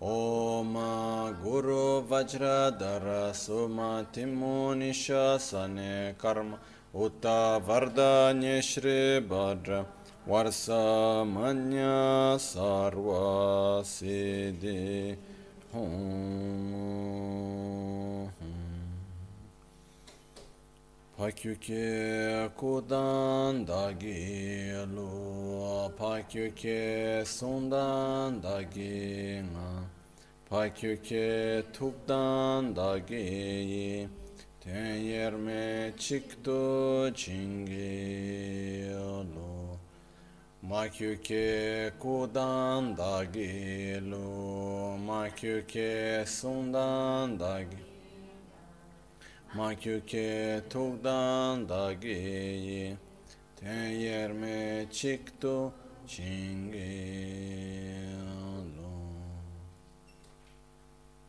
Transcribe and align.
ॐ 0.00 0.74
गुरु 1.42 1.84
वज्रधर 2.10 3.06
सुमतिमुनिशसने 3.36 4.34
कर्म 6.20 6.52
उत 7.04 7.26
वरदान्य 7.68 8.52
Shribhadra 8.68 9.80
वर्षमन्य 10.28 11.88
सर्वसिद्धि 12.48 13.18
Pakyuke 21.18 22.48
kudan 22.56 23.66
dagi 23.66 24.70
lu, 24.94 25.90
pakyuke 25.98 27.26
sundan 27.26 28.40
dagi 28.40 29.42
nga, 29.42 29.86
Pakyöke 30.50 31.62
tukdan 31.72 32.76
dageyi 32.76 34.08
Tenyerme 34.60 35.92
çıktı 35.98 37.12
çingi 37.14 38.94
alo 38.96 39.76
Makyöke 40.62 41.90
kudan 41.98 42.96
dagelu 42.96 44.18
Makyöke 45.06 46.24
sundan 46.26 47.40
dagi 47.40 47.76
Makyöke 49.54 50.60
tukdan 50.70 51.68
dageyi 51.68 52.96
Tenyerme 53.56 54.86
çıktı 54.92 55.72
çingi 56.06 57.18
alo 58.16 58.37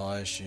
다시 0.00 0.44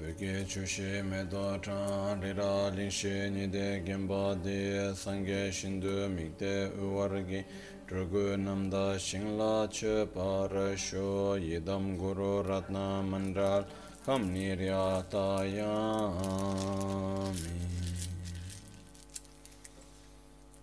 베게 0.00 0.46
주시 0.46 0.82
메도 0.82 1.60
잔리라 1.60 2.70
링시 2.70 3.06
니데 3.06 3.84
겐바디 3.86 4.94
상게 4.96 5.52
신두 5.52 6.08
믹데 6.08 6.72
우와르기 6.76 7.44
드르구 7.86 8.36
남다 8.36 8.98
싱라 8.98 9.68
쳬바르쇼 9.70 11.38
예담 11.40 11.96
구루 11.96 12.42
라트나 12.48 13.02
만달 13.02 13.64
감니랴타야미 14.04 14.96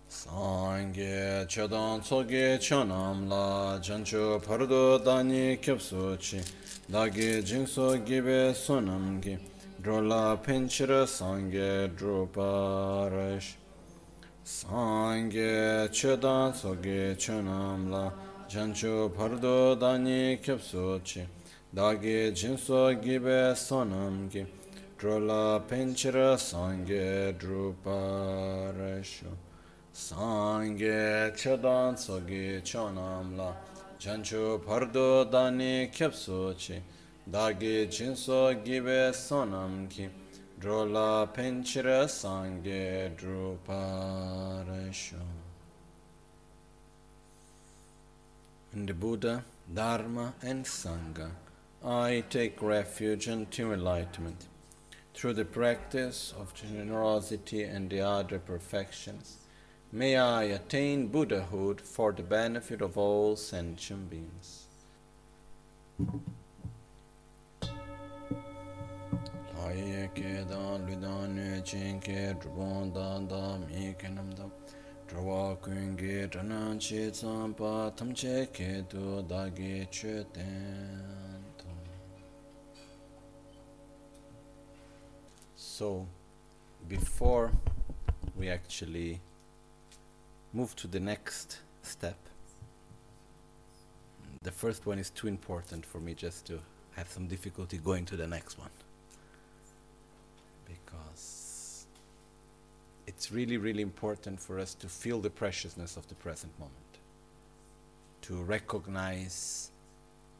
상게 0.06 1.46
쳬단 1.48 2.02
초게 2.02 2.58
쳬남라 2.58 3.80
전주 3.80 4.38
파르도 4.46 5.02
다니 5.02 5.62
캡수치 5.62 6.63
dāgī 6.92 7.40
jīngsō 7.40 8.04
gībē 8.04 8.52
sūnam 8.52 9.16
gī 9.24 9.38
drolā 9.80 10.36
pēnchirā 10.44 11.06
sāngē 11.08 11.88
drupārāsh 11.96 13.54
sāngē 14.44 15.88
chēdā 15.88 16.52
sōgī 16.52 17.16
chūnam 17.16 17.88
lā 17.88 18.04
janchū 18.52 19.08
pārdō 19.16 19.80
dāni 19.80 20.36
kyabsō 20.44 21.00
chī 21.08 21.24
dāgī 21.72 22.36
jīngsō 22.36 23.00
gībē 23.00 23.40
sūnam 23.56 24.28
gī 24.28 24.44
drolā 25.00 25.64
pēnchirā 25.64 26.36
sāngē 26.36 27.32
drupārāsh 27.40 29.22
sāngē 30.04 31.32
chēdā 31.32 31.78
sōgī 31.96 32.60
chūnam 32.60 33.38
lā 33.40 33.54
pardo 34.04 35.24
dani 35.24 35.90
kyapso 35.90 36.54
chi 36.58 36.78
dagi 37.26 37.86
jinso 37.88 38.52
gibe 38.62 39.14
sonam 39.14 39.88
ki 39.88 40.10
drola 40.60 41.26
penchira 41.32 42.06
sangye. 42.06 43.10
In 48.74 48.86
the 48.86 48.92
Buddha, 48.92 49.42
Dharma 49.72 50.34
and 50.42 50.66
Sangha, 50.66 51.30
I 51.82 52.24
take 52.28 52.60
refuge 52.60 53.28
into 53.28 53.72
enlightenment 53.72 54.48
through 55.14 55.32
the 55.32 55.46
practice 55.46 56.34
of 56.38 56.52
generosity 56.52 57.62
and 57.62 57.88
the 57.88 58.00
other 58.00 58.38
perfections. 58.38 59.43
May 59.96 60.16
I 60.16 60.42
attain 60.46 61.06
Buddhahood 61.06 61.80
for 61.80 62.10
the 62.10 62.24
benefit 62.24 62.82
of 62.82 62.98
all 62.98 63.36
sentient 63.36 64.10
beings. 64.10 64.66
Ge 75.96 76.28
che 76.78 77.10
tsam 77.12 77.54
pa 77.54 77.90
tam 77.90 78.12
che 78.12 78.48
ke 78.52 78.84
da 79.28 79.48
ge 79.48 79.86
che 79.92 80.24
ten. 80.32 81.14
So, 85.54 86.08
before 86.88 87.52
we 88.36 88.48
actually 88.50 89.20
move 90.54 90.76
to 90.76 90.86
the 90.86 91.00
next 91.00 91.58
step. 91.82 92.16
The 94.42 94.52
first 94.52 94.86
one 94.86 94.98
is 94.98 95.10
too 95.10 95.26
important 95.26 95.84
for 95.84 95.98
me 95.98 96.14
just 96.14 96.46
to 96.46 96.60
have 96.92 97.08
some 97.08 97.26
difficulty 97.26 97.78
going 97.78 98.04
to 98.06 98.16
the 98.16 98.26
next 98.26 98.56
one. 98.56 98.70
Because 100.66 101.86
it's 103.08 103.32
really, 103.32 103.56
really 103.56 103.82
important 103.82 104.40
for 104.40 104.60
us 104.60 104.74
to 104.74 104.88
feel 104.88 105.20
the 105.20 105.30
preciousness 105.30 105.96
of 105.96 106.06
the 106.06 106.14
present 106.14 106.56
moment, 106.60 106.98
to 108.22 108.36
recognize 108.44 109.72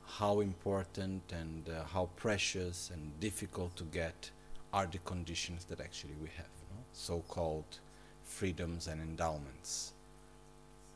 how 0.07 0.41
important 0.41 1.23
and 1.33 1.69
uh, 1.69 1.83
how 1.93 2.09
precious 2.15 2.91
and 2.93 3.19
difficult 3.19 3.75
to 3.75 3.85
get 3.85 4.31
are 4.73 4.87
the 4.87 4.99
conditions 4.99 5.65
that 5.65 5.81
actually 5.81 6.15
we 6.23 6.29
have, 6.37 6.47
no? 6.71 6.85
so 6.93 7.21
called 7.27 7.81
freedoms 8.23 8.87
and 8.87 9.01
endowments. 9.01 9.94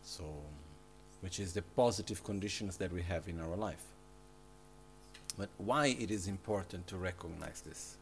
So, 0.08 0.24
which 1.20 1.38
is 1.38 1.52
the 1.52 1.60
positive 1.60 2.24
conditions 2.24 2.78
that 2.78 2.90
we 2.90 3.02
have 3.02 3.28
in 3.28 3.38
our 3.42 3.56
life. 3.56 3.84
But 5.36 5.50
why 5.58 5.88
it 5.88 6.10
is 6.10 6.26
important 6.26 6.86
to 6.86 6.96
recognize 6.96 7.60
this? 7.60 7.98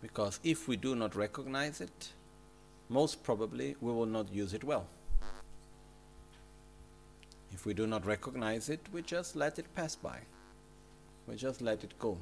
Because 0.00 0.38
if 0.44 0.68
we 0.68 0.76
do 0.76 0.94
not 0.94 1.16
recognize 1.16 1.80
it, 1.80 2.10
most 2.88 3.24
probably 3.24 3.74
we 3.80 3.90
will 3.90 4.06
not 4.06 4.32
use 4.32 4.54
it 4.54 4.62
well. 4.62 4.86
If 7.52 7.66
we 7.66 7.74
do 7.74 7.88
not 7.88 8.06
recognize 8.06 8.68
it, 8.68 8.80
we 8.92 9.02
just 9.02 9.34
let 9.34 9.58
it 9.58 9.74
pass 9.74 9.96
by. 9.96 10.20
We 11.26 11.34
just 11.34 11.62
let 11.62 11.82
it 11.82 11.98
go. 11.98 12.16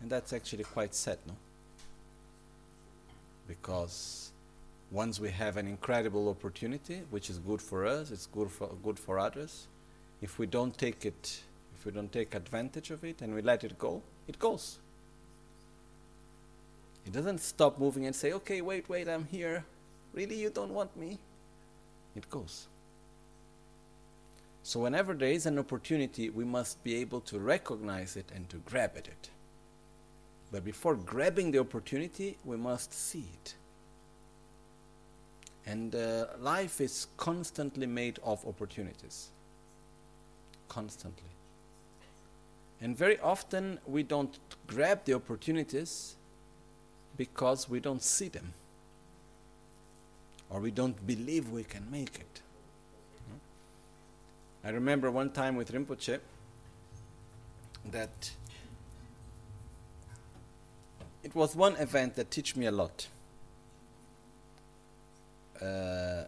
And 0.00 0.10
that's 0.10 0.32
actually 0.32 0.64
quite 0.64 0.96
sad, 0.96 1.18
no? 1.28 1.36
Because 3.46 4.32
once 4.94 5.18
we 5.18 5.28
have 5.28 5.56
an 5.56 5.66
incredible 5.66 6.28
opportunity, 6.28 7.02
which 7.10 7.28
is 7.28 7.40
good 7.40 7.60
for 7.60 7.84
us, 7.84 8.12
it's 8.12 8.26
good 8.26 8.48
for 8.48 8.68
good 8.84 8.96
for 8.96 9.18
others. 9.18 9.66
If 10.22 10.38
we 10.38 10.46
don't 10.46 10.78
take 10.78 11.04
it, 11.04 11.42
if 11.76 11.84
we 11.84 11.90
don't 11.90 12.12
take 12.12 12.32
advantage 12.36 12.92
of 12.92 13.02
it 13.02 13.20
and 13.20 13.34
we 13.34 13.42
let 13.42 13.64
it 13.64 13.76
go, 13.76 14.02
it 14.28 14.38
goes. 14.38 14.78
It 17.04 17.12
doesn't 17.12 17.40
stop 17.40 17.76
moving 17.78 18.06
and 18.06 18.14
say, 18.14 18.32
"Okay, 18.34 18.62
wait, 18.62 18.88
wait, 18.88 19.08
I'm 19.08 19.26
here. 19.26 19.64
Really, 20.12 20.36
you 20.36 20.50
don't 20.50 20.72
want 20.72 20.96
me?" 20.96 21.18
It 22.14 22.30
goes. 22.30 22.68
So 24.62 24.78
whenever 24.78 25.12
there 25.12 25.32
is 25.32 25.44
an 25.44 25.58
opportunity, 25.58 26.30
we 26.30 26.44
must 26.44 26.82
be 26.84 26.94
able 26.94 27.20
to 27.22 27.40
recognize 27.40 28.16
it 28.16 28.30
and 28.32 28.48
to 28.48 28.58
grab 28.58 28.92
at 28.96 29.08
it. 29.08 29.30
But 30.52 30.64
before 30.64 30.94
grabbing 30.94 31.50
the 31.50 31.58
opportunity, 31.58 32.38
we 32.44 32.56
must 32.56 32.92
see 32.94 33.26
it. 33.34 33.54
And 35.66 35.94
uh, 35.94 36.26
life 36.40 36.80
is 36.80 37.06
constantly 37.16 37.86
made 37.86 38.18
of 38.22 38.46
opportunities. 38.46 39.28
Constantly. 40.68 41.30
And 42.80 42.96
very 42.96 43.18
often 43.20 43.78
we 43.86 44.02
don't 44.02 44.38
grab 44.66 45.04
the 45.04 45.14
opportunities 45.14 46.16
because 47.16 47.68
we 47.68 47.80
don't 47.80 48.02
see 48.02 48.28
them 48.28 48.52
or 50.50 50.60
we 50.60 50.70
don't 50.70 51.06
believe 51.06 51.50
we 51.50 51.64
can 51.64 51.90
make 51.90 52.16
it. 52.16 52.40
I 54.64 54.70
remember 54.70 55.10
one 55.10 55.30
time 55.30 55.56
with 55.56 55.72
Rinpoche 55.72 56.20
that 57.90 58.30
it 61.22 61.34
was 61.34 61.54
one 61.54 61.76
event 61.76 62.16
that 62.16 62.30
taught 62.30 62.56
me 62.56 62.66
a 62.66 62.70
lot. 62.70 63.08
Uh, 65.64 66.24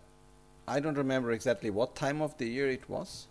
I 0.67 0.81
don't 0.81 0.97
remember 0.97 1.33
exactly 1.33 1.71
what 1.71 1.95
time 1.95 2.23
of 2.23 2.37
the 2.39 2.47
year 2.47 2.71
it 2.71 2.89
was, 2.89 3.27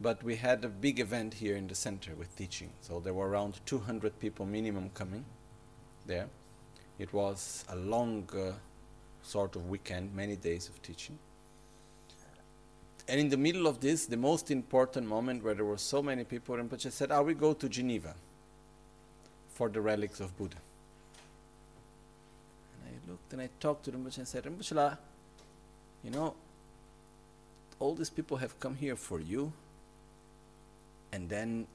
but 0.00 0.22
we 0.22 0.36
had 0.36 0.64
a 0.64 0.68
big 0.68 1.00
event 1.00 1.34
here 1.34 1.56
in 1.56 1.66
the 1.66 1.74
center 1.74 2.14
with 2.14 2.34
teaching. 2.36 2.70
So 2.80 3.00
there 3.00 3.14
were 3.14 3.28
around 3.28 3.60
200 3.66 4.18
people 4.20 4.46
minimum 4.46 4.90
coming 4.94 5.24
there. 6.06 6.28
It 6.98 7.12
was 7.12 7.64
a 7.68 7.76
long 7.76 8.28
uh, 8.34 8.52
sort 9.22 9.56
of 9.56 9.68
weekend, 9.68 10.14
many 10.14 10.36
days 10.36 10.68
of 10.68 10.80
teaching. 10.82 11.18
And 13.08 13.20
in 13.20 13.28
the 13.28 13.36
middle 13.36 13.66
of 13.66 13.80
this, 13.80 14.06
the 14.06 14.16
most 14.16 14.50
important 14.50 15.06
moment 15.06 15.42
where 15.42 15.54
there 15.54 15.64
were 15.64 15.76
so 15.76 16.02
many 16.02 16.24
people, 16.24 16.56
Rinpoche 16.56 16.90
said, 16.90 17.10
"I 17.10 17.20
will 17.20 17.34
go 17.34 17.52
to 17.52 17.68
Geneva 17.68 18.14
for 19.54 19.68
the 19.68 19.80
relics 19.80 20.20
of 20.20 20.36
Buddha. 20.38 20.56
And 23.34 23.42
I 23.42 23.48
talked 23.58 23.86
to 23.86 23.90
Rinpoche 23.90 24.18
and 24.18 24.28
said, 24.28 24.44
Rinpoche, 24.44 24.96
you 26.04 26.10
know, 26.12 26.34
all 27.80 27.96
these 27.96 28.08
people 28.08 28.36
have 28.36 28.60
come 28.60 28.76
here 28.76 28.94
for 28.94 29.18
you, 29.18 29.52
and 31.12 31.28
then 31.28 31.66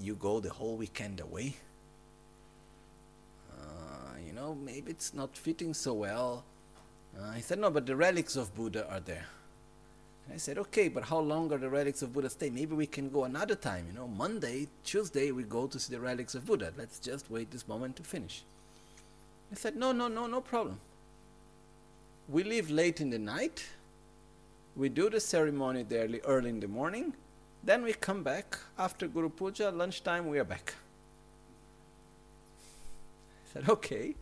you 0.00 0.14
go 0.14 0.40
the 0.40 0.48
whole 0.48 0.78
weekend 0.78 1.20
away. 1.20 1.56
Uh, 3.52 4.16
you 4.26 4.32
know, 4.32 4.54
maybe 4.54 4.92
it's 4.92 5.12
not 5.12 5.36
fitting 5.36 5.74
so 5.74 5.92
well. 5.92 6.42
Uh, 7.20 7.32
he 7.32 7.42
said, 7.42 7.58
No, 7.58 7.70
but 7.70 7.84
the 7.84 7.96
relics 7.96 8.34
of 8.34 8.56
Buddha 8.56 8.88
are 8.90 9.00
there. 9.00 9.26
And 10.24 10.36
I 10.36 10.38
said, 10.38 10.56
Okay, 10.56 10.88
but 10.88 11.04
how 11.04 11.18
long 11.18 11.52
are 11.52 11.58
the 11.58 11.68
relics 11.68 12.00
of 12.00 12.14
Buddha 12.14 12.30
stay? 12.30 12.48
Maybe 12.48 12.74
we 12.74 12.86
can 12.86 13.10
go 13.10 13.24
another 13.24 13.56
time. 13.56 13.84
You 13.90 13.98
know, 13.98 14.08
Monday, 14.08 14.68
Tuesday, 14.84 15.32
we 15.32 15.42
go 15.42 15.66
to 15.66 15.78
see 15.78 15.94
the 15.94 16.00
relics 16.00 16.34
of 16.34 16.46
Buddha. 16.46 16.72
Let's 16.78 16.98
just 16.98 17.30
wait 17.30 17.50
this 17.50 17.68
moment 17.68 17.96
to 17.96 18.02
finish. 18.02 18.42
He 19.50 19.56
said, 19.56 19.76
No, 19.76 19.92
no, 19.92 20.08
no, 20.08 20.26
no 20.26 20.40
problem. 20.40 20.80
We 22.28 22.42
leave 22.42 22.70
late 22.70 23.00
in 23.00 23.10
the 23.10 23.18
night. 23.18 23.64
We 24.76 24.88
do 24.88 25.10
the 25.10 25.20
ceremony 25.20 25.86
early, 25.92 26.20
early 26.20 26.50
in 26.50 26.60
the 26.60 26.68
morning. 26.68 27.14
Then 27.62 27.82
we 27.82 27.92
come 27.92 28.22
back 28.22 28.58
after 28.78 29.06
Guru 29.06 29.28
Puja, 29.28 29.70
lunchtime, 29.70 30.28
we 30.28 30.38
are 30.38 30.44
back. 30.44 30.74
I 33.44 33.52
said, 33.52 33.68
Okay. 33.68 34.14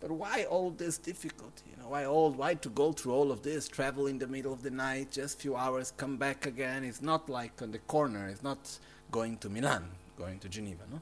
But 0.00 0.12
why 0.12 0.44
all 0.44 0.70
this 0.70 0.96
difficulty? 0.96 1.64
You 1.70 1.82
know, 1.82 1.88
why 1.88 2.04
all 2.04 2.30
why 2.30 2.54
to 2.54 2.68
go 2.68 2.92
through 2.92 3.12
all 3.14 3.32
of 3.32 3.42
this, 3.42 3.68
travel 3.68 4.06
in 4.06 4.18
the 4.18 4.28
middle 4.28 4.52
of 4.52 4.62
the 4.62 4.70
night, 4.70 5.10
just 5.10 5.40
few 5.40 5.56
hours, 5.56 5.92
come 5.96 6.16
back 6.16 6.46
again? 6.46 6.84
It's 6.84 7.02
not 7.02 7.28
like 7.28 7.60
on 7.62 7.72
the 7.72 7.78
corner, 7.78 8.28
it's 8.28 8.42
not 8.42 8.78
going 9.10 9.38
to 9.38 9.48
Milan, 9.48 9.88
going 10.16 10.38
to 10.38 10.48
Geneva, 10.48 10.84
no? 10.90 11.00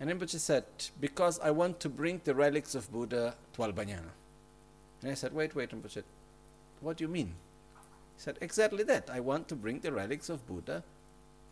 And 0.00 0.10
Rinpoche 0.10 0.38
said, 0.38 0.64
because 1.00 1.38
I 1.40 1.50
want 1.50 1.78
to 1.80 1.88
bring 1.88 2.20
the 2.24 2.34
relics 2.34 2.74
of 2.74 2.90
Buddha 2.90 3.34
to 3.52 3.62
Albagnano. 3.62 4.10
And 5.02 5.10
I 5.10 5.14
said, 5.14 5.32
wait, 5.32 5.54
wait, 5.54 5.70
Rinpoche, 5.70 6.02
what 6.80 6.96
do 6.96 7.04
you 7.04 7.08
mean? 7.08 7.34
He 8.16 8.22
said, 8.22 8.38
exactly 8.40 8.84
that. 8.84 9.08
I 9.10 9.20
want 9.20 9.48
to 9.48 9.56
bring 9.56 9.80
the 9.80 9.92
relics 9.92 10.28
of 10.28 10.46
Buddha 10.46 10.82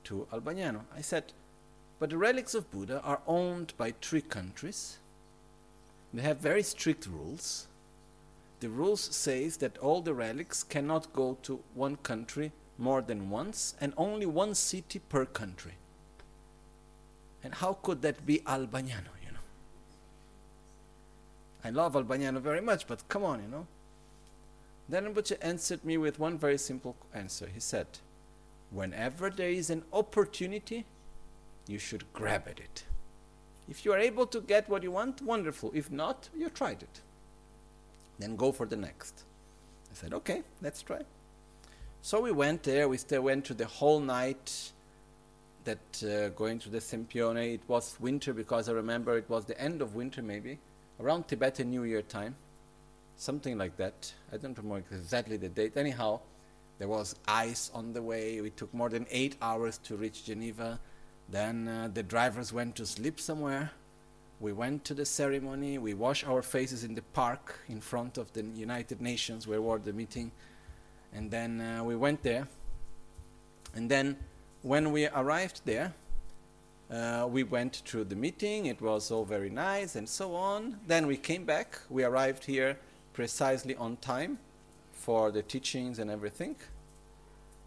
to 0.04 0.26
Albagnano. 0.32 0.82
I 0.94 1.00
said, 1.00 1.32
but 1.98 2.10
the 2.10 2.18
relics 2.18 2.54
of 2.54 2.70
Buddha 2.70 3.00
are 3.02 3.20
owned 3.26 3.72
by 3.76 3.94
three 4.00 4.20
countries 4.20 4.98
they 6.12 6.22
have 6.22 6.38
very 6.38 6.62
strict 6.62 7.06
rules. 7.06 7.66
The 8.60 8.68
rules 8.68 9.00
says 9.00 9.58
that 9.58 9.78
all 9.78 10.00
the 10.00 10.14
relics 10.14 10.62
cannot 10.62 11.12
go 11.12 11.36
to 11.42 11.60
one 11.74 11.96
country 11.96 12.52
more 12.78 13.02
than 13.02 13.30
once 13.30 13.74
and 13.80 13.92
only 13.96 14.26
one 14.26 14.54
city 14.54 14.98
per 14.98 15.26
country. 15.26 15.74
And 17.44 17.54
how 17.54 17.74
could 17.74 18.02
that 18.02 18.26
be 18.26 18.42
know? 18.46 19.17
I 21.64 21.70
love 21.70 21.94
Albagnano 21.94 22.40
very 22.40 22.60
much, 22.60 22.86
but 22.86 23.08
come 23.08 23.24
on, 23.24 23.42
you 23.42 23.48
know. 23.48 23.66
Then 24.88 25.04
Rinpoche 25.04 25.36
answered 25.42 25.84
me 25.84 25.98
with 25.98 26.18
one 26.18 26.38
very 26.38 26.58
simple 26.58 26.96
answer. 27.12 27.48
He 27.52 27.60
said, 27.60 27.86
Whenever 28.70 29.30
there 29.30 29.50
is 29.50 29.70
an 29.70 29.82
opportunity, 29.92 30.84
you 31.66 31.78
should 31.78 32.10
grab 32.12 32.44
at 32.46 32.60
it. 32.60 32.84
If 33.68 33.84
you 33.84 33.92
are 33.92 33.98
able 33.98 34.26
to 34.26 34.40
get 34.40 34.68
what 34.68 34.82
you 34.82 34.92
want, 34.92 35.20
wonderful. 35.20 35.72
If 35.74 35.90
not, 35.90 36.28
you 36.36 36.48
tried 36.48 36.82
it. 36.82 37.00
Then 38.18 38.36
go 38.36 38.52
for 38.52 38.66
the 38.66 38.76
next. 38.76 39.24
I 39.90 39.94
said, 39.94 40.14
okay, 40.14 40.42
let's 40.62 40.82
try. 40.82 41.02
So 42.00 42.20
we 42.20 42.32
went 42.32 42.62
there. 42.62 42.88
We 42.88 42.96
still 42.96 43.22
went 43.22 43.44
to 43.46 43.54
the 43.54 43.66
whole 43.66 44.00
night. 44.00 44.72
That 45.64 46.02
uh, 46.02 46.28
going 46.30 46.60
to 46.60 46.70
the 46.70 46.78
Sempione, 46.78 47.54
it 47.54 47.60
was 47.68 47.96
winter 48.00 48.32
because 48.32 48.70
I 48.70 48.72
remember 48.72 49.18
it 49.18 49.28
was 49.28 49.44
the 49.44 49.60
end 49.60 49.82
of 49.82 49.94
winter, 49.94 50.22
maybe 50.22 50.58
around 51.00 51.28
Tibetan 51.28 51.70
New 51.70 51.84
Year 51.84 52.02
time, 52.02 52.36
something 53.16 53.56
like 53.56 53.76
that. 53.76 54.12
I 54.32 54.36
don't 54.36 54.56
remember 54.56 54.84
exactly 54.90 55.36
the 55.36 55.48
date. 55.48 55.76
Anyhow, 55.76 56.20
there 56.78 56.88
was 56.88 57.16
ice 57.26 57.70
on 57.74 57.92
the 57.92 58.02
way. 58.02 58.40
We 58.40 58.50
took 58.50 58.72
more 58.72 58.88
than 58.88 59.06
eight 59.10 59.36
hours 59.42 59.78
to 59.84 59.96
reach 59.96 60.24
Geneva. 60.24 60.78
Then 61.28 61.68
uh, 61.68 61.88
the 61.92 62.02
drivers 62.02 62.52
went 62.52 62.76
to 62.76 62.86
sleep 62.86 63.20
somewhere. 63.20 63.70
We 64.40 64.52
went 64.52 64.84
to 64.84 64.94
the 64.94 65.04
ceremony. 65.04 65.78
We 65.78 65.94
washed 65.94 66.26
our 66.26 66.42
faces 66.42 66.84
in 66.84 66.94
the 66.94 67.02
park 67.02 67.58
in 67.68 67.80
front 67.80 68.18
of 68.18 68.32
the 68.32 68.42
United 68.42 69.00
Nations 69.00 69.46
where 69.46 69.60
was 69.60 69.80
the 69.84 69.92
meeting. 69.92 70.30
And 71.12 71.30
then 71.30 71.60
uh, 71.60 71.82
we 71.82 71.96
went 71.96 72.22
there. 72.22 72.46
And 73.74 73.90
then 73.90 74.16
when 74.62 74.92
we 74.92 75.08
arrived 75.08 75.62
there, 75.64 75.92
uh, 76.90 77.26
we 77.30 77.42
went 77.42 77.82
through 77.84 78.04
the 78.04 78.16
meeting. 78.16 78.66
It 78.66 78.80
was 78.80 79.10
all 79.10 79.24
very 79.24 79.50
nice 79.50 79.96
and 79.96 80.08
so 80.08 80.34
on. 80.34 80.78
Then 80.86 81.06
we 81.06 81.16
came 81.16 81.44
back. 81.44 81.78
We 81.90 82.04
arrived 82.04 82.44
here 82.44 82.78
precisely 83.12 83.74
on 83.76 83.96
time 83.96 84.38
for 84.92 85.30
the 85.30 85.42
teachings 85.42 85.98
and 85.98 86.10
everything. 86.10 86.56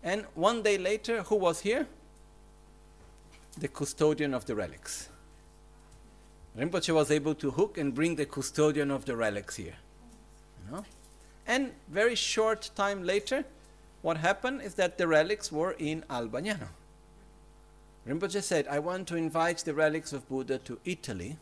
And 0.04 0.26
one 0.36 0.64
day 0.64 0.78
later, 0.78 1.24
who 1.24 1.36
was 1.36 1.62
here? 1.62 1.88
the 3.58 3.68
custodian 3.68 4.34
of 4.34 4.46
the 4.46 4.56
relics. 4.56 5.10
Rinpoche 6.58 6.94
was 6.94 7.12
able 7.12 7.36
to 7.36 7.51
hook 7.51 7.78
and 7.78 7.94
bring 7.94 8.16
the 8.16 8.25
custodian 8.25 8.92
of 8.92 9.06
the 9.06 9.16
relics 9.16 9.56
here. 9.56 9.75
You 10.66 10.75
know? 10.75 10.86
And 11.48 11.72
very 11.90 12.16
short 12.16 12.72
time 12.75 13.04
later, 13.04 13.46
what 14.01 14.18
happened 14.18 14.62
is 14.62 14.75
that 14.75 14.98
the 14.98 15.08
relics 15.08 15.51
were 15.51 15.75
in 15.78 16.04
Albagnano. 16.10 16.68
Rinpoche 18.08 18.41
said, 18.41 18.67
I 18.67 18.79
want 18.79 19.08
to 19.10 19.15
invite 19.15 19.60
the 19.60 19.74
relics 19.74 20.12
of 20.13 20.27
Buddha 20.27 20.58
to 20.60 20.79
Italy. 20.86 21.38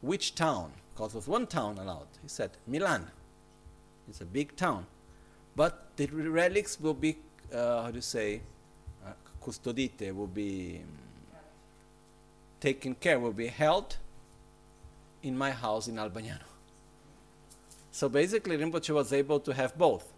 Which 0.00 0.34
town? 0.34 0.72
Because 0.92 1.12
there 1.12 1.18
was 1.18 1.28
one 1.28 1.46
town 1.46 1.78
allowed. 1.78 2.08
He 2.22 2.28
said, 2.28 2.50
Milan. 2.66 3.06
It's 4.08 4.20
a 4.20 4.26
big 4.26 4.56
town. 4.56 4.86
But 5.56 5.96
the 5.96 6.06
relics 6.06 6.80
will 6.80 6.94
be, 6.94 7.16
uh, 7.52 7.82
how 7.82 7.90
do 7.90 7.96
you 7.96 8.02
say, 8.02 8.40
custodite 9.44 10.14
will 10.14 10.26
be 10.26 10.80
taken 12.60 12.94
care, 12.94 13.20
will 13.20 13.32
be 13.32 13.46
held 13.46 13.96
in 15.22 15.36
my 15.36 15.50
house 15.50 15.88
in 15.88 15.96
Albagnano. 15.96 16.48
So 17.90 18.08
basically, 18.08 18.56
Rinpoche 18.56 18.90
was 18.90 19.12
able 19.12 19.40
to 19.40 19.52
have 19.54 19.76
both 19.78 20.12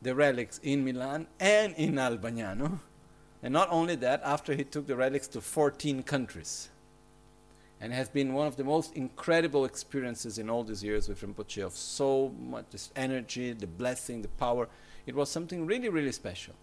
the 0.00 0.14
relics 0.14 0.58
in 0.62 0.84
Milan 0.84 1.26
and 1.38 1.74
in 1.74 1.94
Albagnano. 1.94 2.78
And 3.42 3.52
not 3.52 3.68
only 3.70 3.96
that, 3.96 4.22
after 4.24 4.54
he 4.54 4.64
took 4.64 4.86
the 4.86 4.96
relics 4.96 5.26
to 5.28 5.40
14 5.40 6.02
countries. 6.02 6.68
And 7.80 7.92
has 7.92 8.08
been 8.08 8.32
one 8.32 8.46
of 8.46 8.56
the 8.56 8.62
most 8.62 8.94
incredible 8.94 9.64
experiences 9.64 10.38
in 10.38 10.48
all 10.48 10.62
these 10.62 10.84
years 10.84 11.08
with 11.08 11.20
Rinpoche 11.20 11.66
of 11.66 11.72
so 11.72 12.32
much 12.40 12.66
energy, 12.94 13.52
the 13.52 13.66
blessing, 13.66 14.22
the 14.22 14.28
power. 14.28 14.68
It 15.04 15.16
was 15.16 15.28
something 15.28 15.66
really, 15.66 15.88
really 15.88 16.12
special. 16.12 16.54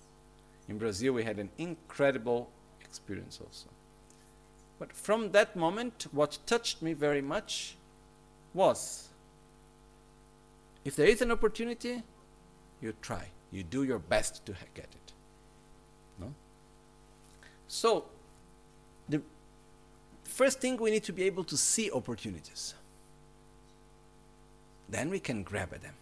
In 0.69 0.77
Brazil, 0.77 1.13
we 1.13 1.25
had 1.25 1.37
an 1.37 1.49
incredible 1.57 2.49
experience 2.79 3.39
also. 3.43 3.67
But 4.79 4.93
from 4.93 5.31
that 5.31 5.57
moment, 5.57 6.07
what 6.11 6.37
touched 6.45 6.81
me 6.81 6.93
very 6.93 7.21
much 7.21 7.75
was 8.53 9.09
if 10.85 10.95
there 10.95 11.07
is 11.07 11.21
an 11.21 11.31
opportunity, 11.31 12.01
you 12.81 12.93
try. 13.01 13.27
You 13.51 13.63
do 13.63 13.83
your 13.83 13.99
best 13.99 14.45
to 14.45 14.53
get 14.73 14.85
it. 14.85 15.13
So, 17.69 18.03
the 19.07 19.21
first 20.25 20.59
thing 20.59 20.75
we 20.75 20.91
need 20.91 21.05
to 21.05 21.13
be 21.13 21.23
able 21.23 21.45
to 21.45 21.55
see 21.55 21.89
opportunities. 21.89 22.73
Then 24.89 25.09
we 25.09 25.19
can 25.19 25.43
grab 25.43 25.73
at 25.73 25.81
them 25.81 25.93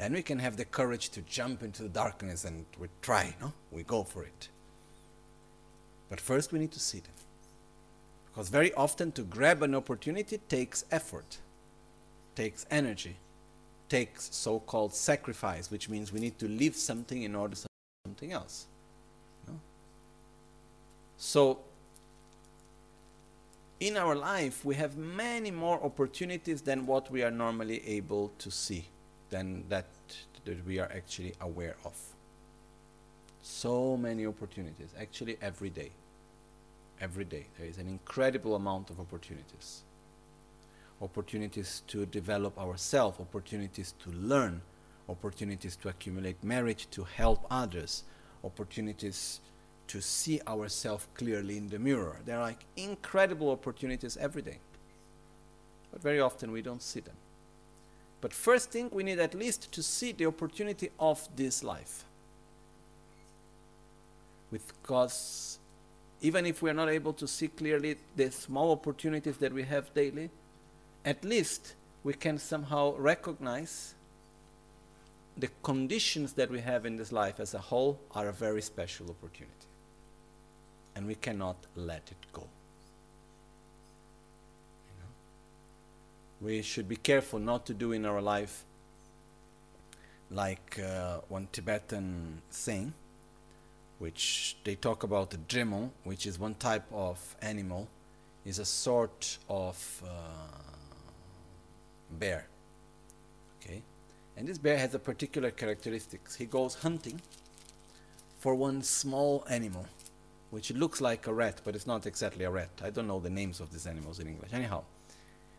then 0.00 0.14
we 0.14 0.22
can 0.22 0.38
have 0.38 0.56
the 0.56 0.64
courage 0.64 1.10
to 1.10 1.20
jump 1.20 1.62
into 1.62 1.82
the 1.82 1.88
darkness 1.90 2.46
and 2.46 2.64
we 2.78 2.88
try, 3.02 3.34
no? 3.38 3.52
We 3.70 3.82
go 3.82 4.02
for 4.02 4.24
it. 4.24 4.48
But 6.08 6.18
first 6.18 6.52
we 6.52 6.58
need 6.58 6.72
to 6.72 6.80
see 6.80 7.00
them. 7.00 7.12
Because 8.26 8.48
very 8.48 8.72
often 8.72 9.12
to 9.12 9.22
grab 9.22 9.62
an 9.62 9.74
opportunity 9.74 10.38
takes 10.48 10.86
effort, 10.90 11.36
takes 12.34 12.64
energy, 12.70 13.16
takes 13.90 14.34
so 14.34 14.60
called 14.60 14.94
sacrifice, 14.94 15.70
which 15.70 15.90
means 15.90 16.14
we 16.14 16.20
need 16.20 16.38
to 16.38 16.48
leave 16.48 16.76
something 16.76 17.22
in 17.22 17.34
order 17.34 17.56
to 17.56 17.66
something 18.06 18.32
else. 18.32 18.64
So, 21.22 21.58
in 23.78 23.98
our 23.98 24.16
life, 24.16 24.64
we 24.64 24.74
have 24.76 24.96
many 24.96 25.50
more 25.50 25.78
opportunities 25.84 26.62
than 26.62 26.86
what 26.86 27.10
we 27.10 27.22
are 27.22 27.30
normally 27.30 27.86
able 27.86 28.32
to 28.38 28.50
see, 28.50 28.86
than 29.28 29.64
that, 29.68 29.84
that 30.46 30.66
we 30.66 30.78
are 30.78 30.90
actually 30.90 31.34
aware 31.42 31.76
of. 31.84 31.94
So 33.42 33.98
many 33.98 34.24
opportunities, 34.24 34.94
actually, 34.98 35.36
every 35.42 35.68
day. 35.68 35.90
Every 37.02 37.26
day, 37.26 37.44
there 37.58 37.68
is 37.68 37.76
an 37.76 37.86
incredible 37.86 38.54
amount 38.56 38.88
of 38.88 38.98
opportunities 38.98 39.82
opportunities 41.02 41.82
to 41.86 42.04
develop 42.04 42.58
ourselves, 42.58 43.18
opportunities 43.20 43.94
to 44.04 44.10
learn, 44.10 44.60
opportunities 45.08 45.74
to 45.76 45.88
accumulate 45.88 46.44
merit, 46.44 46.86
to 46.90 47.04
help 47.04 47.46
others, 47.50 48.04
opportunities 48.44 49.40
to 49.90 50.00
see 50.00 50.40
ourselves 50.46 51.08
clearly 51.14 51.56
in 51.56 51.68
the 51.68 51.78
mirror. 51.78 52.16
There 52.24 52.36
are 52.36 52.42
like 52.42 52.64
incredible 52.76 53.50
opportunities 53.50 54.16
every 54.16 54.40
day. 54.40 54.58
But 55.90 56.00
very 56.00 56.20
often 56.20 56.52
we 56.52 56.62
don't 56.62 56.80
see 56.80 57.00
them. 57.00 57.16
But 58.20 58.32
first 58.32 58.70
thing, 58.70 58.88
we 58.92 59.02
need 59.02 59.18
at 59.18 59.34
least 59.34 59.72
to 59.72 59.82
see 59.82 60.12
the 60.12 60.26
opportunity 60.26 60.90
of 61.00 61.28
this 61.34 61.64
life. 61.64 62.04
Because 64.52 65.58
even 66.20 66.46
if 66.46 66.62
we 66.62 66.70
are 66.70 66.74
not 66.74 66.88
able 66.88 67.12
to 67.14 67.26
see 67.26 67.48
clearly 67.48 67.96
the 68.14 68.30
small 68.30 68.70
opportunities 68.70 69.38
that 69.38 69.52
we 69.52 69.64
have 69.64 69.92
daily, 69.92 70.30
at 71.04 71.24
least 71.24 71.74
we 72.04 72.12
can 72.12 72.38
somehow 72.38 72.94
recognize 72.96 73.94
the 75.36 75.48
conditions 75.64 76.34
that 76.34 76.48
we 76.48 76.60
have 76.60 76.86
in 76.86 76.96
this 76.96 77.10
life 77.10 77.40
as 77.40 77.54
a 77.54 77.58
whole 77.58 77.98
are 78.12 78.28
a 78.28 78.32
very 78.32 78.62
special 78.62 79.10
opportunity. 79.10 79.59
And 80.94 81.06
we 81.06 81.14
cannot 81.14 81.56
let 81.76 82.10
it 82.10 82.32
go. 82.32 82.42
You 84.86 84.96
know? 85.00 86.46
We 86.46 86.62
should 86.62 86.88
be 86.88 86.96
careful 86.96 87.38
not 87.38 87.66
to 87.66 87.74
do 87.74 87.92
in 87.92 88.04
our 88.04 88.20
life 88.20 88.64
like 90.30 90.78
uh, 90.78 91.18
one 91.28 91.48
Tibetan 91.52 92.40
saying, 92.50 92.92
which 93.98 94.56
they 94.64 94.76
talk 94.76 95.02
about 95.02 95.30
the 95.30 95.38
dremon, 95.38 95.90
which 96.04 96.26
is 96.26 96.38
one 96.38 96.54
type 96.54 96.84
of 96.92 97.36
animal, 97.42 97.88
is 98.44 98.58
a 98.58 98.64
sort 98.64 99.38
of 99.48 100.02
uh, 100.04 100.08
bear. 102.18 102.46
Okay? 103.60 103.82
And 104.36 104.48
this 104.48 104.58
bear 104.58 104.78
has 104.78 104.94
a 104.94 104.98
particular 104.98 105.50
characteristics. 105.50 106.36
He 106.36 106.46
goes 106.46 106.76
hunting 106.76 107.20
for 108.38 108.54
one 108.54 108.82
small 108.82 109.44
animal, 109.50 109.86
which 110.50 110.72
looks 110.72 111.00
like 111.00 111.26
a 111.26 111.32
rat, 111.32 111.60
but 111.64 111.74
it's 111.74 111.86
not 111.86 112.06
exactly 112.06 112.44
a 112.44 112.50
rat. 112.50 112.70
I 112.82 112.90
don't 112.90 113.06
know 113.06 113.20
the 113.20 113.30
names 113.30 113.60
of 113.60 113.72
these 113.72 113.86
animals 113.86 114.18
in 114.18 114.26
English. 114.26 114.50
Anyhow, 114.52 114.82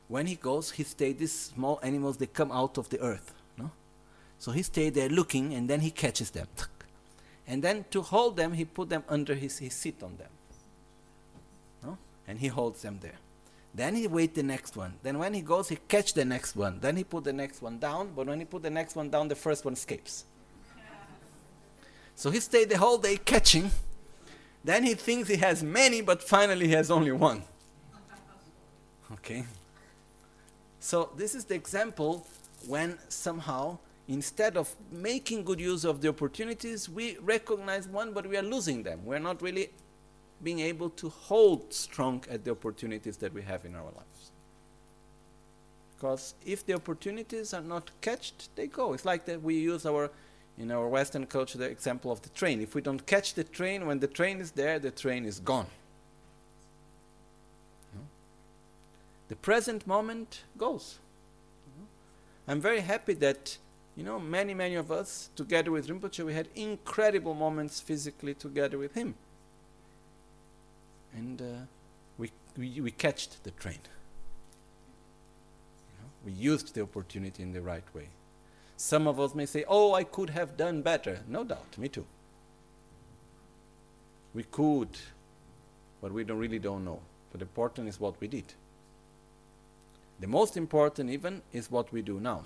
when 0.07 0.27
he 0.27 0.35
goes, 0.35 0.71
he 0.71 0.83
stays, 0.83 1.15
these 1.15 1.31
small 1.31 1.79
animals, 1.81 2.17
they 2.17 2.27
come 2.27 2.51
out 2.51 2.77
of 2.77 2.89
the 2.89 2.99
earth. 2.99 3.33
No? 3.57 3.71
So 4.39 4.51
he 4.51 4.61
stays 4.61 4.91
there 4.93 5.09
looking, 5.09 5.53
and 5.53 5.69
then 5.69 5.79
he 5.79 5.91
catches 5.91 6.31
them. 6.31 6.47
And 7.47 7.63
then 7.63 7.85
to 7.91 8.01
hold 8.01 8.37
them, 8.37 8.53
he 8.53 8.65
put 8.65 8.89
them 8.89 9.03
under 9.09 9.33
his, 9.33 9.57
he 9.57 9.69
sit 9.69 10.03
on 10.03 10.17
them. 10.17 10.29
No? 11.83 11.97
And 12.27 12.39
he 12.39 12.47
holds 12.47 12.81
them 12.81 12.99
there. 13.01 13.19
Then 13.73 13.95
he 13.95 14.07
wait 14.07 14.35
the 14.35 14.43
next 14.43 14.75
one. 14.75 14.93
Then 15.01 15.17
when 15.17 15.33
he 15.33 15.41
goes, 15.41 15.69
he 15.69 15.77
catch 15.87 16.13
the 16.13 16.25
next 16.25 16.55
one. 16.55 16.79
Then 16.81 16.97
he 16.97 17.03
put 17.03 17.23
the 17.23 17.33
next 17.33 17.61
one 17.61 17.79
down. 17.79 18.11
But 18.15 18.27
when 18.27 18.39
he 18.39 18.45
put 18.45 18.63
the 18.63 18.69
next 18.69 18.95
one 18.95 19.09
down, 19.09 19.29
the 19.29 19.35
first 19.35 19.63
one 19.63 19.73
escapes. 19.73 20.25
so 22.15 22.29
he 22.29 22.39
stayed 22.41 22.69
the 22.69 22.77
whole 22.77 22.97
day 22.97 23.17
catching. 23.17 23.71
Then 24.63 24.83
he 24.83 24.93
thinks 24.93 25.27
he 25.27 25.37
has 25.37 25.63
many, 25.63 26.01
but 26.01 26.21
finally 26.21 26.67
he 26.67 26.73
has 26.73 26.91
only 26.91 27.11
one. 27.11 27.43
Okay. 29.13 29.43
So 30.79 31.09
this 31.15 31.35
is 31.35 31.45
the 31.45 31.55
example 31.55 32.27
when 32.67 32.97
somehow 33.09 33.79
instead 34.07 34.57
of 34.57 34.73
making 34.91 35.43
good 35.43 35.59
use 35.59 35.85
of 35.85 36.01
the 36.01 36.09
opportunities, 36.09 36.89
we 36.89 37.17
recognize 37.19 37.87
one, 37.87 38.13
but 38.13 38.27
we 38.27 38.37
are 38.37 38.43
losing 38.43 38.83
them. 38.83 38.99
We're 39.05 39.19
not 39.19 39.41
really 39.41 39.69
being 40.43 40.59
able 40.59 40.89
to 40.89 41.09
hold 41.09 41.73
strong 41.73 42.23
at 42.29 42.43
the 42.43 42.51
opportunities 42.51 43.17
that 43.17 43.33
we 43.33 43.41
have 43.43 43.63
in 43.65 43.75
our 43.75 43.83
lives. 43.83 44.31
Because 45.95 46.33
if 46.45 46.65
the 46.65 46.73
opportunities 46.73 47.53
are 47.53 47.61
not 47.61 47.91
catched, 48.01 48.55
they 48.55 48.67
go. 48.67 48.93
It's 48.93 49.05
like 49.05 49.25
that 49.25 49.41
we 49.41 49.55
use 49.55 49.85
our, 49.85 50.09
in 50.61 50.71
our 50.71 50.87
Western 50.87 51.25
culture, 51.25 51.57
the 51.57 51.65
example 51.65 52.11
of 52.11 52.21
the 52.21 52.29
train. 52.29 52.61
If 52.61 52.75
we 52.75 52.81
don't 52.81 53.05
catch 53.05 53.33
the 53.33 53.43
train, 53.43 53.87
when 53.87 53.99
the 53.99 54.07
train 54.07 54.39
is 54.39 54.51
there, 54.51 54.77
the 54.79 54.91
train 54.91 55.25
is 55.25 55.39
gone. 55.39 55.67
No? 57.95 58.01
The 59.29 59.35
present 59.35 59.87
moment 59.87 60.43
goes. 60.57 60.99
I'm 62.47 62.61
very 62.61 62.81
happy 62.81 63.13
that, 63.15 63.57
you 63.95 64.03
know, 64.03 64.19
many, 64.19 64.53
many 64.53 64.75
of 64.75 64.91
us, 64.91 65.29
together 65.35 65.71
with 65.71 65.87
Rinpoche, 65.87 66.23
we 66.25 66.33
had 66.33 66.47
incredible 66.55 67.33
moments 67.33 67.79
physically 67.79 68.33
together 68.33 68.77
with 68.77 68.93
him 68.93 69.15
and 71.15 71.41
uh, 71.41 71.45
we, 72.17 72.31
we, 72.57 72.81
we 72.81 72.91
catched 72.91 73.43
the 73.43 73.51
train. 73.51 73.79
You 75.89 75.97
know, 75.99 76.09
we 76.25 76.31
used 76.31 76.73
the 76.73 76.81
opportunity 76.81 77.43
in 77.43 77.51
the 77.51 77.61
right 77.61 77.83
way. 77.93 78.09
Some 78.81 79.07
of 79.07 79.19
us 79.19 79.35
may 79.35 79.45
say, 79.45 79.63
oh, 79.67 79.93
I 79.93 80.03
could 80.03 80.31
have 80.31 80.57
done 80.57 80.81
better. 80.81 81.19
No 81.27 81.43
doubt, 81.43 81.77
me 81.77 81.87
too. 81.87 82.05
We 84.33 84.43
could, 84.43 84.89
but 86.01 86.11
we 86.11 86.23
don't 86.23 86.39
really 86.39 86.59
don't 86.59 86.83
know. 86.83 86.99
But 87.31 87.39
the 87.39 87.45
important 87.45 87.87
is 87.87 87.99
what 87.99 88.19
we 88.19 88.27
did. 88.27 88.53
The 90.19 90.27
most 90.27 90.57
important 90.57 91.09
even 91.09 91.41
is 91.53 91.69
what 91.69 91.91
we 91.93 92.01
do 92.01 92.19
now. 92.19 92.45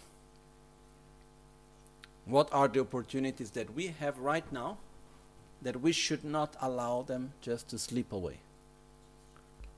What 2.25 2.50
are 2.51 2.68
the 2.68 2.82
opportunities 2.82 3.51
that 3.51 3.74
we 3.74 3.88
have 4.00 4.18
right 4.20 4.51
now 4.51 4.77
that 5.62 5.82
we 5.82 5.92
should 5.92 6.24
not 6.24 6.56
allow 6.62 7.04
them 7.04 7.34
just 7.42 7.70
to 7.70 7.77
slip 7.77 8.12
away? 8.12 8.39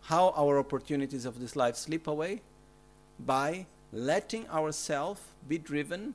how 0.08 0.34
our 0.38 0.58
opportunities 0.58 1.26
of 1.26 1.40
this 1.42 1.56
life 1.58 1.76
slip 1.76 2.08
away 2.08 2.42
by 3.20 3.66
letting 3.92 4.48
ourselves 4.50 5.20
be 5.50 5.58
driven 5.58 6.14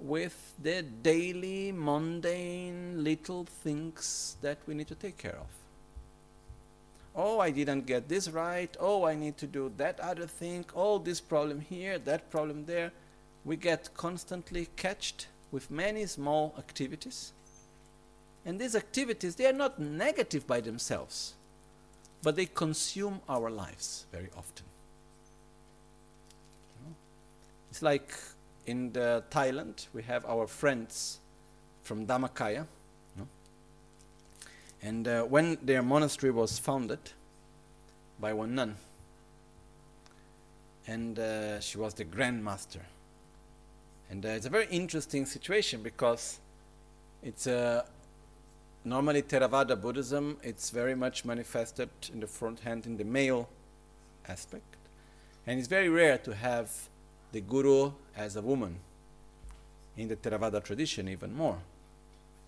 with 0.00 0.54
the 0.62 0.82
daily 0.82 1.72
mundane 1.72 3.04
little 3.04 3.44
things 3.44 4.36
that 4.40 4.58
we 4.66 4.74
need 4.74 4.88
to 4.88 4.94
take 4.94 5.18
care 5.18 5.36
of. 5.36 5.46
Oh, 7.14 7.40
I 7.40 7.50
didn't 7.50 7.86
get 7.86 8.08
this 8.08 8.28
right. 8.28 8.74
Oh, 8.78 9.04
I 9.04 9.14
need 9.14 9.36
to 9.38 9.46
do 9.46 9.72
that 9.76 10.00
other 10.00 10.26
thing. 10.26 10.64
Oh, 10.74 10.98
this 10.98 11.20
problem 11.20 11.60
here, 11.60 11.98
that 11.98 12.30
problem 12.30 12.64
there. 12.66 12.92
We 13.44 13.56
get 13.56 13.90
constantly 13.94 14.68
catched 14.76 15.26
with 15.50 15.70
many 15.70 16.06
small 16.06 16.54
activities. 16.56 17.32
And 18.46 18.58
these 18.60 18.74
activities, 18.74 19.34
they 19.34 19.46
are 19.46 19.52
not 19.52 19.78
negative 19.78 20.46
by 20.46 20.60
themselves 20.60 21.34
but 22.22 22.36
they 22.36 22.46
consume 22.46 23.20
our 23.28 23.50
lives 23.50 24.06
very 24.12 24.28
often. 24.36 24.66
It's 27.70 27.82
like 27.82 28.12
in 28.66 28.92
Thailand, 28.92 29.86
we 29.92 30.02
have 30.02 30.24
our 30.26 30.46
friends 30.46 31.20
from 31.82 32.06
Dhammakaya. 32.06 32.66
And 34.82 35.06
uh, 35.06 35.22
when 35.24 35.58
their 35.62 35.82
monastery 35.82 36.30
was 36.30 36.58
founded 36.58 37.00
by 38.18 38.32
one 38.32 38.54
nun, 38.54 38.76
and 40.86 41.18
uh, 41.18 41.60
she 41.60 41.78
was 41.78 41.94
the 41.94 42.04
grandmaster. 42.04 42.80
And 44.10 44.24
uh, 44.24 44.30
it's 44.30 44.46
a 44.46 44.50
very 44.50 44.66
interesting 44.70 45.26
situation 45.26 45.82
because 45.82 46.40
it's 47.22 47.46
a 47.46 47.84
normally 48.84 49.22
Theravada 49.22 49.80
Buddhism, 49.80 50.38
it's 50.42 50.70
very 50.70 50.94
much 50.94 51.24
manifested 51.24 51.90
in 52.12 52.20
the 52.20 52.26
front 52.26 52.60
hand 52.60 52.86
in 52.86 52.96
the 52.96 53.04
male 53.04 53.48
aspect. 54.28 54.64
And 55.46 55.58
it's 55.58 55.68
very 55.68 55.88
rare 55.88 56.18
to 56.18 56.34
have 56.34 56.70
the 57.32 57.40
guru 57.40 57.92
as 58.16 58.36
a 58.36 58.42
woman. 58.42 58.76
In 59.96 60.08
the 60.08 60.16
Theravada 60.16 60.62
tradition, 60.62 61.08
even 61.08 61.34
more. 61.34 61.58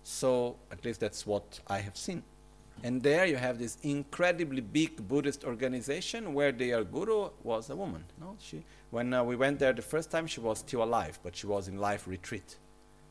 So, 0.03 0.55
at 0.71 0.83
least 0.83 0.99
that's 0.99 1.25
what 1.25 1.59
I 1.67 1.79
have 1.79 1.95
seen. 1.95 2.23
And 2.81 3.01
there 3.01 3.25
you 3.25 3.37
have 3.37 3.59
this 3.59 3.77
incredibly 3.83 4.61
big 4.61 5.07
Buddhist 5.07 5.43
organization 5.43 6.33
where 6.33 6.51
their 6.51 6.83
guru 6.83 7.29
was 7.43 7.69
a 7.69 7.75
woman. 7.75 8.03
No? 8.19 8.35
She, 8.39 8.63
when 8.89 9.13
uh, 9.13 9.23
we 9.23 9.35
went 9.35 9.59
there 9.59 9.73
the 9.73 9.81
first 9.81 10.09
time, 10.09 10.27
she 10.27 10.39
was 10.39 10.59
still 10.59 10.83
alive, 10.83 11.19
but 11.23 11.35
she 11.35 11.47
was 11.47 11.67
in 11.67 11.77
life 11.77 12.07
retreat. 12.07 12.57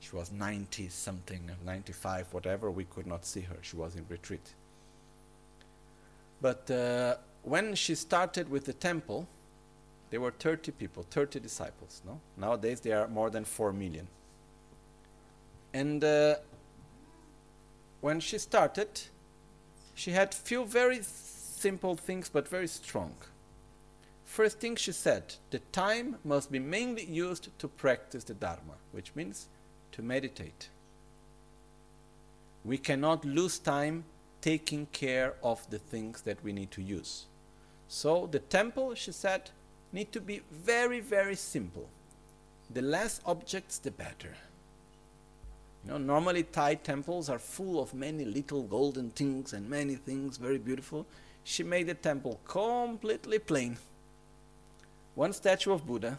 She 0.01 0.17
was 0.17 0.33
90 0.33 0.89
something, 0.89 1.51
95, 1.65 2.27
whatever. 2.35 2.71
We 2.71 2.85
could 2.85 3.07
not 3.07 3.25
see 3.25 3.43
her. 3.43 3.57
She 3.63 3.77
was 3.77 3.95
in 3.95 4.05
retreat. 4.09 4.55
But 6.41 6.69
uh, 6.71 7.17
when 7.45 7.77
she 7.77 7.95
started 7.95 8.51
with 8.51 8.65
the 8.65 8.73
temple, 8.73 9.29
there 10.13 10.21
were 10.21 10.31
30 10.31 10.73
people, 10.73 11.07
30 11.11 11.41
disciples. 11.41 12.03
No, 12.07 12.21
nowadays 12.37 12.81
there 12.81 13.01
are 13.01 13.09
more 13.09 13.31
than 13.31 13.47
four 13.47 13.73
million. 13.73 14.07
And 15.73 16.05
uh, 16.05 16.35
when 18.03 18.21
she 18.21 18.37
started, 18.37 18.89
she 19.95 20.11
had 20.11 20.35
few 20.35 20.67
very 20.67 21.01
simple 21.03 21.97
things, 21.97 22.29
but 22.29 22.47
very 22.47 22.69
strong. 22.69 23.15
First 24.27 24.61
thing 24.61 24.77
she 24.77 24.93
said, 24.93 25.35
the 25.49 25.61
time 25.73 26.17
must 26.25 26.53
be 26.53 26.59
mainly 26.59 27.07
used 27.07 27.49
to 27.59 27.67
practice 27.67 28.25
the 28.25 28.35
Dharma, 28.35 28.77
which 28.93 29.13
means 29.15 29.49
to 29.93 30.03
meditate. 30.03 30.69
We 32.67 32.77
cannot 32.77 33.25
lose 33.25 33.59
time 33.59 34.05
taking 34.43 34.89
care 34.93 35.37
of 35.43 35.71
the 35.71 35.79
things 35.79 36.21
that 36.23 36.45
we 36.45 36.53
need 36.53 36.71
to 36.73 36.83
use. 36.83 37.25
So 37.89 38.29
the 38.31 38.41
temple, 38.41 38.95
she 38.95 39.13
said, 39.13 39.51
need 39.93 40.13
to 40.13 40.21
be 40.21 40.43
very, 40.51 41.01
very 41.01 41.37
simple. 41.37 41.89
The 42.73 42.83
less 42.83 43.21
objects, 43.27 43.79
the 43.79 43.91
better. 43.91 44.35
You 45.85 45.93
know, 45.93 45.99
normally 45.99 46.45
Thai 46.45 46.77
temples 46.77 47.29
are 47.29 47.39
full 47.39 47.83
of 47.83 47.93
many 47.93 48.25
little 48.25 48.63
golden 48.63 49.11
things 49.11 49.53
and 49.53 49.69
many 49.69 49.97
things, 49.97 50.37
very 50.37 50.59
beautiful. 50.59 51.07
She 51.45 51.63
made 51.63 51.89
the 51.89 51.95
temple 51.95 52.41
completely 52.47 53.39
plain 53.39 53.77
one 55.15 55.33
statue 55.33 55.73
of 55.73 55.87
Buddha 55.87 56.19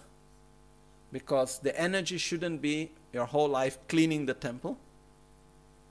because 1.11 1.59
the 1.59 1.79
energy 1.79 2.17
shouldn't 2.17 2.61
be 2.61 2.91
your 3.11 3.25
whole 3.25 3.47
life 3.47 3.77
cleaning 3.87 4.25
the 4.25 4.33
temple. 4.33 4.77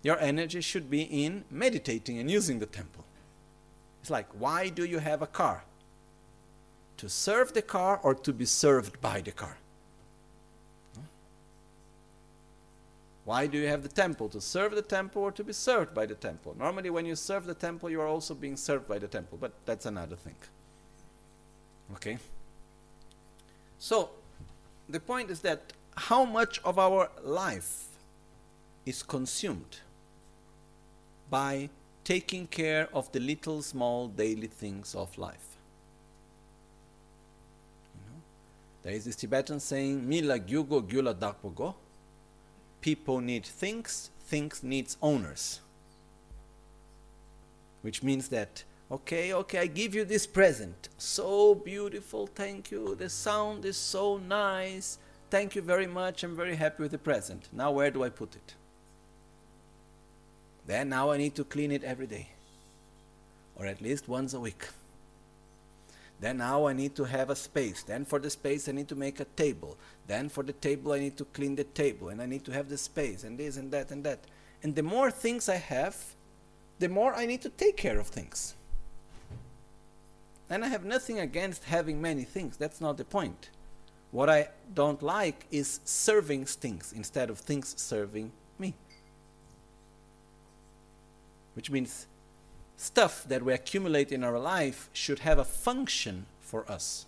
Your 0.03 0.19
energy 0.19 0.61
should 0.61 0.91
be 0.91 1.03
in 1.03 1.45
meditating 1.51 2.19
and 2.19 2.31
using 2.31 2.59
the 2.59 2.67
temple. 2.67 3.05
It's 4.01 4.11
like, 4.11 4.29
why 4.39 4.69
do 4.69 4.85
you 4.85 4.99
have 4.99 5.23
a 5.23 5.27
car? 5.27 5.65
To 7.03 7.09
serve 7.09 7.53
the 7.53 7.63
car 7.63 7.99
or 8.05 8.15
to 8.15 8.33
be 8.33 8.45
served 8.45 9.01
by 9.01 9.21
the 9.21 9.33
car? 9.33 9.59
Why 13.25 13.49
do 13.49 13.59
you 13.59 13.67
have 13.67 13.83
the 13.83 13.89
temple? 13.89 14.29
To 14.29 14.41
serve 14.41 14.77
the 14.77 14.83
temple 14.83 15.23
or 15.23 15.33
to 15.33 15.43
be 15.43 15.53
served 15.53 15.95
by 15.95 16.07
the 16.07 16.15
temple? 16.15 16.55
Normally, 16.57 16.91
when 16.91 17.05
you 17.05 17.17
serve 17.17 17.47
the 17.47 17.55
temple, 17.55 17.91
you 17.91 18.01
are 18.01 18.07
also 18.07 18.35
being 18.35 18.57
served 18.57 18.87
by 18.87 19.01
the 19.01 19.09
temple, 19.09 19.37
but 19.41 19.53
that's 19.67 19.85
another 19.85 20.15
thing. 20.15 20.37
Okay? 21.95 22.19
So, 23.81 24.11
the 24.89 25.01
point 25.01 25.29
is 25.31 25.41
that 25.41 25.73
how 25.97 26.25
much 26.25 26.61
of 26.65 26.79
our 26.79 27.11
life 27.25 27.85
is 28.87 29.03
consumed 29.03 29.79
by 31.31 31.69
taking 32.05 32.47
care 32.47 32.89
of 32.93 33.11
the 33.13 33.21
little 33.21 33.63
small 33.63 34.09
daily 34.09 34.49
things 34.49 34.95
of 34.95 35.17
life. 35.19 35.57
You 37.95 38.01
know? 38.11 38.21
There 38.83 38.93
is 38.93 39.05
this 39.05 39.17
Tibetan 39.17 39.61
saying, 39.61 40.09
Mila 40.09 40.39
gyugo 40.39 40.83
gyula 40.83 41.15
dakpogo. 41.15 41.75
People 42.81 43.21
need 43.21 43.45
things, 43.45 44.11
things 44.21 44.63
needs 44.63 44.97
owners. 45.01 45.61
Which 47.83 48.03
means 48.03 48.29
that 48.29 48.65
Okay, 48.93 49.33
okay, 49.33 49.61
I 49.61 49.67
give 49.69 49.95
you 49.95 50.05
this 50.05 50.27
present. 50.27 50.91
So 50.99 51.55
beautiful, 51.55 52.27
thank 52.27 52.71
you. 52.71 52.95
The 52.95 53.09
sound 53.09 53.65
is 53.65 53.79
so 53.79 54.19
nice. 54.19 54.99
Thank 55.31 55.57
you 55.57 55.63
very 55.63 55.87
much. 55.87 56.23
I'm 56.23 56.37
very 56.37 56.57
happy 56.57 56.83
with 56.83 56.93
the 56.93 56.99
present. 56.99 57.49
Now, 57.53 57.71
where 57.71 57.91
do 57.91 58.05
I 58.05 58.11
put 58.11 58.35
it? 58.37 58.55
Then, 60.67 60.91
now 60.91 61.11
I 61.11 61.17
need 61.17 61.35
to 61.37 61.45
clean 61.45 61.73
it 61.73 61.83
every 61.83 62.07
day, 62.07 62.29
or 63.57 63.65
at 63.65 63.81
least 63.81 64.09
once 64.09 64.35
a 64.35 64.41
week. 64.41 64.67
Then, 66.23 66.39
now 66.39 66.69
I 66.69 66.73
need 66.73 66.95
to 66.95 67.05
have 67.05 67.31
a 67.31 67.35
space. 67.35 67.83
Then, 67.83 68.05
for 68.05 68.21
the 68.21 68.31
space, 68.31 68.69
I 68.69 68.73
need 68.73 68.87
to 68.89 68.95
make 68.95 69.19
a 69.19 69.25
table. 69.25 69.77
Then, 70.07 70.29
for 70.29 70.45
the 70.45 70.53
table, 70.53 70.93
I 70.93 71.01
need 71.01 71.17
to 71.17 71.25
clean 71.25 71.57
the 71.57 71.65
table, 71.65 72.11
and 72.11 72.23
I 72.23 72.27
need 72.27 72.45
to 72.45 72.53
have 72.53 72.69
the 72.69 72.79
space, 72.79 73.25
and 73.25 73.37
this, 73.37 73.57
and 73.57 73.73
that, 73.73 73.91
and 73.91 74.05
that. 74.05 74.21
And 74.63 74.73
the 74.77 74.85
more 74.85 75.11
things 75.11 75.49
I 75.49 75.57
have, 75.57 75.97
the 76.79 76.89
more 76.89 77.13
I 77.13 77.27
need 77.27 77.43
to 77.43 77.49
take 77.49 77.77
care 77.77 77.99
of 77.99 78.07
things. 78.07 78.55
And 80.49 80.65
I 80.65 80.69
have 80.69 80.85
nothing 80.85 81.19
against 81.19 81.65
having 81.65 82.01
many 82.01 82.23
things. 82.23 82.57
That's 82.57 82.81
not 82.81 82.99
the 82.99 83.05
point. 83.05 83.51
What 84.13 84.31
I 84.31 84.51
don't 84.75 85.03
like 85.03 85.47
is 85.51 85.81
serving 85.85 86.45
things 86.45 86.93
instead 86.95 87.31
of 87.31 87.41
things 87.41 87.75
serving 87.77 88.31
me. 88.61 88.75
Which 91.55 91.69
means 91.69 92.07
stuff 92.83 93.25
that 93.29 93.45
we 93.45 93.53
accumulate 93.53 94.11
in 94.11 94.25
our 94.25 94.39
life 94.39 94.91
should 94.93 95.21
have 95.21 95.39
a 95.39 95.45
function 95.45 96.27
for 96.41 96.71
us. 96.71 97.07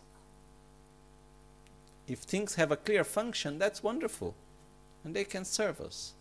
If 2.07 2.21
things 2.21 2.55
have 2.55 2.71
a 2.71 2.77
clear 2.77 3.03
function, 3.03 3.59
that's 3.59 3.83
wonderful. 3.83 4.35
And 5.03 5.17
they 5.17 5.25
can 5.25 5.45
serve 5.45 5.81
us. 5.81 6.15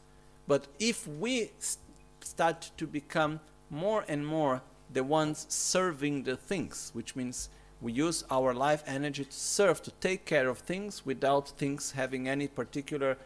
But 0.48 0.68
if 0.80 1.08
we 1.08 1.52
st 1.60 1.80
start 2.22 2.72
to 2.78 2.88
become 2.88 3.42
more 3.70 4.06
and 4.08 4.26
more 4.26 4.62
the 4.92 5.04
ones 5.04 5.46
serving 5.50 6.24
the 6.24 6.38
things, 6.38 6.90
which 6.94 7.16
means 7.16 7.50
we 7.82 7.92
use 7.92 8.24
our 8.32 8.54
life 8.54 8.82
energy 8.88 9.26
to 9.26 9.32
serve, 9.32 9.82
to 9.84 9.92
take 10.00 10.26
care 10.26 10.48
of 10.50 10.60
things 10.60 11.06
without 11.06 11.50
things 11.50 11.92
having 11.92 12.28
any 12.28 12.48
particular 12.48 13.18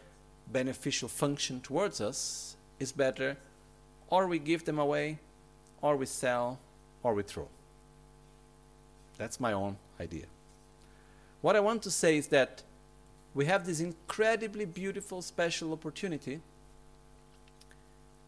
beneficial 0.52 1.08
function 1.08 1.60
towards 1.60 2.00
us, 2.00 2.56
is 2.78 2.92
better. 2.92 3.36
Or 4.08 4.26
we 4.26 4.38
give 4.38 4.64
them 4.64 4.78
away, 4.78 5.18
or 5.82 5.96
we 5.96 6.06
sell, 6.06 6.58
or 7.02 7.14
we 7.14 7.22
throw. 7.22 7.48
That's 9.16 9.40
my 9.40 9.52
own 9.52 9.76
idea. 10.00 10.26
What 11.40 11.56
I 11.56 11.60
want 11.60 11.82
to 11.82 11.90
say 11.90 12.16
is 12.16 12.28
that 12.28 12.62
we 13.34 13.46
have 13.46 13.66
this 13.66 13.80
incredibly 13.80 14.64
beautiful, 14.64 15.22
special 15.22 15.72
opportunity, 15.72 16.40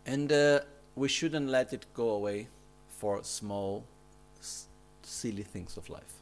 and 0.07 0.33
uh, 0.33 0.61
we 0.95 1.09
shouldn't 1.09 1.49
let 1.49 1.73
it 1.73 1.87
go 1.95 2.11
away 2.11 2.49
for 2.89 3.23
small, 3.25 3.85
silly 5.03 5.43
things 5.43 5.77
of 5.77 5.89
life. 5.89 6.15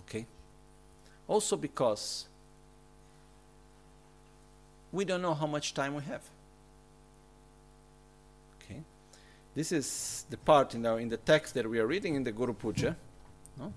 Okay? 0.00 0.26
Also 1.26 1.56
because 1.56 2.26
we 4.92 5.04
don't 5.04 5.22
know 5.22 5.34
how 5.34 5.46
much 5.46 5.74
time 5.74 5.94
we 5.94 6.02
have. 6.04 6.22
Okay? 8.62 8.80
This 9.54 9.70
is 9.70 10.24
the 10.30 10.36
part 10.36 10.74
in, 10.74 10.82
the 10.82 11.16
text 11.16 11.54
that 11.54 11.68
we 11.68 11.78
are 11.78 11.86
reading 11.86 12.16
in 12.16 12.24
the 12.24 12.32
Guru 12.32 12.54
Puja. 12.54 12.96
No? 13.58 13.72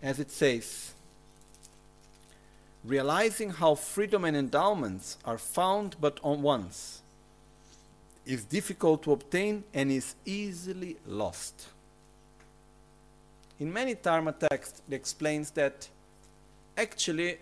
As 0.00 0.20
it 0.20 0.30
says, 0.30 0.92
realizing 2.84 3.50
how 3.50 3.74
freedom 3.74 4.24
and 4.24 4.36
endowments 4.36 5.18
are 5.24 5.38
found 5.38 5.96
but 6.00 6.20
on 6.22 6.40
once 6.42 7.02
is 8.24 8.44
difficult 8.44 9.02
to 9.02 9.12
obtain 9.12 9.64
and 9.74 9.90
is 9.90 10.14
easily 10.24 10.96
lost. 11.06 11.66
In 13.58 13.72
many 13.72 13.94
Dharma 13.94 14.32
texts, 14.32 14.80
it 14.88 14.94
explains 14.94 15.50
that 15.52 15.88
actually, 16.76 17.38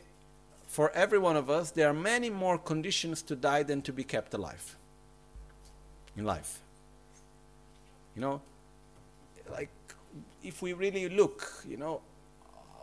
for 0.66 0.90
every 0.92 1.18
one 1.18 1.36
of 1.36 1.50
us, 1.50 1.70
there 1.70 1.88
are 1.88 1.94
many 1.94 2.30
more 2.30 2.58
conditions 2.58 3.22
to 3.22 3.36
die 3.36 3.62
than 3.62 3.82
to 3.82 3.92
be 3.92 4.02
kept 4.02 4.34
alive 4.34 4.76
in 6.16 6.24
life. 6.24 6.60
You 8.18 8.22
know, 8.22 8.40
like 9.48 9.70
if 10.42 10.60
we 10.60 10.72
really 10.72 11.08
look, 11.08 11.62
you 11.64 11.76
know, 11.76 12.00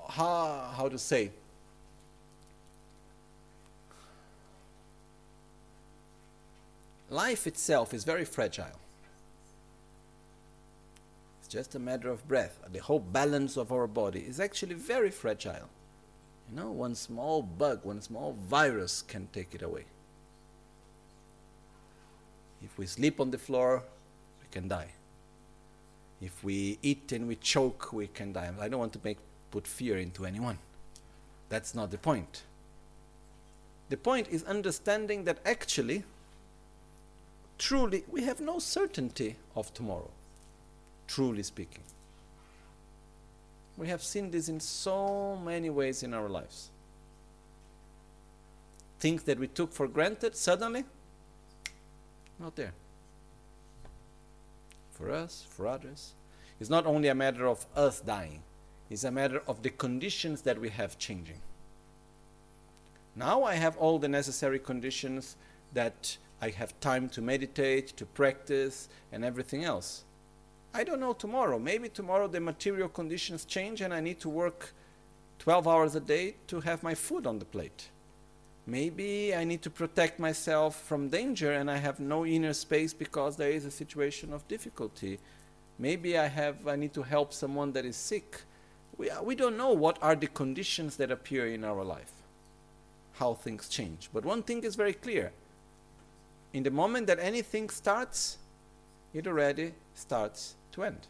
how, 0.08 0.72
how 0.78 0.88
to 0.88 0.98
say, 0.98 1.30
life 7.10 7.48
itself 7.48 7.94
is 7.94 8.06
very 8.06 8.24
fragile. 8.24 8.80
It's 11.42 11.50
just 11.50 11.76
a 11.76 11.80
matter 11.80 12.10
of 12.10 12.26
breath. 12.30 12.58
The 12.72 12.80
whole 12.80 13.02
balance 13.02 13.58
of 13.58 13.74
our 13.74 13.88
body 13.88 14.22
is 14.22 14.40
actually 14.40 14.76
very 14.76 15.12
fragile. 15.12 15.68
You 16.50 16.56
know, 16.56 16.72
one 16.72 16.96
small 16.96 17.42
bug, 17.42 17.82
one 17.84 18.02
small 18.02 18.38
virus 18.48 19.02
can 19.02 19.28
take 19.34 19.54
it 19.54 19.62
away. 19.62 19.84
If 22.64 22.78
we 22.78 22.86
sleep 22.86 23.20
on 23.20 23.32
the 23.32 23.38
floor, 23.38 23.84
we 24.42 24.48
can 24.50 24.70
die. 24.70 24.92
If 26.26 26.44
we 26.44 26.80
eat 26.82 27.12
and 27.12 27.28
we 27.28 27.36
choke, 27.36 27.94
we 27.94 28.08
can 28.08 28.34
die. 28.34 28.52
I 28.60 28.68
don't 28.68 28.80
want 28.80 28.94
to 28.94 29.00
make 29.04 29.20
put 29.52 29.68
fear 29.68 30.00
into 30.00 30.26
anyone. 30.26 30.58
That's 31.50 31.76
not 31.76 31.92
the 31.92 32.00
point. 32.00 32.42
The 33.90 33.98
point 33.98 34.28
is 34.32 34.44
understanding 34.46 35.26
that 35.26 35.38
actually 35.46 36.04
truly, 37.60 38.06
we 38.10 38.24
have 38.24 38.42
no 38.42 38.58
certainty 38.58 39.36
of 39.56 39.72
tomorrow, 39.76 40.10
truly 41.08 41.44
speaking. 41.44 41.84
We 43.78 43.88
have 43.90 44.02
seen 44.02 44.32
this 44.32 44.50
in 44.50 44.60
so 44.60 45.40
many 45.46 45.70
ways 45.70 46.02
in 46.02 46.16
our 46.16 46.28
lives. 46.28 46.72
Things 49.00 49.22
that 49.24 49.38
we 49.38 49.48
took 49.48 49.72
for 49.72 49.88
granted, 49.88 50.36
suddenly, 50.36 50.86
not 52.40 52.56
there. 52.56 52.74
For 54.98 55.12
us, 55.12 55.46
for 55.50 55.68
others. 55.68 56.14
It's 56.60 56.70
not 56.70 56.86
only 56.86 57.10
a 57.10 57.16
matter 57.16 57.48
of 57.48 57.66
us 57.76 58.00
dying, 58.00 58.42
it's 58.90 59.04
a 59.04 59.12
matter 59.12 59.42
of 59.46 59.62
the 59.62 59.70
conditions 59.70 60.42
that 60.44 60.60
we 60.60 60.70
have 60.70 60.98
changing. 60.98 61.42
Now 63.16 63.44
I 63.44 63.56
have 63.56 63.78
all 63.78 64.00
the 64.00 64.08
necessary 64.08 64.60
conditions 64.60 65.36
that 65.74 66.18
I 66.42 66.50
have 66.50 66.80
time 66.80 67.10
to 67.10 67.22
meditate, 67.22 67.88
to 67.98 68.06
practice, 68.06 68.88
and 69.12 69.26
everything 69.26 69.66
else. 69.66 70.06
I 70.74 70.84
don't 70.84 71.00
know 71.00 71.14
tomorrow. 71.14 71.60
Maybe 71.60 71.90
tomorrow 71.90 72.28
the 72.28 72.40
material 72.40 72.90
conditions 72.90 73.46
change 73.46 73.82
and 73.82 73.94
I 73.94 74.00
need 74.00 74.20
to 74.22 74.30
work 74.30 74.74
12 75.40 75.68
hours 75.68 75.96
a 75.96 76.00
day 76.00 76.36
to 76.48 76.62
have 76.62 76.84
my 76.84 76.96
food 76.96 77.28
on 77.28 77.40
the 77.40 77.46
plate. 77.46 77.90
Maybe 78.68 79.36
I 79.36 79.44
need 79.44 79.62
to 79.62 79.70
protect 79.70 80.20
myself 80.20 80.82
from 80.82 81.10
danger 81.10 81.52
and 81.52 81.70
I 81.70 81.78
have 81.78 82.00
no 82.00 82.26
inner 82.26 82.54
space 82.54 82.94
because 82.94 83.38
there 83.38 83.52
is 83.52 83.64
a 83.66 83.72
situation 83.72 84.34
of 84.34 84.48
difficulty. 84.48 85.20
Maybe 85.78 86.18
I 86.18 86.28
have 86.28 86.68
I 86.68 86.76
need 86.76 86.94
to 86.94 87.04
help 87.04 87.32
someone 87.32 87.74
that 87.74 87.86
is 87.86 87.96
sick. 87.96 88.42
We, 88.98 89.12
we 89.24 89.36
don't 89.36 89.58
know 89.58 89.72
what 89.72 90.00
are 90.02 90.16
the 90.16 90.28
conditions 90.28 90.98
that 90.98 91.12
appear 91.12 91.46
in 91.48 91.64
our 91.64 91.84
life, 91.84 92.12
how 93.14 93.36
things 93.36 93.70
change. 93.70 94.10
But 94.12 94.26
one 94.26 94.42
thing 94.42 94.64
is 94.64 94.76
very 94.76 94.94
clear. 94.94 95.32
In 96.54 96.64
the 96.64 96.72
moment 96.72 97.06
that 97.08 97.20
anything 97.20 97.70
starts, 97.70 98.38
it 99.14 99.28
already 99.28 99.74
starts 99.94 100.56
to 100.72 100.84
end. 100.86 101.08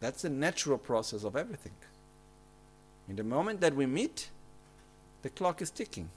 That's 0.00 0.22
the 0.22 0.30
natural 0.30 0.78
process 0.78 1.24
of 1.24 1.34
everything. 1.34 1.72
In 3.08 3.16
the 3.16 3.24
moment 3.24 3.60
that 3.62 3.74
we 3.74 3.86
meet, 3.86 4.28
the 5.28 5.34
clock 5.34 5.60
is 5.60 5.70
ticking. 5.70 6.08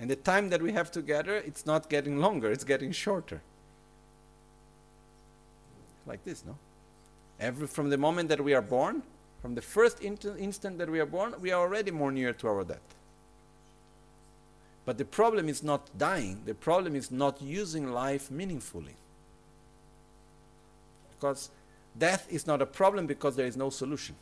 And 0.00 0.10
the 0.10 0.16
time 0.16 0.50
that 0.50 0.60
we 0.60 0.72
have 0.72 0.90
together, 0.90 1.36
it's 1.36 1.64
not 1.64 1.88
getting 1.88 2.18
longer, 2.18 2.50
it's 2.50 2.64
getting 2.64 2.90
shorter. 2.90 3.40
Like 6.04 6.24
this, 6.24 6.44
no? 6.44 6.56
Every, 7.38 7.68
from 7.68 7.88
the 7.90 7.96
moment 7.96 8.30
that 8.30 8.42
we 8.42 8.52
are 8.52 8.62
born, 8.62 9.04
from 9.40 9.54
the 9.54 9.62
first 9.62 10.02
instant 10.02 10.78
that 10.78 10.90
we 10.90 10.98
are 10.98 11.06
born, 11.06 11.34
we 11.40 11.52
are 11.52 11.60
already 11.60 11.92
more 11.92 12.10
near 12.10 12.32
to 12.32 12.48
our 12.48 12.64
death. 12.64 12.88
But 14.84 14.98
the 14.98 15.04
problem 15.04 15.48
is 15.48 15.62
not 15.62 15.96
dying, 15.96 16.42
the 16.44 16.54
problem 16.54 16.96
is 16.96 17.12
not 17.12 17.40
using 17.40 17.92
life 17.92 18.28
meaningfully. 18.28 18.96
Because 21.12 21.50
death 21.96 22.26
is 22.28 22.44
not 22.44 22.60
a 22.60 22.66
problem 22.66 23.06
because 23.06 23.36
there 23.36 23.46
is 23.46 23.56
no 23.56 23.70
solution. 23.70 24.16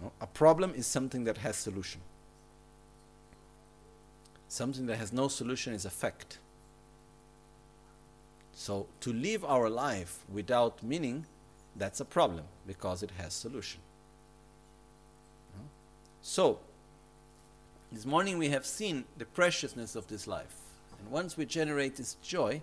No? 0.00 0.12
A 0.20 0.26
problem 0.26 0.72
is 0.74 0.86
something 0.86 1.24
that 1.24 1.38
has 1.38 1.56
solution. 1.56 2.00
Something 4.48 4.86
that 4.86 4.96
has 4.96 5.12
no 5.12 5.28
solution 5.28 5.74
is 5.74 5.84
a 5.84 5.90
fact. 5.90 6.38
So 8.52 8.86
to 9.00 9.12
live 9.12 9.44
our 9.44 9.68
life 9.68 10.20
without 10.32 10.82
meaning, 10.82 11.26
that's 11.76 12.00
a 12.00 12.04
problem 12.04 12.44
because 12.66 13.02
it 13.02 13.12
has 13.18 13.34
solution. 13.34 13.80
No? 15.56 15.64
So 16.22 16.58
this 17.92 18.04
morning 18.04 18.38
we 18.38 18.48
have 18.48 18.66
seen 18.66 19.04
the 19.16 19.24
preciousness 19.24 19.94
of 19.94 20.08
this 20.08 20.26
life. 20.26 20.56
And 20.98 21.10
once 21.10 21.36
we 21.36 21.46
generate 21.46 21.96
this 21.96 22.14
joy 22.22 22.62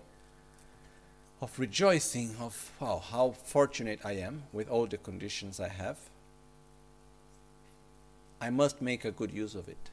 of 1.40 1.58
rejoicing 1.58 2.36
of 2.40 2.72
wow, 2.80 3.02
how 3.10 3.30
fortunate 3.30 4.00
I 4.04 4.12
am 4.12 4.44
with 4.52 4.68
all 4.68 4.86
the 4.86 4.98
conditions 4.98 5.60
I 5.60 5.68
have, 5.68 5.98
I 8.40 8.50
must 8.50 8.82
make 8.82 9.04
a 9.04 9.10
good 9.10 9.30
use 9.32 9.54
of 9.54 9.68
it. 9.68 9.90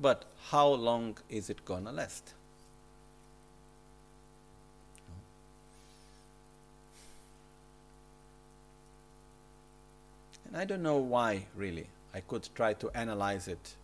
But 0.00 0.24
how 0.50 0.68
long 0.68 1.18
is 1.28 1.50
it 1.50 1.64
gonna 1.64 1.92
last? 1.92 2.34
And 10.46 10.60
I 10.60 10.64
don't 10.64 10.82
know 10.82 10.98
why, 10.98 11.46
really. 11.56 11.86
I 12.12 12.20
could 12.20 12.48
try 12.54 12.74
to 12.74 12.90
analyze 12.94 13.48
it. 13.48 13.74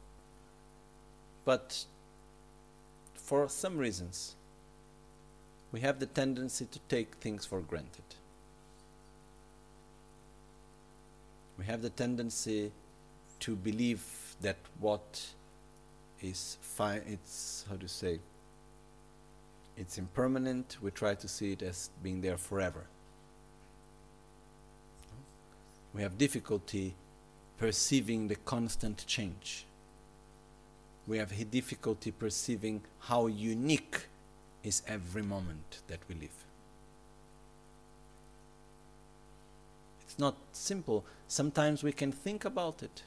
But 1.47 1.85
for 3.14 3.49
some 3.49 3.79
reasons, 3.79 4.35
we 5.73 5.81
have 5.81 5.99
the 5.99 6.07
tendency 6.07 6.67
to 6.67 6.79
take 6.88 7.14
things 7.17 7.47
for 7.47 7.61
granted. 7.61 8.05
We 11.59 11.64
have 11.64 11.81
the 11.81 11.91
tendency 11.91 12.71
to 13.40 13.57
believe 13.57 14.37
that 14.40 14.57
what 14.81 15.27
is 16.20 16.59
fine, 16.61 17.03
it's 17.07 17.64
how 17.68 17.77
to 17.77 17.88
say, 17.88 18.18
it's 19.77 19.98
impermanent. 19.98 20.77
We 20.83 20.90
try 20.90 21.14
to 21.14 21.29
see 21.29 21.53
it 21.53 21.62
as 21.62 21.90
being 22.03 22.20
there 22.20 22.37
forever. 22.37 22.85
We 25.94 26.03
have 26.03 26.18
difficulty 26.18 26.94
perceiving 27.59 28.29
the 28.29 28.37
constant 28.37 29.07
change. 29.07 29.64
We 31.07 31.18
have 31.18 31.33
difficulty 31.51 32.11
perceiving 32.11 32.83
how 33.01 33.27
unique 33.29 34.07
is 34.62 34.83
every 34.87 35.22
moment 35.22 35.81
that 35.88 36.01
we 36.09 36.14
live. 36.16 36.44
It's 40.03 40.18
not 40.18 40.37
simple. 40.53 41.05
Sometimes 41.29 41.83
we 41.83 41.92
can 41.92 42.12
think 42.12 42.44
about 42.44 42.83
it. 42.83 43.03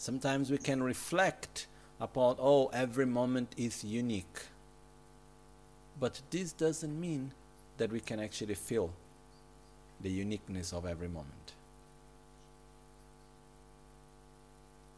Sometimes 0.00 0.50
we 0.50 0.56
can 0.56 0.82
reflect 0.82 1.66
upon, 2.00 2.36
oh, 2.38 2.68
every 2.68 3.04
moment 3.04 3.52
is 3.58 3.84
unique. 3.84 4.46
But 6.00 6.22
this 6.30 6.54
doesn't 6.54 6.98
mean 6.98 7.32
that 7.76 7.92
we 7.92 8.00
can 8.00 8.18
actually 8.18 8.54
feel 8.54 8.94
the 10.00 10.10
uniqueness 10.10 10.72
of 10.72 10.86
every 10.86 11.08
moment. 11.08 11.52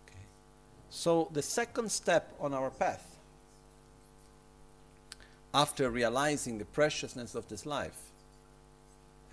Okay. 0.07 0.23
So, 0.89 1.29
the 1.33 1.43
second 1.43 1.91
step 1.91 2.33
on 2.39 2.55
our 2.55 2.71
path, 2.71 3.17
after 5.53 5.91
realizing 5.91 6.59
the 6.59 6.65
preciousness 6.65 7.35
of 7.35 7.49
this 7.49 7.67
life 7.67 8.13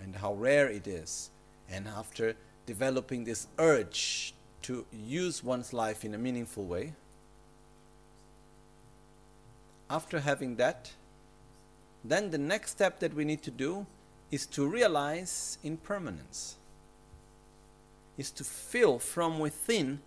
and 0.02 0.16
how 0.16 0.34
rare 0.34 0.68
it 0.68 0.88
is, 0.88 1.30
and 1.70 1.88
after 1.88 2.34
developing 2.66 3.26
this 3.26 3.46
urge 3.60 4.34
to 4.64 4.86
use 4.92 5.44
one's 5.44 5.74
life 5.74 6.04
in 6.04 6.14
a 6.14 6.18
meaningful 6.18 6.66
way. 6.66 6.94
After 9.90 10.20
having 10.20 10.56
that, 10.58 10.92
then 12.04 12.32
the 12.32 12.38
next 12.38 12.72
step 12.72 13.00
that 13.00 13.14
we 13.14 13.26
need 13.26 13.42
to 13.44 13.52
do 13.52 13.86
is 14.32 14.46
to 14.48 14.68
realize 14.68 15.58
impermanence, 15.64 16.56
is 18.18 18.32
to 18.32 18.44
feel 18.44 19.00
from 19.00 19.40
within 19.40 20.00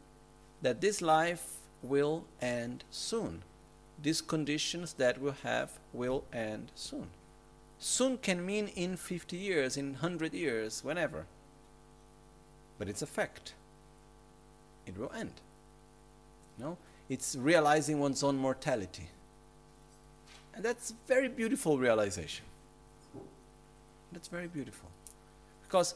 that 0.62 0.80
this 0.80 1.02
life 1.02 1.56
will 1.82 2.24
end 2.40 2.84
soon. 2.90 3.42
These 4.00 4.20
conditions 4.20 4.94
that 4.94 5.20
we 5.20 5.32
have 5.42 5.78
will 5.92 6.24
end 6.32 6.70
soon. 6.74 7.08
Soon 7.78 8.18
can 8.18 8.46
mean 8.46 8.68
in 8.68 8.96
50 8.96 9.36
years, 9.36 9.76
in 9.76 9.94
100 9.94 10.32
years, 10.32 10.84
whenever. 10.84 11.26
But 12.78 12.88
it's 12.88 13.02
a 13.02 13.06
fact 13.06 13.54
it 14.86 14.96
will 14.98 15.12
end. 15.12 15.32
No? 16.58 16.76
It's 17.08 17.36
realizing 17.36 17.98
one's 17.98 18.22
own 18.22 18.36
mortality. 18.36 19.08
And 20.54 20.64
that's 20.64 20.90
a 20.90 20.94
very 21.06 21.28
beautiful 21.28 21.78
realization. 21.78 22.44
That's 24.12 24.28
very 24.28 24.46
beautiful. 24.46 24.88
Because 25.62 25.94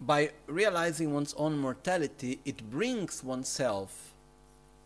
by 0.00 0.30
realizing 0.46 1.12
one's 1.14 1.34
own 1.34 1.58
mortality, 1.58 2.40
it 2.44 2.70
brings 2.70 3.24
oneself 3.24 4.12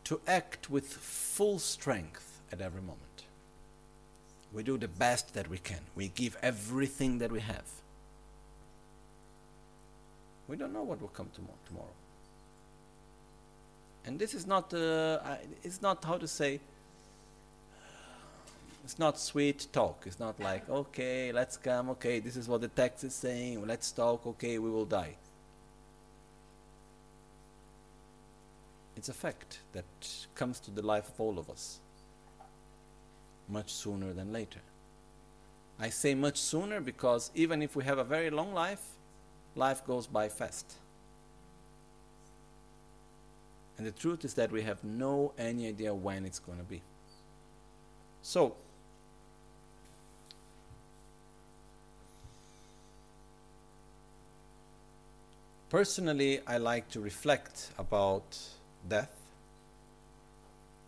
to 0.05 0.21
act 0.27 0.71
with 0.71 0.87
full 0.87 1.59
strength 1.59 2.41
at 2.53 2.61
every 2.61 2.83
moment. 2.83 3.01
We 4.53 4.63
do 4.63 4.79
the 4.79 4.89
best 4.89 5.35
that 5.35 5.49
we 5.49 5.59
can. 5.59 5.81
We 5.97 6.09
give 6.09 6.37
everything 6.43 7.19
that 7.19 7.33
we 7.33 7.41
have. 7.41 7.65
We 10.47 10.57
don't 10.57 10.73
know 10.73 10.83
what 10.83 11.01
will 11.01 11.09
come 11.09 11.29
tomorrow 11.35 11.89
and 14.07 14.19
this 14.19 14.35
is 14.35 14.47
not 14.47 14.73
uh, 14.75 15.19
it's 15.63 15.81
not 15.81 16.05
how 16.05 16.19
to 16.19 16.29
say 16.29 16.61
it's 18.85 18.99
not 18.99 19.19
sweet 19.19 19.67
talk. 19.73 20.03
It's 20.05 20.21
not 20.21 20.39
like 20.39 20.69
okay 20.69 21.33
let's 21.33 21.57
come 21.57 21.91
okay 21.91 22.21
this 22.21 22.37
is 22.37 22.49
what 22.49 22.61
the 22.61 22.69
text 22.69 23.03
is 23.05 23.15
saying. 23.15 23.67
Let's 23.67 23.91
talk 23.93 24.27
okay 24.27 24.59
we 24.59 24.71
will 24.71 24.85
die. 24.85 25.17
It's 28.97 29.09
a 29.09 29.15
fact 29.15 29.59
that 29.73 29.85
comes 30.35 30.61
to 30.61 30.71
the 30.71 30.83
life 30.83 31.09
of 31.09 31.21
all 31.21 31.39
of 31.39 31.51
us 31.51 31.81
much 33.49 33.73
sooner 33.73 34.13
than 34.13 34.33
later. 34.33 34.61
I 35.79 35.89
say 35.89 36.15
much 36.15 36.39
sooner 36.39 36.81
because 36.81 37.31
even 37.35 37.63
if 37.63 37.75
we 37.75 37.85
have 37.85 37.99
a 37.99 38.05
very 38.05 38.31
long 38.31 38.55
life 38.55 38.83
life 39.57 39.85
goes 39.87 40.07
by 40.07 40.29
fast 40.29 40.75
and 43.77 43.87
the 43.87 43.91
truth 43.91 44.25
is 44.25 44.35
that 44.35 44.53
we 44.53 44.63
have 44.63 44.83
no 44.85 45.33
any 45.37 45.67
idea 45.69 45.93
when 45.95 46.25
it's 46.25 46.39
going 46.39 46.59
to 46.59 46.65
be. 46.65 46.81
So, 48.23 48.55
personally, 55.69 56.41
I 56.47 56.59
like 56.59 56.89
to 56.91 57.01
reflect 57.01 57.71
about 57.79 58.39
death, 58.89 59.11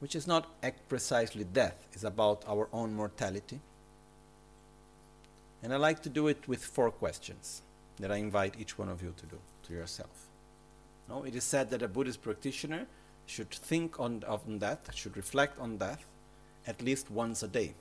which 0.00 0.14
is 0.14 0.26
not 0.26 0.46
precisely 0.88 1.44
death, 1.44 1.76
it's 1.92 2.04
about 2.04 2.44
our 2.46 2.68
own 2.72 2.94
mortality. 2.94 3.60
And 5.62 5.72
I 5.74 5.76
like 5.76 6.02
to 6.02 6.08
do 6.08 6.28
it 6.28 6.46
with 6.46 6.64
four 6.64 6.90
questions 6.90 7.62
that 7.98 8.12
I 8.12 8.16
invite 8.16 8.54
each 8.60 8.78
one 8.78 8.88
of 8.88 9.02
you 9.02 9.12
to 9.16 9.26
do 9.26 9.38
to 9.66 9.72
yourself. 9.72 10.25
No, 11.08 11.24
it 11.24 11.34
is 11.34 11.44
said 11.44 11.70
that 11.70 11.82
a 11.82 11.88
Buddhist 11.88 12.22
practitioner 12.22 12.86
should 13.26 13.50
think 13.50 14.00
on, 14.00 14.24
on 14.26 14.58
death, 14.58 14.92
should 14.94 15.16
reflect 15.16 15.58
on 15.58 15.76
death 15.76 16.04
at 16.66 16.82
least 16.82 17.10
once 17.10 17.42
a 17.42 17.48
day. 17.48 17.74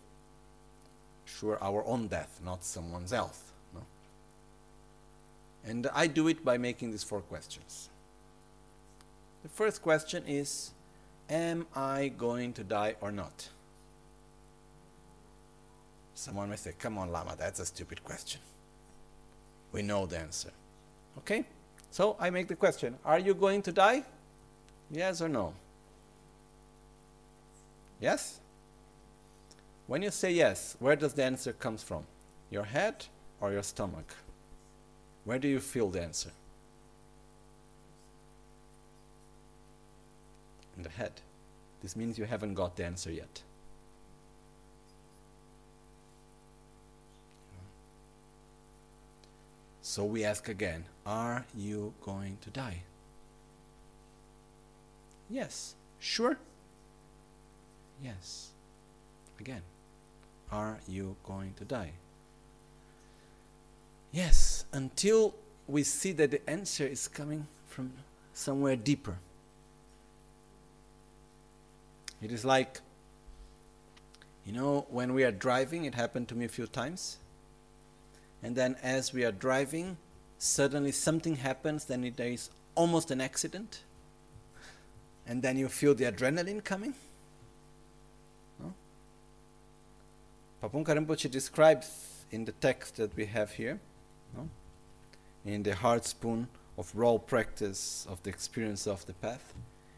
Sure, 1.26 1.58
our 1.62 1.84
own 1.86 2.08
death, 2.08 2.40
not 2.44 2.64
someone's 2.64 3.12
else. 3.12 3.42
No? 3.74 3.82
And 5.66 5.88
I 5.94 6.08
do 6.08 6.28
it 6.28 6.46
by 6.46 6.58
making 6.58 6.92
these 6.92 7.04
four 7.04 7.22
questions. 7.22 7.90
The 9.44 9.50
first 9.50 9.82
question 9.82 10.24
is 10.28 10.72
Am 11.30 11.66
I 11.76 12.10
going 12.10 12.54
to 12.54 12.64
die 12.64 12.96
or 13.02 13.12
not? 13.12 13.50
Someone 16.14 16.50
may 16.50 16.56
say, 16.56 16.74
Come 16.78 16.98
on, 16.98 17.12
Lama, 17.12 17.36
that's 17.38 17.60
a 17.60 17.66
stupid 17.66 18.04
question. 18.04 18.42
We 19.72 19.82
know 19.82 20.06
the 20.06 20.20
answer. 20.20 20.52
Okay? 21.18 21.46
So 21.91 22.15
I 22.19 22.30
make 22.30 22.48
the 22.48 22.56
question 22.56 22.98
Are 23.06 23.19
you 23.19 23.34
going 23.34 23.62
to 23.63 23.71
die? 23.71 24.04
Yes 24.91 25.21
or 25.21 25.30
no? 25.30 25.54
Yes? 28.00 28.39
When 29.88 30.02
you 30.02 30.12
say 30.12 30.32
yes, 30.32 30.76
where 30.80 30.95
does 30.95 31.13
the 31.13 31.24
answer 31.24 31.54
comes 31.54 31.84
from? 31.84 32.06
Your 32.50 32.63
head 32.63 33.06
or 33.39 33.52
your 33.52 33.63
stomach? 33.63 34.15
Where 35.26 35.39
do 35.39 35.48
you 35.48 35.60
feel 35.60 35.89
the 35.89 36.02
answer? 36.02 36.32
In 40.78 40.84
the 40.84 40.89
head. 40.89 41.13
This 41.82 41.95
means 41.95 42.17
you 42.17 42.26
haven't 42.26 42.56
got 42.56 42.76
the 42.76 42.86
answer 42.86 43.12
yet. 43.12 43.41
So 49.82 50.04
we 50.04 50.26
ask 50.26 50.50
again 50.50 50.86
Are 51.06 51.46
you 51.56 51.94
going 52.04 52.38
to 52.41 52.50
die? 52.50 52.82
Yes. 55.30 55.76
Sure? 56.00 56.38
Yes. 58.04 58.50
Again. 59.39 59.62
Are 60.52 60.80
you 60.88 61.15
going 61.24 61.54
to 61.58 61.65
die? 61.65 61.91
Yes, 64.12 64.65
until 64.72 65.36
we 65.68 65.84
see 65.84 66.13
that 66.13 66.32
the 66.32 66.50
answer 66.50 66.86
is 66.86 67.08
coming 67.08 67.48
from 67.68 67.91
somewhere 68.34 68.76
deeper. 68.76 69.18
It 72.22 72.32
is 72.32 72.46
like, 72.46 72.80
you 74.46 74.54
know, 74.54 74.86
when 74.89 75.13
we 75.13 75.24
are 75.24 75.32
driving, 75.32 75.86
it 75.86 75.96
happened 75.96 76.28
to 76.30 76.36
me 76.36 76.46
a 76.46 76.48
few 76.48 76.68
times. 76.68 77.18
And 78.41 78.56
then 78.56 78.78
as 78.82 79.12
we 79.12 79.26
are 79.26 79.32
driving, 79.32 79.98
suddenly 80.38 80.91
something 80.91 81.38
happens, 81.38 81.86
then 81.86 82.13
there 82.15 82.28
is 82.28 82.50
almost 82.76 83.12
an 83.12 83.21
accident. 83.21 83.84
And 85.28 85.41
then 85.41 85.58
you 85.58 85.69
feel 85.69 85.95
the 85.95 86.06
adrenaline 86.06 86.63
coming. 86.63 86.93
Pabongka 90.62 90.98
Rinpoche 90.98 91.30
describes 91.30 92.26
in 92.32 92.45
the 92.45 92.52
text 92.54 92.95
that 92.95 93.15
we 93.15 93.26
have 93.28 93.52
here, 93.52 93.80
no? 94.36 94.50
in 95.45 95.62
the 95.62 95.76
heart 95.76 96.06
spoon 96.06 96.48
of 96.78 96.91
raw 96.95 97.17
practice 97.17 98.08
of 98.10 98.21
the 98.24 98.30
experience 98.30 98.88
of 98.88 99.06
the 99.06 99.13
path, 99.13 99.54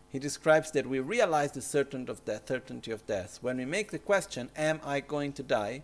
he 0.09 0.19
describes 0.19 0.71
that 0.71 0.85
we 0.85 0.99
realize 0.99 1.51
the 1.51 1.61
certainty 1.61 2.11
of 2.11 2.23
death, 2.25 2.47
certainty 2.47 2.91
of 2.91 3.05
death 3.07 3.39
when 3.41 3.57
we 3.57 3.65
make 3.65 3.91
the 3.91 3.99
question, 3.99 4.49
Am 4.57 4.79
I 4.83 4.99
going 4.99 5.31
to 5.33 5.43
die? 5.43 5.83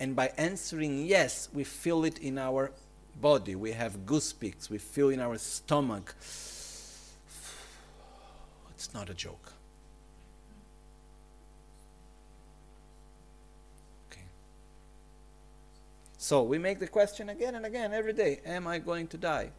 And 0.00 0.14
by 0.14 0.32
answering 0.38 1.06
yes, 1.06 1.48
we 1.52 1.64
feel 1.64 2.04
it 2.04 2.18
in 2.18 2.38
our 2.38 2.72
body. 3.20 3.54
We 3.54 3.72
have 3.72 4.06
goosepics, 4.06 4.70
we 4.70 4.78
feel 4.78 5.10
in 5.10 5.20
our 5.20 5.38
stomach. 5.38 6.14
It's 8.70 8.94
not 8.94 9.10
a 9.10 9.14
joke. 9.14 9.52
Okay. 14.10 14.22
So 16.16 16.42
we 16.42 16.58
make 16.58 16.78
the 16.78 16.86
question 16.86 17.28
again 17.28 17.56
and 17.56 17.66
again 17.66 17.92
every 17.92 18.12
day 18.12 18.40
Am 18.46 18.66
I 18.66 18.78
going 18.78 19.08
to 19.08 19.16
die? 19.16 19.50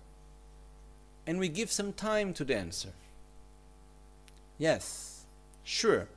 And 1.27 1.37
we 1.37 1.49
give 1.49 1.71
some 1.71 1.93
time 1.93 2.33
to 2.35 2.45
the 2.45 2.55
answer. 2.55 2.93
Yes. 4.57 5.25
Sure. 5.63 6.07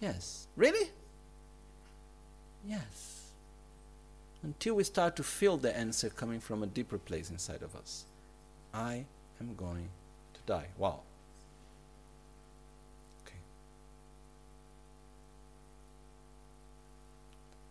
Yes. 0.00 0.46
Really? 0.56 0.90
Yes. 2.66 3.13
Until 4.44 4.74
we 4.74 4.84
start 4.84 5.16
to 5.16 5.22
feel 5.22 5.56
the 5.56 5.74
answer 5.74 6.10
coming 6.10 6.38
from 6.38 6.62
a 6.62 6.66
deeper 6.66 6.98
place 6.98 7.30
inside 7.30 7.62
of 7.62 7.74
us. 7.74 8.04
I 8.74 9.06
am 9.40 9.54
going 9.56 9.88
to 10.34 10.40
die. 10.44 10.66
Wow. 10.76 11.00
Okay. 13.24 13.38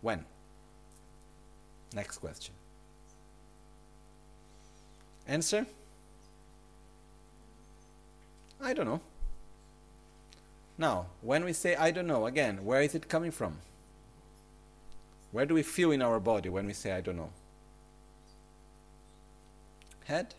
When? 0.02 0.24
Next 1.94 2.18
question. 2.18 2.54
Answer? 5.28 5.66
I 8.60 8.74
don't 8.74 8.86
know. 8.86 9.00
Now, 10.76 11.06
when 11.22 11.44
we 11.44 11.52
say 11.52 11.76
I 11.76 11.92
don't 11.92 12.08
know, 12.08 12.26
again, 12.26 12.64
where 12.64 12.82
is 12.82 12.96
it 12.96 13.08
coming 13.08 13.30
from? 13.30 13.58
Where 15.34 15.46
do 15.46 15.54
we 15.54 15.64
feel 15.64 15.90
in 15.90 16.00
our 16.00 16.20
body 16.20 16.48
when 16.48 16.64
we 16.64 16.72
say 16.72 16.92
I 16.92 17.00
don't 17.00 17.16
know? 17.16 17.30
Head? 20.04 20.32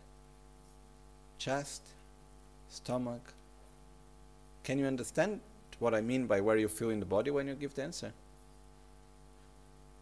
Chest? 1.38 1.82
Stomach? 2.70 3.34
Can 4.64 4.80
you 4.80 4.86
understand 4.86 5.42
what 5.80 5.94
I 5.94 6.00
mean 6.00 6.28
by 6.28 6.40
where 6.40 6.56
you 6.56 6.70
feel 6.70 6.92
in 6.92 7.02
the 7.02 7.06
body 7.06 7.30
when 7.30 7.46
you 7.46 7.56
give 7.56 7.76
the 7.76 7.84
answer? 7.84 8.14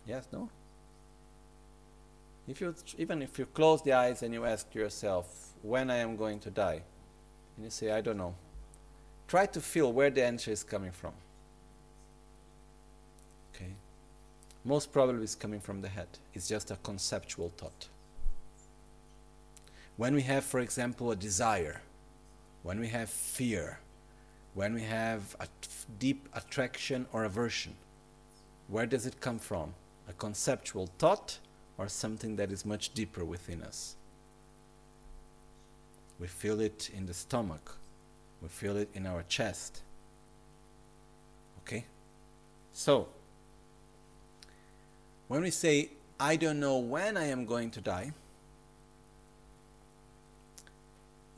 Yes, 0.06 0.28
no? 0.32 0.48
If 2.48 2.62
you, 2.62 2.76
even 3.00 3.24
if 3.24 3.40
you 3.40 3.48
close 3.48 3.82
the 3.82 3.94
eyes 3.94 4.22
and 4.22 4.32
you 4.32 4.46
ask 4.46 4.76
yourself, 4.76 5.56
when 5.64 5.90
I 5.90 5.98
am 5.98 6.16
going 6.16 6.40
to 6.42 6.52
die, 6.52 6.84
and 7.56 7.66
you 7.66 7.72
say, 7.72 7.90
I 7.90 8.02
don't 8.02 8.18
know, 8.18 8.36
try 9.28 9.48
to 9.48 9.60
feel 9.60 9.92
where 9.92 10.12
the 10.12 10.24
answer 10.24 10.52
is 10.52 10.64
coming 10.64 10.92
from. 10.92 11.14
Okay? 13.56 13.74
Most 14.66 14.94
probably 14.94 15.24
it's 15.24 15.36
coming 15.36 15.60
from 15.60 15.82
the 15.82 15.90
head. 15.90 16.08
It's 16.34 16.48
just 16.48 16.72
a 16.72 16.78
conceptual 16.78 17.50
thought. 17.58 17.90
When 19.98 20.16
we 20.16 20.22
have, 20.24 20.44
for 20.44 20.60
example, 20.60 21.12
a 21.12 21.16
desire, 21.16 21.82
when 22.64 22.80
we 22.80 22.88
have 22.88 23.10
fear, 23.10 23.80
when 24.54 24.74
we 24.74 24.82
have 24.84 25.36
a 25.40 25.48
deep 26.00 26.30
attraction 26.34 27.06
or 27.12 27.26
aversion, 27.26 27.76
where 28.70 28.86
does 28.86 29.06
it 29.06 29.20
come 29.20 29.38
from? 29.38 29.74
A 30.08 30.14
conceptual 30.14 30.88
thought 30.98 31.40
or 31.78 31.88
something 31.90 32.38
that 32.38 32.52
is 32.52 32.66
much 32.66 32.94
deeper 32.94 33.26
within 33.26 33.62
us. 33.62 33.96
We 36.20 36.28
feel 36.28 36.62
it 36.62 36.90
in 36.96 37.06
the 37.06 37.14
stomach, 37.14 37.78
we 38.42 38.48
feel 38.48 38.78
it 38.78 38.90
in 38.94 39.06
our 39.06 39.24
chest. 39.24 39.82
Okay? 41.60 41.86
So, 42.72 43.10
when 45.34 45.42
we 45.42 45.50
say, 45.50 45.90
I 46.20 46.36
don't 46.36 46.60
know 46.60 46.78
when 46.78 47.18
I 47.18 47.26
am 47.26 47.48
going 47.48 47.72
to 47.72 47.82
die, 47.82 48.12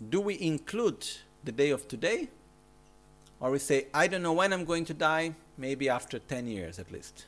do 0.10 0.20
we 0.20 0.38
include 0.42 1.08
the 1.46 1.54
day 1.54 1.70
of 1.70 1.88
today? 1.88 2.28
Or 3.40 3.52
we 3.52 3.60
say, 3.60 3.86
I 3.94 4.08
don't 4.08 4.22
know 4.22 4.34
when 4.34 4.52
I'm 4.52 4.66
going 4.66 4.84
to 4.84 4.94
die, 4.94 5.34
maybe 5.58 5.88
after 5.88 6.20
10 6.20 6.46
years 6.46 6.78
at 6.78 6.92
least. 6.92 7.24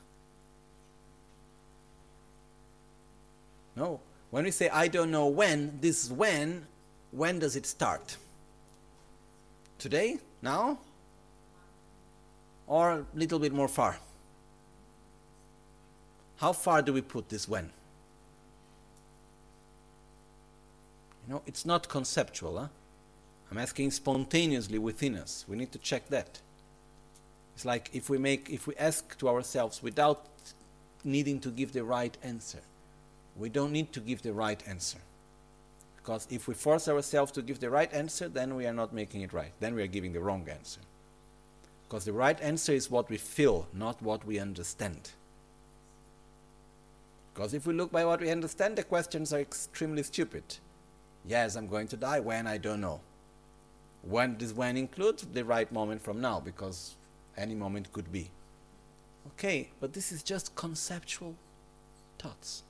No. 3.78 4.02
When 4.30 4.44
we 4.44 4.52
say 4.52 4.68
I 4.68 4.90
don't 4.90 5.10
know 5.10 5.28
when, 5.28 5.80
this 5.80 6.12
when, 6.12 6.68
when 7.12 7.40
does 7.40 7.56
it 7.56 7.66
start? 7.66 8.18
Today? 9.80 10.18
Now? 10.42 10.80
Or 12.68 12.92
a 12.92 13.06
little 13.16 13.40
bit 13.40 13.54
more 13.54 13.70
far? 13.70 13.98
How 16.38 16.54
far 16.54 16.82
do 16.82 16.94
we 16.94 17.02
put 17.02 17.30
this 17.30 17.48
when? 17.48 17.70
You 21.28 21.34
know, 21.34 21.42
it's 21.46 21.66
not 21.66 21.90
conceptual. 21.90 22.60
Huh? 22.60 22.68
I'm 23.52 23.58
asking 23.58 23.92
spontaneously 23.92 24.78
within 24.78 25.16
us. 25.16 25.46
We 25.48 25.58
need 25.58 25.72
to 25.72 25.80
check 25.80 26.08
that. 26.10 26.40
It's 27.56 27.66
like 27.66 27.90
if 27.94 28.10
we 28.10 28.18
make, 28.18 28.50
if 28.50 28.68
we 28.68 28.76
ask 28.76 29.18
to 29.18 29.30
ourselves 29.30 29.82
without 29.82 30.26
needing 31.04 31.40
to 31.40 31.50
give 31.50 31.74
the 31.74 31.84
right 31.84 32.16
answer 32.24 32.60
we 33.38 33.50
don't 33.50 33.72
need 33.72 33.94
to 33.94 34.00
give 34.00 34.22
the 34.22 34.34
right 34.34 34.62
answer. 34.68 34.98
Because 35.98 36.28
if 36.30 36.48
we 36.48 36.54
force 36.54 36.88
ourselves 36.88 37.32
to 37.34 37.42
give 37.42 37.60
the 37.60 37.70
right 37.70 37.92
answer, 37.94 38.28
then 38.28 38.56
we 38.56 38.66
are 38.66 38.74
not 38.74 38.94
making 38.94 39.22
it 39.22 39.34
right. 39.34 39.52
Then 39.60 39.76
we 39.76 39.84
are 39.84 39.88
giving 39.88 40.14
the 40.14 40.22
wrong 40.22 40.48
answer. 40.50 40.82
Because 41.88 42.06
the 42.06 42.14
right 42.14 42.40
answer 42.42 42.72
is 42.72 42.90
what 42.90 43.10
we 43.10 43.18
feel, 43.18 43.68
not 43.74 44.02
what 44.02 44.26
we 44.26 44.40
understand. 44.40 45.12
Because 47.38 47.54
if 47.54 47.68
we 47.68 47.74
look 47.76 47.92
by 47.92 48.04
what 48.04 48.20
we 48.20 48.32
understand, 48.32 48.76
the 48.76 48.84
questions 48.84 49.32
are 49.32 49.40
extremely 49.40 50.02
stupid. 50.02 50.44
Yes, 51.24 51.56
I'm 51.56 51.68
going 51.68 51.88
to 51.90 51.96
die. 51.96 52.20
When? 52.20 52.48
I 52.48 52.58
don't 52.58 52.82
know. 52.82 53.00
When 54.02 54.38
does 54.38 54.56
when 54.56 54.76
include 54.76 55.20
the 55.34 55.46
right 55.46 55.72
moment 55.72 56.02
from 56.02 56.20
now? 56.20 56.40
Because 56.40 56.96
any 57.38 57.54
moment 57.54 57.94
could 57.94 58.12
be. 58.12 58.32
Okay, 59.28 59.70
but 59.80 59.94
this 59.94 60.12
is 60.12 60.24
just 60.24 60.56
conceptual 60.56 61.36
thoughts. 62.18 62.64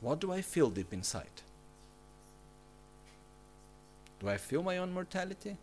What 0.00 0.18
do 0.18 0.32
I 0.32 0.40
feel 0.40 0.68
deep 0.70 0.92
inside? 0.92 1.42
Do 4.18 4.30
I 4.30 4.36
feel 4.36 4.64
my 4.64 4.78
own 4.78 4.92
mortality? 4.92 5.58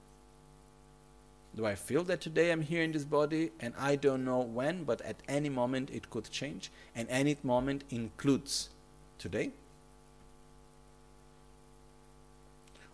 Do 1.60 1.66
I 1.66 1.76
feel 1.76 2.06
that 2.06 2.22
today 2.22 2.54
I'm 2.54 2.62
here 2.62 2.84
in 2.84 2.94
this 2.94 3.04
body 3.04 3.52
and 3.60 3.74
I 3.78 3.98
don't 3.98 4.24
know 4.24 4.40
when, 4.40 4.86
but 4.86 5.02
at 5.02 5.18
any 5.28 5.50
moment 5.50 5.90
it 5.90 6.10
could 6.10 6.32
change, 6.32 6.72
and 6.96 7.06
any 7.10 7.36
moment 7.44 7.84
includes 7.90 8.70
today? 9.18 9.52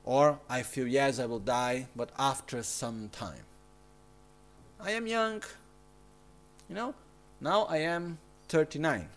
Or 0.04 0.40
I 0.50 0.64
feel, 0.64 0.88
yes, 0.88 1.20
I 1.20 1.28
will 1.28 1.38
die, 1.38 1.90
but 1.96 2.10
after 2.18 2.64
some 2.64 3.10
time. 3.10 3.46
I 4.80 4.94
am 4.94 5.06
young, 5.06 5.44
you 6.68 6.74
know, 6.74 6.96
now 7.40 7.66
I 7.66 7.78
am 7.78 8.18
39. 8.48 9.08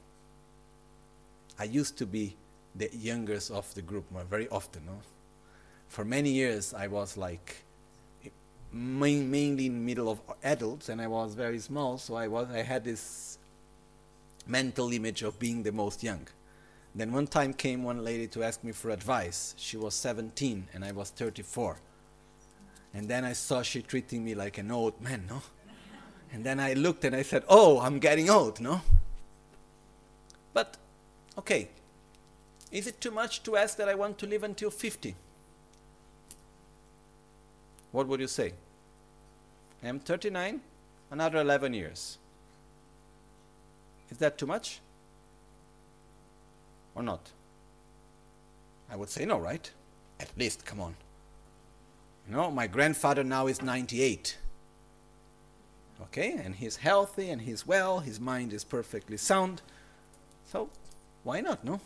I 1.59 1.65
used 1.65 1.97
to 1.97 2.05
be 2.05 2.37
the 2.77 2.91
youngest 2.93 3.51
of 3.51 3.75
the 3.75 3.81
group 3.81 4.05
very 4.29 4.51
often. 4.51 4.85
No? 4.85 4.99
For 5.89 6.05
many 6.05 6.33
years, 6.33 6.75
I 6.75 6.89
was 6.89 7.17
like 7.17 7.65
main, 8.73 9.31
mainly 9.31 9.67
in 9.67 9.85
middle 9.85 10.11
of 10.11 10.21
adults, 10.43 10.89
and 10.89 11.01
I 11.01 11.07
was 11.07 11.35
very 11.35 11.59
small, 11.59 11.99
so 11.99 12.15
I 12.15 12.29
was 12.29 12.49
I 12.51 12.63
had 12.63 12.85
this 12.85 13.39
mental 14.47 14.93
image 14.93 15.23
of 15.23 15.39
being 15.39 15.63
the 15.63 15.73
most 15.73 16.03
young. 16.03 16.27
Then 16.95 17.13
one 17.13 17.27
time 17.27 17.53
came 17.53 17.85
one 17.85 18.03
lady 18.03 18.27
to 18.29 18.43
ask 18.43 18.65
me 18.65 18.73
for 18.73 18.91
advice. 18.91 19.55
She 19.57 19.77
was 19.77 19.95
17 19.95 20.69
and 20.73 20.85
I 20.85 20.93
was 20.93 21.11
34. 21.11 21.79
And 22.95 23.09
then 23.09 23.25
I 23.25 23.35
saw 23.35 23.63
she 23.63 23.83
treating 23.83 24.25
me 24.25 24.35
like 24.35 24.59
an 24.59 24.71
old 24.71 25.01
man, 25.01 25.27
no? 25.29 25.43
And 26.33 26.45
then 26.45 26.59
I 26.59 26.73
looked 26.73 27.05
and 27.05 27.15
I 27.15 27.23
said, 27.23 27.45
"Oh, 27.49 27.81
I'm 27.81 27.99
getting 27.99 28.29
old, 28.29 28.61
no?" 28.61 28.83
But 30.53 30.77
okay. 31.39 31.69
Is 32.71 32.87
it 32.87 33.01
too 33.01 33.11
much 33.11 33.43
to 33.45 33.57
ask 33.57 33.77
that 33.79 33.89
I 33.89 33.95
want 33.95 34.19
to 34.19 34.27
live 34.27 34.43
until 34.43 34.71
50? 34.71 35.15
What 37.93 38.07
would 38.09 38.21
you 38.21 38.27
say? 38.27 38.53
I 39.83 39.89
am 39.89 40.01
39, 40.01 40.61
another 41.11 41.39
11 41.41 41.73
years. 41.75 42.19
Is 44.11 44.19
that 44.19 44.39
too 44.39 44.47
much? 44.47 44.81
Or 46.95 47.03
not? 47.03 47.31
I 48.91 48.97
would 48.97 49.11
say 49.11 49.25
no, 49.25 49.39
right? 49.39 49.71
At 50.19 50.31
least, 50.37 50.65
come 50.65 50.81
on. 50.81 50.95
You 52.29 52.35
know, 52.35 52.51
my 52.51 52.67
grandfather 52.67 53.23
now 53.25 53.47
is 53.47 53.63
98. 53.63 54.37
Okay, 56.03 56.33
and 56.33 56.55
he's 56.55 56.77
healthy 56.77 57.31
and 57.31 57.43
he's 57.43 57.67
well, 57.67 58.01
his 58.01 58.21
mind 58.21 58.53
is 58.53 58.65
perfectly 58.65 59.17
sound. 59.17 59.63
So, 60.47 60.69
why 61.25 61.41
not, 61.41 61.65
no? 61.65 61.81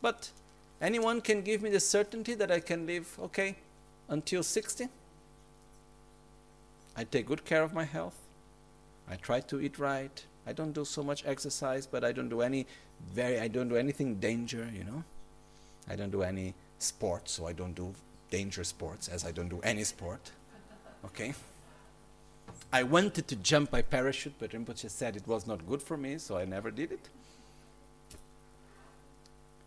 But 0.00 0.30
anyone 0.80 1.20
can 1.20 1.42
give 1.42 1.62
me 1.62 1.70
the 1.70 1.80
certainty 1.80 2.34
that 2.34 2.50
I 2.50 2.60
can 2.60 2.86
live, 2.86 3.16
okay, 3.22 3.56
until 4.12 4.42
60? 4.42 4.88
I 6.94 7.04
take 7.04 7.26
good 7.26 7.44
care 7.44 7.62
of 7.62 7.72
my 7.72 7.84
health. 7.84 8.18
I 9.08 9.16
try 9.16 9.40
to 9.40 9.60
eat 9.60 9.78
right. 9.78 10.24
I 10.46 10.52
don't 10.52 10.72
do 10.72 10.84
so 10.84 11.02
much 11.02 11.24
exercise, 11.26 11.86
but 11.86 12.04
I 12.04 12.12
don't 12.12 12.28
do 12.28 12.42
any 12.42 12.66
very 13.14 13.40
I 13.40 13.48
don't 13.48 13.68
do 13.68 13.76
anything 13.76 14.16
danger, 14.16 14.68
you 14.72 14.84
know. 14.84 15.02
I 15.88 15.96
don't 15.96 16.10
do 16.10 16.22
any 16.22 16.54
sports, 16.78 17.32
so 17.32 17.46
I 17.46 17.52
don't 17.52 17.74
do 17.74 17.94
danger 18.30 18.64
sports 18.64 19.08
as 19.08 19.24
I 19.24 19.32
don't 19.32 19.48
do 19.48 19.60
any 19.62 19.84
sport. 19.84 20.30
Okay? 21.06 21.34
I 22.72 22.82
wanted 22.82 23.28
to 23.28 23.36
jump 23.36 23.70
by 23.70 23.82
parachute, 23.82 24.34
but 24.38 24.50
Rinpoche 24.50 24.90
said 24.90 25.16
it 25.16 25.26
was 25.26 25.46
not 25.46 25.66
good 25.66 25.82
for 25.82 25.96
me, 25.96 26.18
so 26.18 26.36
I 26.36 26.44
never 26.44 26.70
did 26.70 26.92
it. 26.92 27.08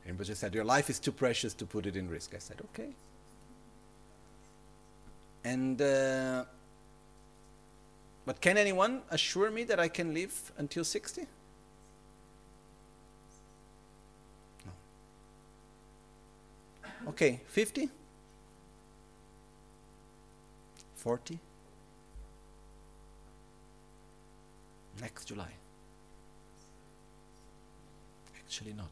Rinpoche 0.08 0.36
said, 0.36 0.54
Your 0.54 0.64
life 0.64 0.90
is 0.90 1.00
too 1.00 1.12
precious 1.12 1.54
to 1.56 1.66
put 1.66 1.86
it 1.86 1.96
in 1.96 2.10
risk. 2.10 2.36
I 2.36 2.40
said, 2.40 2.62
Okay. 2.70 2.94
And, 5.46 5.80
uh, 5.80 6.44
but 8.26 8.42
can 8.42 8.58
anyone 8.58 9.04
assure 9.12 9.52
me 9.52 9.64
that 9.66 9.80
I 9.80 9.88
can 9.88 10.12
live 10.12 10.52
until 10.58 10.84
60? 10.84 11.28
No. 14.66 14.72
Okay, 17.10 17.42
50? 17.48 17.90
40? 20.96 21.40
Next 25.00 25.26
July. 25.26 25.52
Actually, 28.36 28.74
not. 28.74 28.90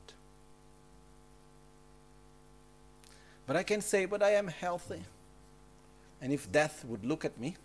But 3.48 3.56
I 3.56 3.64
can 3.64 3.82
say, 3.82 4.06
but 4.06 4.22
I 4.22 4.32
am 4.32 4.48
healthy. 4.48 5.02
And 6.24 6.32
if 6.32 6.50
death 6.50 6.86
would 6.86 7.04
look 7.04 7.26
at 7.26 7.38
me, 7.38 7.58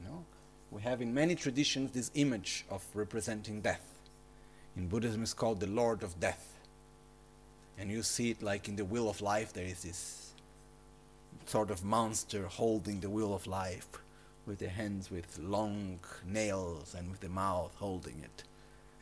you 0.00 0.08
know, 0.08 0.24
we 0.70 0.80
have 0.80 1.02
in 1.02 1.12
many 1.12 1.34
traditions 1.34 1.90
this 1.90 2.10
image 2.14 2.64
of 2.70 2.82
representing 2.94 3.60
death. 3.60 3.84
In 4.78 4.88
Buddhism, 4.88 5.22
it's 5.22 5.34
called 5.34 5.60
the 5.60 5.66
Lord 5.66 6.02
of 6.02 6.18
Death. 6.18 6.56
And 7.78 7.90
you 7.90 8.02
see 8.02 8.30
it 8.30 8.42
like 8.42 8.66
in 8.70 8.76
the 8.76 8.84
wheel 8.86 9.10
of 9.10 9.20
life, 9.20 9.52
there 9.52 9.66
is 9.66 9.82
this 9.82 10.32
sort 11.44 11.70
of 11.70 11.84
monster 11.84 12.46
holding 12.46 13.00
the 13.00 13.10
wheel 13.10 13.34
of 13.34 13.46
life 13.46 13.86
with 14.46 14.58
the 14.58 14.70
hands 14.70 15.10
with 15.10 15.38
long 15.38 16.00
nails 16.26 16.94
and 16.94 17.10
with 17.10 17.20
the 17.20 17.28
mouth 17.28 17.74
holding 17.76 18.18
it. 18.20 18.44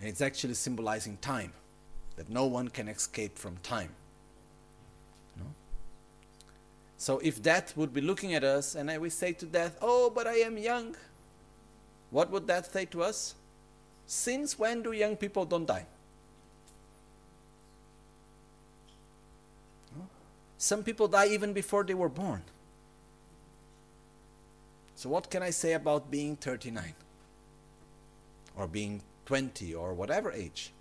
And 0.00 0.08
it's 0.08 0.20
actually 0.20 0.54
symbolizing 0.54 1.16
time, 1.18 1.52
that 2.16 2.28
no 2.28 2.46
one 2.46 2.66
can 2.66 2.88
escape 2.88 3.38
from 3.38 3.56
time. 3.58 3.90
So 6.96 7.18
if 7.18 7.42
death 7.42 7.76
would 7.76 7.92
be 7.92 8.00
looking 8.00 8.34
at 8.34 8.44
us 8.44 8.74
and 8.74 8.90
I 8.90 8.98
we 8.98 9.10
say 9.10 9.32
to 9.32 9.46
death, 9.46 9.76
Oh, 9.82 10.10
but 10.10 10.26
I 10.26 10.36
am 10.36 10.56
young, 10.56 10.96
what 12.10 12.30
would 12.30 12.46
that 12.46 12.72
say 12.72 12.84
to 12.86 13.02
us? 13.02 13.34
Since 14.06 14.58
when 14.58 14.82
do 14.82 14.92
young 14.92 15.16
people 15.16 15.44
don't 15.44 15.66
die? 15.66 15.86
Some 20.64 20.82
people 20.82 21.08
die 21.08 21.26
even 21.26 21.52
before 21.52 21.84
they 21.84 21.92
were 21.92 22.08
born. 22.08 22.42
So, 24.96 25.10
what 25.10 25.28
can 25.28 25.42
I 25.42 25.50
say 25.50 25.74
about 25.74 26.10
being 26.10 26.36
39? 26.36 26.94
Or 28.56 28.66
being 28.66 29.02
20 29.26 29.74
or 29.74 29.92
whatever 29.92 30.32
age? 30.32 30.72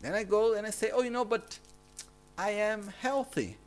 Then 0.00 0.14
I 0.14 0.22
go 0.22 0.54
and 0.54 0.66
I 0.66 0.70
say, 0.70 0.90
oh, 0.90 1.02
you 1.02 1.10
know, 1.10 1.26
but 1.26 1.58
I 2.38 2.52
am 2.52 2.90
healthy. 3.00 3.58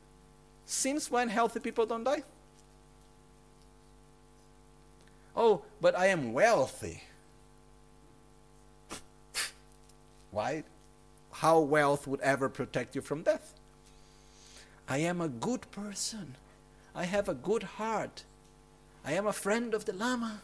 Since 0.65 1.11
when 1.11 1.29
healthy 1.29 1.59
people 1.59 1.85
don't 1.85 2.03
die? 2.03 2.23
Oh, 5.35 5.63
but 5.81 5.97
I 5.97 6.07
am 6.07 6.33
wealthy. 6.33 7.03
Why? 10.31 10.63
How 11.31 11.59
wealth 11.59 12.07
would 12.07 12.21
ever 12.21 12.49
protect 12.49 12.95
you 12.95 13.01
from 13.01 13.23
death? 13.23 13.53
I 14.87 14.97
am 14.99 15.21
a 15.21 15.27
good 15.27 15.69
person. 15.71 16.35
I 16.95 17.05
have 17.05 17.27
a 17.27 17.33
good 17.33 17.63
heart. 17.63 18.23
I 19.05 19.13
am 19.13 19.27
a 19.27 19.33
friend 19.33 19.73
of 19.73 19.85
the 19.85 19.93
Lama. 19.93 20.41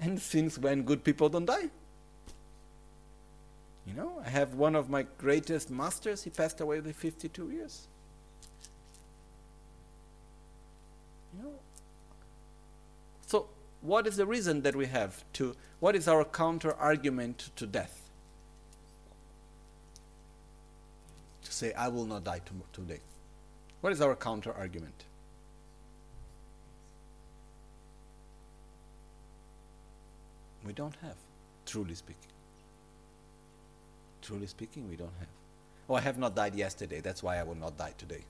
And 0.00 0.20
since 0.20 0.58
when 0.58 0.82
good 0.82 1.04
people 1.04 1.28
don't 1.28 1.46
die? 1.46 1.70
You 3.88 3.94
know, 3.94 4.20
I 4.24 4.28
have 4.28 4.52
one 4.52 4.76
of 4.76 4.90
my 4.90 5.06
greatest 5.16 5.70
masters, 5.70 6.22
he 6.22 6.30
passed 6.30 6.60
away 6.60 6.80
with 6.80 6.94
52 6.94 7.50
years. 7.50 7.88
You 11.34 11.42
know, 11.42 11.52
so 13.26 13.48
what 13.80 14.06
is 14.06 14.16
the 14.16 14.26
reason 14.26 14.60
that 14.62 14.76
we 14.76 14.86
have 14.86 15.24
to, 15.34 15.56
what 15.80 15.96
is 15.96 16.06
our 16.06 16.24
counter 16.26 16.74
argument 16.74 17.50
to 17.56 17.66
death? 17.66 18.10
To 21.44 21.52
say, 21.52 21.72
I 21.72 21.88
will 21.88 22.04
not 22.04 22.24
die 22.24 22.42
today. 22.74 23.00
What 23.80 23.94
is 23.94 24.02
our 24.02 24.14
counter 24.14 24.52
argument? 24.52 25.04
We 30.66 30.74
don't 30.74 30.96
have, 31.00 31.16
truly 31.64 31.94
speaking. 31.94 32.27
Truly 34.28 34.46
speaking, 34.46 34.86
we 34.90 34.94
don't 34.94 35.12
have. 35.18 35.28
Oh, 35.88 35.94
I 35.94 36.00
have 36.00 36.18
not 36.18 36.36
died 36.36 36.54
yesterday, 36.54 37.00
that's 37.00 37.22
why 37.22 37.38
I 37.38 37.42
will 37.42 37.54
not 37.54 37.78
die 37.78 37.94
today. 37.96 38.24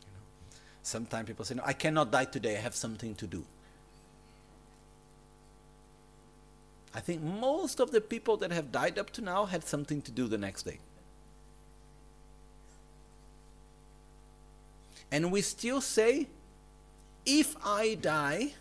You 0.00 0.10
know? 0.12 0.58
Sometimes 0.82 1.28
people 1.28 1.44
say, 1.44 1.54
no, 1.54 1.62
I 1.64 1.74
cannot 1.74 2.10
die 2.10 2.24
today, 2.24 2.56
I 2.56 2.60
have 2.60 2.74
something 2.74 3.14
to 3.14 3.26
do. 3.28 3.44
I 6.92 6.98
think 6.98 7.22
most 7.22 7.78
of 7.78 7.92
the 7.92 8.00
people 8.00 8.36
that 8.38 8.50
have 8.50 8.72
died 8.72 8.98
up 8.98 9.10
to 9.10 9.22
now 9.22 9.44
had 9.44 9.62
something 9.62 10.02
to 10.02 10.10
do 10.10 10.26
the 10.26 10.38
next 10.38 10.64
day. 10.64 10.78
And 15.12 15.30
we 15.30 15.40
still 15.40 15.80
say, 15.80 16.26
if 17.24 17.54
I 17.64 17.94
die, 17.94 18.54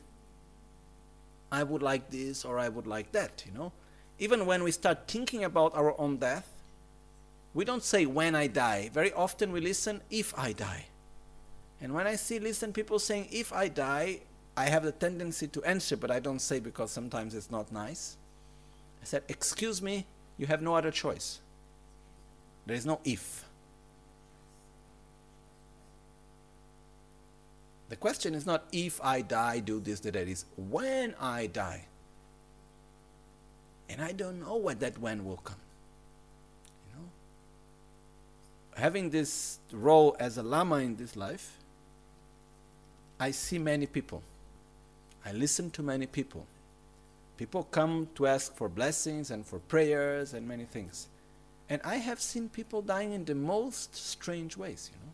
I 1.51 1.63
would 1.63 1.81
like 1.81 2.11
this 2.11 2.45
or 2.45 2.59
I 2.59 2.69
would 2.69 2.85
like 2.85 3.11
that, 3.13 3.43
you 3.47 3.57
know. 3.57 3.71
Even 4.19 4.45
when 4.45 4.63
we 4.63 4.71
start 4.71 5.07
thinking 5.07 5.43
about 5.43 5.75
our 5.75 5.99
own 5.99 6.17
death, 6.17 6.49
we 7.53 7.65
don't 7.65 7.83
say 7.83 8.05
when 8.05 8.35
I 8.35 8.47
die. 8.47 8.89
Very 8.93 9.13
often 9.13 9.51
we 9.51 9.61
listen 9.61 10.01
if 10.09 10.37
I 10.37 10.53
die. 10.53 10.85
And 11.81 11.93
when 11.93 12.07
I 12.07 12.15
see 12.15 12.39
listen 12.39 12.73
people 12.73 12.99
saying 12.99 13.27
if 13.31 13.51
I 13.51 13.67
die, 13.67 14.21
I 14.55 14.65
have 14.65 14.83
the 14.83 14.91
tendency 14.91 15.47
to 15.47 15.63
answer, 15.63 15.97
but 15.97 16.11
I 16.11 16.19
don't 16.19 16.39
say 16.39 16.59
because 16.59 16.91
sometimes 16.91 17.35
it's 17.35 17.51
not 17.51 17.71
nice. 17.71 18.17
I 19.01 19.05
said, 19.05 19.23
Excuse 19.27 19.81
me, 19.81 20.05
you 20.37 20.47
have 20.47 20.61
no 20.61 20.75
other 20.75 20.91
choice. 20.91 21.41
There 22.65 22.75
is 22.75 22.85
no 22.85 22.99
if. 23.03 23.43
The 27.89 27.95
question 27.95 28.33
is 28.33 28.45
not 28.45 28.65
if 28.71 28.99
I 29.03 29.21
die, 29.21 29.59
do 29.59 29.79
this, 29.79 29.99
do 29.99 30.11
that. 30.11 30.27
Is 30.27 30.45
when 30.57 31.13
I 31.19 31.47
die. 31.47 31.85
And 33.93 34.01
I 34.01 34.11
don't 34.11 34.39
know 34.39 34.55
when 34.55 34.79
that 34.79 34.97
when 34.97 35.23
will 35.23 35.37
come. 35.37 35.61
You 36.89 36.99
know? 36.99 38.81
Having 38.81 39.11
this 39.11 39.59
role 39.71 40.15
as 40.19 40.39
a 40.39 40.43
Lama 40.43 40.77
in 40.77 40.95
this 40.95 41.15
life, 41.15 41.59
I 43.19 43.29
see 43.29 43.59
many 43.59 43.85
people. 43.85 44.23
I 45.23 45.31
listen 45.31 45.69
to 45.71 45.83
many 45.83 46.07
people. 46.07 46.47
People 47.37 47.65
come 47.69 48.07
to 48.15 48.25
ask 48.25 48.55
for 48.55 48.67
blessings 48.67 49.29
and 49.29 49.45
for 49.45 49.59
prayers 49.59 50.33
and 50.33 50.47
many 50.47 50.65
things. 50.65 51.07
And 51.69 51.79
I 51.85 51.97
have 51.97 52.19
seen 52.19 52.49
people 52.49 52.81
dying 52.81 53.13
in 53.13 53.25
the 53.25 53.35
most 53.35 53.95
strange 53.95 54.57
ways, 54.57 54.89
you 54.91 54.97
know, 55.05 55.13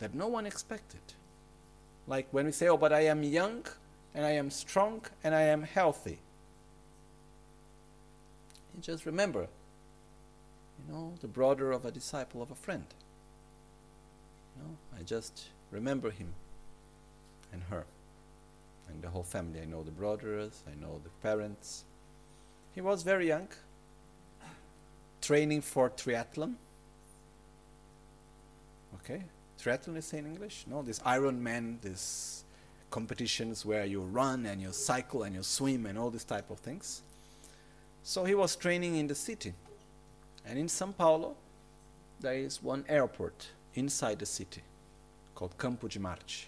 that 0.00 0.14
no 0.16 0.26
one 0.26 0.46
expected. 0.46 1.00
Like 2.08 2.26
when 2.32 2.46
we 2.46 2.52
say, 2.52 2.66
oh, 2.68 2.76
but 2.76 2.92
I 2.92 3.02
am 3.02 3.22
young 3.22 3.64
and 4.16 4.26
I 4.26 4.32
am 4.32 4.50
strong 4.50 5.02
and 5.22 5.32
I 5.32 5.42
am 5.42 5.62
healthy. 5.62 6.18
You 8.74 8.82
just 8.82 9.06
remember, 9.06 9.46
you 10.78 10.92
know, 10.92 11.14
the 11.20 11.28
brother 11.28 11.72
of 11.72 11.84
a 11.84 11.90
disciple 11.90 12.42
of 12.42 12.50
a 12.50 12.54
friend. 12.54 12.84
You 14.56 14.62
know, 14.62 14.76
I 14.98 15.02
just 15.02 15.48
remember 15.70 16.10
him 16.10 16.32
and 17.52 17.62
her 17.70 17.84
and 18.88 19.02
the 19.02 19.08
whole 19.08 19.22
family. 19.22 19.60
I 19.60 19.64
know 19.64 19.82
the 19.82 19.90
brothers, 19.90 20.62
I 20.66 20.80
know 20.80 21.00
the 21.02 21.10
parents. 21.22 21.84
He 22.74 22.80
was 22.80 23.02
very 23.02 23.28
young, 23.28 23.48
training 25.20 25.62
for 25.62 25.90
triathlon. 25.90 26.54
Okay, 28.96 29.22
triathlon 29.62 29.96
is 29.96 30.12
in 30.12 30.26
English? 30.26 30.64
No, 30.68 30.82
this 30.82 30.98
Ironman, 31.00 31.80
this 31.80 32.44
competitions 32.90 33.64
where 33.64 33.84
you 33.84 34.00
run 34.00 34.46
and 34.46 34.60
you 34.60 34.72
cycle 34.72 35.22
and 35.22 35.34
you 35.34 35.42
swim 35.42 35.86
and 35.86 35.98
all 35.98 36.10
these 36.10 36.24
type 36.24 36.50
of 36.50 36.58
things. 36.58 37.02
So 38.02 38.24
he 38.24 38.34
was 38.34 38.56
training 38.56 38.96
in 38.96 39.06
the 39.06 39.14
city. 39.14 39.54
And 40.46 40.58
in 40.58 40.66
São 40.66 40.96
Paulo, 40.96 41.36
there 42.20 42.34
is 42.34 42.62
one 42.62 42.84
airport 42.88 43.48
inside 43.74 44.18
the 44.18 44.26
city 44.26 44.62
called 45.34 45.56
Campo 45.58 45.88
de 45.88 45.98
Marte. 45.98 46.46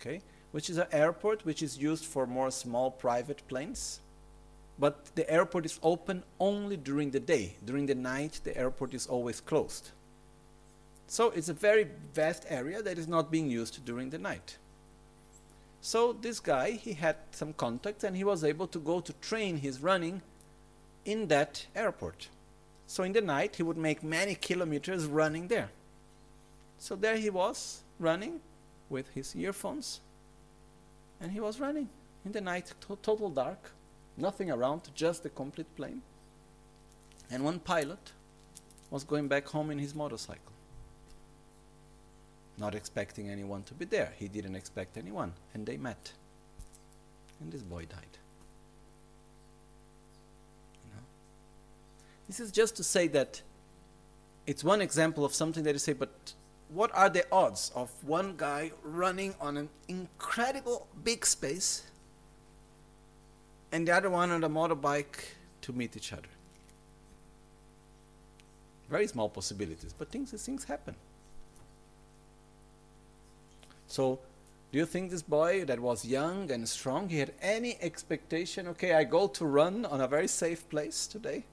Okay? 0.00 0.20
which 0.54 0.70
is 0.70 0.78
an 0.78 0.86
airport 0.92 1.44
which 1.44 1.64
is 1.64 1.78
used 1.78 2.04
for 2.04 2.28
more 2.28 2.48
small 2.48 2.88
private 2.88 3.42
planes. 3.48 3.98
But 4.78 5.06
the 5.16 5.28
airport 5.28 5.66
is 5.66 5.80
open 5.82 6.22
only 6.38 6.76
during 6.76 7.10
the 7.10 7.18
day. 7.18 7.56
During 7.64 7.86
the 7.86 7.96
night, 7.96 8.38
the 8.44 8.56
airport 8.56 8.94
is 8.94 9.08
always 9.08 9.40
closed. 9.40 9.90
So 11.08 11.30
it's 11.30 11.48
a 11.48 11.54
very 11.54 11.88
vast 12.14 12.44
area 12.48 12.82
that 12.82 12.98
is 12.98 13.08
not 13.08 13.32
being 13.32 13.50
used 13.50 13.84
during 13.84 14.10
the 14.10 14.18
night. 14.18 14.58
So 15.80 16.12
this 16.12 16.38
guy, 16.38 16.70
he 16.70 16.92
had 16.92 17.16
some 17.32 17.52
contacts 17.54 18.04
and 18.04 18.16
he 18.16 18.22
was 18.22 18.44
able 18.44 18.68
to 18.68 18.78
go 18.78 19.00
to 19.00 19.12
train 19.14 19.56
his 19.56 19.80
running 19.80 20.22
in 21.04 21.28
that 21.28 21.66
airport. 21.74 22.28
So 22.86 23.02
in 23.02 23.12
the 23.12 23.20
night, 23.20 23.56
he 23.56 23.62
would 23.62 23.76
make 23.76 24.02
many 24.02 24.34
kilometers 24.34 25.06
running 25.06 25.48
there. 25.48 25.70
So 26.78 26.96
there 26.96 27.16
he 27.16 27.30
was, 27.30 27.82
running 27.98 28.40
with 28.90 29.08
his 29.14 29.34
earphones 29.34 30.00
and 31.20 31.32
he 31.32 31.40
was 31.40 31.58
running 31.58 31.88
in 32.24 32.32
the 32.32 32.40
night, 32.40 32.72
to 32.80 32.96
total 33.02 33.30
dark, 33.30 33.70
nothing 34.16 34.50
around, 34.50 34.82
just 34.94 35.22
the 35.22 35.28
complete 35.30 35.74
plane. 35.76 36.02
And 37.30 37.44
one 37.44 37.58
pilot 37.58 38.12
was 38.90 39.04
going 39.04 39.28
back 39.28 39.46
home 39.48 39.70
in 39.70 39.78
his 39.78 39.94
motorcycle, 39.94 40.52
not 42.58 42.74
expecting 42.74 43.28
anyone 43.28 43.62
to 43.64 43.74
be 43.74 43.84
there. 43.84 44.12
He 44.18 44.28
didn't 44.28 44.54
expect 44.54 44.96
anyone, 44.96 45.32
and 45.52 45.66
they 45.66 45.76
met. 45.76 46.12
And 47.40 47.52
this 47.52 47.62
boy 47.62 47.86
died. 47.86 48.18
You 50.84 50.92
know? 50.92 51.02
This 52.26 52.40
is 52.40 52.50
just 52.50 52.76
to 52.76 52.84
say 52.84 53.06
that 53.08 53.42
it's 54.46 54.64
one 54.64 54.80
example 54.80 55.24
of 55.24 55.34
something 55.34 55.62
that 55.64 55.72
you 55.72 55.78
say, 55.78 55.92
but 55.92 56.32
what 56.68 56.90
are 56.94 57.08
the 57.08 57.24
odds 57.30 57.70
of 57.74 57.90
one 58.04 58.34
guy 58.36 58.72
running 58.82 59.34
on 59.40 59.56
an 59.56 59.68
incredible 59.88 60.86
big 61.02 61.24
space 61.24 61.84
and 63.72 63.86
the 63.86 63.92
other 63.92 64.10
one 64.10 64.30
on 64.30 64.42
a 64.44 64.48
motorbike 64.48 65.34
to 65.62 65.72
meet 65.72 65.96
each 65.96 66.12
other? 66.12 66.28
Very 68.90 69.06
small 69.06 69.28
possibilities, 69.28 69.94
but 69.96 70.10
things 70.10 70.30
things 70.30 70.64
happen. 70.64 70.94
So, 73.86 74.18
do 74.72 74.78
you 74.78 74.86
think 74.86 75.10
this 75.10 75.22
boy 75.22 75.64
that 75.66 75.78
was 75.78 76.04
young 76.04 76.50
and 76.50 76.68
strong, 76.68 77.08
he 77.08 77.18
had 77.18 77.32
any 77.40 77.76
expectation, 77.80 78.66
okay, 78.68 78.94
I 78.94 79.04
go 79.04 79.28
to 79.28 79.44
run 79.44 79.84
on 79.84 80.00
a 80.00 80.08
very 80.08 80.26
safe 80.26 80.68
place 80.68 81.06
today? 81.06 81.44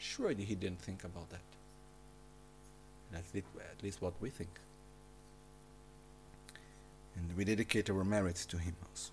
Surely 0.00 0.44
he 0.46 0.54
didn't 0.54 0.80
think 0.80 1.04
about 1.04 1.28
that. 1.28 1.42
That's 3.12 3.34
at 3.34 3.82
least 3.82 4.00
what 4.00 4.14
we 4.18 4.30
think. 4.30 4.48
And 7.16 7.36
we 7.36 7.44
dedicate 7.44 7.90
our 7.90 8.02
merits 8.02 8.46
to 8.46 8.56
Him 8.56 8.74
also. 8.88 9.12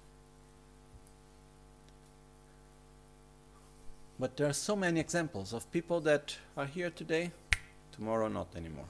But 4.17 4.37
there 4.37 4.47
are 4.47 4.53
so 4.53 4.77
many 4.77 5.01
examples 5.01 5.51
of 5.51 5.69
people 5.73 5.99
that 6.01 6.37
are 6.55 6.65
here 6.65 6.89
today, 6.89 7.31
tomorrow 7.91 8.29
not 8.29 8.47
anymore. 8.55 8.85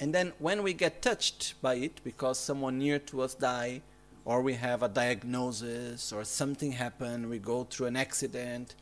And 0.00 0.14
then 0.14 0.32
when 0.38 0.62
we 0.62 0.72
get 0.72 1.02
touched 1.02 1.60
by 1.60 1.74
it 1.74 2.00
because 2.02 2.38
someone 2.38 2.78
near 2.78 2.98
to 2.98 3.20
us 3.20 3.34
die, 3.34 3.82
or 4.24 4.42
we 4.42 4.54
have 4.54 4.82
a 4.82 4.88
diagnosis, 4.88 6.12
or 6.12 6.24
something 6.24 6.72
happened, 6.72 7.28
we 7.28 7.38
go 7.38 7.64
through 7.64 7.86
an 7.86 7.96
accident, 7.96 8.74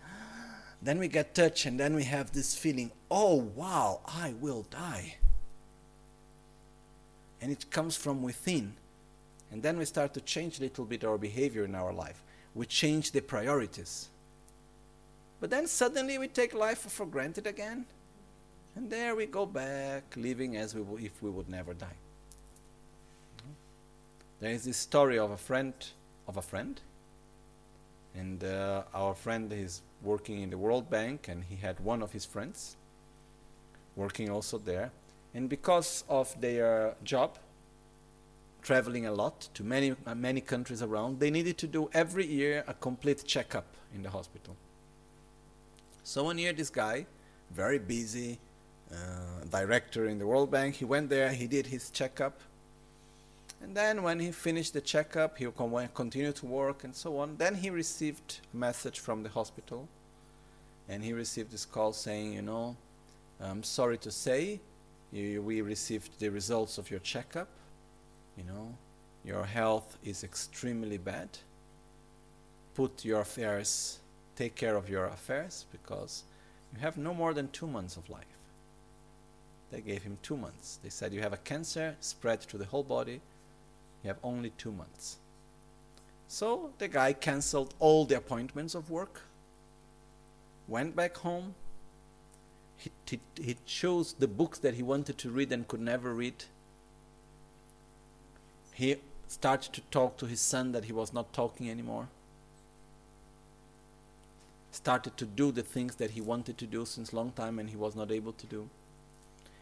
then 0.83 0.99
we 0.99 1.09
get 1.09 1.35
touched, 1.35 1.67
and 1.67 1.79
then 1.79 1.95
we 1.95 2.05
have 2.05 2.33
this 2.33 2.55
feeling 2.55 2.91
oh, 3.11 3.35
wow, 3.55 4.01
I 4.07 4.35
will 4.41 4.67
die. 4.71 5.17
And 7.41 7.51
it 7.51 7.71
comes 7.71 7.97
from 7.97 8.23
within. 8.23 8.75
And 9.51 9.63
then 9.63 9.79
we 9.79 9.85
start 9.85 10.15
to 10.15 10.21
change 10.21 10.59
a 10.59 10.63
little 10.63 10.85
bit 10.85 11.05
our 11.05 11.19
behavior 11.19 11.65
in 11.65 11.75
our 11.75 11.93
life. 11.93 12.23
We 12.55 12.67
change 12.67 13.11
the 13.11 13.21
priorities. 13.21 14.09
But 15.41 15.51
then 15.51 15.67
suddenly 15.67 16.19
we 16.19 16.29
take 16.29 16.55
life 16.55 16.79
for 16.79 17.07
granted 17.07 17.47
again. 17.47 17.87
And 18.77 18.89
there 18.89 19.17
we 19.17 19.27
go 19.27 19.47
back, 19.47 20.05
living 20.17 20.57
as 20.57 20.75
we 20.75 21.05
if 21.05 21.21
we 21.23 21.31
would 21.31 21.49
never 21.49 21.75
die. 21.75 21.97
There 24.41 24.51
is 24.51 24.65
this 24.65 24.79
story 24.79 25.19
of 25.19 25.31
a 25.31 25.37
friend 25.37 25.75
of 26.27 26.37
a 26.37 26.43
friend. 26.43 26.81
And 28.15 28.43
uh, 28.43 28.83
our 28.95 29.15
friend 29.15 29.53
is 29.53 29.83
working 30.03 30.41
in 30.41 30.51
the 30.51 30.59
World 30.59 30.91
Bank, 30.91 31.29
and 31.29 31.45
he 31.45 31.57
had 31.57 31.79
one 31.81 32.03
of 32.03 32.13
his 32.13 32.25
friends 32.25 32.77
working 33.97 34.31
also 34.31 34.59
there. 34.59 34.91
And 35.35 35.49
because 35.49 36.05
of 36.09 36.41
their 36.41 36.95
job, 37.05 37.39
traveling 38.63 39.07
a 39.07 39.13
lot 39.13 39.49
to 39.55 39.63
many 39.63 39.95
uh, 40.07 40.15
many 40.15 40.41
countries 40.41 40.83
around, 40.83 41.21
they 41.21 41.31
needed 41.31 41.57
to 41.59 41.67
do 41.67 41.91
every 41.93 42.27
year 42.27 42.65
a 42.67 42.75
complete 42.75 43.25
checkup 43.25 43.67
in 43.95 44.03
the 44.03 44.11
hospital. 44.11 44.57
So 46.03 46.25
one 46.25 46.39
year, 46.39 46.53
this 46.53 46.71
guy, 46.71 47.07
very 47.51 47.79
busy, 47.79 48.39
uh, 48.91 49.45
director 49.51 50.07
in 50.07 50.19
the 50.19 50.27
World 50.27 50.51
Bank, 50.51 50.75
he 50.77 50.85
went 50.85 51.09
there, 51.11 51.31
he 51.31 51.47
did 51.47 51.67
his 51.67 51.91
checkup, 51.91 52.41
And 53.63 53.77
then 53.77 54.03
when 54.03 54.21
he 54.21 54.33
finished 54.33 54.73
the 54.73 54.81
checkup, 54.81 55.39
he 55.39 55.47
continued 55.95 56.37
to 56.37 56.47
work 56.47 56.85
and 56.85 56.95
so 56.95 57.19
on. 57.19 57.37
Then 57.37 57.55
he 57.55 57.71
received 57.71 58.41
a 58.53 58.57
message 58.57 59.01
from 59.01 59.23
the 59.23 59.29
hospital. 59.29 59.89
And 60.89 61.05
he 61.05 61.13
received 61.13 61.53
this 61.53 61.65
call 61.65 61.93
saying, 61.93 62.33
you 62.33 62.43
know, 62.43 62.77
I'm 63.41 63.63
sorry 63.63 63.99
to 63.99 64.11
say, 64.11 64.61
you, 65.13 65.43
we 65.43 65.61
received 65.61 66.19
the 66.19 66.31
results 66.31 66.79
of 66.79 66.91
your 66.91 67.01
checkup. 67.01 67.49
You 68.37 68.45
know, 68.45 68.75
your 69.25 69.45
health 69.45 69.99
is 70.05 70.25
extremely 70.25 70.99
bad. 70.99 71.29
Put 72.75 73.05
your 73.05 73.21
affairs, 73.21 73.99
take 74.37 74.55
care 74.55 74.77
of 74.77 74.89
your 74.89 75.07
affairs 75.07 75.67
because 75.71 76.25
you 76.73 76.81
have 76.81 76.97
no 76.97 77.13
more 77.13 77.35
than 77.35 77.49
two 77.49 77.67
months 77.67 77.97
of 77.97 78.09
life. 78.09 78.25
They 79.71 79.81
gave 79.81 80.03
him 80.03 80.19
two 80.23 80.37
months. 80.37 80.79
They 80.83 80.89
said, 80.89 81.13
You 81.13 81.21
have 81.21 81.33
a 81.33 81.39
cancer 81.39 81.97
spread 82.01 82.41
to 82.43 82.59
the 82.59 82.65
whole 82.65 82.83
body. 82.83 83.21
You 84.03 84.09
have 84.09 84.19
only 84.23 84.51
two 84.51 84.73
months. 84.73 85.19
So 86.29 86.71
the 86.79 86.89
guy 86.89 87.13
canceled 87.13 87.75
all 87.81 88.05
the 88.05 88.17
appointments 88.17 88.75
of 88.75 88.89
work, 88.89 89.23
went 90.69 90.95
back 90.95 91.17
home. 91.17 91.55
He, 92.77 92.91
he, 93.05 93.21
he 93.35 93.57
chose 93.67 94.15
the 94.15 94.29
books 94.29 94.59
that 94.61 94.75
he 94.75 94.83
wanted 94.83 95.19
to 95.19 95.31
read 95.31 95.53
and 95.53 95.67
could 95.67 95.81
never 95.81 96.15
read. 96.15 96.45
He 98.73 98.97
started 99.29 99.73
to 99.75 99.81
talk 99.91 100.17
to 100.19 100.27
his 100.27 100.41
son 100.41 100.73
that 100.73 100.85
he 100.85 100.93
was 100.93 101.13
not 101.13 101.33
talking 101.33 101.69
anymore. 101.69 102.09
Started 104.73 105.17
to 105.17 105.27
do 105.27 105.53
the 105.53 105.63
things 105.63 105.97
that 105.97 106.13
he 106.13 106.21
wanted 106.21 106.57
to 106.59 106.67
do 106.67 106.87
since 106.87 107.13
long 107.13 107.33
time 107.33 107.59
and 107.59 107.71
he 107.71 107.77
was 107.77 107.95
not 107.95 108.11
able 108.11 108.33
to 108.33 108.47
do. 108.47 108.71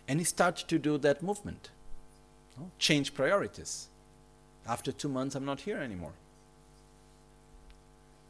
And 0.06 0.20
he 0.20 0.24
started 0.24 0.68
to 0.68 0.78
do 0.78 0.98
that 0.98 1.22
movement. 1.22 1.70
Change 2.78 3.14
priorities. 3.14 3.88
After 4.68 4.92
two 4.92 5.08
months, 5.08 5.34
I'm 5.34 5.46
not 5.46 5.60
here 5.60 5.78
anymore. 5.78 6.12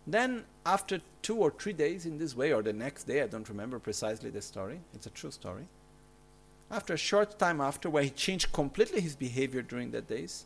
Then, 0.06 0.44
after 0.64 1.00
two 1.20 1.36
or 1.36 1.50
three 1.50 1.74
days 1.74 2.06
in 2.06 2.18
this 2.18 2.34
way, 2.34 2.52
or 2.52 2.62
the 2.62 2.72
next 2.72 3.04
day, 3.04 3.20
I 3.22 3.26
don't 3.26 3.48
remember 3.48 3.78
precisely 3.78 4.30
the 4.30 4.40
story, 4.40 4.80
it's 4.94 5.06
a 5.06 5.10
true 5.10 5.30
story. 5.32 5.66
After 6.70 6.94
a 6.94 6.98
short 6.98 7.38
time 7.38 7.60
after, 7.60 7.90
where 7.90 8.04
he 8.04 8.10
changed 8.10 8.52
completely 8.52 9.00
his 9.00 9.16
behavior 9.16 9.62
during 9.62 9.90
that 9.90 10.08
days, 10.08 10.44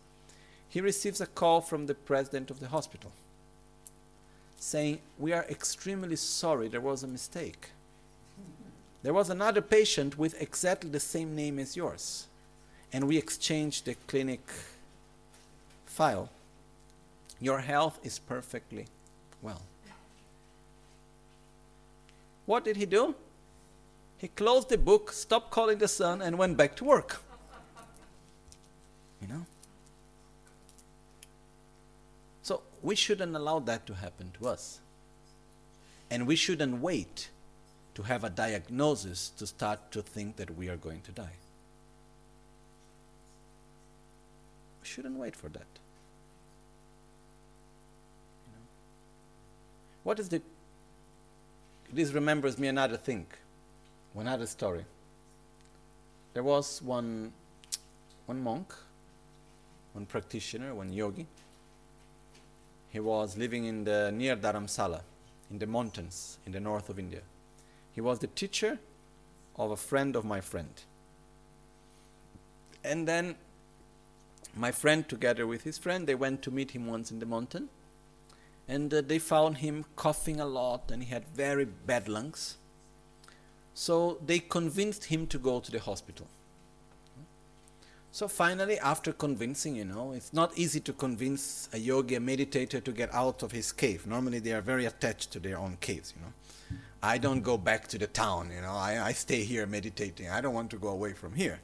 he 0.68 0.80
receives 0.80 1.20
a 1.20 1.26
call 1.26 1.60
from 1.60 1.86
the 1.86 1.94
president 1.94 2.50
of 2.50 2.58
the 2.58 2.68
hospital 2.68 3.12
saying, 4.62 5.00
We 5.18 5.32
are 5.32 5.44
extremely 5.50 6.16
sorry, 6.16 6.68
there 6.68 6.80
was 6.80 7.02
a 7.02 7.08
mistake. 7.08 7.70
There 9.02 9.12
was 9.12 9.28
another 9.28 9.60
patient 9.60 10.16
with 10.16 10.40
exactly 10.40 10.88
the 10.88 11.00
same 11.00 11.34
name 11.34 11.58
as 11.58 11.76
yours, 11.76 12.28
and 12.92 13.08
we 13.08 13.18
exchanged 13.18 13.84
the 13.84 13.96
clinic 14.06 14.40
file. 15.92 16.28
Your 17.40 17.58
health 17.58 17.98
is 18.02 18.18
perfectly 18.18 18.86
well. 19.42 19.62
What 22.46 22.64
did 22.64 22.76
he 22.76 22.86
do? 22.86 23.14
He 24.18 24.28
closed 24.28 24.68
the 24.68 24.78
book, 24.78 25.12
stopped 25.12 25.50
calling 25.50 25.78
the 25.78 25.88
son, 25.88 26.22
and 26.22 26.38
went 26.38 26.56
back 26.56 26.76
to 26.76 26.84
work. 26.84 27.20
You 29.20 29.28
know? 29.28 29.46
So 32.42 32.62
we 32.82 32.94
shouldn't 32.94 33.36
allow 33.36 33.58
that 33.60 33.86
to 33.86 33.94
happen 33.94 34.32
to 34.40 34.48
us. 34.48 34.80
And 36.10 36.26
we 36.26 36.36
shouldn't 36.36 36.80
wait 36.80 37.28
to 37.94 38.02
have 38.02 38.24
a 38.24 38.30
diagnosis 38.30 39.30
to 39.38 39.46
start 39.46 39.90
to 39.92 40.02
think 40.02 40.36
that 40.36 40.56
we 40.56 40.68
are 40.68 40.76
going 40.76 41.02
to 41.02 41.12
die. 41.12 41.36
We 44.82 44.88
shouldn't 44.88 45.16
wait 45.16 45.36
for 45.36 45.48
that. 45.48 45.66
You 48.46 48.52
know? 48.52 48.66
What 50.04 50.18
is 50.18 50.28
the. 50.28 50.42
This 51.92 52.12
remembers 52.12 52.58
me 52.58 52.68
another 52.68 52.96
thing, 52.96 53.26
another 54.16 54.46
story. 54.46 54.84
There 56.32 56.42
was 56.42 56.80
one, 56.80 57.32
one 58.26 58.42
monk, 58.42 58.72
one 59.92 60.06
practitioner, 60.06 60.74
one 60.74 60.92
yogi. 60.92 61.26
He 62.88 63.00
was 63.00 63.36
living 63.36 63.66
in 63.66 63.84
the 63.84 64.10
near 64.12 64.36
Dharamsala, 64.36 65.02
in 65.50 65.58
the 65.58 65.66
mountains 65.66 66.38
in 66.46 66.52
the 66.52 66.60
north 66.60 66.88
of 66.88 66.98
India. 66.98 67.20
He 67.94 68.00
was 68.00 68.18
the 68.18 68.26
teacher 68.26 68.78
of 69.56 69.70
a 69.70 69.76
friend 69.76 70.16
of 70.16 70.24
my 70.24 70.40
friend. 70.40 70.70
And 72.82 73.06
then 73.06 73.36
my 74.56 74.72
friend, 74.72 75.08
together 75.08 75.46
with 75.46 75.62
his 75.62 75.78
friend, 75.78 76.06
they 76.06 76.14
went 76.14 76.42
to 76.42 76.50
meet 76.50 76.72
him 76.72 76.86
once 76.86 77.10
in 77.10 77.18
the 77.18 77.26
mountain. 77.26 77.68
And 78.68 78.92
uh, 78.92 79.02
they 79.02 79.18
found 79.18 79.58
him 79.58 79.84
coughing 79.96 80.40
a 80.40 80.46
lot 80.46 80.90
and 80.90 81.02
he 81.02 81.10
had 81.10 81.26
very 81.28 81.64
bad 81.64 82.08
lungs. 82.08 82.56
So 83.74 84.18
they 84.24 84.38
convinced 84.38 85.04
him 85.04 85.26
to 85.28 85.38
go 85.38 85.60
to 85.60 85.70
the 85.70 85.80
hospital. 85.80 86.26
So 88.14 88.28
finally, 88.28 88.78
after 88.78 89.10
convincing, 89.10 89.76
you 89.76 89.86
know, 89.86 90.12
it's 90.12 90.34
not 90.34 90.52
easy 90.56 90.80
to 90.80 90.92
convince 90.92 91.70
a 91.72 91.78
yogi, 91.78 92.16
a 92.16 92.20
meditator, 92.20 92.84
to 92.84 92.92
get 92.92 93.12
out 93.14 93.42
of 93.42 93.52
his 93.52 93.72
cave. 93.72 94.06
Normally, 94.06 94.38
they 94.38 94.52
are 94.52 94.60
very 94.60 94.84
attached 94.84 95.30
to 95.32 95.40
their 95.40 95.58
own 95.58 95.78
caves, 95.80 96.12
you 96.14 96.22
know. 96.22 96.32
I 97.02 97.16
don't 97.16 97.40
go 97.40 97.56
back 97.56 97.88
to 97.88 97.98
the 97.98 98.06
town, 98.06 98.50
you 98.54 98.60
know. 98.60 98.72
I, 98.72 99.02
I 99.02 99.12
stay 99.12 99.42
here 99.44 99.66
meditating. 99.66 100.28
I 100.28 100.42
don't 100.42 100.52
want 100.52 100.70
to 100.72 100.76
go 100.76 100.88
away 100.88 101.14
from 101.14 101.34
here. 101.34 101.60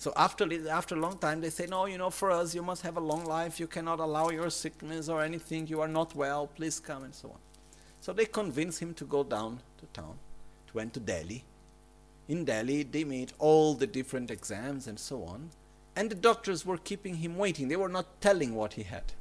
So 0.00 0.14
after 0.16 0.48
after 0.70 0.94
a 0.94 0.98
long 0.98 1.18
time, 1.18 1.42
they 1.42 1.50
say, 1.50 1.66
no, 1.66 1.84
you 1.84 1.98
know, 1.98 2.08
for 2.08 2.30
us, 2.30 2.54
you 2.54 2.62
must 2.62 2.80
have 2.80 2.96
a 2.96 3.00
long 3.00 3.26
life. 3.26 3.60
You 3.60 3.66
cannot 3.66 4.00
allow 4.00 4.30
your 4.30 4.48
sickness 4.48 5.10
or 5.10 5.22
anything. 5.22 5.66
You 5.66 5.82
are 5.82 5.92
not 6.00 6.14
well. 6.14 6.46
Please 6.46 6.80
come 6.80 7.04
and 7.04 7.14
so 7.14 7.28
on. 7.28 7.38
So 8.00 8.14
they 8.14 8.24
convince 8.24 8.78
him 8.78 8.94
to 8.94 9.04
go 9.04 9.22
down 9.22 9.60
to 9.76 9.84
town. 9.92 10.16
He 10.64 10.70
went 10.72 10.94
to 10.94 11.00
Delhi. 11.00 11.44
In 12.28 12.46
Delhi, 12.46 12.82
they 12.82 13.04
made 13.04 13.34
all 13.38 13.74
the 13.74 13.86
different 13.86 14.30
exams 14.30 14.86
and 14.86 14.98
so 14.98 15.22
on. 15.24 15.50
And 15.94 16.08
the 16.08 16.14
doctors 16.14 16.64
were 16.64 16.78
keeping 16.78 17.16
him 17.16 17.36
waiting. 17.36 17.68
They 17.68 17.76
were 17.76 17.90
not 17.90 18.22
telling 18.22 18.54
what 18.54 18.72
he 18.72 18.84
had. 18.84 19.12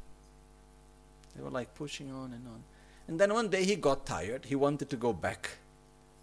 They 1.35 1.43
were 1.43 1.49
like 1.49 1.75
pushing 1.75 2.09
on 2.09 2.31
and 2.31 2.47
on. 2.47 2.63
And 3.09 3.19
then 3.19 3.33
one 3.33 3.49
day 3.49 3.65
he 3.65 3.75
got 3.75 4.05
tired. 4.05 4.45
He 4.45 4.55
wanted 4.55 4.89
to 4.91 4.95
go 4.95 5.11
back 5.11 5.57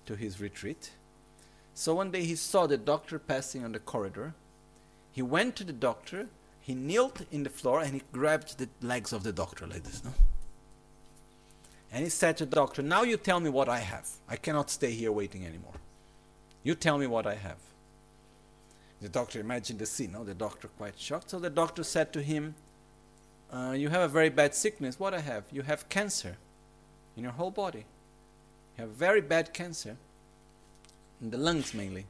to 0.07 0.17
his 0.17 0.41
retreat. 0.41 0.93
So 1.75 1.95
one 1.95 2.11
day 2.11 2.25
he 2.25 2.37
saw 2.37 2.67
the 2.67 2.79
doctor 2.79 3.19
passing 3.19 3.63
on 3.63 3.73
the 3.73 3.81
corridor. 3.81 4.33
He 5.17 5.23
went 5.23 5.57
to 5.57 5.65
the 5.65 5.73
doctor, 5.73 6.29
he 6.61 6.75
knelt 6.75 7.23
in 7.33 7.43
the 7.43 7.49
floor, 7.49 7.81
and 7.81 7.95
he 7.95 8.03
grabbed 8.13 8.59
the 8.59 8.69
legs 8.87 9.15
of 9.15 9.23
the 9.23 9.33
doctor 9.33 9.67
like 9.67 9.83
this. 9.83 10.05
No? 10.05 10.11
And 11.91 12.05
he 12.05 12.11
said 12.11 12.37
to 12.37 12.45
the 12.45 12.55
doctor, 12.55 12.83
Now 12.83 13.03
you 13.03 13.17
tell 13.17 13.41
me 13.41 13.49
what 13.49 13.67
I 13.67 13.79
have. 13.79 14.11
I 14.29 14.37
cannot 14.37 14.69
stay 14.69 14.91
here 14.91 15.11
waiting 15.11 15.47
anymore. 15.47 15.73
You 16.63 16.75
tell 16.75 16.99
me 16.99 17.07
what 17.07 17.27
I 17.27 17.35
have. 17.35 17.57
The 19.01 19.09
doctor 19.09 19.41
imagined 19.41 19.79
the 19.79 19.87
scene, 19.87 20.13
no? 20.13 20.23
the 20.23 20.35
doctor 20.35 20.69
quite 20.69 20.99
shocked. 20.99 21.31
So 21.31 21.39
the 21.39 21.49
doctor 21.49 21.83
said 21.83 22.13
to 22.13 22.21
him, 22.21 22.55
uh, 23.51 23.75
You 23.75 23.89
have 23.89 24.03
a 24.03 24.09
very 24.09 24.29
bad 24.29 24.55
sickness. 24.55 25.01
What 25.01 25.15
I 25.15 25.21
have? 25.21 25.45
You 25.51 25.63
have 25.63 25.89
cancer 25.89 26.37
in 27.17 27.23
your 27.23 27.33
whole 27.33 27.51
body. 27.51 27.87
You 28.77 28.85
have 28.85 28.91
very 28.91 29.23
bad 29.23 29.55
cancer 29.55 29.97
in 31.23 31.31
the 31.31 31.39
lungs 31.39 31.73
mainly. 31.73 32.05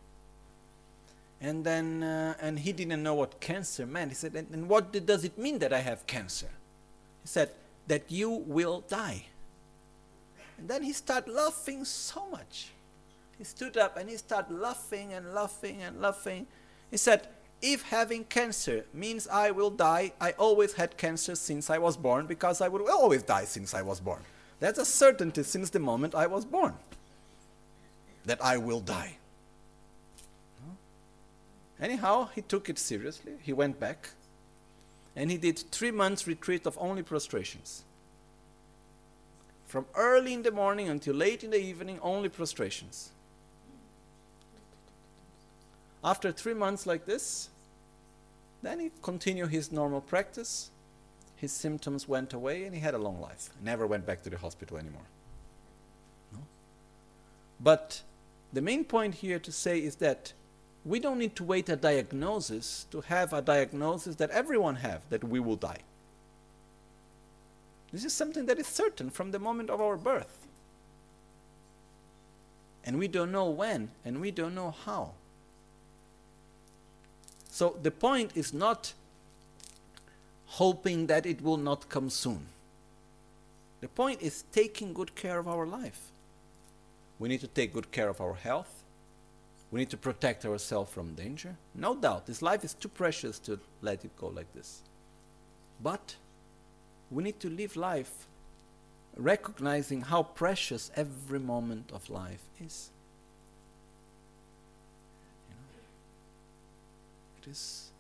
And 1.41 1.65
then, 1.65 2.03
uh, 2.03 2.35
and 2.41 2.59
he 2.59 2.73
didn't 2.73 3.03
know 3.03 3.15
what 3.15 3.41
cancer 3.41 3.87
meant. 3.87 4.11
He 4.11 4.15
said, 4.15 4.35
and, 4.35 4.49
and 4.51 4.69
what 4.69 4.93
does 5.05 5.25
it 5.25 5.37
mean 5.37 5.59
that 5.59 5.73
I 5.73 5.81
have 5.81 6.07
cancer? 6.07 6.49
He 7.23 7.29
said, 7.29 7.51
that 7.89 8.11
you 8.11 8.31
will 8.31 8.81
die. 8.89 9.27
And 10.59 10.69
then 10.69 10.83
he 10.83 10.93
started 10.93 11.31
laughing 11.33 11.85
so 11.85 12.27
much. 12.31 12.71
He 13.39 13.45
stood 13.45 13.77
up 13.77 13.97
and 13.97 14.09
he 14.09 14.17
started 14.17 14.55
laughing 14.55 15.13
and 15.13 15.35
laughing 15.35 15.83
and 15.83 16.01
laughing. 16.01 16.47
He 16.91 16.97
said, 16.97 17.29
if 17.61 17.83
having 17.83 18.25
cancer 18.25 18.87
means 18.93 19.29
I 19.29 19.51
will 19.51 19.71
die, 19.71 20.13
I 20.21 20.33
always 20.33 20.75
had 20.75 20.97
cancer 20.97 21.35
since 21.35 21.69
I 21.71 21.79
was 21.79 21.97
born 21.97 22.27
because 22.27 22.61
I 22.61 22.69
would 22.69 22.89
always 22.89 23.23
die 23.23 23.45
since 23.45 23.75
I 23.75 23.83
was 23.83 24.01
born. 24.01 24.23
That's 24.61 24.79
a 24.79 24.85
certainty 24.85 25.43
since 25.43 25.71
the 25.71 25.79
moment 25.79 26.15
I 26.15 26.27
was 26.27 26.45
born 26.45 26.75
that 28.25 28.43
I 28.43 28.57
will 28.57 28.81
die. 28.81 29.19
Anyhow, 31.81 32.29
he 32.35 32.43
took 32.43 32.69
it 32.69 32.79
seriously. 32.79 33.33
He 33.43 33.53
went 33.53 33.79
back 33.79 34.11
and 35.15 35.31
he 35.31 35.37
did 35.37 35.59
three 35.71 35.91
months 35.91 36.27
retreat 36.27 36.67
of 36.67 36.77
only 36.81 37.03
prostrations. 37.03 37.85
From 39.67 39.87
early 39.95 40.33
in 40.33 40.43
the 40.43 40.51
morning 40.51 40.89
until 40.89 41.15
late 41.15 41.43
in 41.43 41.51
the 41.51 41.61
evening, 41.61 41.99
only 42.03 42.29
prostrations. 42.29 43.11
After 46.05 46.31
three 46.33 46.55
months 46.55 46.87
like 46.87 47.05
this, 47.05 47.49
then 48.63 48.81
he 48.81 48.91
continued 49.03 49.51
his 49.51 49.73
normal 49.73 50.01
practice 50.01 50.71
his 51.37 51.53
symptoms 51.53 52.09
went 52.09 52.33
away 52.33 52.65
and 52.65 52.75
he 52.75 52.81
had 52.81 52.95
a 52.95 52.99
long 52.99 53.21
life. 53.21 53.51
Never 53.63 53.87
went 53.87 54.07
back 54.07 54.23
to 54.23 54.31
the 54.31 54.39
hospital 54.39 54.79
anymore. 54.79 55.07
No? 56.33 56.39
But 57.61 58.03
the 58.53 58.63
main 58.63 58.85
point 58.85 59.17
here 59.17 59.39
to 59.39 59.53
say 59.53 59.79
is 59.79 59.97
that 59.97 60.33
we 60.87 61.01
don't 61.01 61.19
need 61.19 61.35
to 61.35 61.43
wait 61.43 61.69
a 61.69 61.75
diagnosis 61.75 62.87
to 62.93 63.01
have 63.01 63.33
a 63.33 63.43
diagnosis 63.43 64.15
that 64.17 64.31
everyone 64.31 64.77
have 64.77 65.01
that 65.11 65.25
we 65.25 65.41
will 65.41 65.57
die. 65.57 65.81
This 67.93 68.05
is 68.05 68.13
something 68.13 68.47
that 68.47 68.59
is 68.59 68.69
certain 68.69 69.11
from 69.11 69.33
the 69.33 69.41
moment 69.41 69.69
of 69.69 69.81
our 69.81 69.97
birth. 69.97 70.47
And 72.85 72.99
we 72.99 73.09
don't 73.09 73.33
know 73.33 73.51
when 73.51 73.91
and 74.05 74.21
we 74.21 74.31
don't 74.31 74.55
know 74.55 74.71
how. 74.85 75.11
So 77.51 77.77
the 77.83 77.91
point 77.91 78.33
is 78.37 78.55
not 78.55 78.93
hoping 80.47 81.09
that 81.09 81.27
it 81.27 81.43
will 81.43 81.57
not 81.57 81.89
come 81.89 82.11
soon. 82.11 82.47
The 83.81 83.89
point 83.89 84.23
is 84.23 84.45
taking 84.53 84.93
good 84.93 85.17
care 85.17 85.41
of 85.41 85.49
our 85.49 85.67
life. 85.67 86.13
We 87.19 87.29
need 87.29 87.41
to 87.41 87.49
take 87.49 87.73
good 87.75 87.91
care 87.91 88.09
of 88.09 88.21
our 88.21 88.35
health. 88.35 88.76
We 89.71 89.81
need 89.81 89.91
to 89.91 89.97
protect 89.97 90.45
ourselves 90.45 90.93
from 90.93 91.15
danger. 91.15 91.57
No 91.75 91.95
doubt, 91.95 92.27
this 92.27 92.41
life 92.41 92.65
is 92.65 92.75
too 92.75 92.89
precious 92.89 93.39
to 93.41 93.59
let 93.83 94.05
it 94.05 94.17
go 94.17 94.29
like 94.29 94.53
this. 94.55 94.83
But 95.83 96.17
we 97.11 97.25
need 97.25 97.41
to 97.41 97.51
live 97.51 97.77
life 97.77 98.27
recognizing 99.17 100.03
how 100.03 100.23
precious 100.23 100.91
every 100.95 101.39
moment 101.39 101.91
of 101.93 102.09
life 102.11 102.45
is. 102.65 102.91
You 105.49 105.55
know, 105.55 105.83
it 107.43 107.51
is 107.51 107.91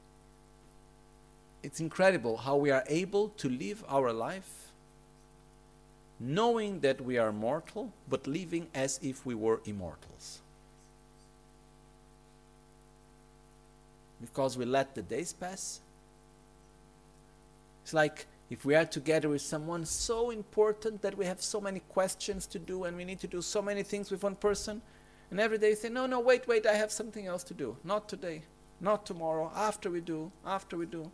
it's 1.62 1.80
incredible 1.80 2.36
how 2.36 2.54
we 2.54 2.70
are 2.70 2.84
able 2.86 3.30
to 3.30 3.48
live 3.48 3.82
our 3.88 4.12
life 4.12 4.66
knowing 6.20 6.80
that 6.80 7.00
we 7.00 7.18
are 7.18 7.32
mortal, 7.32 7.92
but 8.08 8.26
living 8.26 8.68
as 8.74 8.98
if 9.02 9.26
we 9.26 9.34
were 9.34 9.60
immortals. 9.64 10.40
Because 14.20 14.56
we 14.56 14.64
let 14.64 14.94
the 14.94 15.02
days 15.02 15.32
pass. 15.32 15.80
It's 17.82 17.94
like 17.94 18.26
if 18.48 18.64
we 18.64 18.74
are 18.74 18.84
together 18.84 19.28
with 19.28 19.42
someone 19.42 19.84
so 19.84 20.30
important 20.30 21.02
that 21.02 21.16
we 21.16 21.24
have 21.26 21.42
so 21.42 21.60
many 21.60 21.80
questions 21.80 22.46
to 22.48 22.58
do 22.58 22.84
and 22.84 22.96
we 22.96 23.04
need 23.04 23.20
to 23.20 23.26
do 23.26 23.42
so 23.42 23.60
many 23.60 23.82
things 23.82 24.10
with 24.10 24.22
one 24.22 24.36
person, 24.36 24.80
and 25.30 25.40
every 25.40 25.58
day 25.58 25.74
say, 25.74 25.88
No, 25.88 26.06
no, 26.06 26.20
wait, 26.20 26.46
wait, 26.46 26.66
I 26.66 26.74
have 26.74 26.92
something 26.92 27.26
else 27.26 27.42
to 27.44 27.54
do. 27.54 27.76
Not 27.84 28.08
today, 28.08 28.42
not 28.80 29.04
tomorrow, 29.06 29.50
after 29.54 29.90
we 29.90 30.00
do, 30.00 30.30
after 30.44 30.76
we 30.76 30.86
do. 30.86 31.10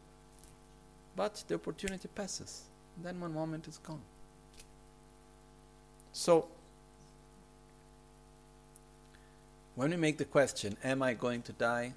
But 1.17 1.43
the 1.49 1.55
opportunity 1.55 2.09
passes. 2.15 2.63
Then 3.03 3.21
one 3.21 3.33
moment 3.33 3.69
is 3.69 3.79
gone. 3.79 4.03
So, 6.13 6.49
when 9.75 9.91
we 9.91 9.97
make 9.97 10.19
the 10.19 10.27
question, 10.27 10.77
Am 10.85 11.03
I 11.03 11.15
going 11.15 11.43
to 11.43 11.53
die? 11.53 11.95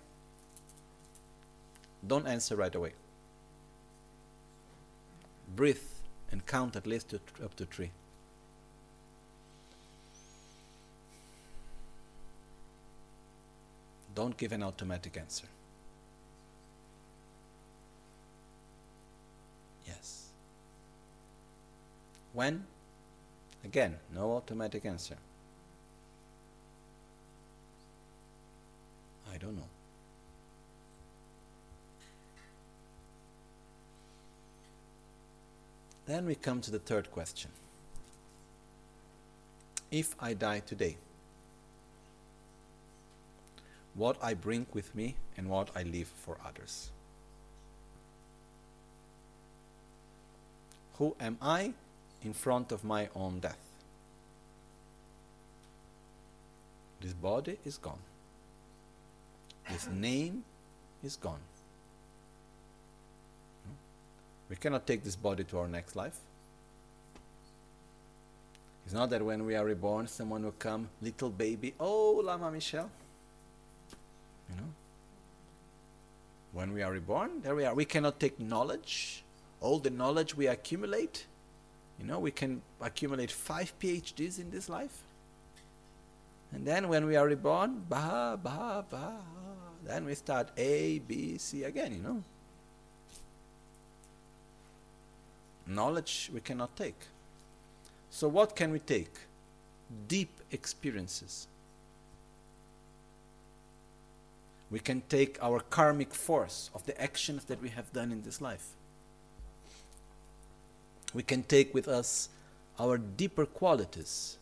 Don't 2.07 2.27
answer 2.27 2.55
right 2.55 2.73
away. 2.73 2.93
Breathe 5.55 5.79
and 6.31 6.45
count 6.45 6.75
at 6.75 6.85
least 6.85 7.09
to 7.09 7.19
up 7.43 7.55
to 7.55 7.65
three. 7.65 7.91
Don't 14.13 14.37
give 14.37 14.51
an 14.51 14.63
automatic 14.63 15.17
answer. 15.17 15.47
Yes. 19.85 20.29
When? 22.33 22.65
Again, 23.63 23.97
no 24.13 24.37
automatic 24.37 24.85
answer. 24.85 25.17
I 29.33 29.37
don't 29.37 29.57
know. 29.57 29.74
Then 36.05 36.25
we 36.25 36.35
come 36.35 36.61
to 36.61 36.71
the 36.71 36.79
third 36.79 37.11
question. 37.11 37.51
If 39.91 40.15
I 40.19 40.33
die 40.33 40.59
today, 40.59 40.97
what 43.95 44.17
I 44.21 44.33
bring 44.33 44.67
with 44.73 44.93
me 44.93 45.15
and 45.37 45.49
what 45.49 45.69
I 45.75 45.83
leave 45.83 46.07
for 46.07 46.37
others. 46.45 46.91
Who 50.97 51.15
am 51.19 51.37
I 51.41 51.73
in 52.23 52.33
front 52.33 52.71
of 52.71 52.83
my 52.83 53.09
own 53.15 53.39
death? 53.39 53.57
This 57.01 57.13
body 57.13 57.57
is 57.65 57.77
gone. 57.77 57.99
This 59.69 59.87
name 59.87 60.43
is 61.03 61.15
gone. 61.15 61.39
We 64.49 64.55
cannot 64.55 64.85
take 64.85 65.03
this 65.03 65.15
body 65.15 65.43
to 65.45 65.59
our 65.59 65.67
next 65.67 65.95
life. 65.95 66.17
It's 68.85 68.93
not 68.93 69.09
that 69.09 69.23
when 69.23 69.45
we 69.45 69.55
are 69.55 69.65
reborn, 69.65 70.07
someone 70.07 70.43
will 70.43 70.53
come, 70.59 70.89
little 71.01 71.29
baby, 71.29 71.73
oh, 71.79 72.21
Lama 72.23 72.51
Michel. 72.51 72.89
You 74.49 74.55
know? 74.57 74.69
When 76.53 76.71
we 76.71 76.83
are 76.83 76.91
reborn, 76.91 77.41
there 77.41 77.55
we 77.55 77.65
are. 77.65 77.73
We 77.73 77.85
cannot 77.85 78.19
take 78.19 78.39
knowledge, 78.39 79.23
all 79.59 79.79
the 79.79 79.89
knowledge 79.89 80.37
we 80.37 80.47
accumulate. 80.47 81.25
You 81.99 82.05
know, 82.05 82.19
we 82.19 82.29
can 82.29 82.61
accumulate 82.79 83.31
five 83.31 83.73
PhDs 83.79 84.39
in 84.39 84.51
this 84.51 84.69
life. 84.69 85.01
And 86.53 86.65
then 86.65 86.87
when 86.87 87.05
we 87.07 87.15
are 87.15 87.25
reborn, 87.25 87.83
bah, 87.89 88.35
bah, 88.35 88.83
bah, 88.89 89.17
then 89.83 90.05
we 90.05 90.13
start 90.13 90.49
A, 90.57 90.99
B, 90.99 91.37
C 91.39 91.63
again, 91.63 91.93
you 91.93 92.01
know. 92.01 92.23
Knowledge 95.67 96.29
we 96.33 96.41
cannot 96.41 96.75
take. 96.75 96.99
So, 98.09 98.27
what 98.27 98.55
can 98.55 98.71
we 98.71 98.79
take? 98.79 99.13
Deep 100.07 100.29
experiences. 100.51 101.47
We 104.71 104.79
can 104.79 105.01
take 105.09 105.37
our 105.41 105.59
karmic 105.59 106.13
force 106.13 106.69
of 106.73 106.85
the 106.85 106.99
actions 107.01 107.45
that 107.45 107.61
we 107.61 107.69
have 107.69 107.91
done 107.93 108.11
in 108.11 108.23
this 108.23 108.41
life. 108.41 108.69
We 111.13 111.23
can 111.23 111.43
take 111.43 111.73
with 111.73 111.87
us 111.87 112.29
our 112.79 112.97
deeper 112.97 113.45
qualities 113.45 114.37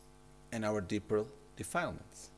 and 0.51 0.65
our 0.65 0.81
deeper 0.81 1.25
defilements. 1.55 2.29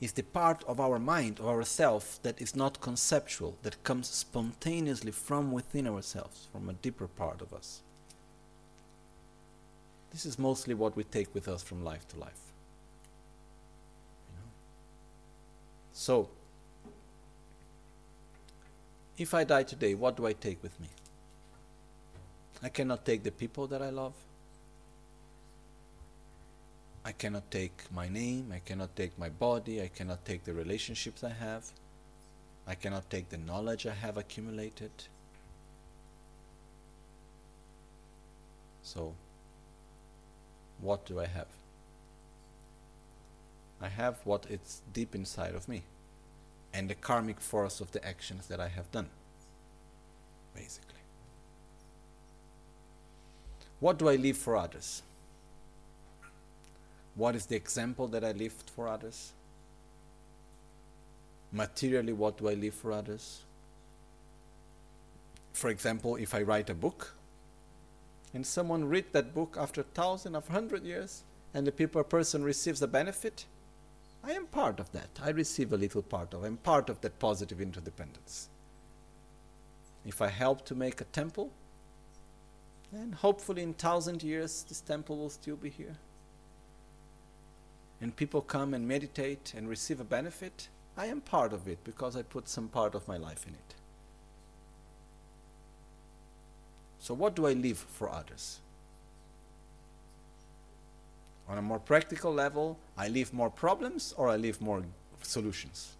It's 0.00 0.12
the 0.12 0.22
part 0.22 0.62
of 0.64 0.78
our 0.78 0.98
mind, 0.98 1.40
of 1.40 1.46
ourself, 1.46 2.18
that 2.22 2.40
is 2.40 2.54
not 2.54 2.80
conceptual, 2.80 3.56
that 3.62 3.82
comes 3.82 4.08
spontaneously 4.08 5.10
from 5.10 5.52
within 5.52 5.86
ourselves, 5.86 6.48
from 6.52 6.68
a 6.68 6.74
deeper 6.74 7.06
part 7.06 7.40
of 7.40 7.54
us. 7.54 7.80
This 10.10 10.26
is 10.26 10.38
mostly 10.38 10.74
what 10.74 10.96
we 10.96 11.04
take 11.04 11.34
with 11.34 11.48
us 11.48 11.62
from 11.62 11.82
life 11.82 12.06
to 12.08 12.18
life. 12.18 12.40
You 14.28 14.38
know? 14.38 14.50
So, 15.94 16.28
if 19.16 19.32
I 19.32 19.44
die 19.44 19.62
today, 19.62 19.94
what 19.94 20.16
do 20.16 20.26
I 20.26 20.34
take 20.34 20.62
with 20.62 20.78
me? 20.78 20.88
I 22.62 22.68
cannot 22.68 23.04
take 23.06 23.22
the 23.22 23.30
people 23.30 23.66
that 23.68 23.80
I 23.80 23.90
love. 23.90 24.12
I 27.06 27.12
cannot 27.12 27.52
take 27.52 27.84
my 27.94 28.08
name, 28.08 28.50
I 28.52 28.58
cannot 28.58 28.96
take 28.96 29.16
my 29.16 29.28
body, 29.28 29.80
I 29.80 29.86
cannot 29.86 30.24
take 30.24 30.42
the 30.42 30.52
relationships 30.52 31.22
I 31.22 31.28
have, 31.30 31.70
I 32.66 32.74
cannot 32.74 33.08
take 33.08 33.28
the 33.28 33.38
knowledge 33.38 33.86
I 33.86 33.94
have 33.94 34.16
accumulated. 34.16 34.90
So, 38.82 39.14
what 40.80 41.06
do 41.06 41.20
I 41.20 41.26
have? 41.26 41.46
I 43.80 43.86
have 43.86 44.16
what 44.24 44.46
is 44.50 44.82
deep 44.92 45.14
inside 45.14 45.54
of 45.54 45.68
me 45.68 45.84
and 46.74 46.90
the 46.90 46.96
karmic 46.96 47.40
force 47.40 47.80
of 47.80 47.92
the 47.92 48.04
actions 48.04 48.48
that 48.48 48.58
I 48.58 48.66
have 48.66 48.90
done, 48.90 49.10
basically. 50.56 51.04
What 53.78 53.96
do 53.96 54.08
I 54.08 54.16
leave 54.16 54.36
for 54.36 54.56
others? 54.56 55.02
What 57.16 57.34
is 57.34 57.46
the 57.46 57.56
example 57.56 58.06
that 58.08 58.22
I 58.22 58.32
live 58.32 58.52
for 58.74 58.86
others? 58.86 59.32
Materially, 61.50 62.12
what 62.12 62.36
do 62.36 62.48
I 62.50 62.54
live 62.54 62.74
for 62.74 62.92
others? 62.92 63.40
For 65.54 65.70
example, 65.70 66.16
if 66.16 66.34
I 66.34 66.42
write 66.42 66.68
a 66.68 66.74
book 66.74 67.14
and 68.34 68.46
someone 68.46 68.84
read 68.84 69.06
that 69.12 69.34
book 69.34 69.56
after 69.58 69.80
a 69.80 69.84
thousand 69.84 70.36
of 70.36 70.48
hundred 70.48 70.84
years 70.84 71.22
and 71.54 71.66
the 71.66 71.72
people 71.72 72.04
person 72.04 72.44
receives 72.44 72.82
a 72.82 72.86
benefit, 72.86 73.46
I 74.22 74.32
am 74.32 74.46
part 74.46 74.78
of 74.78 74.92
that. 74.92 75.08
I 75.22 75.30
receive 75.30 75.72
a 75.72 75.78
little 75.78 76.02
part 76.02 76.34
of. 76.34 76.44
I'm 76.44 76.58
part 76.58 76.90
of 76.90 77.00
that 77.00 77.18
positive 77.18 77.62
interdependence. 77.62 78.50
If 80.04 80.20
I 80.20 80.28
help 80.28 80.66
to 80.66 80.74
make 80.74 81.00
a 81.00 81.04
temple, 81.04 81.50
then 82.92 83.12
hopefully 83.12 83.62
in 83.62 83.72
thousand 83.72 84.22
years 84.22 84.66
this 84.68 84.82
temple 84.82 85.16
will 85.16 85.30
still 85.30 85.56
be 85.56 85.70
here 85.70 85.96
and 88.00 88.14
people 88.14 88.40
come 88.40 88.74
and 88.74 88.86
meditate 88.86 89.54
and 89.56 89.68
receive 89.68 90.00
a 90.00 90.04
benefit, 90.04 90.68
I 90.96 91.06
am 91.06 91.20
part 91.20 91.52
of 91.52 91.66
it 91.68 91.78
because 91.84 92.16
I 92.16 92.22
put 92.22 92.48
some 92.48 92.68
part 92.68 92.94
of 92.94 93.06
my 93.08 93.16
life 93.16 93.46
in 93.46 93.54
it. 93.54 93.74
So, 96.98 97.14
what 97.14 97.36
do 97.36 97.46
I 97.46 97.52
leave 97.52 97.78
for 97.78 98.10
others? 98.10 98.60
On 101.48 101.58
a 101.58 101.62
more 101.62 101.78
practical 101.78 102.34
level, 102.34 102.78
I 102.96 103.08
leave 103.08 103.32
more 103.32 103.50
problems 103.50 104.12
or 104.16 104.28
I 104.28 104.36
leave 104.36 104.60
more 104.60 104.82
solutions? 105.22 105.94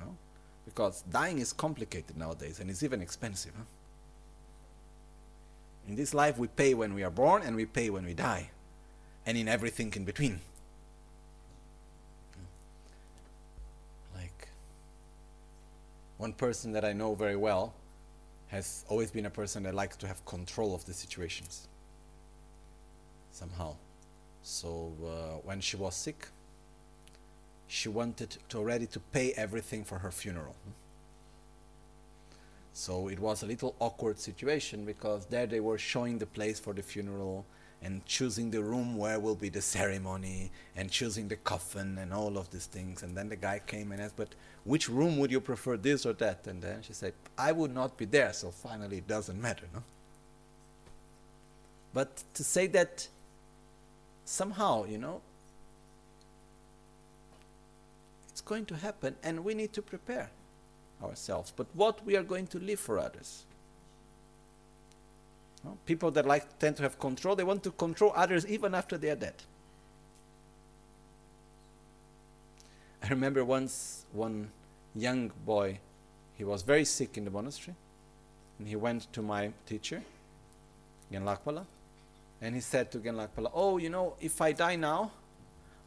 No? 0.00 0.16
Because 0.64 1.02
dying 1.02 1.38
is 1.38 1.52
complicated 1.52 2.16
nowadays 2.16 2.58
and 2.58 2.68
it's 2.68 2.82
even 2.82 3.00
expensive. 3.00 3.52
Huh? 3.56 3.64
In 5.88 5.94
this 5.94 6.14
life, 6.14 6.38
we 6.38 6.48
pay 6.48 6.74
when 6.74 6.94
we 6.94 7.04
are 7.04 7.10
born 7.10 7.42
and 7.42 7.54
we 7.54 7.66
pay 7.66 7.90
when 7.90 8.04
we 8.04 8.14
die, 8.14 8.50
and 9.26 9.36
in 9.38 9.48
everything 9.48 9.92
in 9.94 10.04
between. 10.04 10.40
Like 14.14 14.48
one 16.18 16.32
person 16.32 16.72
that 16.72 16.84
I 16.84 16.92
know 16.92 17.14
very 17.14 17.36
well 17.36 17.74
has 18.48 18.84
always 18.88 19.10
been 19.10 19.26
a 19.26 19.30
person 19.30 19.62
that 19.62 19.74
likes 19.74 19.96
to 19.96 20.06
have 20.06 20.24
control 20.26 20.74
of 20.74 20.84
the 20.84 20.92
situations 20.92 21.68
somehow. 23.30 23.74
So 24.42 24.92
uh, 25.02 25.38
when 25.44 25.60
she 25.60 25.76
was 25.76 25.94
sick, 25.94 26.28
she 27.66 27.88
wanted 27.88 28.36
to 28.50 28.58
already 28.58 28.86
to 28.88 29.00
pay 29.00 29.32
everything 29.32 29.84
for 29.84 29.98
her 29.98 30.10
funeral. 30.10 30.54
So 32.74 33.08
it 33.08 33.18
was 33.18 33.42
a 33.42 33.46
little 33.46 33.74
awkward 33.80 34.18
situation 34.18 34.84
because 34.84 35.26
there 35.26 35.46
they 35.46 35.60
were 35.60 35.78
showing 35.78 36.18
the 36.18 36.26
place 36.26 36.58
for 36.58 36.74
the 36.74 36.82
funeral 36.82 37.46
and 37.82 38.04
choosing 38.06 38.50
the 38.50 38.62
room 38.62 38.96
where 38.96 39.18
will 39.18 39.34
be 39.34 39.48
the 39.48 39.60
ceremony 39.60 40.50
and 40.76 40.90
choosing 40.90 41.28
the 41.28 41.36
coffin 41.36 41.98
and 41.98 42.12
all 42.12 42.38
of 42.38 42.50
these 42.50 42.66
things. 42.66 43.02
And 43.02 43.16
then 43.16 43.28
the 43.28 43.36
guy 43.36 43.60
came 43.66 43.92
and 43.92 44.00
asked, 44.00 44.16
But 44.16 44.34
which 44.64 44.88
room 44.88 45.18
would 45.18 45.30
you 45.30 45.40
prefer, 45.40 45.76
this 45.76 46.06
or 46.06 46.12
that? 46.14 46.46
And 46.46 46.62
then 46.62 46.82
she 46.82 46.92
said, 46.92 47.14
I 47.36 47.52
would 47.52 47.74
not 47.74 47.96
be 47.96 48.04
there, 48.04 48.32
so 48.32 48.50
finally 48.50 48.98
it 48.98 49.08
doesn't 49.08 49.40
matter, 49.40 49.66
no? 49.74 49.82
But 51.92 52.22
to 52.34 52.44
say 52.44 52.68
that 52.68 53.08
somehow, 54.24 54.84
you 54.84 54.98
know, 54.98 55.20
it's 58.30 58.40
going 58.40 58.64
to 58.66 58.76
happen 58.76 59.16
and 59.22 59.44
we 59.44 59.54
need 59.54 59.72
to 59.74 59.82
prepare 59.82 60.30
ourselves. 61.02 61.52
But 61.54 61.66
what 61.74 62.04
we 62.06 62.16
are 62.16 62.22
going 62.22 62.46
to 62.48 62.58
leave 62.58 62.80
for 62.80 62.98
others? 62.98 63.44
People 65.86 66.10
that 66.12 66.26
like 66.26 66.58
tend 66.58 66.76
to 66.76 66.82
have 66.82 66.98
control, 66.98 67.36
they 67.36 67.44
want 67.44 67.62
to 67.64 67.70
control 67.70 68.12
others 68.14 68.46
even 68.46 68.74
after 68.74 68.98
they 68.98 69.10
are 69.10 69.16
dead. 69.16 69.34
I 73.02 73.08
remember 73.08 73.44
once 73.44 74.04
one 74.12 74.50
young 74.94 75.32
boy, 75.44 75.78
he 76.34 76.44
was 76.44 76.62
very 76.62 76.84
sick 76.84 77.16
in 77.16 77.24
the 77.24 77.30
monastery, 77.30 77.74
and 78.58 78.68
he 78.68 78.76
went 78.76 79.12
to 79.12 79.22
my 79.22 79.52
teacher, 79.66 80.02
Genlakpala, 81.12 81.66
and 82.40 82.54
he 82.54 82.60
said 82.60 82.90
to 82.92 82.98
Genlakpala, 82.98 83.50
Oh, 83.54 83.78
you 83.78 83.90
know, 83.90 84.14
if 84.20 84.40
I 84.40 84.52
die 84.52 84.76
now, 84.76 85.12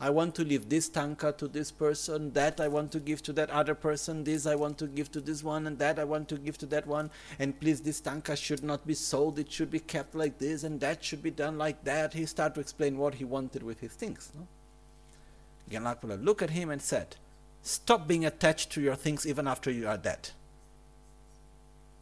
I 0.05 0.11
want 0.11 0.35
to 0.35 0.43
leave 0.43 0.69
this 0.69 0.87
tanka 0.87 1.31
to 1.39 1.47
this 1.47 1.71
person, 1.71 2.31
that 2.33 2.61
I 2.61 2.67
want 2.67 2.91
to 2.91 2.99
give 2.99 3.23
to 3.23 3.33
that 3.33 3.49
other 3.49 3.73
person, 3.73 4.23
this 4.23 4.45
I 4.45 4.53
want 4.53 4.77
to 4.77 4.85
give 4.85 5.11
to 5.13 5.19
this 5.19 5.43
one, 5.43 5.65
and 5.65 5.79
that 5.79 5.97
I 5.97 6.03
want 6.03 6.29
to 6.29 6.37
give 6.37 6.59
to 6.59 6.67
that 6.67 6.85
one. 6.85 7.09
And 7.39 7.59
please, 7.59 7.81
this 7.81 8.01
tanka 8.01 8.35
should 8.35 8.63
not 8.63 8.85
be 8.85 8.93
sold, 8.93 9.39
it 9.39 9.51
should 9.51 9.71
be 9.71 9.79
kept 9.79 10.13
like 10.13 10.37
this, 10.37 10.63
and 10.63 10.79
that 10.81 11.03
should 11.03 11.23
be 11.23 11.31
done 11.31 11.57
like 11.57 11.83
that. 11.85 12.13
He 12.13 12.27
started 12.27 12.53
to 12.53 12.61
explain 12.61 12.99
what 12.99 13.15
he 13.15 13.25
wanted 13.25 13.63
with 13.63 13.79
his 13.79 13.93
things. 13.93 14.31
No? 14.35 14.45
Genlakpala 15.71 16.23
looked 16.23 16.43
at 16.43 16.51
him 16.51 16.69
and 16.69 16.83
said, 16.83 17.15
Stop 17.63 18.07
being 18.07 18.25
attached 18.25 18.71
to 18.73 18.81
your 18.81 18.93
things 18.93 19.25
even 19.25 19.47
after 19.47 19.71
you 19.71 19.87
are 19.87 19.97
dead. 19.97 20.29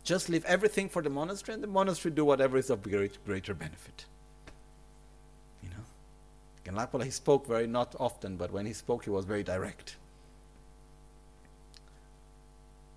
Just 0.04 0.28
leave 0.28 0.44
everything 0.44 0.90
for 0.90 1.02
the 1.02 1.10
monastery, 1.10 1.54
and 1.54 1.64
the 1.64 1.68
monastery 1.68 2.14
do 2.14 2.26
whatever 2.26 2.58
is 2.58 2.70
of 2.70 2.84
great, 2.84 3.26
greater 3.26 3.54
benefit. 3.54 4.04
Genlakpala, 6.66 7.04
he 7.04 7.12
spoke 7.12 7.46
very 7.46 7.68
not 7.68 7.96
often, 8.00 8.38
but 8.38 8.52
when 8.52 8.66
he 8.66 8.74
spoke, 8.74 9.04
he 9.04 9.10
was 9.10 9.26
very 9.26 9.44
direct. 9.44 9.98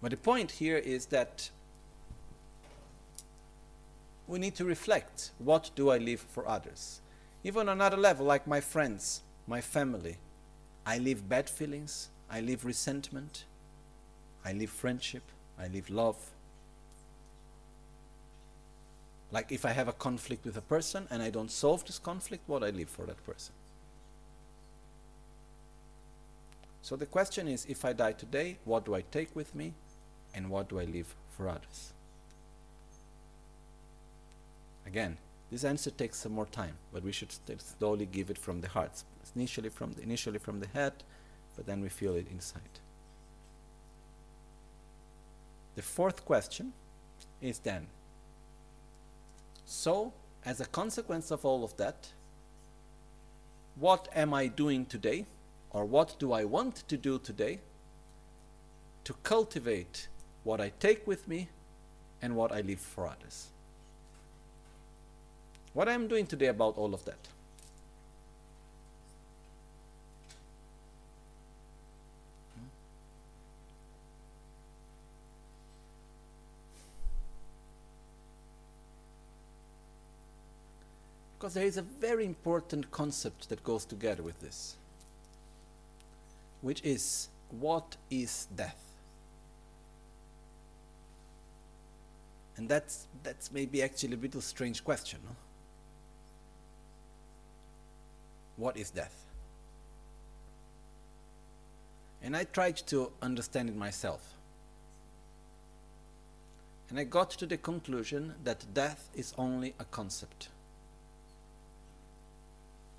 But 0.00 0.10
the 0.10 0.16
point 0.16 0.52
here 0.52 0.76
is 0.76 1.06
that 1.06 1.50
we 4.28 4.38
need 4.38 4.54
to 4.56 4.64
reflect 4.64 5.30
what 5.38 5.70
do 5.74 5.90
I 5.90 5.98
leave 5.98 6.20
for 6.20 6.46
others? 6.46 7.00
Even 7.42 7.68
on 7.68 7.76
another 7.76 7.96
level, 7.96 8.26
like 8.26 8.46
my 8.46 8.60
friends, 8.60 9.22
my 9.46 9.60
family. 9.60 10.18
I 10.84 10.98
leave 10.98 11.28
bad 11.28 11.50
feelings, 11.50 12.10
I 12.30 12.40
leave 12.40 12.64
resentment, 12.64 13.44
I 14.44 14.52
leave 14.52 14.70
friendship, 14.70 15.22
I 15.58 15.66
leave 15.66 15.90
love. 15.90 16.16
Like 19.36 19.52
if 19.52 19.66
I 19.66 19.72
have 19.72 19.86
a 19.86 19.92
conflict 19.92 20.46
with 20.46 20.56
a 20.56 20.62
person 20.62 21.06
and 21.10 21.22
I 21.22 21.28
don't 21.28 21.50
solve 21.50 21.84
this 21.84 21.98
conflict, 21.98 22.44
what 22.46 22.64
I 22.64 22.70
live 22.70 22.88
for 22.88 23.04
that 23.04 23.22
person. 23.22 23.52
So 26.80 26.96
the 26.96 27.04
question 27.04 27.46
is 27.46 27.66
if 27.66 27.84
I 27.84 27.92
die 27.92 28.12
today, 28.12 28.56
what 28.64 28.86
do 28.86 28.94
I 28.94 29.02
take 29.02 29.36
with 29.36 29.54
me 29.54 29.74
and 30.34 30.48
what 30.48 30.70
do 30.70 30.80
I 30.80 30.86
leave 30.86 31.14
for 31.36 31.50
others? 31.50 31.92
Again, 34.86 35.18
this 35.50 35.64
answer 35.64 35.90
takes 35.90 36.16
some 36.16 36.32
more 36.32 36.46
time, 36.46 36.78
but 36.90 37.02
we 37.02 37.12
should 37.12 37.32
slowly 37.58 38.06
give 38.06 38.30
it 38.30 38.38
from 38.38 38.62
the 38.62 38.68
heart. 38.68 39.04
Initially 39.34 39.68
from 39.68 39.92
the, 39.92 40.02
initially 40.02 40.38
from 40.38 40.60
the 40.60 40.68
head, 40.68 40.94
but 41.56 41.66
then 41.66 41.82
we 41.82 41.90
feel 41.90 42.14
it 42.14 42.26
inside. 42.30 42.80
The 45.74 45.82
fourth 45.82 46.24
question 46.24 46.72
is 47.42 47.58
then 47.58 47.88
so, 49.66 50.12
as 50.44 50.60
a 50.60 50.66
consequence 50.66 51.30
of 51.30 51.44
all 51.44 51.64
of 51.64 51.76
that, 51.76 52.08
what 53.74 54.08
am 54.14 54.32
I 54.32 54.46
doing 54.46 54.86
today 54.86 55.26
or 55.70 55.84
what 55.84 56.16
do 56.18 56.32
I 56.32 56.44
want 56.44 56.88
to 56.88 56.96
do 56.96 57.18
today 57.18 57.58
to 59.04 59.14
cultivate 59.22 60.08
what 60.44 60.60
I 60.60 60.72
take 60.80 61.06
with 61.06 61.28
me 61.28 61.48
and 62.22 62.34
what 62.36 62.52
I 62.52 62.60
leave 62.60 62.80
for 62.80 63.06
others. 63.06 63.48
What 65.74 65.88
I'm 65.88 66.08
doing 66.08 66.26
today 66.26 66.46
about 66.46 66.78
all 66.78 66.94
of 66.94 67.04
that. 67.04 67.28
Because 81.46 81.54
there 81.54 81.64
is 81.64 81.76
a 81.76 81.82
very 81.82 82.26
important 82.26 82.90
concept 82.90 83.50
that 83.50 83.62
goes 83.62 83.84
together 83.84 84.20
with 84.20 84.40
this 84.40 84.74
which 86.60 86.82
is 86.82 87.28
what 87.50 87.96
is 88.10 88.48
death? 88.56 88.82
And 92.56 92.68
that's 92.68 93.06
that's 93.22 93.52
maybe 93.52 93.80
actually 93.80 94.14
a 94.14 94.16
little 94.16 94.40
strange 94.40 94.82
question. 94.82 95.20
No? 95.24 95.36
What 98.56 98.76
is 98.76 98.90
death? 98.90 99.14
And 102.24 102.36
I 102.36 102.42
tried 102.42 102.78
to 102.88 103.12
understand 103.22 103.68
it 103.68 103.76
myself. 103.76 104.34
And 106.90 106.98
I 106.98 107.04
got 107.04 107.30
to 107.38 107.46
the 107.46 107.56
conclusion 107.56 108.34
that 108.42 108.74
death 108.74 109.10
is 109.14 109.32
only 109.38 109.74
a 109.78 109.84
concept. 109.84 110.48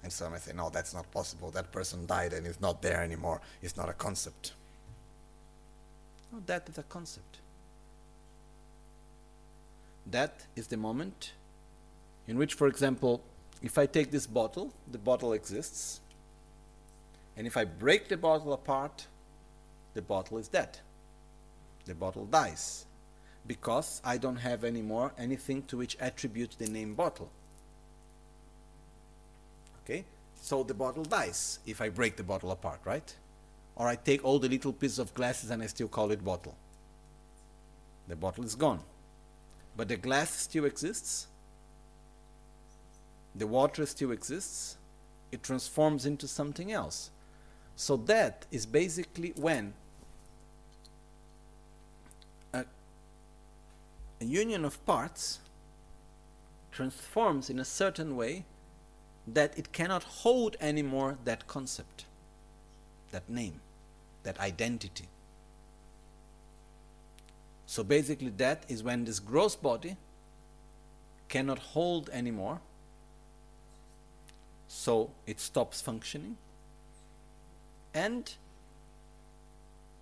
And 0.07 0.13
some 0.13 0.31
may 0.31 0.37
say, 0.37 0.53
no, 0.55 0.69
that's 0.69 0.93
not 0.93 1.11
possible. 1.11 1.51
That 1.51 1.69
person 1.73 2.05
died 2.05 2.31
and 2.31 2.47
is 2.47 2.61
not 2.61 2.81
there 2.81 3.03
anymore. 3.03 3.41
It's 3.61 3.75
not 3.75 3.89
a 3.89 3.93
concept. 3.93 4.53
No, 6.31 6.41
that 6.45 6.69
is 6.69 6.77
a 6.77 6.83
concept. 6.83 7.39
That 10.09 10.45
is 10.55 10.67
the 10.67 10.77
moment 10.77 11.33
in 12.25 12.37
which, 12.37 12.53
for 12.53 12.67
example, 12.67 13.21
if 13.61 13.77
I 13.77 13.85
take 13.85 14.09
this 14.09 14.25
bottle, 14.25 14.71
the 14.89 14.97
bottle 14.97 15.33
exists. 15.33 15.99
And 17.35 17.45
if 17.45 17.57
I 17.57 17.65
break 17.65 18.07
the 18.07 18.15
bottle 18.15 18.53
apart, 18.53 19.07
the 19.93 20.01
bottle 20.01 20.37
is 20.37 20.47
dead. 20.47 20.77
The 21.83 21.95
bottle 21.95 22.23
dies. 22.27 22.85
Because 23.45 24.01
I 24.05 24.15
don't 24.17 24.37
have 24.37 24.63
anymore 24.63 25.11
anything 25.17 25.63
to 25.63 25.75
which 25.75 25.97
attribute 25.99 26.55
the 26.57 26.69
name 26.69 26.93
bottle. 26.93 27.29
Okay? 29.87 30.03
So 30.35 30.63
the 30.63 30.73
bottle 30.73 31.03
dies 31.03 31.59
if 31.65 31.81
I 31.81 31.89
break 31.89 32.17
the 32.17 32.23
bottle 32.23 32.51
apart, 32.51 32.81
right? 32.83 33.15
Or 33.75 33.87
I 33.87 33.95
take 33.95 34.23
all 34.23 34.37
the 34.37 34.49
little 34.49 34.73
pieces 34.73 34.99
of 34.99 35.13
glasses 35.13 35.49
and 35.49 35.63
I 35.63 35.67
still 35.67 35.87
call 35.87 36.11
it 36.11 36.23
bottle. 36.25 36.55
The 38.07 38.15
bottle 38.15 38.43
is 38.43 38.55
gone. 38.55 38.81
But 39.77 39.87
the 39.87 39.95
glass 39.95 40.31
still 40.31 40.65
exists. 40.65 41.27
The 43.35 43.47
water 43.47 43.85
still 43.85 44.11
exists. 44.11 44.77
It 45.31 45.43
transforms 45.43 46.05
into 46.05 46.27
something 46.27 46.71
else. 46.71 47.11
So 47.75 47.95
that 47.97 48.45
is 48.51 48.65
basically 48.65 49.33
when 49.35 49.73
a, 52.53 52.65
a 54.19 54.25
union 54.25 54.65
of 54.65 54.83
parts 54.85 55.39
transforms 56.71 57.49
in 57.49 57.59
a 57.59 57.65
certain 57.65 58.15
way 58.15 58.45
that 59.27 59.57
it 59.57 59.73
cannot 59.73 60.03
hold 60.03 60.55
anymore 60.61 61.17
that 61.25 61.47
concept, 61.47 62.05
that 63.11 63.29
name, 63.29 63.59
that 64.23 64.39
identity. 64.39 65.07
So 67.65 67.83
basically, 67.83 68.29
that 68.37 68.63
is 68.69 68.81
when 68.81 69.03
this 69.03 69.19
gross 69.19 69.55
body 69.55 69.97
cannot 71.27 71.59
hold 71.59 72.09
anymore, 72.11 72.61
so 74.69 75.11
it 75.25 75.39
stops 75.39 75.81
functioning, 75.81 76.37
and 77.93 78.33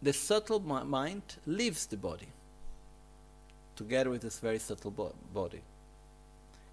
the 0.02 0.14
subtle 0.14 0.60
mind 0.60 1.24
leaves 1.48 1.88
the 1.88 1.98
body 1.98 2.28
together 3.76 4.10
with 4.10 4.22
this 4.22 4.40
very 4.40 4.60
subtle 4.60 4.92
bo 4.92 5.14
body. 5.34 5.62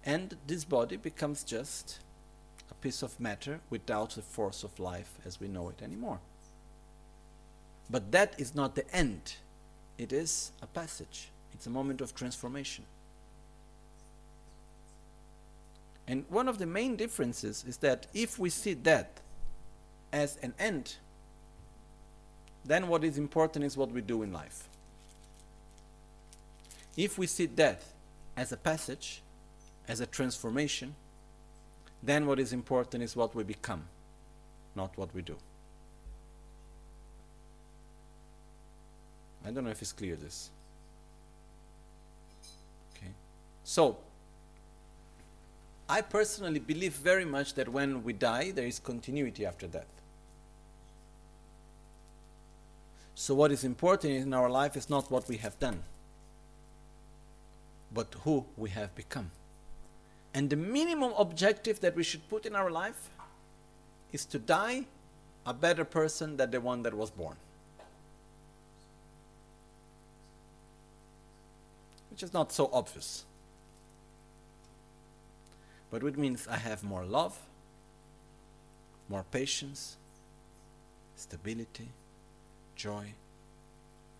And 0.05 0.35
this 0.45 0.65
body 0.65 0.97
becomes 0.97 1.43
just 1.43 1.99
a 2.73 2.81
piece 2.81 3.01
of 3.03 3.19
matter 3.19 3.59
without 3.69 4.11
the 4.11 4.21
force 4.21 4.63
of 4.63 4.79
life 4.79 5.17
as 5.25 5.39
we 5.39 5.47
know 5.47 5.69
it 5.69 5.81
anymore. 5.81 6.19
But 7.89 8.11
that 8.11 8.35
is 8.37 8.55
not 8.55 8.75
the 8.75 8.89
end, 8.95 9.35
it 9.97 10.11
is 10.11 10.51
a 10.61 10.67
passage, 10.67 11.29
it's 11.53 11.67
a 11.67 11.69
moment 11.69 12.01
of 12.01 12.15
transformation. 12.15 12.85
And 16.07 16.25
one 16.29 16.49
of 16.49 16.57
the 16.57 16.65
main 16.65 16.95
differences 16.95 17.63
is 17.67 17.77
that 17.77 18.07
if 18.13 18.37
we 18.37 18.49
see 18.49 18.73
death 18.73 19.21
as 20.11 20.37
an 20.37 20.53
end, 20.59 20.95
then 22.65 22.87
what 22.87 23.03
is 23.03 23.17
important 23.17 23.63
is 23.65 23.77
what 23.77 23.91
we 23.91 24.01
do 24.01 24.21
in 24.23 24.33
life. 24.33 24.67
If 26.95 27.17
we 27.17 27.27
see 27.27 27.47
death 27.47 27.93
as 28.35 28.51
a 28.51 28.57
passage, 28.57 29.21
as 29.87 29.99
a 29.99 30.05
transformation, 30.05 30.95
then 32.03 32.27
what 32.27 32.39
is 32.39 32.51
important 32.51 33.01
is 33.01 33.15
what 33.15 33.33
we 33.33 33.43
become, 33.43 33.83
not 34.75 34.95
what 34.97 35.13
we 35.15 35.21
do. 35.21 35.37
I 39.45 39.51
don't 39.51 39.63
know 39.63 39.69
if 39.69 39.81
it's 39.81 39.93
clear 39.93 40.15
this. 40.15 40.49
Okay. 42.95 43.11
So, 43.63 43.97
I 45.87 46.01
personally 46.01 46.59
believe 46.59 46.93
very 46.93 47.25
much 47.25 47.53
that 47.55 47.69
when 47.69 48.03
we 48.03 48.13
die, 48.13 48.51
there 48.51 48.65
is 48.65 48.79
continuity 48.79 49.45
after 49.45 49.67
death. 49.67 49.87
So, 53.15 53.33
what 53.35 53.51
is 53.51 53.63
important 53.63 54.13
in 54.13 54.33
our 54.33 54.49
life 54.49 54.75
is 54.75 54.89
not 54.89 55.09
what 55.09 55.27
we 55.29 55.37
have 55.37 55.57
done, 55.59 55.83
but 57.93 58.13
who 58.23 58.45
we 58.57 58.71
have 58.71 58.93
become. 58.95 59.31
And 60.33 60.49
the 60.49 60.55
minimum 60.55 61.13
objective 61.17 61.79
that 61.81 61.95
we 61.95 62.03
should 62.03 62.27
put 62.27 62.45
in 62.45 62.55
our 62.55 62.71
life 62.71 63.09
is 64.11 64.25
to 64.25 64.39
die 64.39 64.85
a 65.45 65.53
better 65.53 65.85
person 65.85 66.37
than 66.37 66.51
the 66.51 66.59
one 66.59 66.83
that 66.83 66.93
was 66.93 67.11
born. 67.11 67.35
Which 72.09 72.23
is 72.23 72.33
not 72.33 72.51
so 72.51 72.69
obvious. 72.71 73.25
But 75.91 76.03
it 76.03 76.17
means 76.17 76.47
I 76.47 76.57
have 76.57 76.83
more 76.83 77.05
love, 77.05 77.37
more 79.09 79.25
patience, 79.31 79.97
stability, 81.15 81.89
joy. 82.75 83.13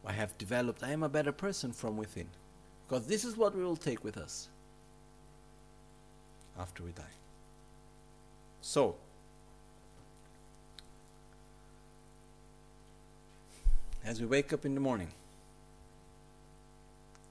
I 0.06 0.12
have 0.12 0.38
developed, 0.38 0.84
I 0.84 0.92
am 0.92 1.02
a 1.02 1.10
better 1.10 1.32
person 1.32 1.72
from 1.72 1.98
within. 1.98 2.28
Because 2.88 3.08
this 3.08 3.24
is 3.24 3.38
what 3.38 3.56
we 3.56 3.64
will 3.64 3.78
take 3.78 4.04
with 4.04 4.18
us 4.18 4.50
after 6.60 6.84
we 6.84 6.92
die. 6.92 7.04
So, 8.62 8.96
as 14.06 14.20
we 14.22 14.28
wake 14.28 14.54
up 14.54 14.66
in 14.66 14.74
the 14.74 14.82
morning 14.82 15.10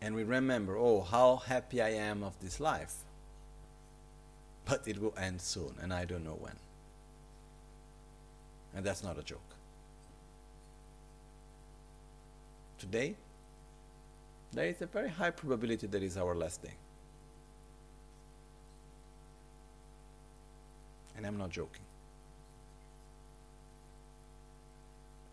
and 0.01 0.15
we 0.15 0.25
remember, 0.25 0.77
oh, 0.77 1.01
how 1.01 1.37
happy 1.37 1.81
I 1.81 1.91
am 1.91 2.23
of 2.23 2.39
this 2.41 2.61
life, 2.61 2.95
but 4.65 4.87
it 4.87 5.01
will 5.01 5.15
end 5.17 5.41
soon 5.41 5.75
and 5.81 5.93
I 5.93 6.05
don't 6.05 6.25
know 6.25 6.39
when. 6.39 6.57
And 8.75 8.85
that's 8.85 9.03
not 9.03 9.19
a 9.19 9.23
joke. 9.23 9.41
Today, 12.79 13.15
there 14.53 14.67
is 14.67 14.83
a 14.83 14.87
very 14.87 15.09
high 15.09 15.31
probability 15.31 15.87
that 15.87 16.03
is 16.03 16.17
our 16.17 16.35
last 16.35 16.63
day. 16.63 16.75
And 21.23 21.29
I'm 21.29 21.39
not 21.39 21.51
joking. 21.51 21.85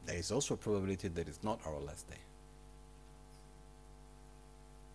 There 0.06 0.18
is 0.18 0.32
also 0.32 0.54
a 0.54 0.58
probability 0.58 1.08
that 1.08 1.28
it's 1.28 1.44
not 1.44 1.60
our 1.66 1.80
last 1.80 2.08
day. 2.08 2.20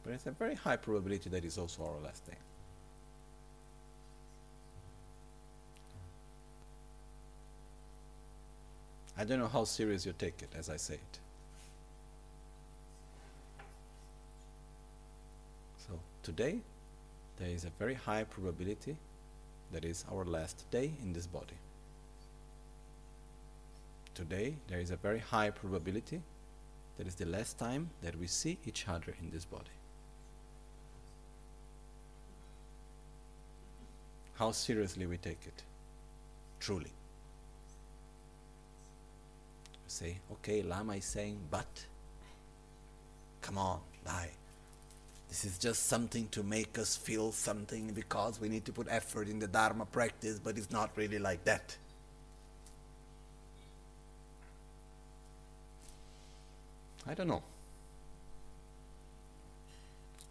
But 0.04 0.12
it's 0.12 0.26
a 0.26 0.30
very 0.30 0.54
high 0.54 0.76
probability 0.76 1.28
that 1.30 1.44
it's 1.44 1.58
also 1.58 1.82
our 1.82 2.00
last 2.04 2.24
day. 2.28 2.36
I 9.18 9.24
don't 9.24 9.40
know 9.40 9.48
how 9.48 9.64
serious 9.64 10.06
you 10.06 10.14
take 10.16 10.42
it 10.42 10.50
as 10.56 10.70
I 10.70 10.76
say 10.76 10.94
it. 10.94 11.18
So 15.88 15.98
today 16.22 16.60
there 17.38 17.48
is 17.48 17.64
a 17.64 17.70
very 17.80 17.94
high 17.94 18.22
probability 18.22 18.96
that 19.74 19.84
is 19.84 20.04
our 20.10 20.24
last 20.24 20.70
day 20.70 20.92
in 21.02 21.12
this 21.12 21.26
body. 21.26 21.58
Today 24.14 24.54
there 24.68 24.78
is 24.78 24.92
a 24.92 24.96
very 24.96 25.18
high 25.18 25.50
probability 25.50 26.22
that 26.96 27.08
is 27.08 27.16
the 27.16 27.26
last 27.26 27.58
time 27.58 27.90
that 28.00 28.16
we 28.16 28.28
see 28.28 28.56
each 28.68 28.86
other 28.88 29.16
in 29.20 29.30
this 29.32 29.44
body. 29.44 29.76
How 34.34 34.52
seriously 34.52 35.06
we 35.06 35.16
take 35.16 35.44
it. 35.44 35.64
Truly. 36.60 36.92
We 39.84 39.88
say, 39.88 40.18
okay, 40.34 40.62
Lama 40.62 40.94
is 40.94 41.04
saying, 41.04 41.38
but 41.50 41.84
come 43.40 43.58
on, 43.58 43.80
die. 44.04 44.30
This 45.34 45.46
is 45.46 45.58
just 45.58 45.86
something 45.88 46.28
to 46.28 46.44
make 46.44 46.78
us 46.78 46.94
feel 46.94 47.32
something 47.32 47.92
because 47.92 48.40
we 48.40 48.48
need 48.48 48.64
to 48.66 48.72
put 48.72 48.86
effort 48.88 49.28
in 49.28 49.40
the 49.40 49.48
Dharma 49.48 49.84
practice, 49.84 50.38
but 50.38 50.56
it's 50.56 50.70
not 50.70 50.92
really 50.94 51.18
like 51.18 51.42
that. 51.42 51.76
I 57.04 57.14
don't 57.14 57.26
know. 57.26 57.42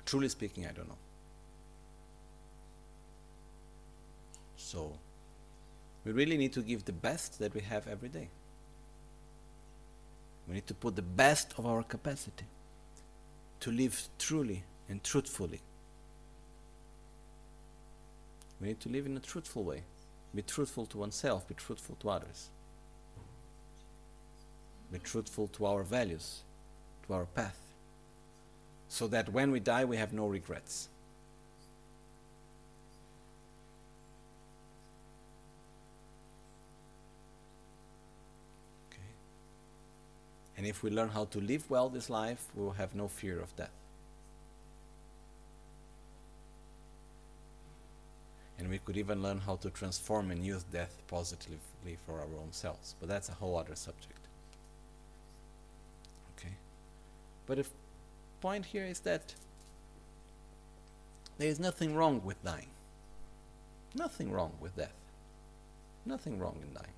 Truly 0.05 0.29
speaking, 0.29 0.65
I 0.67 0.71
don't 0.71 0.87
know. 0.87 0.97
So, 4.55 4.93
we 6.05 6.13
really 6.13 6.37
need 6.37 6.53
to 6.53 6.61
give 6.61 6.85
the 6.85 6.93
best 6.93 7.39
that 7.39 7.53
we 7.53 7.59
have 7.59 7.89
every 7.89 8.07
day. 8.07 8.29
We 10.47 10.53
need 10.53 10.67
to 10.67 10.73
put 10.73 10.95
the 10.95 11.01
best 11.01 11.55
of 11.57 11.65
our 11.65 11.83
capacity 11.83 12.45
to 13.59 13.69
live 13.69 14.01
truly 14.17 14.63
and 14.89 15.03
truthfully. 15.03 15.61
We 18.59 18.67
need 18.67 18.79
to 18.81 18.89
live 18.89 19.05
in 19.05 19.17
a 19.17 19.19
truthful 19.19 19.63
way. 19.63 19.83
Be 20.35 20.41
truthful 20.41 20.85
to 20.87 20.97
oneself, 20.97 21.47
be 21.47 21.53
truthful 21.53 21.95
to 22.01 22.09
others. 22.09 22.49
Be 24.91 24.99
truthful 24.99 25.47
to 25.47 25.65
our 25.65 25.83
values, 25.83 26.41
to 27.07 27.13
our 27.13 27.25
path. 27.25 27.57
So 28.87 29.07
that 29.07 29.29
when 29.29 29.51
we 29.51 29.59
die, 29.59 29.85
we 29.85 29.97
have 29.97 30.13
no 30.13 30.27
regrets. 30.27 30.87
Okay. 38.91 39.01
And 40.57 40.67
if 40.67 40.83
we 40.83 40.89
learn 40.91 41.09
how 41.09 41.25
to 41.25 41.41
live 41.41 41.69
well 41.69 41.89
this 41.89 42.09
life, 42.09 42.45
we 42.55 42.63
will 42.63 42.73
have 42.73 42.93
no 42.95 43.07
fear 43.07 43.39
of 43.39 43.55
death. 43.55 43.82
and 48.63 48.71
we 48.71 48.77
could 48.77 48.95
even 48.95 49.21
learn 49.21 49.39
how 49.39 49.57
to 49.57 49.69
transform 49.69 50.31
and 50.31 50.45
use 50.45 50.63
death 50.63 51.01
positively 51.09 51.97
for 52.05 52.13
our 52.13 52.33
own 52.41 52.51
selves. 52.51 52.95
But 52.97 53.09
that's 53.09 53.27
a 53.27 53.33
whole 53.33 53.57
other 53.57 53.75
subject. 53.75 54.25
Okay? 56.37 56.53
But 57.45 57.57
the 57.57 57.65
point 58.39 58.65
here 58.67 58.85
is 58.85 59.01
that 59.01 59.35
there 61.37 61.49
is 61.49 61.59
nothing 61.59 61.93
wrong 61.93 62.21
with 62.23 62.41
dying. 62.41 62.69
Nothing 63.95 64.31
wrong 64.31 64.53
with 64.61 64.77
death. 64.77 64.95
Nothing 66.05 66.39
wrong 66.39 66.55
in 66.65 66.73
dying. 66.73 66.95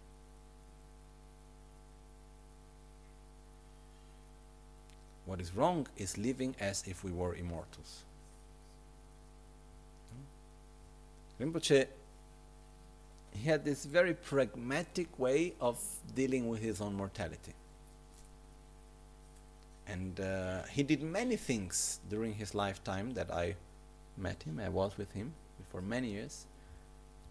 What 5.26 5.42
is 5.42 5.56
wrong 5.56 5.88
is 5.98 6.16
living 6.16 6.56
as 6.60 6.84
if 6.86 7.04
we 7.04 7.12
were 7.12 7.34
immortals. 7.34 8.04
Rinpoche, 11.40 11.88
he 13.32 13.50
had 13.50 13.66
this 13.66 13.86
very 13.86 14.14
pragmatic 14.14 15.20
way 15.20 15.54
of 15.60 15.78
dealing 16.16 16.48
with 16.48 16.62
his 16.62 16.80
own 16.80 16.96
mortality. 16.96 17.54
And 19.88 20.20
uh, 20.20 20.64
he 20.64 20.84
did 20.84 21.02
many 21.02 21.36
things 21.36 22.00
during 22.10 22.34
his 22.34 22.56
lifetime 22.56 23.14
that 23.14 23.32
I 23.32 23.56
met 24.18 24.44
him, 24.44 24.60
I 24.64 24.70
was 24.70 24.98
with 24.98 25.12
him 25.12 25.34
for 25.70 25.82
many 25.82 26.12
years, 26.12 26.46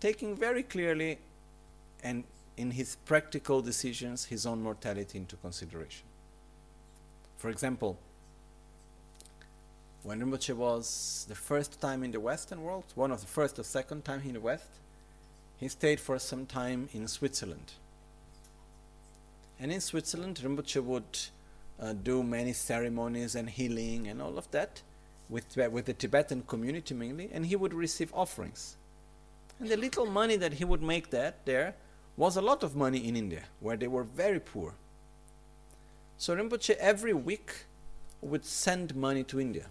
taking 0.01 0.37
very 0.37 0.63
clearly 0.63 1.19
and 2.03 2.25
in 2.57 2.71
his 2.71 2.97
practical 3.07 3.63
decisions 3.63 4.27
his 4.27 4.47
own 4.47 4.63
mortality 4.63 5.19
into 5.19 5.37
consideration. 5.37 6.07
For 7.39 7.51
example, 7.51 7.99
when 10.05 10.21
Rinpoche 10.21 10.55
was 10.55 11.25
the 11.31 11.35
first 11.35 11.81
time 11.81 12.05
in 12.05 12.11
the 12.11 12.21
Western 12.21 12.63
world, 12.63 12.85
one 12.95 13.11
of 13.11 13.23
the 13.23 13.27
first 13.27 13.59
or 13.59 13.63
second 13.63 14.05
time 14.05 14.21
in 14.27 14.35
the 14.35 14.41
West, 14.41 14.69
he 15.57 15.67
stayed 15.67 15.99
for 15.99 16.19
some 16.19 16.45
time 16.45 16.91
in 16.93 17.09
Switzerland. 17.09 17.73
And 19.59 19.73
in 19.73 19.81
Switzerland, 19.81 20.41
Rinpoche 20.45 20.85
would 20.85 21.19
uh, 21.81 21.95
do 21.95 22.23
many 22.23 22.53
ceremonies 22.53 23.35
and 23.35 23.49
healing 23.49 24.07
and 24.07 24.21
all 24.21 24.37
of 24.37 24.51
that 24.51 24.83
with, 25.31 25.57
with 25.57 25.87
the 25.87 25.95
Tibetan 25.95 26.43
community 26.43 26.93
mainly, 26.93 27.31
and 27.33 27.47
he 27.47 27.57
would 27.57 27.73
receive 27.73 28.13
offerings. 28.13 28.77
And 29.59 29.71
the 29.71 29.77
little 29.79 30.05
money 30.05 30.37
that 30.37 30.53
he 30.55 30.67
would 30.67 30.83
make 30.83 31.09
that 31.11 31.47
there 31.47 31.77
was 32.19 32.37
a 32.37 32.43
lot 32.43 32.63
of 32.63 32.77
money 32.77 33.09
in 33.09 33.17
India, 33.17 33.45
where 33.59 33.79
they 33.79 33.89
were 33.89 34.05
very 34.05 34.39
poor. 34.39 34.75
So 36.19 36.37
Rinpoche 36.37 36.77
every 36.77 37.15
week 37.15 37.65
would 38.21 38.45
send 38.45 38.95
money 38.95 39.25
to 39.25 39.41
India 39.41 39.67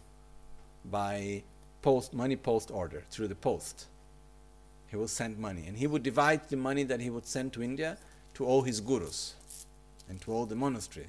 by 0.89 1.43
post 1.81 2.13
money 2.13 2.35
post 2.35 2.71
order 2.71 3.03
through 3.09 3.27
the 3.27 3.35
post. 3.35 3.87
He 4.87 4.95
will 4.95 5.07
send 5.07 5.39
money, 5.39 5.65
and 5.67 5.77
he 5.77 5.87
would 5.87 6.03
divide 6.03 6.49
the 6.49 6.57
money 6.57 6.83
that 6.83 6.99
he 6.99 7.09
would 7.09 7.25
send 7.25 7.51
to 7.53 7.63
India 7.63 7.97
to 8.35 8.45
all 8.45 8.61
his 8.61 8.79
gurus 8.79 9.35
and 10.09 10.21
to 10.21 10.31
all 10.31 10.45
the 10.45 10.55
monastery. 10.55 11.07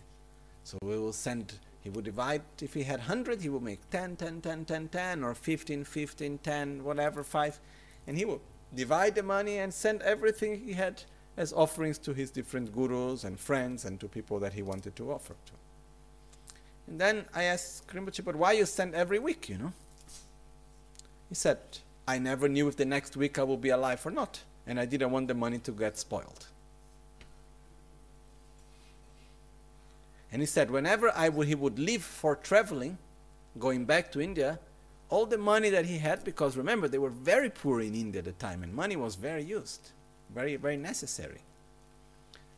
So 0.64 0.78
we 0.82 0.98
will 0.98 1.12
send. 1.12 1.54
He 1.82 1.90
would 1.90 2.04
divide. 2.04 2.42
If 2.62 2.72
he 2.72 2.84
had 2.84 3.00
100, 3.00 3.42
he 3.42 3.50
would 3.50 3.62
make 3.62 3.90
10, 3.90 4.16
10, 4.16 4.40
10, 4.40 4.64
10, 4.64 4.88
10, 4.88 5.22
or 5.22 5.34
15, 5.34 5.84
15, 5.84 6.38
10, 6.38 6.82
whatever, 6.82 7.22
5. 7.22 7.60
And 8.06 8.16
he 8.16 8.24
would 8.24 8.40
divide 8.74 9.14
the 9.14 9.22
money 9.22 9.58
and 9.58 9.72
send 9.72 10.00
everything 10.00 10.64
he 10.64 10.72
had 10.72 11.02
as 11.36 11.52
offerings 11.52 11.98
to 11.98 12.14
his 12.14 12.30
different 12.30 12.72
gurus 12.72 13.24
and 13.24 13.38
friends 13.38 13.84
and 13.84 14.00
to 14.00 14.08
people 14.08 14.38
that 14.38 14.54
he 14.54 14.62
wanted 14.62 14.96
to 14.96 15.12
offer 15.12 15.34
to. 15.44 15.52
And 16.86 17.00
then 17.00 17.24
I 17.34 17.44
asked 17.44 17.88
Rinpoche, 17.88 18.24
but 18.24 18.36
why 18.36 18.52
you 18.52 18.66
send 18.66 18.94
every 18.94 19.18
week, 19.18 19.48
you 19.48 19.58
know? 19.58 19.72
He 21.28 21.34
said, 21.34 21.58
I 22.06 22.18
never 22.18 22.48
knew 22.48 22.68
if 22.68 22.76
the 22.76 22.84
next 22.84 23.16
week 23.16 23.38
I 23.38 23.42
will 23.42 23.56
be 23.56 23.70
alive 23.70 24.04
or 24.06 24.10
not, 24.10 24.42
and 24.66 24.78
I 24.78 24.84
didn't 24.84 25.10
want 25.10 25.28
the 25.28 25.34
money 25.34 25.58
to 25.58 25.72
get 25.72 25.96
spoiled. 25.96 26.46
And 30.30 30.42
he 30.42 30.46
said, 30.46 30.70
whenever 30.70 31.12
I 31.14 31.28
would, 31.28 31.46
he 31.46 31.54
would 31.54 31.78
leave 31.78 32.02
for 32.02 32.36
traveling, 32.36 32.98
going 33.58 33.84
back 33.84 34.10
to 34.12 34.20
India, 34.20 34.58
all 35.08 35.26
the 35.26 35.38
money 35.38 35.70
that 35.70 35.86
he 35.86 35.98
had, 35.98 36.24
because 36.24 36.56
remember, 36.56 36.88
they 36.88 36.98
were 36.98 37.10
very 37.10 37.48
poor 37.48 37.80
in 37.80 37.94
India 37.94 38.18
at 38.18 38.24
the 38.24 38.32
time, 38.32 38.62
and 38.62 38.74
money 38.74 38.96
was 38.96 39.14
very 39.14 39.44
used, 39.44 39.90
very, 40.34 40.56
very 40.56 40.76
necessary. 40.76 41.40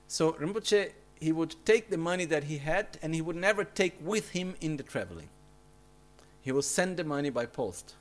So 0.08 0.32
Rinpoche 0.32 0.92
he 1.20 1.32
would 1.32 1.54
take 1.64 1.90
the 1.90 1.96
money 1.96 2.24
that 2.26 2.44
he 2.44 2.58
had 2.58 2.98
and 3.02 3.14
he 3.14 3.20
would 3.20 3.36
never 3.36 3.64
take 3.64 3.96
with 4.00 4.30
him 4.30 4.54
in 4.60 4.76
the 4.76 4.82
traveling. 4.82 5.28
He 6.42 6.52
would 6.52 6.64
send 6.64 6.96
the 6.96 7.04
money 7.04 7.30
by 7.30 7.46
post. 7.46 7.94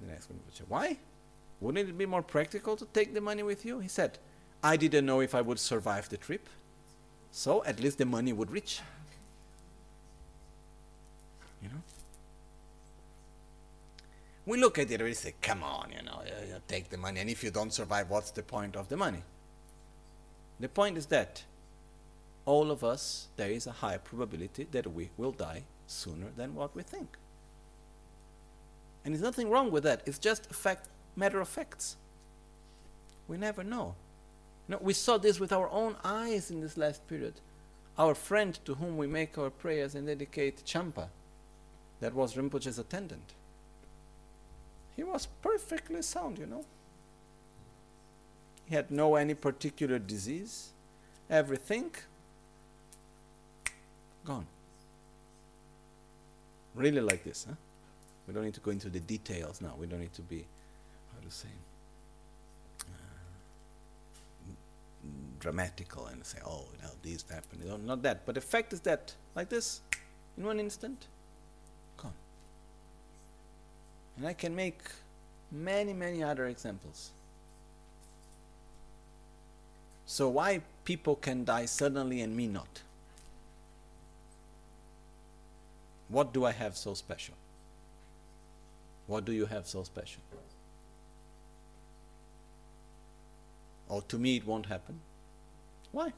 And 0.00 0.10
I 0.10 0.14
asked 0.14 0.30
him, 0.30 0.38
why? 0.68 0.98
Wouldn't 1.60 1.88
it 1.88 1.98
be 1.98 2.06
more 2.06 2.22
practical 2.22 2.76
to 2.76 2.84
take 2.86 3.14
the 3.14 3.20
money 3.20 3.42
with 3.42 3.64
you? 3.64 3.80
He 3.80 3.88
said, 3.88 4.18
I 4.62 4.76
didn't 4.76 5.06
know 5.06 5.20
if 5.20 5.34
I 5.34 5.40
would 5.40 5.58
survive 5.58 6.08
the 6.08 6.16
trip, 6.16 6.48
so 7.32 7.64
at 7.64 7.80
least 7.80 7.98
the 7.98 8.04
money 8.04 8.32
would 8.32 8.50
reach. 8.50 8.80
You 11.62 11.68
know? 11.70 11.82
We 14.46 14.58
look 14.58 14.78
at 14.78 14.90
it 14.90 14.94
and 14.94 15.04
we 15.04 15.14
say, 15.14 15.34
come 15.42 15.62
on, 15.62 15.92
you 15.96 16.02
know, 16.04 16.22
you 16.46 16.54
take 16.68 16.90
the 16.90 16.96
money, 16.96 17.20
and 17.20 17.28
if 17.28 17.42
you 17.42 17.50
don't 17.50 17.72
survive, 17.72 18.08
what's 18.08 18.30
the 18.30 18.42
point 18.42 18.76
of 18.76 18.88
the 18.88 18.96
money? 18.96 19.22
The 20.60 20.68
point 20.68 20.96
is 20.96 21.06
that 21.06 21.44
all 22.44 22.70
of 22.70 22.82
us, 22.82 23.28
there 23.36 23.50
is 23.50 23.66
a 23.66 23.72
high 23.72 23.98
probability 23.98 24.66
that 24.72 24.92
we 24.92 25.10
will 25.16 25.32
die 25.32 25.64
sooner 25.86 26.26
than 26.36 26.54
what 26.54 26.74
we 26.74 26.82
think. 26.82 27.16
And 29.04 29.14
there's 29.14 29.22
nothing 29.22 29.50
wrong 29.50 29.70
with 29.70 29.84
that. 29.84 30.02
It's 30.06 30.18
just 30.18 30.50
a 30.50 30.54
fact, 30.54 30.88
matter 31.14 31.40
of 31.40 31.48
facts. 31.48 31.96
We 33.26 33.36
never 33.36 33.62
know. 33.62 33.94
We 34.80 34.92
saw 34.92 35.16
this 35.16 35.40
with 35.40 35.52
our 35.52 35.70
own 35.70 35.96
eyes 36.04 36.50
in 36.50 36.60
this 36.60 36.76
last 36.76 37.06
period. 37.06 37.34
Our 37.96 38.14
friend 38.14 38.58
to 38.64 38.74
whom 38.74 38.96
we 38.96 39.06
make 39.06 39.38
our 39.38 39.50
prayers 39.50 39.94
and 39.94 40.06
dedicate 40.06 40.64
Champa, 40.64 41.08
that 42.00 42.14
was 42.14 42.36
Rinpoche's 42.36 42.78
attendant. 42.78 43.34
He 44.94 45.02
was 45.02 45.26
perfectly 45.42 46.02
sound, 46.02 46.38
you 46.38 46.46
know. 46.46 46.64
He 48.68 48.74
had 48.74 48.90
no 48.90 49.14
any 49.16 49.34
particular 49.34 49.98
disease. 49.98 50.68
Everything 51.30 51.90
gone. 54.24 54.46
Really 56.74 57.00
like 57.00 57.24
this, 57.24 57.46
huh? 57.48 57.54
We 58.26 58.34
don't 58.34 58.44
need 58.44 58.54
to 58.54 58.60
go 58.60 58.70
into 58.70 58.90
the 58.90 59.00
details 59.00 59.62
now. 59.62 59.74
We 59.78 59.86
don't 59.86 60.00
need 60.00 60.12
to 60.14 60.22
be, 60.22 60.44
how 61.14 61.26
to 61.26 61.34
say, 61.34 61.48
uh, 62.82 62.84
dramatical 65.40 66.06
and 66.06 66.24
say, 66.24 66.38
oh, 66.46 66.66
know, 66.82 66.90
this 67.02 67.24
happened. 67.30 67.64
Know, 67.64 67.78
not 67.78 68.02
that. 68.02 68.26
But 68.26 68.34
the 68.34 68.42
fact 68.42 68.74
is 68.74 68.80
that, 68.80 69.14
like 69.34 69.48
this, 69.48 69.80
in 70.36 70.44
one 70.44 70.60
instant, 70.60 71.06
gone. 71.96 72.12
And 74.18 74.26
I 74.26 74.34
can 74.34 74.54
make 74.54 74.80
many, 75.50 75.94
many 75.94 76.22
other 76.22 76.46
examples. 76.48 77.12
So 80.08 80.30
why 80.30 80.62
people 80.86 81.16
can 81.16 81.44
die 81.44 81.66
suddenly 81.66 82.22
and 82.22 82.34
me 82.34 82.46
not? 82.46 82.80
What 86.08 86.32
do 86.32 86.46
I 86.46 86.52
have 86.52 86.78
so 86.78 86.94
special? 86.94 87.34
What 89.06 89.26
do 89.26 89.32
you 89.32 89.44
have 89.44 89.66
so 89.66 89.82
special? 89.82 90.22
Or 93.90 94.00
to 94.00 94.18
me 94.18 94.38
it 94.38 94.46
won't 94.46 94.64
happen. 94.64 94.98
Why? 95.92 96.14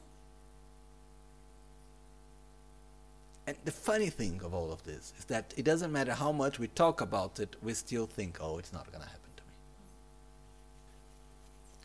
And 3.45 3.57
the 3.65 3.71
funny 3.71 4.09
thing 4.09 4.39
of 4.41 4.53
all 4.53 4.71
of 4.71 4.81
this 4.85 5.13
is 5.19 5.25
that 5.25 5.53
it 5.57 5.65
doesn't 5.65 5.91
matter 5.91 6.13
how 6.13 6.31
much 6.31 6.59
we 6.59 6.67
talk 6.67 7.01
about 7.01 7.41
it, 7.41 7.57
we 7.61 7.73
still 7.73 8.05
think, 8.05 8.37
oh, 8.39 8.57
it's 8.57 8.71
not 8.71 8.89
going 8.89 9.03
to 9.03 9.09
happen 9.09 9.31
to 9.35 9.43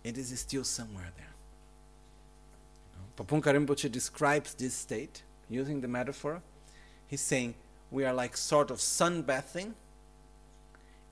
me. 0.05 0.11
It 0.11 0.17
is 0.17 0.39
still 0.39 0.63
somewhere 0.63 1.11
there. 1.17 1.36
Pabongka 3.17 3.55
Rinpoche 3.55 3.91
describes 3.91 4.55
this 4.55 4.75
state 4.75 5.23
using 5.49 5.81
the 5.81 5.89
metaphor. 5.89 6.43
He's 7.07 7.23
saying 7.23 7.55
we 7.91 8.05
are 8.05 8.12
like 8.12 8.37
sort 8.37 8.71
of 8.71 8.79
sunbathing 8.79 9.73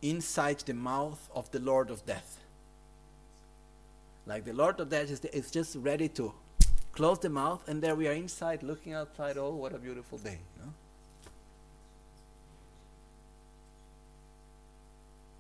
inside 0.03 0.59
the 0.61 0.75
mouth 0.75 1.31
of 1.35 1.51
the 1.51 1.61
Lord 1.61 1.91
of 1.91 2.05
Death. 2.05 2.41
Like 4.27 4.45
the 4.45 4.53
Lord 4.53 4.81
of 4.81 4.91
Death 4.91 5.11
is, 5.11 5.21
the, 5.21 5.35
is 5.35 5.51
just 5.51 5.77
ready 5.77 6.09
to 6.09 6.35
close 6.93 7.19
the 7.21 7.31
mouth, 7.31 7.67
and 7.69 7.83
there 7.83 7.95
we 7.95 8.07
are 8.07 8.13
inside 8.13 8.63
looking 8.63 8.93
outside. 8.93 9.39
Oh, 9.39 9.55
what 9.55 9.75
a 9.75 9.79
beautiful 9.79 10.19
day! 10.19 10.39
Know? 10.59 10.73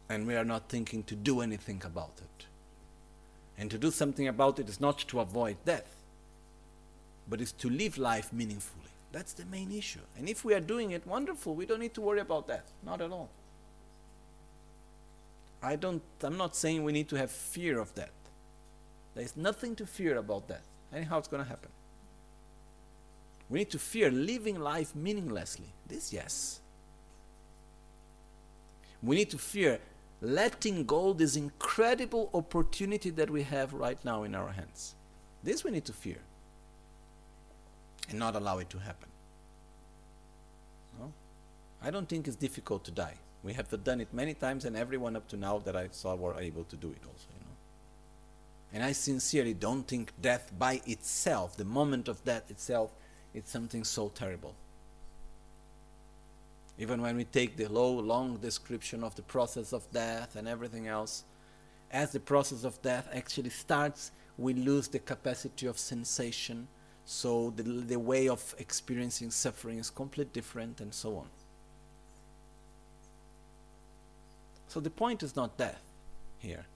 And 0.08 0.26
we 0.26 0.34
are 0.34 0.44
not 0.44 0.68
thinking 0.68 1.02
to 1.04 1.14
do 1.14 1.40
anything 1.40 1.82
about 1.84 2.12
it. 2.18 2.46
And 3.56 3.70
to 3.70 3.78
do 3.78 3.90
something 3.90 4.28
about 4.28 4.58
it 4.58 4.68
is 4.68 4.80
not 4.80 4.98
to 4.98 5.20
avoid 5.20 5.56
death 5.64 5.94
but 7.28 7.40
it's 7.40 7.52
to 7.52 7.70
live 7.70 7.98
life 7.98 8.32
meaningfully. 8.32 8.90
That's 9.12 9.32
the 9.32 9.46
main 9.46 9.70
issue. 9.70 10.00
And 10.18 10.28
if 10.28 10.44
we 10.44 10.54
are 10.54 10.60
doing 10.60 10.90
it, 10.90 11.06
wonderful. 11.06 11.54
We 11.54 11.66
don't 11.66 11.80
need 11.80 11.94
to 11.94 12.00
worry 12.00 12.20
about 12.20 12.48
that. 12.48 12.64
Not 12.84 13.00
at 13.00 13.10
all. 13.12 13.30
I 15.62 15.76
don't, 15.76 16.02
I'm 16.22 16.36
not 16.36 16.56
saying 16.56 16.84
we 16.84 16.92
need 16.92 17.08
to 17.08 17.16
have 17.16 17.30
fear 17.30 17.78
of 17.78 17.94
that. 17.94 18.10
There's 19.14 19.36
nothing 19.36 19.76
to 19.76 19.86
fear 19.86 20.18
about 20.18 20.48
that. 20.48 20.62
Anyhow, 20.92 21.18
it's 21.18 21.28
going 21.28 21.42
to 21.42 21.48
happen. 21.48 21.70
We 23.48 23.60
need 23.60 23.70
to 23.70 23.78
fear 23.78 24.10
living 24.10 24.58
life 24.58 24.94
meaninglessly. 24.94 25.72
This, 25.86 26.12
yes. 26.12 26.60
We 29.02 29.16
need 29.16 29.30
to 29.30 29.38
fear 29.38 29.78
letting 30.20 30.84
go 30.84 31.12
this 31.12 31.36
incredible 31.36 32.30
opportunity 32.34 33.10
that 33.10 33.30
we 33.30 33.42
have 33.42 33.72
right 33.72 34.02
now 34.04 34.24
in 34.24 34.34
our 34.34 34.50
hands. 34.50 34.94
This 35.42 35.62
we 35.62 35.70
need 35.70 35.84
to 35.84 35.92
fear 35.92 36.18
and 38.08 38.18
not 38.18 38.36
allow 38.36 38.58
it 38.58 38.70
to 38.70 38.78
happen. 38.78 39.08
I 41.82 41.90
don't 41.90 42.08
think 42.08 42.26
it's 42.26 42.36
difficult 42.36 42.82
to 42.86 42.90
die. 42.90 43.16
We 43.42 43.52
have 43.52 43.68
done 43.84 44.00
it 44.00 44.08
many 44.14 44.32
times, 44.32 44.64
and 44.64 44.74
everyone 44.74 45.16
up 45.16 45.28
to 45.28 45.36
now 45.36 45.58
that 45.58 45.76
I 45.76 45.88
saw 45.90 46.14
were 46.14 46.40
able 46.40 46.64
to 46.64 46.76
do 46.76 46.88
it 46.88 47.02
also, 47.06 47.26
you 47.38 47.44
know. 47.44 47.56
And 48.72 48.82
I 48.82 48.92
sincerely 48.92 49.52
don't 49.52 49.86
think 49.86 50.12
death 50.22 50.50
by 50.58 50.80
itself, 50.86 51.58
the 51.58 51.66
moment 51.66 52.08
of 52.08 52.24
death 52.24 52.50
itself, 52.50 52.90
is 53.34 53.44
something 53.44 53.84
so 53.84 54.08
terrible. 54.08 54.54
Even 56.78 57.02
when 57.02 57.16
we 57.16 57.24
take 57.24 57.58
the 57.58 57.68
low, 57.68 57.90
long 57.90 58.38
description 58.38 59.04
of 59.04 59.14
the 59.14 59.22
process 59.22 59.74
of 59.74 59.88
death 59.92 60.36
and 60.36 60.48
everything 60.48 60.88
else, 60.88 61.24
as 61.90 62.12
the 62.12 62.20
process 62.20 62.64
of 62.64 62.80
death 62.80 63.08
actually 63.12 63.50
starts, 63.50 64.10
we 64.38 64.54
lose 64.54 64.88
the 64.88 64.98
capacity 65.00 65.66
of 65.66 65.78
sensation. 65.78 66.66
So 67.06 67.52
the, 67.54 67.62
the 67.62 67.98
way 67.98 68.28
of 68.28 68.54
experiencing 68.58 69.30
suffering 69.30 69.78
is 69.78 69.90
completely 69.90 70.32
different, 70.32 70.80
and 70.80 70.92
so 70.94 71.16
on. 71.16 71.28
So 74.68 74.80
the 74.80 74.90
point 74.90 75.22
is 75.22 75.36
not 75.36 75.56
death 75.56 75.82
here. 76.38 76.66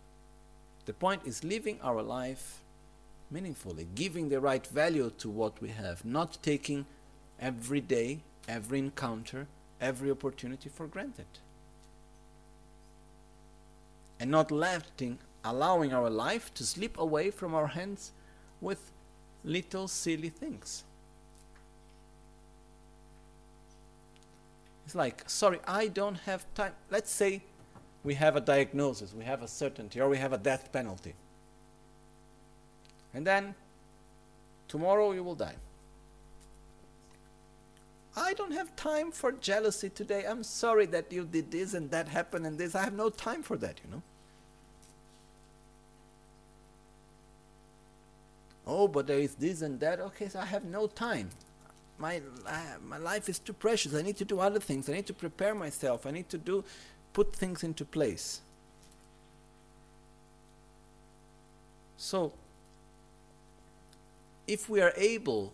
The 0.84 0.92
point 0.92 1.22
is 1.24 1.42
living 1.44 1.78
our 1.82 2.02
life 2.02 2.60
meaningfully, 3.30 3.86
giving 3.94 4.28
the 4.28 4.40
right 4.40 4.66
value 4.66 5.10
to 5.18 5.28
what 5.28 5.60
we 5.60 5.68
have, 5.70 6.04
not 6.04 6.38
taking 6.42 6.86
every 7.40 7.80
day, 7.80 8.20
every 8.46 8.78
encounter, 8.78 9.46
every 9.80 10.10
opportunity 10.10 10.68
for 10.68 10.86
granted. 10.86 11.26
And 14.20 14.30
not 14.30 14.50
letting, 14.50 15.18
allowing 15.44 15.92
our 15.92 16.10
life 16.10 16.52
to 16.54 16.64
slip 16.64 16.98
away 16.98 17.30
from 17.30 17.54
our 17.54 17.68
hands 17.68 18.12
with 18.60 18.90
little 19.44 19.88
silly 19.88 20.28
things. 20.28 20.84
It's 24.84 24.94
like, 24.94 25.28
sorry, 25.28 25.60
I 25.66 25.88
don't 25.88 26.16
have 26.20 26.46
time. 26.54 26.72
Let's 26.90 27.10
say 27.10 27.42
we 28.04 28.14
have 28.14 28.36
a 28.36 28.40
diagnosis, 28.40 29.12
we 29.12 29.24
have 29.24 29.42
a 29.42 29.48
certainty, 29.48 30.00
or 30.00 30.08
we 30.08 30.16
have 30.16 30.32
a 30.32 30.38
death 30.38 30.72
penalty. 30.72 31.14
And 33.12 33.26
then 33.26 33.54
tomorrow 34.66 35.12
you 35.12 35.22
will 35.22 35.34
die. 35.34 35.56
I 38.16 38.32
don't 38.34 38.52
have 38.52 38.74
time 38.76 39.12
for 39.12 39.32
jealousy 39.32 39.90
today. 39.90 40.24
I'm 40.26 40.42
sorry 40.42 40.86
that 40.86 41.12
you 41.12 41.24
did 41.24 41.50
this 41.50 41.74
and 41.74 41.90
that 41.90 42.08
happened 42.08 42.46
and 42.46 42.58
this. 42.58 42.74
I 42.74 42.82
have 42.82 42.94
no 42.94 43.10
time 43.10 43.42
for 43.42 43.56
that, 43.58 43.80
you 43.84 43.90
know. 43.90 44.02
Oh, 48.68 48.86
but 48.86 49.06
there 49.06 49.18
is 49.18 49.34
this 49.34 49.62
and 49.62 49.80
that. 49.80 49.98
Okay, 49.98 50.28
so 50.28 50.40
I 50.40 50.44
have 50.44 50.64
no 50.64 50.86
time. 50.86 51.30
My, 51.96 52.20
my 52.86 52.98
life 52.98 53.28
is 53.28 53.38
too 53.38 53.54
precious. 53.54 53.94
I 53.94 54.02
need 54.02 54.18
to 54.18 54.26
do 54.26 54.38
other 54.38 54.60
things. 54.60 54.88
I 54.88 54.92
need 54.92 55.06
to 55.06 55.14
prepare 55.14 55.54
myself. 55.54 56.06
I 56.06 56.10
need 56.10 56.28
to 56.28 56.38
do 56.38 56.62
put 57.14 57.34
things 57.34 57.64
into 57.64 57.84
place. 57.84 58.42
So, 61.96 62.32
if 64.46 64.68
we 64.68 64.80
are 64.80 64.92
able 64.96 65.52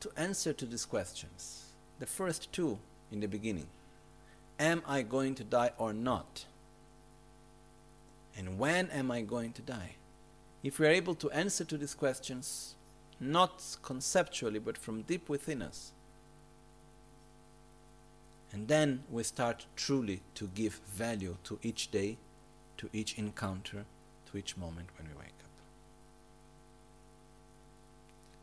to 0.00 0.10
answer 0.16 0.52
to 0.52 0.66
these 0.66 0.86
questions, 0.86 1.66
the 1.98 2.06
first 2.06 2.50
two 2.52 2.78
in 3.12 3.20
the 3.20 3.28
beginning 3.28 3.66
Am 4.58 4.82
I 4.86 5.02
going 5.02 5.36
to 5.36 5.44
die 5.44 5.70
or 5.78 5.92
not? 5.92 6.46
And 8.36 8.58
when 8.58 8.90
am 8.90 9.10
I 9.10 9.20
going 9.20 9.52
to 9.52 9.62
die? 9.62 9.94
If 10.62 10.78
we 10.78 10.86
are 10.86 10.90
able 10.90 11.14
to 11.16 11.30
answer 11.30 11.64
to 11.64 11.78
these 11.78 11.94
questions, 11.94 12.74
not 13.20 13.76
conceptually, 13.82 14.58
but 14.58 14.76
from 14.76 15.02
deep 15.02 15.28
within 15.28 15.62
us, 15.62 15.92
and 18.52 18.66
then 18.66 19.02
we 19.10 19.22
start 19.22 19.66
truly 19.76 20.20
to 20.34 20.48
give 20.54 20.80
value 20.86 21.36
to 21.44 21.58
each 21.62 21.90
day, 21.90 22.16
to 22.78 22.88
each 22.92 23.18
encounter, 23.18 23.84
to 24.30 24.38
each 24.38 24.56
moment 24.56 24.88
when 24.96 25.08
we 25.08 25.14
wake 25.14 25.26
up. 25.26 25.50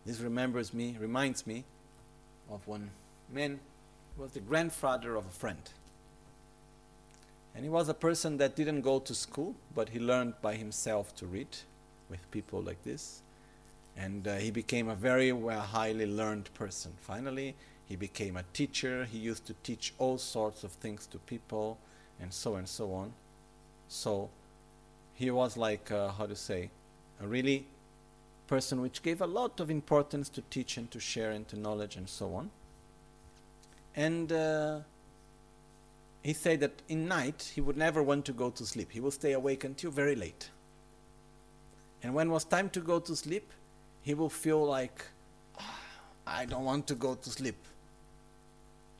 This 0.05 0.19
remembers 0.19 0.73
me, 0.73 0.95
reminds 0.99 1.47
me 1.47 1.63
of 2.49 2.67
one 2.67 2.91
man 3.33 3.59
who 4.15 4.23
was 4.23 4.31
the 4.31 4.39
grandfather 4.39 5.15
of 5.15 5.25
a 5.25 5.29
friend. 5.29 5.69
And 7.55 7.63
he 7.63 7.69
was 7.69 7.89
a 7.89 7.93
person 7.93 8.37
that 8.37 8.55
didn't 8.55 8.81
go 8.81 8.99
to 8.99 9.15
school, 9.15 9.55
but 9.73 9.89
he 9.89 9.99
learned 9.99 10.35
by 10.41 10.55
himself 10.55 11.15
to 11.15 11.25
read 11.25 11.47
with 12.09 12.29
people 12.31 12.61
like 12.61 12.83
this. 12.83 13.21
And 13.97 14.27
uh, 14.27 14.35
he 14.35 14.51
became 14.51 14.89
a 14.89 14.95
very 14.95 15.31
well, 15.31 15.61
highly 15.61 16.05
learned 16.05 16.53
person. 16.53 16.93
Finally, 16.99 17.55
he 17.85 17.95
became 17.95 18.35
a 18.35 18.43
teacher. 18.53 19.05
He 19.05 19.17
used 19.17 19.45
to 19.45 19.55
teach 19.63 19.93
all 19.97 20.17
sorts 20.17 20.63
of 20.63 20.71
things 20.71 21.07
to 21.07 21.17
people, 21.19 21.77
and 22.19 22.33
so 22.33 22.55
and 22.55 22.67
so 22.67 22.93
on. 22.93 23.13
So 23.87 24.29
he 25.13 25.31
was 25.31 25.55
like, 25.55 25.91
uh, 25.91 26.09
how 26.09 26.25
to 26.25 26.35
say, 26.35 26.71
a 27.21 27.27
really 27.27 27.65
person 28.47 28.81
which 28.81 29.01
gave 29.01 29.21
a 29.21 29.27
lot 29.27 29.59
of 29.59 29.69
importance 29.69 30.29
to 30.29 30.41
teach 30.49 30.77
and 30.77 30.89
to 30.91 30.99
share 30.99 31.31
and 31.31 31.47
to 31.47 31.57
knowledge 31.57 31.95
and 31.95 32.09
so 32.09 32.35
on. 32.35 32.51
And 33.95 34.31
uh, 34.31 34.79
he 36.21 36.33
said 36.33 36.59
that 36.59 36.81
in 36.89 37.07
night 37.07 37.51
he 37.55 37.61
would 37.61 37.77
never 37.77 38.03
want 38.03 38.25
to 38.25 38.33
go 38.33 38.49
to 38.49 38.65
sleep. 38.65 38.91
He 38.91 38.99
will 38.99 39.11
stay 39.11 39.31
awake 39.31 39.63
until 39.63 39.91
very 39.91 40.15
late. 40.15 40.49
And 42.03 42.13
when 42.13 42.27
it 42.27 42.31
was 42.31 42.43
time 42.43 42.69
to 42.71 42.79
go 42.79 42.99
to 42.99 43.15
sleep, 43.15 43.51
he 44.01 44.13
will 44.13 44.29
feel 44.29 44.63
like, 44.63 45.03
I 46.27 46.45
don't 46.45 46.63
want 46.63 46.87
to 46.87 46.95
go 46.95 47.15
to 47.15 47.29
sleep 47.29 47.57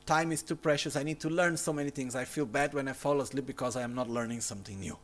time 0.06 0.32
is 0.32 0.44
too 0.44 0.56
precious. 0.56 0.96
I 0.96 1.04
need 1.04 1.20
to 1.22 1.30
learn 1.30 1.58
so 1.58 1.74
many 1.74 1.90
things. 1.90 2.16
I 2.16 2.26
feel 2.26 2.46
bad 2.46 2.74
when 2.74 2.88
I 2.88 2.94
fall 2.94 3.22
asleep 3.22 3.46
because 3.46 3.76
I 3.76 3.82
am 3.82 3.96
not 3.96 4.10
learning 4.10 4.42
something 4.42 4.80
new. 4.80 4.98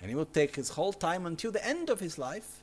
And 0.00 0.10
he 0.10 0.16
will 0.16 0.26
take 0.26 0.56
his 0.56 0.70
whole 0.70 0.92
time 0.92 1.26
until 1.26 1.52
the 1.52 1.64
end 1.66 1.90
of 1.90 2.00
his 2.00 2.18
life 2.18 2.62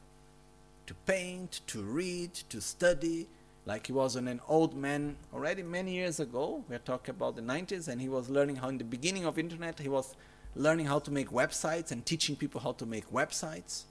to 0.88 0.94
paint, 1.06 1.62
to 1.68 1.82
read, 1.82 2.34
to 2.50 2.60
study, 2.60 3.28
like 3.66 3.88
he 3.88 3.94
was 3.94 4.16
an 4.16 4.42
old 4.48 4.76
man 4.76 5.16
already 5.34 5.64
many 5.64 5.94
years 5.94 6.20
ago. 6.20 6.64
We're 6.68 6.80
talking 6.80 7.16
about 7.16 7.36
the 7.36 7.42
90s, 7.42 7.88
and 7.88 8.02
he 8.02 8.10
was 8.10 8.30
learning 8.30 8.58
how, 8.58 8.70
in 8.70 8.78
the 8.78 8.84
beginning 8.84 9.26
of 9.26 9.40
internet, 9.40 9.80
he 9.80 9.90
was 9.90 10.16
learning 10.56 10.88
how 10.88 11.00
to 11.00 11.12
make 11.12 11.30
websites 11.30 11.92
and 11.92 12.06
teaching 12.06 12.36
people 12.36 12.60
how 12.60 12.74
to 12.74 12.86
make 12.86 13.10
websites. 13.12 13.84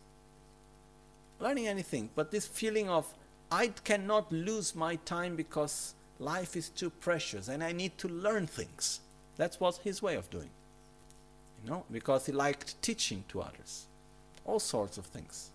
Learning 1.40 1.66
anything, 1.66 2.10
but 2.14 2.30
this 2.30 2.46
feeling 2.46 2.88
of 2.88 3.12
I 3.50 3.68
cannot 3.68 4.30
lose 4.30 4.74
my 4.74 4.96
time 4.96 5.34
because 5.34 5.94
Life 6.20 6.54
is 6.54 6.68
too 6.68 6.90
precious 6.90 7.48
and 7.48 7.64
I 7.64 7.72
need 7.72 7.96
to 7.98 8.08
learn 8.08 8.46
things. 8.46 9.00
That 9.38 9.56
was 9.58 9.78
his 9.78 10.02
way 10.02 10.16
of 10.16 10.28
doing. 10.28 10.50
You 11.64 11.70
know, 11.70 11.84
because 11.90 12.26
he 12.26 12.32
liked 12.32 12.80
teaching 12.82 13.24
to 13.28 13.40
others. 13.40 13.86
All 14.44 14.60
sorts 14.60 14.98
of 14.98 15.06
things. 15.06 15.48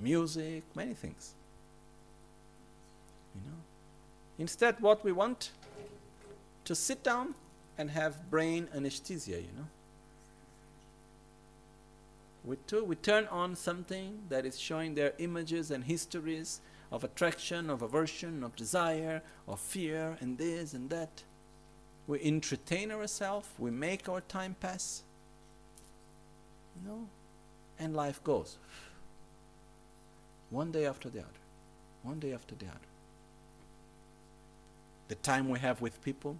Music, 0.00 0.62
many 0.74 0.94
things. 0.94 1.34
You 3.34 3.50
know. 3.50 3.58
Instead 4.38 4.80
what 4.80 5.04
we 5.04 5.12
want 5.12 5.50
to 6.64 6.74
sit 6.74 7.02
down 7.02 7.34
and 7.76 7.90
have 7.90 8.30
brain 8.30 8.66
anesthesia, 8.74 9.42
you 9.42 9.52
know. 9.56 9.68
We, 12.48 12.56
to, 12.68 12.82
we 12.82 12.96
turn 12.96 13.26
on 13.26 13.54
something 13.54 14.22
that 14.30 14.46
is 14.46 14.58
showing 14.58 14.94
their 14.94 15.12
images 15.18 15.70
and 15.70 15.84
histories 15.84 16.62
of 16.90 17.04
attraction, 17.04 17.68
of 17.68 17.82
aversion, 17.82 18.42
of 18.42 18.56
desire, 18.56 19.20
of 19.46 19.60
fear, 19.60 20.16
and 20.20 20.38
this 20.38 20.72
and 20.72 20.88
that. 20.88 21.24
We 22.06 22.22
entertain 22.22 22.90
ourselves, 22.90 23.46
we 23.58 23.70
make 23.70 24.08
our 24.08 24.22
time 24.22 24.56
pass. 24.58 25.02
You 26.74 26.88
know? 26.88 27.08
And 27.78 27.94
life 27.94 28.24
goes. 28.24 28.56
One 30.48 30.72
day 30.72 30.86
after 30.86 31.10
the 31.10 31.18
other. 31.18 31.28
One 32.02 32.18
day 32.18 32.32
after 32.32 32.54
the 32.54 32.64
other. 32.64 32.88
The 35.08 35.16
time 35.16 35.50
we 35.50 35.58
have 35.58 35.82
with 35.82 36.02
people, 36.02 36.38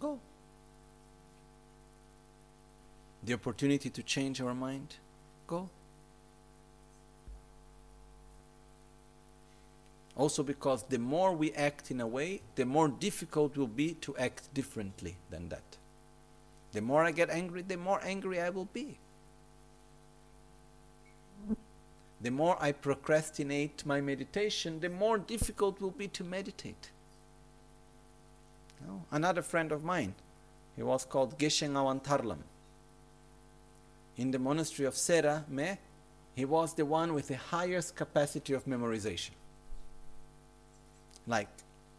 go. 0.00 0.18
The 3.22 3.34
opportunity 3.34 3.90
to 3.90 4.02
change 4.02 4.40
our 4.40 4.54
mind, 4.54 4.96
go. 5.46 5.68
Also 10.16 10.42
because 10.42 10.82
the 10.84 10.98
more 10.98 11.32
we 11.32 11.52
act 11.52 11.90
in 11.90 12.00
a 12.00 12.06
way, 12.06 12.40
the 12.54 12.64
more 12.64 12.88
difficult 12.88 13.56
will 13.56 13.66
be 13.66 13.94
to 13.94 14.16
act 14.16 14.52
differently 14.52 15.16
than 15.30 15.48
that. 15.48 15.76
The 16.72 16.80
more 16.80 17.04
I 17.04 17.10
get 17.10 17.30
angry, 17.30 17.62
the 17.62 17.76
more 17.76 18.00
angry 18.04 18.40
I 18.40 18.50
will 18.50 18.68
be. 18.72 18.98
The 22.20 22.30
more 22.30 22.56
I 22.60 22.72
procrastinate 22.72 23.86
my 23.86 24.00
meditation, 24.00 24.80
the 24.80 24.90
more 24.90 25.16
difficult 25.16 25.80
will 25.80 25.90
be 25.90 26.06
to 26.08 26.22
meditate. 26.22 26.90
No? 28.86 29.04
Another 29.10 29.42
friend 29.42 29.72
of 29.72 29.84
mine, 29.84 30.14
he 30.76 30.82
was 30.82 31.04
called 31.04 31.38
Geshen 31.38 31.72
Awantarlam. 31.72 32.38
In 34.16 34.30
the 34.30 34.38
monastery 34.38 34.86
of 34.86 34.96
Sera, 34.96 35.44
Me, 35.48 35.78
he 36.34 36.44
was 36.44 36.74
the 36.74 36.84
one 36.84 37.14
with 37.14 37.28
the 37.28 37.36
highest 37.36 37.96
capacity 37.96 38.52
of 38.52 38.64
memorization 38.66 39.30
like 41.26 41.48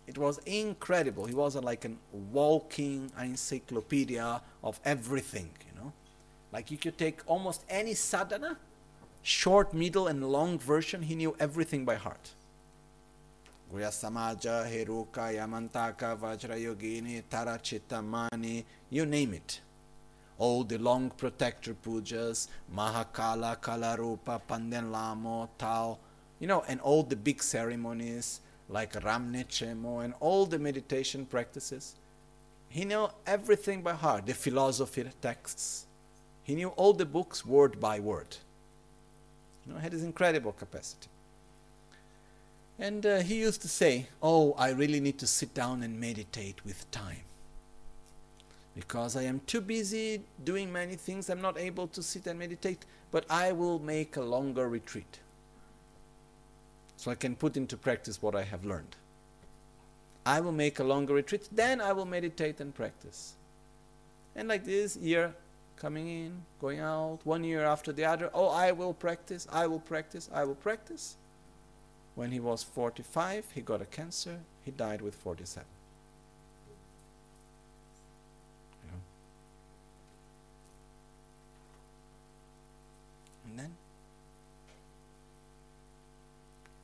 It 0.08 0.18
was 0.18 0.40
incredible. 0.40 1.26
He 1.26 1.34
was 1.34 1.56
a, 1.56 1.62
like 1.62 1.86
a 1.86 1.92
walking 2.34 3.12
encyclopedia 3.18 4.42
of 4.62 4.80
everything, 4.84 5.50
you 5.68 5.74
know. 5.80 5.94
Like 6.52 6.70
you 6.72 6.78
could 6.78 6.98
take 6.98 7.22
almost 7.28 7.64
any 7.70 7.94
sadhana, 7.94 8.58
short, 9.22 9.74
middle, 9.74 10.08
and 10.08 10.20
long 10.30 10.60
version, 10.60 11.04
he 11.04 11.16
knew 11.16 11.34
everything 11.40 11.86
by 11.86 11.96
heart. 11.96 12.32
Guhyasamaja, 13.72 14.66
Heruka, 14.68 15.32
Yamantaka, 15.38 16.18
Vajrayogini, 16.18 17.24
Tara 17.30 17.58
Cittamani, 17.58 18.66
you 18.90 19.06
name 19.06 19.34
it. 19.36 19.62
All 20.42 20.64
the 20.64 20.80
long 20.80 21.12
protector 21.12 21.76
pujas, 21.76 22.48
Mahakala, 22.76 23.52
Kalarupa, 23.66 24.42
Palden 24.50 24.90
Lhamo, 24.92 25.48
Tao, 25.60 26.00
you 26.40 26.48
know, 26.48 26.64
and 26.68 26.82
all 26.82 27.04
the 27.04 27.16
big 27.16 27.44
ceremonies 27.44 28.42
like 28.68 28.94
Rabne 28.94 29.46
Chenmo 29.48 30.04
and 30.04 30.16
all 30.20 30.48
the 30.48 30.58
meditation 30.58 31.28
practices. 31.28 31.96
He 32.70 32.86
knew 32.86 33.08
everything 33.28 33.84
by 33.84 33.94
heart, 33.94 34.26
the 34.26 34.34
philosophy 34.34 35.06
texts. 35.22 35.86
He 36.42 36.56
knew 36.56 36.70
all 36.70 36.94
the 36.94 37.06
books 37.06 37.46
word 37.46 37.80
by 37.80 38.00
word. 38.00 38.36
You 39.64 39.74
know, 39.74 39.78
he 39.78 39.84
had 39.84 39.92
this 39.92 40.02
incredible 40.02 40.54
capacity. 40.54 41.10
And 42.80 43.06
uh, 43.06 43.20
he 43.20 43.36
used 43.36 43.62
to 43.62 43.68
say, 43.68 44.08
Oh, 44.24 44.54
I 44.58 44.72
really 44.72 45.00
need 45.00 45.20
to 45.20 45.28
sit 45.28 45.54
down 45.54 45.84
and 45.84 46.00
meditate 46.00 46.66
with 46.66 46.90
time. 46.90 47.26
Because 48.76 49.16
I 49.16 49.24
am 49.24 49.42
too 49.46 49.62
busy 49.62 50.22
doing 50.44 50.72
many 50.72 50.96
things, 50.96 51.30
I'm 51.30 51.42
not 51.42 51.58
able 51.58 51.88
to 51.88 52.02
sit 52.02 52.28
and 52.28 52.40
meditate, 52.40 52.86
but 53.12 53.26
I 53.30 53.52
will 53.52 53.80
make 53.80 54.16
a 54.16 54.22
longer 54.22 54.70
retreat. 54.70 55.20
So 56.96 57.12
I 57.12 57.16
can 57.16 57.36
put 57.36 57.58
into 57.58 57.76
practice 57.76 58.22
what 58.22 58.36
I 58.36 58.44
have 58.44 58.64
learned. 58.64 58.96
I 60.26 60.40
will 60.40 60.52
make 60.52 60.80
a 60.80 60.84
longer 60.84 61.16
retreat, 61.16 61.50
then 61.52 61.82
I 61.82 61.94
will 61.94 62.06
meditate 62.06 62.62
and 62.62 62.74
practice. 62.74 63.34
And 64.36 64.48
like 64.48 64.64
this, 64.64 64.96
year 64.96 65.34
coming 65.76 66.08
in, 66.08 66.42
going 66.62 66.80
out, 66.80 67.20
one 67.24 67.44
year 67.44 67.66
after 67.66 67.92
the 67.92 68.06
other, 68.06 68.30
oh, 68.34 68.50
I 68.50 68.72
will 68.72 68.94
practice, 68.94 69.48
I 69.52 69.68
will 69.68 69.80
practice, 69.80 70.30
I 70.32 70.44
will 70.44 70.56
practice. 70.56 71.18
When 72.16 72.32
he 72.32 72.40
was 72.40 72.62
45, 72.62 73.46
he 73.56 73.62
got 73.62 73.82
a 73.82 73.86
cancer. 73.86 74.40
He 74.64 74.72
died 74.72 75.02
with 75.02 75.16
47. 75.16 75.66
And 83.50 83.60
then, 83.60 83.72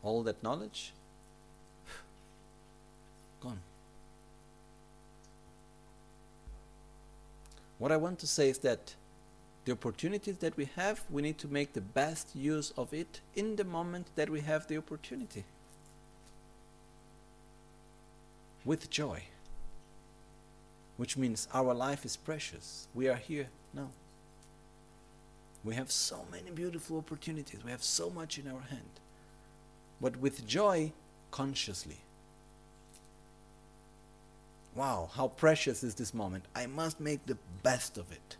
all 0.08 0.24
that 0.24 0.42
knowledge 0.42 0.94
gone. 3.42 3.60
What 7.78 7.92
I 7.92 7.98
want 7.98 8.20
to 8.20 8.28
say 8.28 8.50
is 8.50 8.60
that 8.60 8.96
the 9.66 9.74
opportunities 9.74 10.38
that 10.38 10.56
we 10.56 10.70
have, 10.78 11.04
we 11.10 11.22
need 11.22 11.38
to 11.40 11.48
make 11.50 11.74
the 11.74 11.82
best 11.82 12.34
use 12.34 12.72
of 12.78 12.94
it 12.94 13.20
in 13.36 13.58
the 13.58 13.66
moment 13.66 14.08
that 14.16 14.30
we 14.30 14.40
have 14.40 14.66
the 14.68 14.78
opportunity. 14.78 15.44
With 18.64 18.90
joy. 18.90 19.24
Which 20.96 21.18
means 21.18 21.48
our 21.54 21.74
life 21.74 22.06
is 22.06 22.16
precious. 22.16 22.88
We 22.96 23.10
are 23.10 23.16
here 23.16 23.48
now. 23.74 23.90
We 25.64 25.76
have 25.76 25.92
so 25.92 26.26
many 26.32 26.50
beautiful 26.50 26.98
opportunities. 26.98 27.64
We 27.64 27.72
have 27.72 27.84
so 27.84 28.10
much 28.10 28.40
in 28.40 28.48
our 28.48 28.62
hand. 28.70 29.02
But 30.00 30.18
with 30.18 30.48
joy, 30.48 30.92
consciously. 31.32 31.98
Wow, 34.76 35.10
how 35.14 35.30
precious 35.30 35.84
is 35.84 35.96
this 35.96 36.14
moment. 36.14 36.46
I 36.56 36.68
must 36.68 37.00
make 37.00 37.26
the 37.26 37.38
best 37.64 37.98
of 37.98 38.12
it 38.12 38.38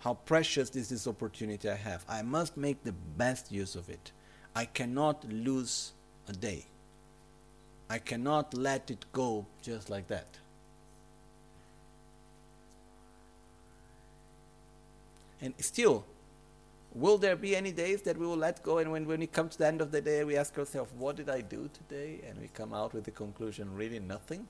how 0.00 0.14
precious 0.14 0.74
is 0.76 0.88
this 0.88 1.06
opportunity 1.06 1.68
I 1.68 1.74
have. 1.74 2.04
I 2.08 2.22
must 2.22 2.56
make 2.56 2.82
the 2.84 2.94
best 3.16 3.50
use 3.50 3.74
of 3.74 3.88
it. 3.88 4.12
I 4.54 4.64
cannot 4.64 5.24
lose 5.30 5.92
a 6.28 6.32
day. 6.32 6.66
I 7.90 7.98
cannot 7.98 8.54
let 8.54 8.90
it 8.90 9.04
go 9.12 9.46
just 9.62 9.90
like 9.90 10.08
that. 10.08 10.26
And 15.40 15.54
still, 15.58 16.04
will 16.94 17.18
there 17.18 17.36
be 17.36 17.54
any 17.54 17.72
days 17.72 18.02
that 18.02 18.16
we 18.16 18.26
will 18.26 18.36
let 18.36 18.62
go 18.62 18.78
and 18.78 18.90
when, 18.90 19.06
when 19.06 19.20
we 19.20 19.26
come 19.26 19.48
to 19.48 19.58
the 19.58 19.66
end 19.66 19.80
of 19.80 19.92
the 19.92 20.00
day 20.00 20.24
we 20.24 20.36
ask 20.36 20.58
ourselves, 20.58 20.92
what 20.96 21.16
did 21.16 21.28
I 21.28 21.40
do 21.40 21.68
today? 21.72 22.20
And 22.28 22.40
we 22.40 22.48
come 22.48 22.72
out 22.72 22.94
with 22.94 23.04
the 23.04 23.10
conclusion, 23.10 23.74
really 23.74 23.98
nothing? 23.98 24.48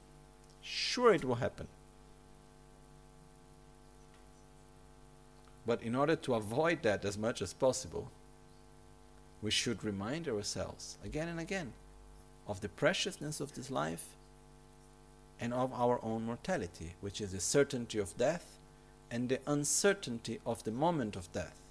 Sure, 0.62 1.15
it 1.15 1.24
will 1.24 1.36
happen. 1.36 1.69
But 5.66 5.82
in 5.82 5.94
order 5.94 6.16
to 6.16 6.35
avoid 6.35 6.82
that 6.82 7.05
as 7.05 7.19
much 7.19 7.43
as 7.43 7.52
possible, 7.52 8.10
we 9.43 9.51
should 9.51 9.85
remind 9.85 10.27
ourselves 10.28 10.98
again 11.05 11.28
and 11.28 11.39
again 11.39 11.73
of 12.47 12.60
the 12.60 12.69
preciousness 12.69 13.40
of 13.40 13.55
this 13.55 13.70
life 13.70 14.06
and 15.40 15.52
of 15.52 15.73
our 15.73 16.01
own 16.02 16.24
mortality, 16.24 16.94
which 17.01 17.20
is 17.20 17.32
the 17.32 17.40
certainty 17.40 17.98
of 17.98 18.16
death 18.16 18.59
and 19.10 19.28
the 19.28 19.40
uncertainty 19.47 20.40
of 20.44 20.65
the 20.65 20.70
moment 20.70 21.16
of 21.16 21.31
death. 21.32 21.68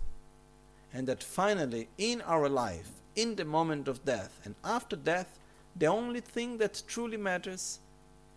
And 0.94 1.08
that 1.08 1.24
finally, 1.24 1.90
in 1.98 2.22
our 2.22 2.50
life, 2.50 2.90
in 3.16 3.36
the 3.36 3.46
moment 3.46 3.88
of 3.88 4.06
death 4.06 4.40
and 4.46 4.56
after 4.64 4.96
death, 4.96 5.40
the 5.76 5.88
only 5.88 6.22
thing 6.22 6.58
that 6.60 6.82
truly 6.88 7.18
matters 7.18 7.80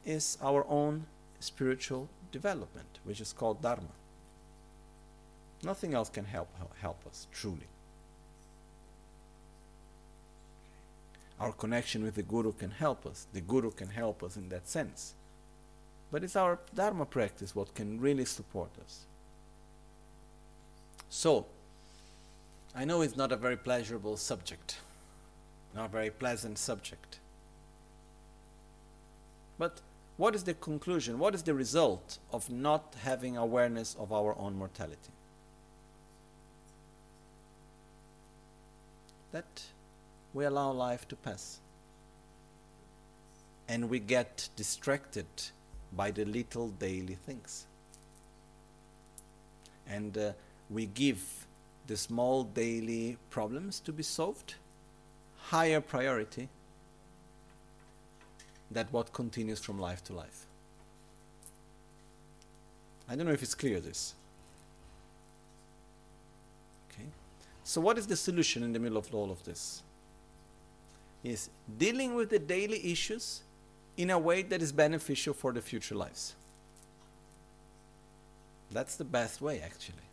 is 0.04 0.36
our 0.42 0.66
own 0.68 1.06
spiritual 1.38 2.08
development, 2.32 2.98
which 3.04 3.20
is 3.20 3.32
called 3.32 3.62
Dharma. 3.62 3.94
Nothing 5.62 5.94
else 5.94 6.08
can 6.08 6.24
help, 6.24 6.48
help 6.80 7.06
us, 7.06 7.26
truly. 7.32 7.68
Our 11.38 11.52
connection 11.52 12.02
with 12.02 12.14
the 12.14 12.22
Guru 12.22 12.52
can 12.52 12.70
help 12.70 13.06
us. 13.06 13.26
The 13.32 13.40
Guru 13.40 13.70
can 13.70 13.88
help 13.88 14.22
us 14.22 14.36
in 14.36 14.50
that 14.50 14.68
sense. 14.68 15.14
But 16.10 16.24
it's 16.24 16.36
our 16.36 16.58
Dharma 16.74 17.06
practice 17.06 17.54
what 17.54 17.74
can 17.74 18.00
really 18.00 18.26
support 18.26 18.70
us. 18.84 19.06
So, 21.08 21.46
I 22.74 22.84
know 22.84 23.02
it's 23.02 23.16
not 23.16 23.32
a 23.32 23.36
very 23.36 23.56
pleasurable 23.56 24.16
subject, 24.16 24.78
not 25.74 25.86
a 25.86 25.88
very 25.88 26.10
pleasant 26.10 26.58
subject. 26.58 27.18
But 29.58 29.80
what 30.16 30.34
is 30.34 30.44
the 30.44 30.54
conclusion? 30.54 31.18
What 31.18 31.34
is 31.34 31.42
the 31.42 31.54
result 31.54 32.18
of 32.32 32.48
not 32.48 32.94
having 33.02 33.36
awareness 33.36 33.96
of 33.98 34.12
our 34.12 34.36
own 34.38 34.56
mortality? 34.56 35.10
that 39.32 39.62
we 40.34 40.44
allow 40.44 40.70
life 40.70 41.06
to 41.08 41.16
pass. 41.16 41.60
And 43.68 43.88
we 43.88 44.00
get 44.00 44.48
distracted 44.56 45.26
by 45.92 46.10
the 46.10 46.24
little 46.24 46.68
daily 46.68 47.16
things. 47.26 47.66
And 49.88 50.16
uh, 50.16 50.32
we 50.68 50.86
give 50.86 51.46
the 51.90 51.96
small 51.96 52.44
daily 52.44 53.16
problems 53.30 53.80
to 53.80 53.92
be 53.92 54.04
solved 54.04 54.54
higher 55.48 55.80
priority 55.80 56.48
than 58.70 58.86
what 58.92 59.12
continues 59.12 59.58
from 59.58 59.80
life 59.80 60.04
to 60.04 60.12
life. 60.12 60.46
I 63.08 63.16
don't 63.16 63.26
know 63.26 63.32
if 63.32 63.42
it's 63.42 63.56
clear 63.56 63.80
this. 63.80 64.14
Okay. 66.92 67.08
So, 67.64 67.80
what 67.80 67.98
is 67.98 68.06
the 68.06 68.14
solution 68.14 68.62
in 68.62 68.72
the 68.72 68.78
middle 68.78 68.98
of 68.98 69.12
all 69.12 69.32
of 69.32 69.42
this? 69.42 69.82
Is 71.24 71.50
dealing 71.76 72.14
with 72.14 72.30
the 72.30 72.38
daily 72.38 72.92
issues 72.92 73.42
in 73.96 74.10
a 74.10 74.18
way 74.18 74.42
that 74.42 74.62
is 74.62 74.70
beneficial 74.70 75.34
for 75.34 75.52
the 75.52 75.60
future 75.60 75.96
lives. 75.96 76.36
That's 78.70 78.94
the 78.94 79.04
best 79.04 79.42
way, 79.42 79.60
actually. 79.60 80.09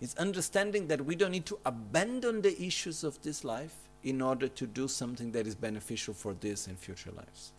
It's 0.00 0.14
understanding 0.16 0.86
that 0.88 1.04
we 1.04 1.16
don't 1.16 1.32
need 1.32 1.46
to 1.46 1.58
abandon 1.66 2.42
the 2.42 2.60
issues 2.62 3.02
of 3.02 3.20
this 3.22 3.42
life 3.44 3.74
in 4.04 4.22
order 4.22 4.46
to 4.48 4.66
do 4.66 4.86
something 4.86 5.32
that 5.32 5.46
is 5.46 5.54
beneficial 5.54 6.14
for 6.14 6.34
this 6.34 6.66
and 6.68 6.78
future 6.78 7.10
lives. 7.10 7.52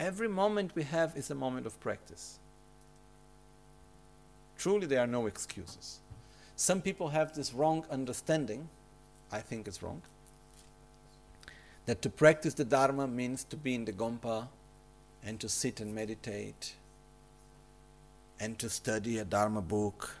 Every 0.00 0.28
moment 0.28 0.74
we 0.74 0.82
have 0.84 1.16
is 1.16 1.30
a 1.30 1.34
moment 1.34 1.66
of 1.66 1.78
practice. 1.78 2.38
Truly, 4.56 4.86
there 4.86 5.00
are 5.00 5.06
no 5.06 5.26
excuses. 5.26 6.00
Some 6.56 6.80
people 6.80 7.08
have 7.08 7.34
this 7.34 7.52
wrong 7.52 7.84
understanding, 7.90 8.68
I 9.30 9.40
think 9.40 9.68
it's 9.68 9.82
wrong, 9.82 10.02
that 11.86 12.00
to 12.02 12.08
practice 12.08 12.54
the 12.54 12.64
Dharma 12.64 13.06
means 13.06 13.44
to 13.44 13.56
be 13.56 13.74
in 13.74 13.84
the 13.84 13.92
Gompa 13.92 14.48
and 15.22 15.38
to 15.40 15.48
sit 15.48 15.80
and 15.80 15.94
meditate 15.94 16.74
and 18.40 18.58
to 18.58 18.70
study 18.70 19.18
a 19.18 19.24
Dharma 19.24 19.60
book 19.60 20.16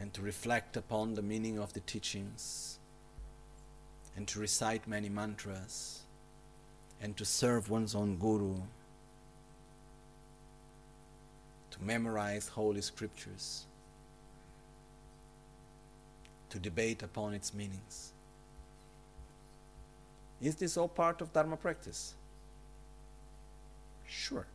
and 0.00 0.14
to 0.14 0.22
reflect 0.22 0.78
upon 0.78 1.14
the 1.14 1.22
meaning 1.22 1.58
of 1.58 1.74
the 1.74 1.80
teachings 1.80 2.78
and 4.16 4.26
to 4.26 4.40
recite 4.40 4.88
many 4.88 5.10
mantras 5.10 6.00
and 7.02 7.16
to 7.18 7.24
serve 7.24 7.68
one's 7.68 7.94
own 7.94 8.16
guru, 8.16 8.56
to 11.70 11.82
memorize 11.82 12.48
holy 12.48 12.80
scriptures, 12.80 13.66
to 16.48 16.58
debate 16.58 17.02
upon 17.02 17.34
its 17.34 17.52
meanings. 17.52 18.12
Is 20.40 20.56
this 20.56 20.78
all 20.78 20.88
part 20.88 21.20
of 21.20 21.32
Dharma 21.32 21.56
practice? 21.56 22.14
Sure. 24.06 24.46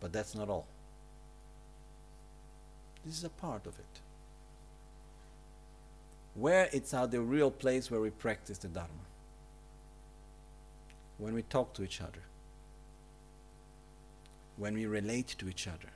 But 0.00 0.12
that's 0.12 0.34
not 0.34 0.48
all. 0.48 0.66
This 3.04 3.18
is 3.18 3.24
a 3.24 3.28
part 3.28 3.66
of 3.66 3.78
it. 3.78 4.00
Where 6.34 6.68
it's 6.72 6.94
our 6.94 7.06
the 7.06 7.20
real 7.20 7.50
place 7.50 7.90
where 7.90 8.00
we 8.00 8.10
practice 8.10 8.58
the 8.58 8.68
Dharma. 8.68 8.90
When 11.18 11.34
we 11.34 11.42
talk 11.42 11.74
to 11.74 11.82
each 11.82 12.00
other. 12.00 12.22
When 14.56 14.74
we 14.74 14.86
relate 14.86 15.34
to 15.38 15.48
each 15.48 15.66
other. 15.66 15.90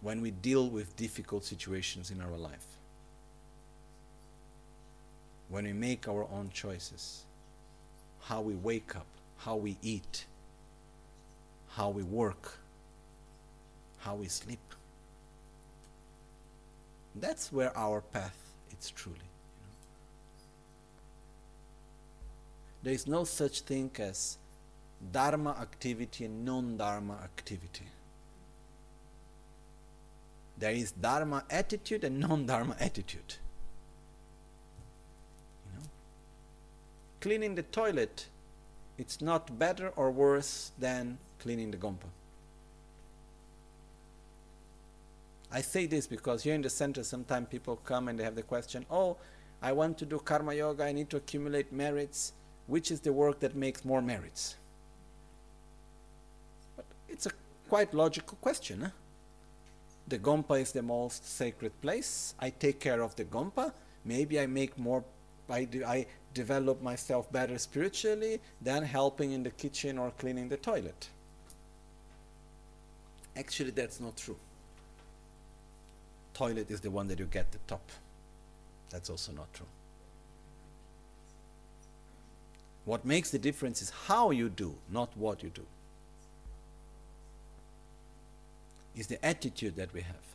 When 0.00 0.20
we 0.20 0.30
deal 0.30 0.68
with 0.68 0.96
difficult 0.96 1.44
situations 1.44 2.10
in 2.10 2.20
our 2.20 2.36
life. 2.36 2.66
When 5.50 5.64
we 5.64 5.72
make 5.72 6.08
our 6.08 6.26
own 6.32 6.50
choices. 6.52 7.24
How 8.22 8.40
we 8.40 8.54
wake 8.54 8.96
up, 8.96 9.06
how 9.38 9.56
we 9.56 9.76
eat, 9.82 10.24
how 11.70 11.90
we 11.90 12.02
work, 12.02 12.58
how 13.98 14.14
we 14.14 14.28
sleep. 14.28 14.58
That's 17.14 17.52
where 17.52 17.76
our 17.76 18.00
path 18.00 18.36
is 18.78 18.90
truly. 18.90 19.18
You 19.18 19.66
know. 19.66 19.76
There 22.82 22.92
is 22.92 23.06
no 23.06 23.24
such 23.24 23.62
thing 23.62 23.90
as 23.98 24.38
Dharma 25.12 25.56
activity 25.60 26.24
and 26.26 26.44
non 26.44 26.76
Dharma 26.76 27.14
activity. 27.24 27.86
There 30.58 30.72
is 30.72 30.92
Dharma 30.92 31.44
attitude 31.50 32.04
and 32.04 32.20
non 32.20 32.46
Dharma 32.46 32.76
attitude. 32.78 33.36
You 35.66 35.78
know? 35.78 35.86
Cleaning 37.20 37.54
the 37.54 37.62
toilet, 37.62 38.26
it's 38.98 39.20
not 39.22 39.58
better 39.58 39.88
or 39.96 40.10
worse 40.10 40.72
than 40.78 41.18
cleaning 41.38 41.70
the 41.70 41.78
gompa. 41.78 42.10
I 45.52 45.60
say 45.62 45.86
this 45.86 46.06
because 46.06 46.42
here 46.42 46.54
in 46.54 46.62
the 46.62 46.70
center, 46.70 47.02
sometimes 47.02 47.48
people 47.48 47.76
come 47.76 48.08
and 48.08 48.18
they 48.18 48.24
have 48.24 48.36
the 48.36 48.42
question, 48.42 48.86
oh, 48.90 49.16
I 49.60 49.72
want 49.72 49.98
to 49.98 50.06
do 50.06 50.18
karma 50.18 50.54
yoga, 50.54 50.84
I 50.84 50.92
need 50.92 51.10
to 51.10 51.16
accumulate 51.16 51.72
merits. 51.72 52.32
Which 52.66 52.92
is 52.92 53.00
the 53.00 53.12
work 53.12 53.40
that 53.40 53.56
makes 53.56 53.84
more 53.84 54.00
merits? 54.00 54.54
But 56.76 56.84
it's 57.08 57.26
a 57.26 57.32
quite 57.68 57.92
logical 57.92 58.38
question. 58.40 58.82
Huh? 58.82 58.90
The 60.06 60.18
Gompa 60.20 60.60
is 60.60 60.70
the 60.70 60.82
most 60.82 61.26
sacred 61.26 61.78
place. 61.80 62.34
I 62.38 62.50
take 62.50 62.78
care 62.78 63.02
of 63.02 63.16
the 63.16 63.24
Gompa. 63.24 63.72
Maybe 64.04 64.38
I 64.38 64.46
make 64.46 64.78
more, 64.78 65.04
I, 65.48 65.66
I 65.84 66.06
develop 66.32 66.80
myself 66.80 67.30
better 67.32 67.58
spiritually 67.58 68.40
than 68.62 68.84
helping 68.84 69.32
in 69.32 69.42
the 69.42 69.50
kitchen 69.50 69.98
or 69.98 70.12
cleaning 70.12 70.48
the 70.48 70.56
toilet. 70.56 71.08
Actually, 73.36 73.72
that's 73.72 73.98
not 73.98 74.16
true 74.16 74.36
toilet 76.40 76.70
is 76.70 76.80
the 76.80 76.90
one 76.90 77.06
that 77.08 77.18
you 77.18 77.26
get 77.26 77.52
the 77.52 77.58
top. 77.66 77.86
That's 78.88 79.10
also 79.10 79.30
not 79.32 79.52
true. 79.52 79.66
What 82.86 83.04
makes 83.04 83.30
the 83.30 83.38
difference 83.38 83.82
is 83.82 83.90
how 84.08 84.30
you 84.30 84.48
do, 84.48 84.74
not 84.90 85.14
what 85.18 85.42
you 85.42 85.50
do. 85.50 85.66
Is 88.96 89.06
the 89.06 89.22
attitude 89.24 89.76
that 89.76 89.92
we 89.92 90.00
have, 90.00 90.26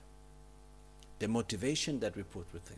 the 1.17 1.27
motivation 1.27 1.99
that 2.01 2.15
we 2.15 2.21
put 2.21 2.45
within. 2.53 2.77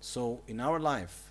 So, 0.00 0.40
in 0.48 0.60
our 0.60 0.80
life, 0.80 1.30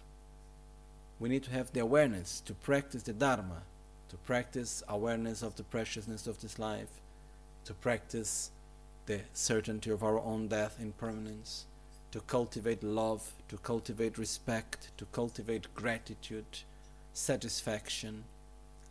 we 1.20 1.30
need 1.30 1.44
to 1.44 1.52
have 1.52 1.74
the 1.74 1.80
awareness 1.80 2.40
to 2.42 2.54
practice 2.54 3.02
the 3.02 3.14
Dharma, 3.14 3.64
to 4.10 4.16
practice 4.18 4.84
awareness 4.88 5.42
of 5.42 5.56
the 5.56 5.64
preciousness 5.64 6.28
of 6.28 6.40
this 6.42 6.60
life, 6.60 7.02
to 7.66 7.74
practice 7.74 8.52
the 9.08 9.22
certainty 9.34 9.90
of 9.90 10.04
our 10.04 10.20
own 10.20 10.48
death 10.48 10.78
in 10.80 10.92
permanence, 10.94 11.66
to 12.12 12.20
cultivate 12.22 12.84
love, 12.84 13.34
to 13.50 13.58
cultivate 13.58 14.18
respect, 14.18 14.92
to 14.98 15.06
cultivate 15.06 15.74
gratitude, 15.76 16.46
satisfaction, 17.14 18.24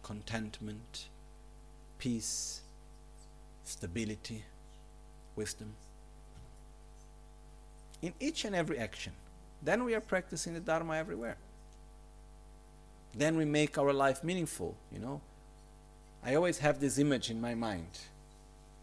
contentment, 0.03 1.07
peace, 1.99 2.61
stability, 3.65 4.45
wisdom. 5.37 5.73
In 8.03 8.13
each 8.21 8.45
and 8.45 8.55
every 8.55 8.79
action, 8.79 9.13
then 9.63 9.85
we 9.85 9.95
are 9.95 10.01
practicing 10.01 10.53
the 10.53 10.61
Dharma 10.61 10.97
everywhere. 10.97 11.37
Then 13.17 13.37
we 13.37 13.45
make 13.45 13.79
our 13.79 13.93
life 13.93 14.23
meaningful, 14.23 14.77
you 14.93 14.99
know. 14.99 15.21
I 16.23 16.35
always 16.35 16.59
have 16.59 16.81
this 16.81 16.99
image 16.99 17.31
in 17.31 17.41
my 17.41 17.55
mind 17.55 17.89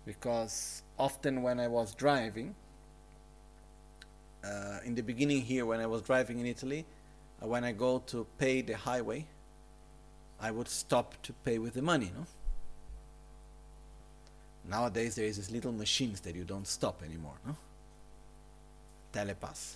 because 0.06 0.84
often 0.98 1.42
when 1.42 1.60
I 1.60 1.68
was 1.68 1.94
driving, 1.94 2.56
uh, 4.44 4.80
in 4.86 4.96
the 4.96 5.02
beginning 5.02 5.42
here 5.42 5.66
when 5.66 5.80
I 5.80 5.86
was 5.86 6.02
driving 6.02 6.40
in 6.40 6.46
Italy, 6.46 6.86
uh, 7.42 7.48
when 7.48 7.64
I 7.64 7.72
go 7.72 8.00
to 8.08 8.26
pay 8.38 8.62
the 8.62 8.76
highway, 8.78 9.26
I 10.40 10.52
would 10.52 10.68
stop 10.68 11.22
to 11.24 11.34
pay 11.46 11.60
with 11.60 11.76
the 11.76 11.82
money, 11.82 12.12
no? 12.16 12.26
Nowadays 14.68 15.16
there 15.16 15.26
is 15.26 15.38
these 15.38 15.52
little 15.52 15.72
machines 15.72 16.22
that 16.22 16.36
you 16.36 16.44
don't 16.44 16.68
stop 16.68 17.02
anymore, 17.04 17.36
no? 17.46 17.56
Telepass. 19.14 19.76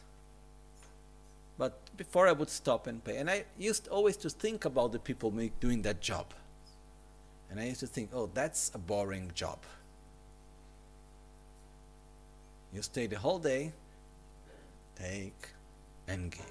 But 1.58 1.78
before 1.96 2.28
I 2.28 2.32
would 2.34 2.50
stop 2.50 2.88
and 2.88 3.04
pay, 3.04 3.18
and 3.18 3.30
I 3.30 3.46
used 3.58 3.88
always 3.88 4.18
to 4.18 4.30
think 4.30 4.66
about 4.66 4.92
the 4.92 5.00
people 5.00 5.32
make, 5.32 5.60
doing 5.60 5.82
that 5.84 6.02
job. 6.02 6.26
And 7.50 7.60
I 7.60 7.66
used 7.66 7.80
to 7.80 7.88
think, 7.88 8.10
oh, 8.14 8.30
that's 8.34 8.72
a 8.74 8.78
boring 8.78 9.32
job. 9.34 9.60
You 12.76 12.82
stay 12.82 13.08
the 13.08 13.18
whole 13.18 13.40
day, 13.40 13.72
take 14.98 15.48
and 16.10 16.30
give. 16.30 16.46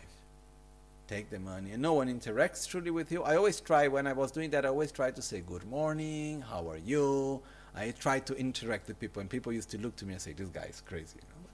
Take 1.06 1.28
the 1.28 1.38
money, 1.38 1.72
and 1.72 1.82
no 1.82 1.92
one 1.92 2.08
interacts 2.08 2.66
truly 2.66 2.90
with 2.90 3.12
you. 3.12 3.22
I 3.22 3.36
always 3.36 3.60
try, 3.60 3.88
when 3.88 4.06
I 4.06 4.14
was 4.14 4.30
doing 4.30 4.48
that, 4.52 4.64
I 4.64 4.68
always 4.68 4.90
try 4.90 5.10
to 5.10 5.20
say, 5.20 5.42
Good 5.46 5.66
morning, 5.68 6.40
how 6.40 6.66
are 6.70 6.78
you? 6.78 7.42
I 7.76 7.90
try 7.90 8.20
to 8.20 8.34
interact 8.36 8.88
with 8.88 8.98
people, 8.98 9.20
and 9.20 9.28
people 9.28 9.52
used 9.52 9.68
to 9.72 9.78
look 9.78 9.96
to 9.96 10.06
me 10.06 10.14
and 10.14 10.22
say, 10.22 10.32
This 10.32 10.48
guy 10.48 10.64
is 10.64 10.80
crazy. 10.80 11.16
You 11.16 11.28
know? 11.28 11.46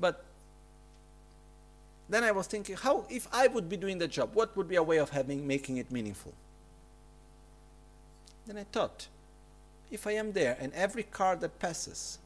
but, 0.00 0.14
but 0.16 0.24
then 2.08 2.24
I 2.24 2.32
was 2.32 2.48
thinking, 2.48 2.74
how 2.74 3.04
if 3.08 3.28
I 3.30 3.46
would 3.46 3.68
be 3.68 3.76
doing 3.76 3.98
the 3.98 4.08
job, 4.08 4.30
what 4.34 4.56
would 4.56 4.66
be 4.66 4.74
a 4.74 4.82
way 4.82 4.96
of 4.96 5.10
having 5.10 5.46
making 5.46 5.76
it 5.76 5.92
meaningful? 5.92 6.32
Then 8.44 8.56
I 8.56 8.64
thought, 8.64 9.06
if 9.90 10.06
I 10.06 10.12
am 10.12 10.32
there 10.32 10.56
and 10.60 10.72
every 10.74 11.02
car 11.02 11.36
that 11.36 11.58
passes, 11.58 12.18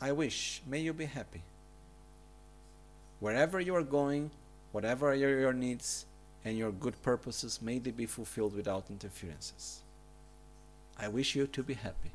I 0.00 0.12
wish, 0.12 0.62
may 0.66 0.80
you 0.80 0.92
be 0.92 1.06
happy. 1.06 1.42
Wherever 3.18 3.60
you 3.60 3.74
are 3.74 3.82
going, 3.82 4.30
whatever 4.72 5.10
are 5.10 5.14
your, 5.14 5.52
needs 5.52 6.04
and 6.44 6.56
your 6.56 6.70
good 6.70 7.00
purposes, 7.02 7.60
may 7.62 7.78
they 7.78 7.90
be 7.90 8.06
fulfilled 8.06 8.54
without 8.54 8.90
interferences. 8.90 9.80
I 10.98 11.08
wish 11.08 11.34
you 11.34 11.46
to 11.46 11.62
be 11.62 11.74
happy. 11.74 12.10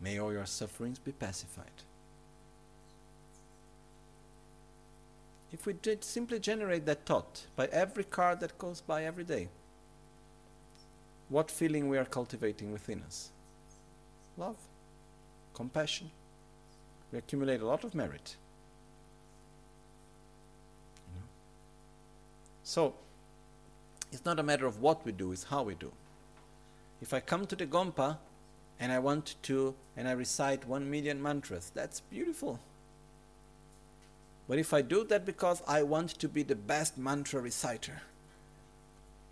May 0.00 0.18
all 0.18 0.32
your 0.32 0.46
sufferings 0.46 0.98
be 0.98 1.12
pacified. 1.12 1.66
If 5.52 5.66
we 5.66 5.74
did 5.74 6.04
simply 6.04 6.38
generate 6.38 6.86
that 6.86 7.04
thought 7.04 7.46
by 7.56 7.66
every 7.66 8.04
car 8.04 8.36
that 8.36 8.56
goes 8.58 8.80
by 8.80 9.04
every 9.04 9.24
day, 9.24 9.48
what 11.30 11.50
feeling 11.50 11.88
we 11.88 11.96
are 11.96 12.04
cultivating 12.04 12.72
within 12.72 13.02
us? 13.06 13.30
Love, 14.36 14.56
compassion. 15.54 16.10
We 17.12 17.18
accumulate 17.18 17.60
a 17.60 17.66
lot 17.66 17.84
of 17.84 17.94
merit. 17.94 18.36
You 21.08 21.20
know? 21.20 21.26
So, 22.64 22.94
it's 24.12 24.24
not 24.24 24.38
a 24.38 24.42
matter 24.42 24.66
of 24.66 24.80
what 24.80 25.04
we 25.06 25.12
do, 25.12 25.32
it's 25.32 25.44
how 25.44 25.62
we 25.62 25.74
do. 25.74 25.92
If 27.00 27.14
I 27.14 27.20
come 27.20 27.46
to 27.46 27.56
the 27.56 27.66
Gompa 27.66 28.18
and 28.78 28.92
I 28.92 28.98
want 28.98 29.36
to, 29.42 29.74
and 29.96 30.08
I 30.08 30.12
recite 30.12 30.66
one 30.66 30.90
million 30.90 31.22
mantras, 31.22 31.70
that's 31.74 32.00
beautiful. 32.00 32.58
But 34.48 34.58
if 34.58 34.74
I 34.74 34.82
do 34.82 35.04
that 35.04 35.24
because 35.24 35.62
I 35.68 35.84
want 35.84 36.10
to 36.18 36.28
be 36.28 36.42
the 36.42 36.56
best 36.56 36.98
mantra 36.98 37.40
reciter, 37.40 38.02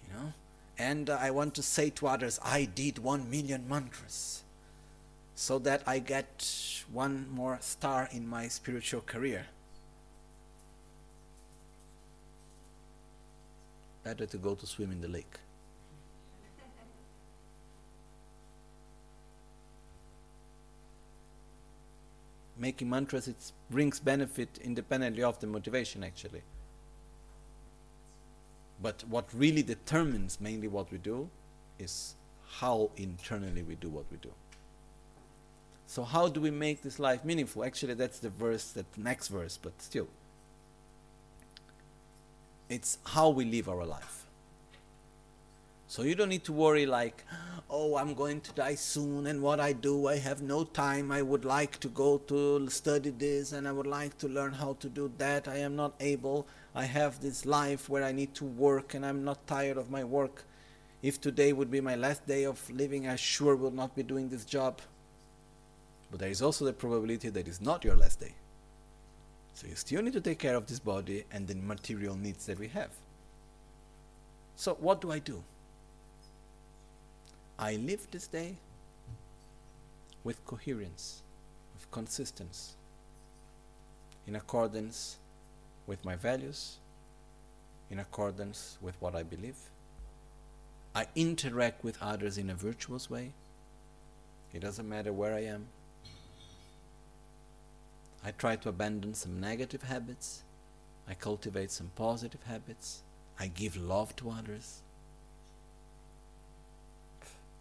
you 0.06 0.14
know, 0.14 0.32
and 0.78 1.10
I 1.10 1.30
want 1.30 1.54
to 1.56 1.62
say 1.62 1.90
to 1.90 2.06
others, 2.06 2.38
I 2.42 2.64
did 2.64 2.98
one 2.98 3.28
million 3.30 3.68
mantras. 3.68 4.44
so 5.38 5.60
that 5.60 5.84
I 5.86 6.00
get 6.00 6.44
one 6.90 7.28
more 7.30 7.58
star 7.60 8.08
in 8.10 8.26
my 8.26 8.48
spiritual 8.48 9.02
career. 9.02 9.46
Better 14.02 14.26
to 14.26 14.36
go 14.36 14.56
to 14.56 14.66
swim 14.66 14.90
in 14.90 15.00
the 15.00 15.06
lake. 15.06 15.36
Making 22.56 22.90
mantras 22.90 23.28
it 23.28 23.52
brings 23.70 24.00
benefit 24.00 24.58
independently 24.64 25.22
of 25.22 25.38
the 25.38 25.46
motivation 25.46 26.02
actually. 26.02 26.42
But 28.80 29.04
what 29.08 29.26
really 29.34 29.62
determines 29.62 30.40
mainly 30.40 30.68
what 30.68 30.90
we 30.92 30.98
do 30.98 31.28
is 31.78 32.14
how 32.60 32.90
internally 32.96 33.62
we 33.62 33.74
do 33.74 33.88
what 33.88 34.04
we 34.10 34.18
do. 34.18 34.30
So 35.86 36.04
how 36.04 36.28
do 36.28 36.40
we 36.40 36.50
make 36.50 36.82
this 36.82 36.98
life 36.98 37.24
meaningful? 37.24 37.64
Actually, 37.64 37.94
that's 37.94 38.18
the 38.18 38.28
verse, 38.28 38.72
that 38.72 38.86
next 38.96 39.28
verse, 39.28 39.58
but 39.60 39.80
still. 39.80 40.08
It's 42.68 42.98
how 43.06 43.30
we 43.30 43.44
live 43.44 43.68
our 43.68 43.84
life. 43.84 44.27
So 45.90 46.02
you 46.02 46.14
don't 46.14 46.28
need 46.28 46.44
to 46.44 46.52
worry 46.52 46.84
like, 46.84 47.24
oh, 47.70 47.96
I'm 47.96 48.12
going 48.12 48.42
to 48.42 48.52
die 48.52 48.74
soon, 48.74 49.26
and 49.26 49.40
what 49.40 49.58
I 49.58 49.72
do, 49.72 50.06
I 50.06 50.16
have 50.16 50.42
no 50.42 50.64
time. 50.64 51.10
I 51.10 51.22
would 51.22 51.46
like 51.46 51.80
to 51.80 51.88
go 51.88 52.18
to 52.18 52.68
study 52.68 53.08
this, 53.08 53.52
and 53.52 53.66
I 53.66 53.72
would 53.72 53.86
like 53.86 54.18
to 54.18 54.28
learn 54.28 54.52
how 54.52 54.74
to 54.80 54.88
do 54.90 55.10
that. 55.16 55.48
I 55.48 55.56
am 55.56 55.76
not 55.76 55.94
able. 55.98 56.46
I 56.74 56.84
have 56.84 57.20
this 57.20 57.46
life 57.46 57.88
where 57.88 58.04
I 58.04 58.12
need 58.12 58.34
to 58.34 58.44
work, 58.44 58.92
and 58.92 59.04
I'm 59.04 59.24
not 59.24 59.46
tired 59.46 59.78
of 59.78 59.90
my 59.90 60.04
work. 60.04 60.44
If 61.02 61.22
today 61.22 61.54
would 61.54 61.70
be 61.70 61.80
my 61.80 61.96
last 61.96 62.26
day 62.26 62.44
of 62.44 62.68
living, 62.68 63.08
I 63.08 63.16
sure 63.16 63.56
will 63.56 63.70
not 63.70 63.96
be 63.96 64.02
doing 64.02 64.28
this 64.28 64.44
job. 64.44 64.80
But 66.10 66.20
there 66.20 66.30
is 66.30 66.42
also 66.42 66.66
the 66.66 66.74
probability 66.74 67.30
that 67.30 67.48
it's 67.48 67.62
not 67.62 67.82
your 67.82 67.96
last 67.96 68.20
day. 68.20 68.34
So 69.54 69.66
you 69.66 69.74
still 69.74 70.02
need 70.02 70.12
to 70.12 70.20
take 70.20 70.38
care 70.38 70.54
of 70.54 70.66
this 70.66 70.80
body 70.80 71.24
and 71.32 71.48
the 71.48 71.54
material 71.54 72.14
needs 72.14 72.44
that 72.46 72.58
we 72.58 72.68
have. 72.68 72.90
So 74.56 74.74
what 74.74 75.00
do 75.00 75.10
I 75.12 75.18
do? 75.18 75.42
I 77.60 77.74
live 77.74 78.06
this 78.12 78.28
day 78.28 78.54
with 80.22 80.44
coherence, 80.44 81.22
with 81.74 81.90
consistency, 81.90 82.74
in 84.28 84.36
accordance 84.36 85.18
with 85.88 86.04
my 86.04 86.14
values, 86.14 86.76
in 87.90 87.98
accordance 87.98 88.78
with 88.80 88.94
what 89.00 89.16
I 89.16 89.24
believe. 89.24 89.56
I 90.94 91.08
interact 91.16 91.82
with 91.82 91.98
others 92.00 92.38
in 92.38 92.48
a 92.48 92.54
virtuous 92.54 93.10
way. 93.10 93.32
It 94.52 94.60
doesn't 94.60 94.88
matter 94.88 95.12
where 95.12 95.34
I 95.34 95.44
am. 95.44 95.66
I 98.24 98.30
try 98.30 98.54
to 98.54 98.68
abandon 98.68 99.14
some 99.14 99.40
negative 99.40 99.82
habits. 99.82 100.42
I 101.08 101.14
cultivate 101.14 101.72
some 101.72 101.90
positive 101.96 102.42
habits. 102.44 103.02
I 103.40 103.48
give 103.48 103.76
love 103.76 104.14
to 104.16 104.30
others. 104.30 104.82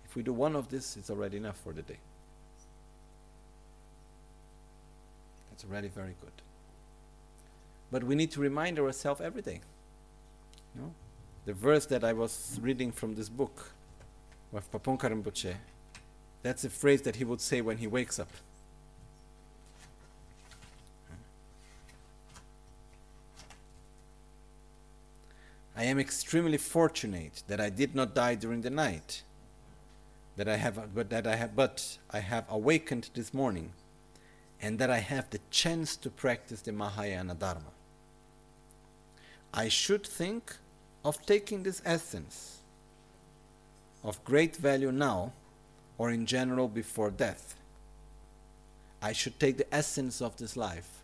If 0.10 0.16
we 0.16 0.24
do 0.24 0.34
one 0.34 0.56
of 0.56 0.70
this, 0.70 0.96
it's 0.98 1.10
already 1.10 1.38
enough 1.38 1.58
for 1.58 1.74
the 1.74 1.82
day. 1.82 1.98
That's 5.50 5.66
already 5.66 5.90
very 5.90 6.16
good. 6.22 6.32
But 7.92 8.04
we 8.04 8.16
need 8.16 8.32
to 8.32 8.40
remind 8.40 8.80
ourselves 8.80 9.22
every 9.22 9.42
day. 9.42 9.62
You 10.76 10.82
know? 10.82 10.94
The 11.46 11.54
verse 11.54 11.86
that 11.88 12.04
I 12.04 12.14
was 12.14 12.60
reading 12.62 12.92
from 12.92 13.16
this 13.16 13.30
book 13.30 13.72
of 14.54 14.72
Rinpoche, 14.72 15.56
that's 16.44 16.64
a 16.64 16.70
phrase 16.70 17.02
that 17.04 17.16
he 17.16 17.24
would 17.24 17.42
say 17.42 17.62
when 17.62 17.78
he 17.78 17.88
wakes 17.88 18.20
up. 18.20 18.30
I 25.76 25.84
am 25.84 26.00
extremely 26.00 26.58
fortunate 26.58 27.44
that 27.48 27.62
I 27.62 27.70
did 27.70 27.94
not 27.94 28.16
die 28.16 28.36
during 28.36 28.62
the 28.62 28.72
night. 28.72 29.22
That 30.38 30.48
I 30.48 30.56
have, 30.56 30.94
but 30.94 31.10
that 31.10 31.28
I 31.28 31.36
have, 31.36 31.56
but 31.56 31.98
I 32.12 32.20
have 32.20 32.46
awakened 32.50 33.10
this 33.14 33.34
morning, 33.34 33.74
and 34.62 34.80
that 34.80 34.90
I 34.90 35.00
have 35.00 35.30
the 35.30 35.40
chance 35.50 35.96
to 35.98 36.10
practice 36.10 36.62
the 36.62 36.72
Mahayana 36.72 37.34
Dharma. 37.34 37.72
I 39.54 39.68
should 39.68 40.06
think 40.06 40.56
of 41.04 41.26
taking 41.26 41.64
this 41.64 41.82
essence 41.84 42.60
of 44.04 44.24
great 44.24 44.56
value 44.56 44.92
now, 44.92 45.34
or 45.98 46.12
in 46.12 46.28
general 46.28 46.68
before 46.68 47.10
death. 47.10 47.56
I 49.02 49.14
should 49.14 49.40
take 49.40 49.58
the 49.58 49.74
essence 49.74 50.22
of 50.22 50.38
this 50.38 50.56
life 50.56 51.02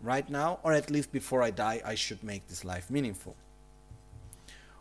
right 0.00 0.28
now, 0.28 0.58
or 0.64 0.72
at 0.72 0.90
least 0.90 1.12
before 1.12 1.40
I 1.42 1.50
die, 1.50 1.80
I 1.84 1.94
should 1.94 2.22
make 2.24 2.48
this 2.48 2.64
life 2.64 2.90
meaningful 2.90 3.36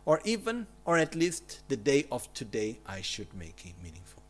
or 0.06 0.22
even, 0.23 0.68
or 0.86 0.98
at 0.98 1.15
least 1.15 1.61
the 1.68 1.76
day 1.76 2.06
of 2.11 2.32
today, 2.34 2.77
I 2.86 3.02
should 3.02 3.34
make 3.34 3.65
it 3.65 3.73
meaningful. 3.84 4.22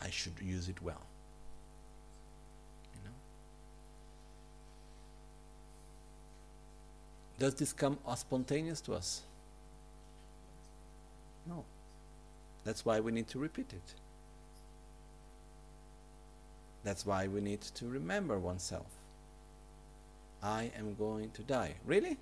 I 0.00 0.10
should 0.10 0.34
use 0.40 0.68
it 0.68 0.80
well. 0.80 1.02
You 2.94 3.00
know? 3.04 3.14
Does 7.38 7.54
this 7.56 7.72
come 7.72 7.98
spontaneous 8.16 8.80
to 8.82 8.94
us? 8.94 9.22
No. 11.46 11.64
That's 12.64 12.84
why 12.84 13.00
we 13.00 13.10
need 13.10 13.28
to 13.28 13.38
repeat 13.38 13.72
it. 13.72 13.94
That's 16.84 17.04
why 17.04 17.26
we 17.26 17.40
need 17.40 17.60
to 17.60 17.86
remember 17.86 18.38
oneself. 18.38 18.86
I 20.42 20.70
am 20.78 20.94
going 20.94 21.30
to 21.32 21.42
die. 21.42 21.74
Really? 21.84 22.16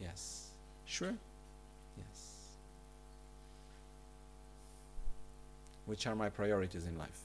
Yes. 0.00 0.50
Sure? 0.84 1.14
Yes. 1.96 2.34
Which 5.86 6.06
are 6.06 6.14
my 6.14 6.28
priorities 6.28 6.86
in 6.86 6.98
life? 6.98 7.20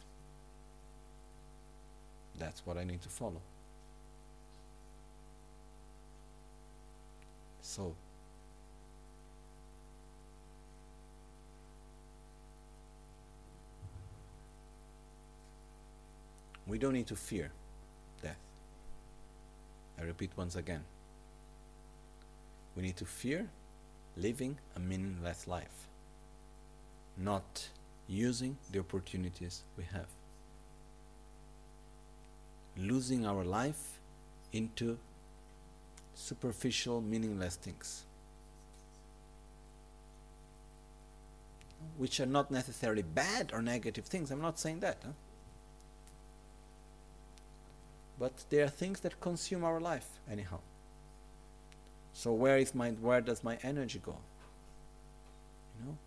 That's 2.40 2.66
what 2.66 2.78
I 2.78 2.84
need 2.84 3.02
to 3.04 3.10
follow. 3.10 3.42
So, 7.62 7.96
we 16.68 16.78
don't 16.78 16.94
need 16.94 17.08
to 17.08 17.16
fear 17.16 17.52
death. 18.22 18.38
I 20.00 20.04
repeat 20.04 20.32
once 20.36 20.56
again. 20.56 20.84
We 22.76 22.84
need 22.84 22.98
to 22.98 23.06
fear 23.06 23.50
living 24.18 24.58
a 24.76 24.80
meaningless 24.80 25.48
life, 25.48 25.88
not 27.18 27.70
using 28.08 28.58
the 28.72 28.80
opportunities 28.80 29.64
we 29.78 29.84
have. 29.86 30.08
Losing 32.78 33.26
our 33.26 33.44
life 33.44 34.00
into 34.52 34.98
superficial, 36.16 37.02
meaningless 37.02 37.56
things, 37.56 38.06
which 41.98 42.20
are 42.20 42.26
not 42.26 42.50
necessarily 42.50 43.04
bad 43.04 43.52
or 43.54 43.62
negative 43.62 44.06
things. 44.06 44.32
I'm 44.32 44.42
not 44.42 44.60
saying 44.60 44.80
that. 44.80 44.98
Huh? 45.04 45.12
But 48.20 48.46
they 48.50 48.62
are 48.62 48.70
things 48.70 49.00
that 49.02 49.20
consume 49.20 49.64
our 49.64 49.80
life, 49.80 50.08
anyhow. 50.32 50.60
So 52.14 52.32
where 52.32 52.58
is 52.58 52.74
my 52.76 52.92
where 52.92 53.22
does 53.22 53.44
my 53.44 53.58
energy 53.64 54.00
go? 54.04 54.16
You 55.80 55.88
know? 55.88 55.98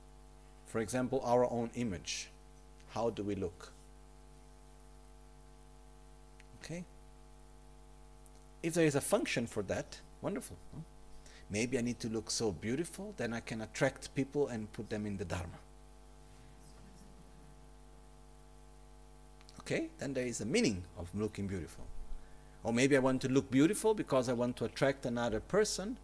For 0.66 0.80
example, 0.80 1.20
our 1.24 1.44
own 1.50 1.70
image. 1.74 2.28
How 2.90 3.10
do 3.10 3.22
we 3.22 3.34
look? 3.34 3.72
Okay? 6.62 6.84
If 8.62 8.74
there 8.74 8.86
is 8.86 8.94
a 8.94 9.00
function 9.00 9.46
for 9.46 9.62
that, 9.64 10.00
wonderful. 10.22 10.56
Maybe 11.50 11.78
I 11.78 11.82
need 11.82 12.00
to 12.00 12.08
look 12.08 12.30
so 12.30 12.50
beautiful, 12.50 13.14
then 13.16 13.32
I 13.32 13.40
can 13.40 13.60
attract 13.60 14.14
people 14.14 14.48
and 14.48 14.72
put 14.72 14.90
them 14.90 15.06
in 15.06 15.16
the 15.16 15.24
Dharma. 15.24 15.58
Okay? 19.60 19.88
Then 19.98 20.14
there 20.14 20.26
is 20.26 20.40
a 20.40 20.46
meaning 20.46 20.82
of 20.98 21.08
looking 21.14 21.46
beautiful. 21.46 21.84
Or 22.66 22.72
maybe 22.72 22.96
I 22.96 22.98
want 22.98 23.22
to 23.22 23.28
look 23.28 23.48
beautiful 23.48 23.94
because 23.94 24.28
I 24.28 24.32
want 24.32 24.56
to 24.56 24.64
attract 24.64 25.06
another 25.06 25.38
person 25.38 25.98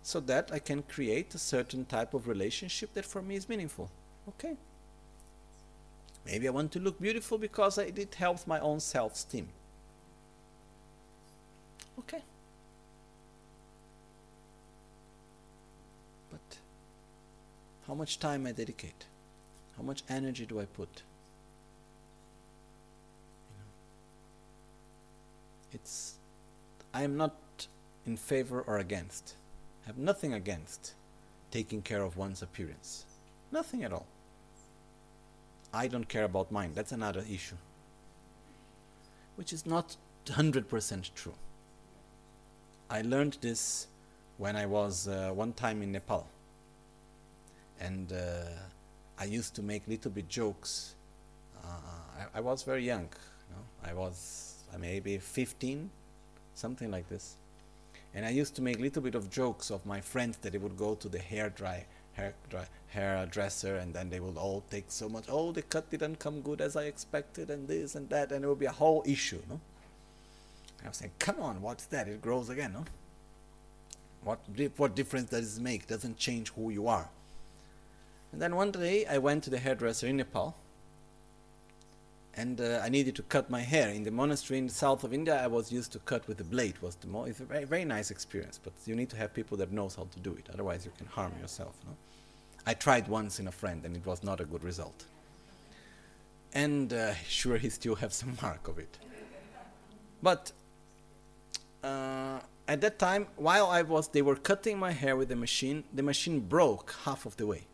so 0.00 0.20
that 0.20 0.50
I 0.52 0.60
can 0.60 0.84
create 0.84 1.34
a 1.34 1.38
certain 1.38 1.84
type 1.84 2.14
of 2.14 2.28
relationship 2.28 2.94
that 2.94 3.04
for 3.04 3.20
me 3.20 3.34
is 3.34 3.48
meaningful. 3.48 3.90
Okay. 4.28 4.56
Maybe 6.24 6.46
I 6.46 6.52
want 6.52 6.70
to 6.72 6.78
look 6.78 7.00
beautiful 7.00 7.36
because 7.36 7.78
it 7.78 8.14
helps 8.14 8.46
my 8.46 8.60
own 8.60 8.78
self-esteem. 8.78 9.48
Okay. 11.98 12.22
But 16.30 16.58
how 17.88 17.94
much 17.94 18.20
time 18.20 18.46
I 18.46 18.52
dedicate? 18.52 19.06
How 19.76 19.82
much 19.82 20.04
energy 20.08 20.46
do 20.46 20.60
I 20.60 20.66
put? 20.66 21.02
You 23.50 23.56
know? 23.58 23.72
It's 25.72 26.14
I 26.94 27.02
am 27.02 27.16
not 27.16 27.34
in 28.06 28.16
favor 28.16 28.62
or 28.62 28.78
against. 28.78 29.34
I 29.84 29.88
have 29.88 29.98
nothing 29.98 30.32
against 30.32 30.94
taking 31.50 31.82
care 31.82 32.02
of 32.02 32.16
one's 32.16 32.42
appearance. 32.42 33.04
Nothing 33.52 33.84
at 33.84 33.92
all. 33.92 34.06
I 35.72 35.86
don't 35.86 36.08
care 36.08 36.24
about 36.24 36.50
mine. 36.50 36.72
That's 36.74 36.92
another 36.92 37.24
issue. 37.30 37.56
Which 39.36 39.52
is 39.52 39.66
not 39.66 39.96
100% 40.26 41.14
true. 41.14 41.34
I 42.90 43.02
learned 43.02 43.38
this 43.40 43.88
when 44.38 44.56
I 44.56 44.66
was 44.66 45.08
uh, 45.08 45.30
one 45.34 45.52
time 45.52 45.82
in 45.82 45.92
Nepal. 45.92 46.26
And 47.80 48.12
uh, 48.12 48.44
I 49.18 49.24
used 49.24 49.54
to 49.56 49.62
make 49.62 49.86
little 49.86 50.10
bit 50.10 50.28
jokes. 50.28 50.94
Uh, 51.62 51.68
I, 52.18 52.38
I, 52.38 52.40
was 52.40 52.62
very 52.62 52.84
young. 52.84 53.08
You 53.48 53.56
know? 53.56 53.90
I 53.90 53.92
was 53.92 54.47
Uh, 54.72 54.78
maybe 54.78 55.18
15, 55.18 55.90
something 56.54 56.90
like 56.90 57.08
this. 57.08 57.36
And 58.14 58.24
I 58.24 58.30
used 58.30 58.54
to 58.56 58.62
make 58.62 58.78
little 58.78 59.02
bit 59.02 59.14
of 59.14 59.30
jokes 59.30 59.70
of 59.70 59.84
my 59.86 60.00
friends 60.00 60.38
that 60.38 60.52
they 60.52 60.58
would 60.58 60.76
go 60.76 60.94
to 60.94 61.08
the 61.08 61.18
hair 61.18 61.50
dry, 61.50 61.84
hair 62.14 62.34
dry, 62.50 62.66
hairdresser, 62.88 63.76
and 63.76 63.92
then 63.94 64.10
they 64.10 64.20
would 64.20 64.36
all 64.36 64.62
take 64.70 64.86
so 64.88 65.08
much. 65.08 65.24
Oh, 65.28 65.52
the 65.52 65.62
cut 65.62 65.90
didn't 65.90 66.18
come 66.18 66.40
good 66.40 66.60
as 66.60 66.76
I 66.76 66.84
expected, 66.84 67.50
and 67.50 67.68
this 67.68 67.94
and 67.94 68.08
that, 68.10 68.32
and 68.32 68.44
it 68.44 68.48
would 68.48 68.58
be 68.58 68.66
a 68.66 68.72
whole 68.72 69.02
issue. 69.06 69.40
No? 69.48 69.60
I 70.84 70.88
was 70.88 70.96
saying, 70.96 71.12
come 71.18 71.40
on, 71.40 71.60
what's 71.60 71.86
that? 71.86 72.08
It 72.08 72.22
grows 72.22 72.48
again, 72.48 72.72
no? 72.72 72.84
What 74.24 74.40
what 74.76 74.94
difference 74.94 75.30
does 75.30 75.58
it 75.58 75.62
make? 75.62 75.86
Doesn't 75.86 76.18
change 76.18 76.50
who 76.50 76.70
you 76.70 76.88
are. 76.88 77.08
And 78.32 78.42
then 78.42 78.56
one 78.56 78.72
day 78.72 79.06
I 79.06 79.18
went 79.18 79.44
to 79.44 79.50
the 79.50 79.58
hairdresser 79.58 80.06
in 80.06 80.16
Nepal 80.16 80.54
and 82.38 82.60
uh, 82.60 82.80
I 82.84 82.88
needed 82.88 83.16
to 83.16 83.22
cut 83.22 83.50
my 83.50 83.60
hair. 83.60 83.88
In 83.88 84.04
the 84.04 84.12
monastery 84.12 84.58
in 84.58 84.68
the 84.68 84.72
south 84.72 85.02
of 85.02 85.12
India, 85.12 85.42
I 85.42 85.48
was 85.48 85.72
used 85.72 85.90
to 85.92 85.98
cut 85.98 86.26
with 86.28 86.40
a 86.40 86.44
blade. 86.44 86.76
Was 86.80 86.94
the 86.94 87.08
mo- 87.08 87.24
it's 87.24 87.40
a 87.40 87.44
very, 87.44 87.64
very 87.64 87.84
nice 87.84 88.12
experience, 88.12 88.60
but 88.62 88.72
you 88.86 88.94
need 88.94 89.10
to 89.10 89.16
have 89.16 89.34
people 89.34 89.56
that 89.56 89.72
knows 89.72 89.96
how 89.96 90.06
to 90.14 90.20
do 90.20 90.32
it. 90.34 90.48
Otherwise, 90.54 90.84
you 90.84 90.92
can 90.96 91.08
harm 91.08 91.32
yourself. 91.40 91.74
No? 91.84 91.92
I 92.64 92.74
tried 92.74 93.08
once 93.08 93.40
in 93.40 93.48
a 93.48 93.50
friend, 93.50 93.84
and 93.84 93.96
it 93.96 94.06
was 94.06 94.22
not 94.22 94.40
a 94.40 94.44
good 94.44 94.62
result. 94.62 95.04
And 96.52 96.92
uh, 96.92 97.14
sure, 97.26 97.56
he 97.56 97.70
still 97.70 97.96
has 97.96 98.14
some 98.14 98.38
mark 98.40 98.68
of 98.68 98.78
it. 98.78 98.98
But 100.22 100.52
uh, 101.82 102.38
at 102.68 102.80
that 102.82 103.00
time, 103.00 103.26
while 103.34 103.66
I 103.66 103.82
was, 103.82 104.06
they 104.08 104.22
were 104.22 104.36
cutting 104.36 104.78
my 104.78 104.92
hair 104.92 105.16
with 105.16 105.28
the 105.28 105.36
machine. 105.36 105.82
The 105.92 106.04
machine 106.04 106.38
broke 106.38 106.94
half 107.04 107.26
of 107.26 107.36
the 107.36 107.48
way, 107.48 107.64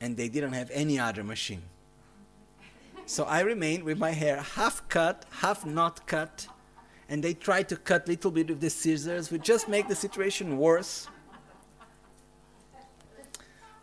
and 0.00 0.16
they 0.16 0.30
didn't 0.30 0.54
have 0.54 0.70
any 0.72 0.98
other 0.98 1.22
machine. 1.22 1.64
So 3.06 3.22
I 3.24 3.40
remained 3.40 3.84
with 3.84 3.98
my 3.98 4.10
hair 4.10 4.42
half 4.42 4.86
cut, 4.88 5.24
half 5.30 5.64
not 5.64 6.06
cut, 6.08 6.48
and 7.08 7.22
they 7.22 7.34
tried 7.34 7.68
to 7.68 7.76
cut 7.76 8.08
little 8.08 8.32
bit 8.32 8.48
with 8.48 8.60
the 8.60 8.68
scissors, 8.68 9.30
which 9.30 9.42
just 9.42 9.68
make 9.68 9.86
the 9.86 9.94
situation 9.94 10.58
worse. 10.58 11.06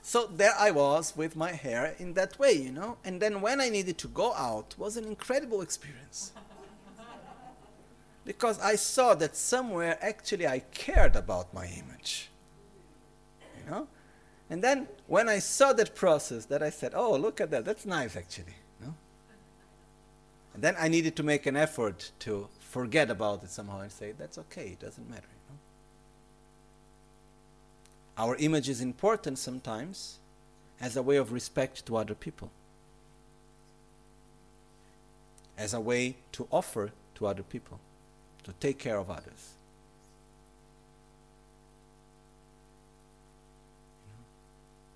So 0.01 0.27
there 0.27 0.53
I 0.59 0.71
was 0.71 1.15
with 1.15 1.37
my 1.37 1.53
hair 1.53 1.95
in 1.97 2.13
that 2.15 2.37
way, 2.37 2.51
you 2.51 2.73
know. 2.73 2.97
And 3.05 3.21
then 3.21 3.39
when 3.39 3.61
I 3.61 3.69
needed 3.69 3.97
to 3.99 4.09
go 4.09 4.33
out 4.33 4.75
was 4.77 4.97
an 4.97 5.05
incredible 5.05 5.61
experience. 5.61 6.33
because 8.25 8.59
I 8.59 8.75
saw 8.75 9.15
that 9.15 9.35
somewhere 9.35 9.97
actually 10.01 10.47
I 10.47 10.59
cared 10.59 11.15
about 11.15 11.53
my 11.53 11.65
image. 11.65 12.29
You 13.57 13.71
know? 13.71 13.87
And 14.49 14.61
then 14.61 14.87
when 15.07 15.29
I 15.29 15.39
saw 15.39 15.71
that 15.73 15.95
process 15.95 16.45
that 16.45 16.61
I 16.61 16.69
said, 16.69 16.91
"Oh, 16.93 17.15
look 17.15 17.39
at 17.39 17.49
that. 17.51 17.63
That's 17.63 17.85
nice 17.85 18.17
actually." 18.17 18.55
And 20.53 20.61
then 20.61 20.75
I 20.79 20.87
needed 20.87 21.15
to 21.15 21.23
make 21.23 21.45
an 21.45 21.55
effort 21.55 22.11
to 22.19 22.47
forget 22.59 23.09
about 23.09 23.43
it 23.43 23.49
somehow 23.49 23.79
and 23.79 23.91
say, 23.91 24.13
that's 24.17 24.37
okay, 24.37 24.69
it 24.69 24.79
doesn't 24.79 25.09
matter. 25.09 25.27
You 25.27 25.49
know? 25.49 25.57
Our 28.23 28.35
image 28.37 28.69
is 28.69 28.81
important 28.81 29.39
sometimes 29.39 30.19
as 30.79 30.95
a 30.95 31.01
way 31.01 31.17
of 31.17 31.31
respect 31.31 31.85
to 31.87 31.97
other 31.97 32.13
people, 32.13 32.51
as 35.57 35.73
a 35.73 35.79
way 35.79 36.15
to 36.33 36.47
offer 36.51 36.91
to 37.15 37.27
other 37.27 37.43
people, 37.43 37.79
to 38.43 38.53
take 38.59 38.77
care 38.77 38.97
of 38.97 39.09
others. 39.09 39.53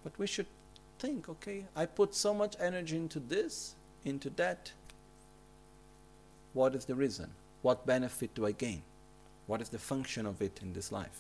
But 0.04 0.18
we 0.20 0.28
should 0.28 0.48
think, 1.00 1.30
okay, 1.30 1.66
I 1.76 1.86
put 1.86 2.16
so 2.16 2.34
much 2.34 2.56
energy 2.60 2.96
into 2.96 3.20
this, 3.20 3.76
into 4.04 4.30
that, 4.32 4.72
what 6.58 6.74
is 6.74 6.86
the 6.86 6.96
reason? 6.96 7.30
What 7.62 7.86
benefit 7.86 8.34
do 8.34 8.46
I 8.46 8.52
gain? 8.52 8.82
What 9.46 9.62
is 9.62 9.70
the 9.70 9.78
function 9.78 10.26
of 10.26 10.42
it 10.42 10.60
in 10.62 10.74
this 10.74 10.92
life? 10.92 11.20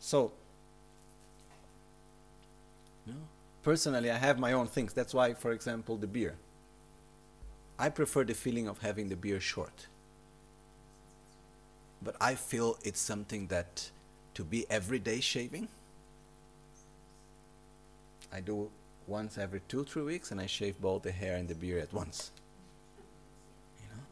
So, 0.00 0.32
know, 3.06 3.12
personally, 3.62 4.10
I 4.10 4.16
have 4.16 4.38
my 4.38 4.52
own 4.52 4.66
things. 4.66 4.94
That's 4.94 5.12
why, 5.12 5.34
for 5.34 5.52
example, 5.52 5.96
the 5.96 6.06
beer. 6.06 6.34
I 7.78 7.90
prefer 7.90 8.24
the 8.24 8.34
feeling 8.34 8.66
of 8.66 8.78
having 8.78 9.10
the 9.10 9.16
beer 9.16 9.40
short. 9.40 9.86
But 12.02 12.16
I 12.20 12.34
feel 12.34 12.78
it's 12.82 13.00
something 13.00 13.48
that 13.48 13.90
to 14.34 14.44
be 14.44 14.64
everyday 14.70 15.20
shaving, 15.20 15.68
I 18.32 18.40
do 18.40 18.70
once 19.06 19.38
every 19.38 19.60
two, 19.68 19.84
three 19.84 20.02
weeks, 20.02 20.30
and 20.30 20.40
I 20.40 20.46
shave 20.46 20.80
both 20.80 21.02
the 21.02 21.12
hair 21.12 21.36
and 21.36 21.48
the 21.48 21.54
beard 21.54 21.82
at 21.82 21.92
once. 21.92 22.30
You 23.80 23.86
know? 23.94 24.02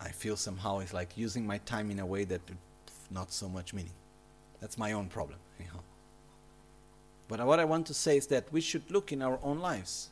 I 0.00 0.08
feel 0.10 0.36
somehow 0.36 0.78
it's 0.78 0.94
like 0.94 1.16
using 1.16 1.46
my 1.46 1.58
time 1.58 1.90
in 1.90 1.98
a 1.98 2.06
way 2.06 2.24
that 2.24 2.40
not 3.10 3.32
so 3.32 3.48
much 3.48 3.74
meaning. 3.74 3.92
That's 4.60 4.78
my 4.78 4.92
own 4.92 5.08
problem. 5.08 5.38
Know? 5.58 5.80
But 7.28 7.44
what 7.46 7.58
I 7.58 7.64
want 7.64 7.86
to 7.86 7.94
say 7.94 8.16
is 8.16 8.26
that 8.28 8.52
we 8.52 8.60
should 8.60 8.90
look 8.90 9.12
in 9.12 9.22
our 9.22 9.38
own 9.42 9.60
lives. 9.60 10.10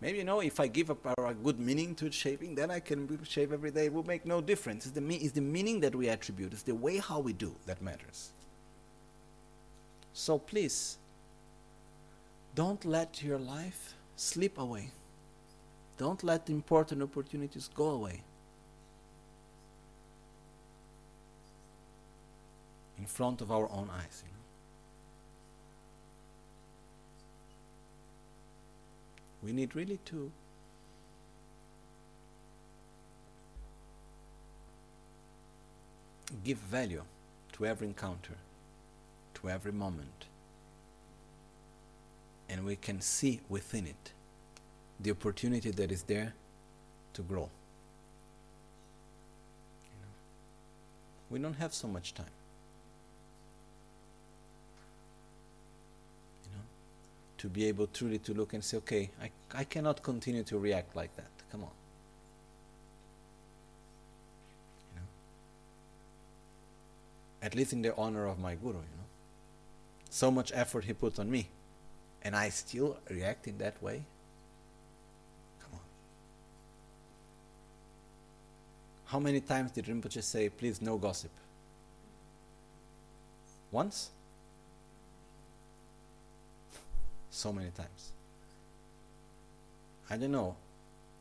Maybe 0.00 0.18
you 0.18 0.24
know, 0.24 0.40
if 0.40 0.58
I 0.58 0.66
give 0.66 0.90
up 0.90 1.04
a 1.18 1.34
good 1.34 1.60
meaning 1.60 1.94
to 1.96 2.10
shaving, 2.10 2.54
then 2.54 2.70
I 2.70 2.80
can 2.80 3.18
shave 3.24 3.52
every 3.52 3.70
day. 3.70 3.86
It 3.86 3.92
will 3.92 4.06
make 4.06 4.24
no 4.24 4.40
difference. 4.40 4.86
It's 4.86 4.94
the, 4.94 5.06
it's 5.14 5.32
the 5.32 5.42
meaning 5.42 5.80
that 5.80 5.94
we 5.94 6.08
attribute. 6.08 6.52
It's 6.52 6.62
the 6.62 6.74
way 6.74 6.98
how 6.98 7.20
we 7.20 7.34
do 7.34 7.54
that 7.66 7.82
matters. 7.82 8.30
So 10.14 10.38
please, 10.38 10.96
don't 12.54 12.84
let 12.84 13.22
your 13.22 13.38
life 13.38 13.94
slip 14.16 14.58
away. 14.58 14.90
Don't 15.98 16.22
let 16.24 16.50
important 16.50 17.02
opportunities 17.02 17.68
go 17.74 17.90
away. 17.90 18.22
In 22.98 23.06
front 23.06 23.40
of 23.40 23.50
our 23.50 23.70
own 23.70 23.88
eyes. 23.90 24.22
You 24.26 24.32
know? 24.32 24.38
We 29.42 29.52
need 29.52 29.74
really 29.74 29.98
to 30.06 30.30
give 36.44 36.58
value 36.58 37.02
to 37.52 37.66
every 37.66 37.86
encounter, 37.86 38.36
to 39.34 39.48
every 39.48 39.72
moment 39.72 40.26
and 42.50 42.64
we 42.64 42.76
can 42.76 43.00
see 43.00 43.40
within 43.48 43.86
it 43.86 44.12
the 44.98 45.12
opportunity 45.12 45.70
that 45.70 45.92
is 45.92 46.02
there 46.02 46.34
to 47.14 47.22
grow. 47.22 47.48
We 51.30 51.38
don't 51.38 51.54
have 51.54 51.72
so 51.72 51.86
much 51.86 52.12
time. 52.12 52.26
You 56.44 56.56
know, 56.56 56.64
to 57.38 57.48
be 57.48 57.66
able 57.66 57.86
truly 57.86 58.18
to 58.18 58.34
look 58.34 58.52
and 58.52 58.64
say, 58.64 58.78
okay, 58.78 59.10
I, 59.22 59.30
I 59.54 59.62
cannot 59.62 60.02
continue 60.02 60.42
to 60.42 60.58
react 60.58 60.96
like 60.96 61.14
that. 61.16 61.30
Come 61.52 61.62
on. 61.62 61.70
You 64.92 65.00
know? 65.00 65.06
At 67.46 67.54
least 67.54 67.72
in 67.72 67.82
the 67.82 67.94
honor 67.94 68.26
of 68.26 68.40
my 68.40 68.56
guru, 68.56 68.72
you 68.72 68.96
know. 68.98 69.06
So 70.10 70.32
much 70.32 70.50
effort 70.52 70.84
he 70.84 70.92
put 70.92 71.20
on 71.20 71.30
me 71.30 71.48
and 72.22 72.36
I 72.36 72.50
still 72.50 72.96
react 73.08 73.46
in 73.46 73.58
that 73.58 73.82
way? 73.82 74.02
Come 75.62 75.72
on. 75.74 75.80
How 79.06 79.18
many 79.18 79.40
times 79.40 79.72
did 79.72 79.86
Rinpoche 79.86 80.22
say, 80.22 80.48
please 80.48 80.80
no 80.82 80.98
gossip? 80.98 81.30
Once? 83.70 84.10
so 87.40 87.52
many 87.52 87.70
times. 87.70 88.12
I 90.10 90.16
don't 90.16 90.32
know. 90.32 90.56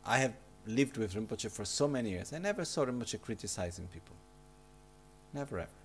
I 0.06 0.18
have 0.18 0.34
lived 0.68 0.98
with 0.98 1.14
Rinpoche 1.14 1.50
for 1.52 1.66
so 1.66 1.88
many 1.88 2.12
years. 2.12 2.34
I 2.34 2.40
never 2.40 2.66
saw 2.66 2.86
Rinpoche 2.86 3.22
criticizing 3.22 3.88
people. 3.88 4.16
Never 5.34 5.60
ever. 5.60 5.78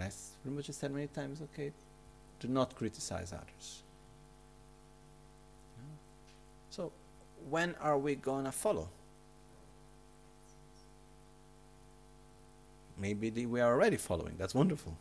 And 0.00 0.06
as 0.06 0.30
Rinpoche 0.48 0.72
said 0.72 0.92
many 0.92 1.08
times, 1.08 1.42
okay, 1.42 1.72
do 2.38 2.48
not 2.48 2.74
criticize 2.74 3.34
others. 3.34 3.82
So, 6.70 6.90
when 7.50 7.74
are 7.82 7.98
we 7.98 8.14
gonna 8.14 8.50
follow? 8.50 8.88
Maybe 12.98 13.28
the, 13.28 13.44
we 13.44 13.60
are 13.60 13.72
already 13.74 13.98
following. 13.98 14.36
That's 14.38 14.54
wonderful. 14.54 14.96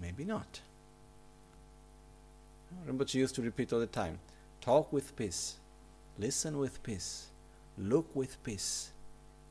Maybe 0.00 0.24
not. 0.24 0.60
Rinpoche 2.88 3.14
used 3.14 3.36
to 3.36 3.42
repeat 3.42 3.72
all 3.72 3.78
the 3.78 3.86
time 3.86 4.18
talk 4.60 4.92
with 4.92 5.14
peace, 5.14 5.56
listen 6.18 6.58
with 6.58 6.82
peace, 6.82 7.28
look 7.78 8.06
with 8.14 8.42
peace, 8.42 8.90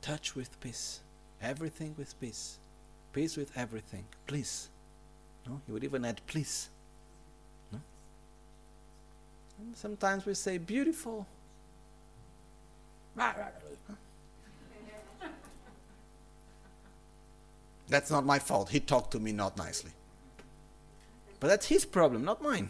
touch 0.02 0.36
with 0.36 0.60
peace, 0.60 1.00
everything 1.42 1.96
with 1.98 2.20
peace, 2.20 2.58
peace 3.14 3.38
with 3.38 3.52
everything, 3.56 4.06
please. 4.28 4.70
No, 5.48 5.62
he 5.66 5.72
would 5.72 5.84
even 5.84 6.06
add 6.06 6.22
please. 6.28 6.70
No? 7.72 7.80
And 9.60 9.76
sometimes 9.76 10.26
we 10.26 10.34
say 10.34 10.58
beautiful. 10.58 11.28
That's 17.90 18.10
not 18.10 18.26
my 18.26 18.40
fault. 18.40 18.70
He 18.70 18.80
talked 18.80 19.12
to 19.12 19.20
me 19.20 19.34
not 19.34 19.58
nicely. 19.58 19.92
But 21.42 21.48
that's 21.50 21.66
his 21.66 21.84
problem, 21.86 22.24
not 22.24 22.42
mine. 22.42 22.70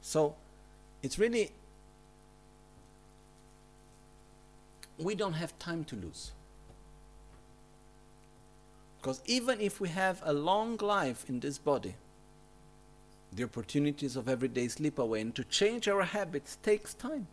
So 0.00 0.34
it's 1.02 1.18
really, 1.18 1.50
we 5.00 5.14
don't 5.14 5.32
have 5.34 5.58
time 5.58 5.84
to 5.84 5.96
lose. 5.96 6.32
Because 9.00 9.22
even 9.24 9.60
if 9.60 9.80
we 9.80 9.88
have 9.88 10.20
a 10.24 10.32
long 10.32 10.76
life 10.76 11.24
in 11.28 11.40
this 11.40 11.56
body, 11.56 11.94
the 13.32 13.44
opportunities 13.44 14.16
of 14.16 14.28
every 14.28 14.48
day 14.48 14.68
slip 14.68 14.98
away, 14.98 15.20
and 15.20 15.34
to 15.34 15.44
change 15.44 15.88
our 15.88 16.02
habits 16.02 16.58
takes 16.62 16.94
time. 16.94 17.26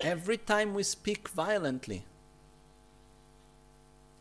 Every 0.00 0.36
time 0.36 0.74
we 0.74 0.82
speak 0.82 1.28
violently, 1.28 2.04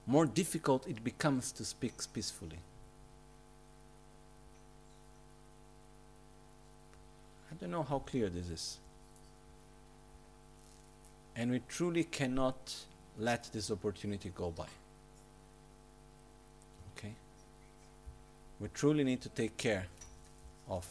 more 0.07 0.25
difficult 0.25 0.87
it 0.87 1.03
becomes 1.03 1.51
to 1.53 1.65
speak 1.65 1.93
peacefully. 2.13 2.59
I 7.51 7.55
don't 7.59 7.71
know 7.71 7.83
how 7.83 7.99
clear 7.99 8.29
this 8.29 8.49
is. 8.49 8.77
And 11.35 11.51
we 11.51 11.61
truly 11.67 12.03
cannot 12.03 12.75
let 13.17 13.49
this 13.53 13.71
opportunity 13.71 14.31
go 14.35 14.51
by. 14.51 14.67
Okay? 16.97 17.13
We 18.59 18.67
truly 18.73 19.03
need 19.03 19.21
to 19.21 19.29
take 19.29 19.57
care 19.57 19.87
of 20.69 20.85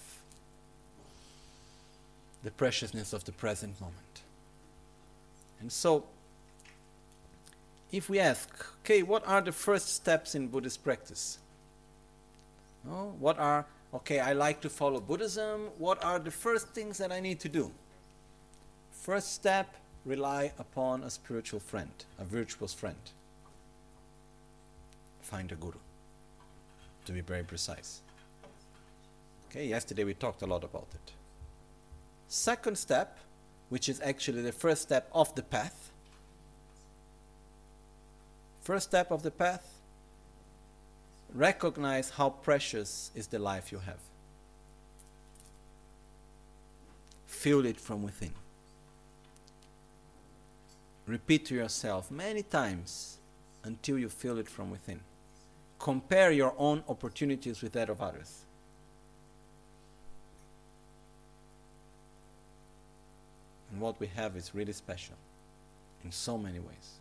the 2.43 2.51
preciousness 2.51 3.13
of 3.13 3.25
the 3.25 3.33
present 3.33 3.81
moment. 3.81 3.97
And 5.61 5.71
so, 5.71 6.05
if 7.93 8.09
we 8.09 8.19
ask, 8.19 8.49
okay, 8.81 9.03
what 9.03 9.27
are 9.27 9.41
the 9.41 9.53
first 9.53 9.95
steps 9.95 10.35
in 10.35 10.49
Buddhist 10.49 10.83
practice? 10.83 11.39
Oh, 12.91 13.15
what 13.21 13.39
are, 13.39 13.65
okay, 13.95 14.19
I 14.19 14.33
like 14.33 14.61
to 14.63 14.71
follow 14.71 14.99
Buddhism. 14.99 15.69
What 15.79 16.03
are 16.03 16.19
the 16.19 16.33
first 16.33 16.69
things 16.71 16.99
that 16.99 17.13
I 17.13 17.21
need 17.21 17.39
to 17.41 17.49
do? 17.49 17.71
First 18.91 19.35
step, 19.35 19.77
rely 20.05 20.53
upon 20.59 21.03
a 21.03 21.11
spiritual 21.11 21.61
friend, 21.61 21.93
a 22.19 22.25
virtuous 22.25 22.75
friend. 22.75 22.97
Find 25.21 25.51
a 25.53 25.55
guru, 25.55 25.79
to 27.07 27.13
be 27.13 27.21
very 27.21 27.45
precise. 27.45 28.01
Okay, 29.51 29.67
yesterday 29.67 30.05
we 30.05 30.15
talked 30.15 30.43
a 30.43 30.47
lot 30.47 30.65
about 30.65 30.89
it. 30.95 31.13
Second 32.29 32.77
step, 32.77 33.19
which 33.69 33.89
is 33.89 34.01
actually 34.03 34.43
the 34.43 34.53
first 34.53 34.83
step 34.83 35.09
of 35.13 35.35
the 35.35 35.43
path, 35.43 35.93
First 38.63 38.91
step 38.91 39.11
of 39.11 39.25
the 39.25 39.31
path 39.31 39.81
recognize 41.35 42.11
how 42.11 42.31
precious 42.31 43.11
is 43.15 43.27
the 43.27 43.41
life 43.41 43.73
you 43.73 43.79
have. 43.79 43.99
Feel 47.27 47.67
it 47.67 47.81
from 47.81 48.05
within. 48.05 48.33
Repeat 51.07 51.47
to 51.47 51.55
yourself 51.55 52.11
many 52.11 52.43
times 52.43 53.19
until 53.65 53.99
you 53.99 54.09
feel 54.09 54.39
it 54.39 54.49
from 54.49 54.71
within. 54.71 55.01
Compare 55.79 56.31
your 56.31 56.55
own 56.59 56.85
opportunities 56.89 57.61
with 57.61 57.73
that 57.73 57.91
of 57.91 58.01
others. 58.01 58.43
And 63.71 63.81
what 63.81 63.99
we 63.99 64.07
have 64.09 64.37
is 64.37 64.55
really 64.55 64.73
special 64.73 65.17
in 66.05 66.13
so 66.13 66.39
many 66.39 66.59
ways. 66.59 66.99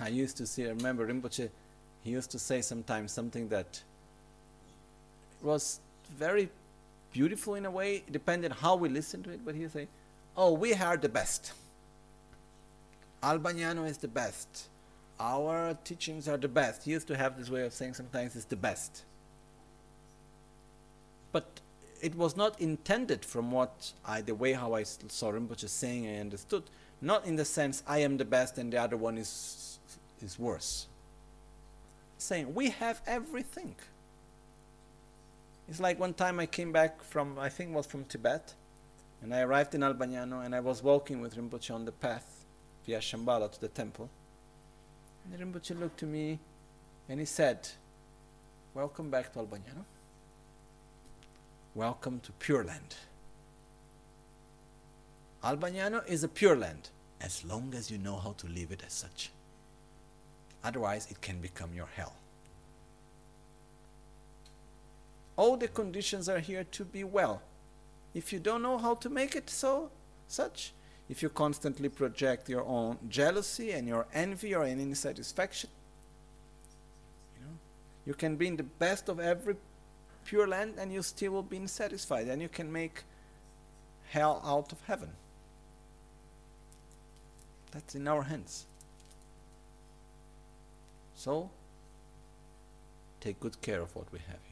I 0.00 0.08
used 0.08 0.36
to 0.38 0.46
see, 0.46 0.64
I 0.64 0.70
remember 0.70 1.06
Rinpoche, 1.06 1.50
he 2.02 2.10
used 2.10 2.30
to 2.30 2.38
say 2.38 2.62
sometimes 2.62 3.12
something 3.12 3.48
that 3.50 3.82
was 5.42 5.80
very 6.16 6.48
beautiful 7.12 7.54
in 7.54 7.66
a 7.66 7.70
way, 7.70 8.02
depending 8.10 8.50
how 8.50 8.76
we 8.76 8.88
listen 8.88 9.22
to 9.24 9.30
it, 9.30 9.44
but 9.44 9.54
he 9.54 9.62
would 9.62 9.72
say, 9.72 9.88
Oh, 10.36 10.52
we 10.52 10.72
are 10.74 10.96
the 10.96 11.08
best. 11.08 11.52
Albagnano 13.22 13.88
is 13.88 13.98
the 13.98 14.08
best. 14.08 14.68
Our 15.18 15.76
teachings 15.84 16.28
are 16.28 16.38
the 16.38 16.48
best. 16.48 16.84
He 16.84 16.92
used 16.92 17.06
to 17.08 17.16
have 17.16 17.38
this 17.38 17.50
way 17.50 17.62
of 17.62 17.72
saying 17.72 17.94
sometimes 17.94 18.34
it's 18.34 18.46
the 18.46 18.56
best. 18.56 19.04
But 21.32 21.60
it 22.00 22.14
was 22.14 22.36
not 22.36 22.58
intended 22.60 23.24
from 23.24 23.50
what 23.50 23.92
I, 24.06 24.22
the 24.22 24.34
way 24.34 24.54
how 24.54 24.74
I 24.74 24.84
saw 24.84 25.32
Rinpoche 25.32 25.68
saying, 25.68 26.06
I 26.06 26.20
understood, 26.20 26.62
not 27.02 27.26
in 27.26 27.36
the 27.36 27.44
sense 27.44 27.82
I 27.86 27.98
am 27.98 28.16
the 28.16 28.24
best 28.24 28.56
and 28.56 28.72
the 28.72 28.78
other 28.78 28.96
one 28.96 29.18
is 29.18 29.78
is 30.22 30.38
worse. 30.38 30.86
Saying, 32.18 32.54
we 32.54 32.70
have 32.70 33.00
everything. 33.06 33.74
It's 35.68 35.80
like 35.80 35.98
one 35.98 36.12
time 36.12 36.40
I 36.40 36.46
came 36.46 36.72
back 36.72 37.02
from, 37.02 37.38
I 37.38 37.48
think 37.48 37.70
it 37.70 37.74
was 37.74 37.86
from 37.86 38.04
Tibet, 38.04 38.54
and 39.22 39.34
I 39.34 39.40
arrived 39.40 39.74
in 39.74 39.80
Albagnano 39.80 40.44
and 40.44 40.54
I 40.54 40.60
was 40.60 40.82
walking 40.82 41.20
with 41.20 41.36
Rinpoche 41.36 41.72
on 41.74 41.84
the 41.84 41.92
path 41.92 42.39
via 42.86 42.98
Shambhala 42.98 43.50
to 43.50 43.60
the 43.60 43.68
temple. 43.68 44.08
And 45.24 45.54
Rinpoche 45.54 45.78
looked 45.78 45.98
to 46.00 46.06
me 46.06 46.38
and 47.08 47.20
he 47.20 47.26
said, 47.26 47.68
Welcome 48.74 49.10
back 49.10 49.32
to 49.32 49.40
Albagnano. 49.40 49.84
Welcome 51.74 52.20
to 52.20 52.32
Pure 52.32 52.64
Land. 52.64 52.96
Albagnano 55.42 56.06
is 56.06 56.22
a 56.22 56.28
pure 56.28 56.56
land 56.56 56.90
as 57.20 57.44
long 57.44 57.72
as 57.74 57.90
you 57.90 57.98
know 57.98 58.16
how 58.16 58.32
to 58.32 58.46
live 58.46 58.70
it 58.70 58.82
as 58.86 58.92
such. 58.92 59.30
Otherwise, 60.62 61.08
it 61.10 61.20
can 61.20 61.40
become 61.40 61.70
your 61.74 61.88
hell. 61.94 62.14
All 65.36 65.56
the 65.56 65.68
conditions 65.68 66.28
are 66.28 66.40
here 66.40 66.64
to 66.64 66.84
be 66.84 67.04
well. 67.04 67.40
If 68.12 68.32
you 68.32 68.38
don't 68.38 68.62
know 68.62 68.76
how 68.76 68.94
to 68.96 69.08
make 69.08 69.34
it 69.34 69.48
so, 69.48 69.90
such, 70.28 70.72
if 71.10 71.24
you 71.24 71.28
constantly 71.28 71.88
project 71.88 72.48
your 72.48 72.64
own 72.64 72.96
jealousy 73.08 73.72
and 73.72 73.88
your 73.88 74.06
envy 74.14 74.54
or 74.54 74.62
any 74.62 74.84
insatisfaction, 74.84 75.68
you 77.36 77.44
know, 77.44 77.52
you 78.06 78.14
can 78.14 78.36
be 78.36 78.46
in 78.46 78.56
the 78.56 78.62
best 78.62 79.08
of 79.08 79.18
every 79.18 79.56
pure 80.24 80.46
land 80.46 80.74
and 80.78 80.92
you 80.92 81.02
still 81.02 81.32
will 81.32 81.42
be 81.42 81.56
unsatisfied 81.56 82.28
and 82.28 82.40
you 82.40 82.48
can 82.48 82.70
make 82.72 83.02
hell 84.10 84.40
out 84.44 84.70
of 84.70 84.80
heaven. 84.86 85.10
That's 87.72 87.96
in 87.96 88.06
our 88.06 88.22
hands. 88.22 88.66
So, 91.16 91.50
take 93.20 93.40
good 93.40 93.60
care 93.60 93.80
of 93.80 93.94
what 93.96 94.12
we 94.12 94.20
have. 94.28 94.49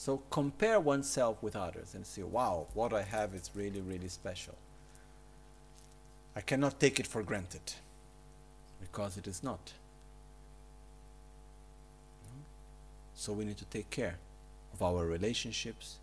So, 0.00 0.22
compare 0.30 0.80
oneself 0.80 1.42
with 1.42 1.54
others 1.54 1.94
and 1.94 2.06
see, 2.06 2.22
wow, 2.22 2.68
what 2.72 2.94
I 2.94 3.02
have 3.02 3.34
is 3.34 3.50
really, 3.54 3.82
really 3.82 4.08
special. 4.08 4.54
I 6.34 6.40
cannot 6.40 6.80
take 6.80 6.98
it 6.98 7.06
for 7.06 7.22
granted 7.22 7.74
because 8.80 9.18
it 9.18 9.26
is 9.26 9.42
not. 9.42 9.74
So, 13.14 13.34
we 13.34 13.44
need 13.44 13.58
to 13.58 13.66
take 13.66 13.90
care 13.90 14.16
of 14.72 14.80
our 14.80 15.04
relationships, 15.04 15.98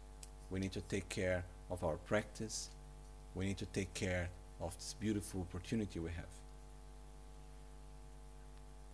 we 0.51 0.59
need 0.59 0.73
to 0.73 0.81
take 0.81 1.09
care 1.09 1.43
of 1.71 1.83
our 1.83 1.95
practice, 1.95 2.69
we 3.33 3.47
need 3.47 3.57
to 3.57 3.65
take 3.65 3.91
care 3.95 4.29
of 4.61 4.75
this 4.75 4.93
beautiful 4.99 5.41
opportunity 5.41 5.97
we 5.97 6.11
have 6.11 6.37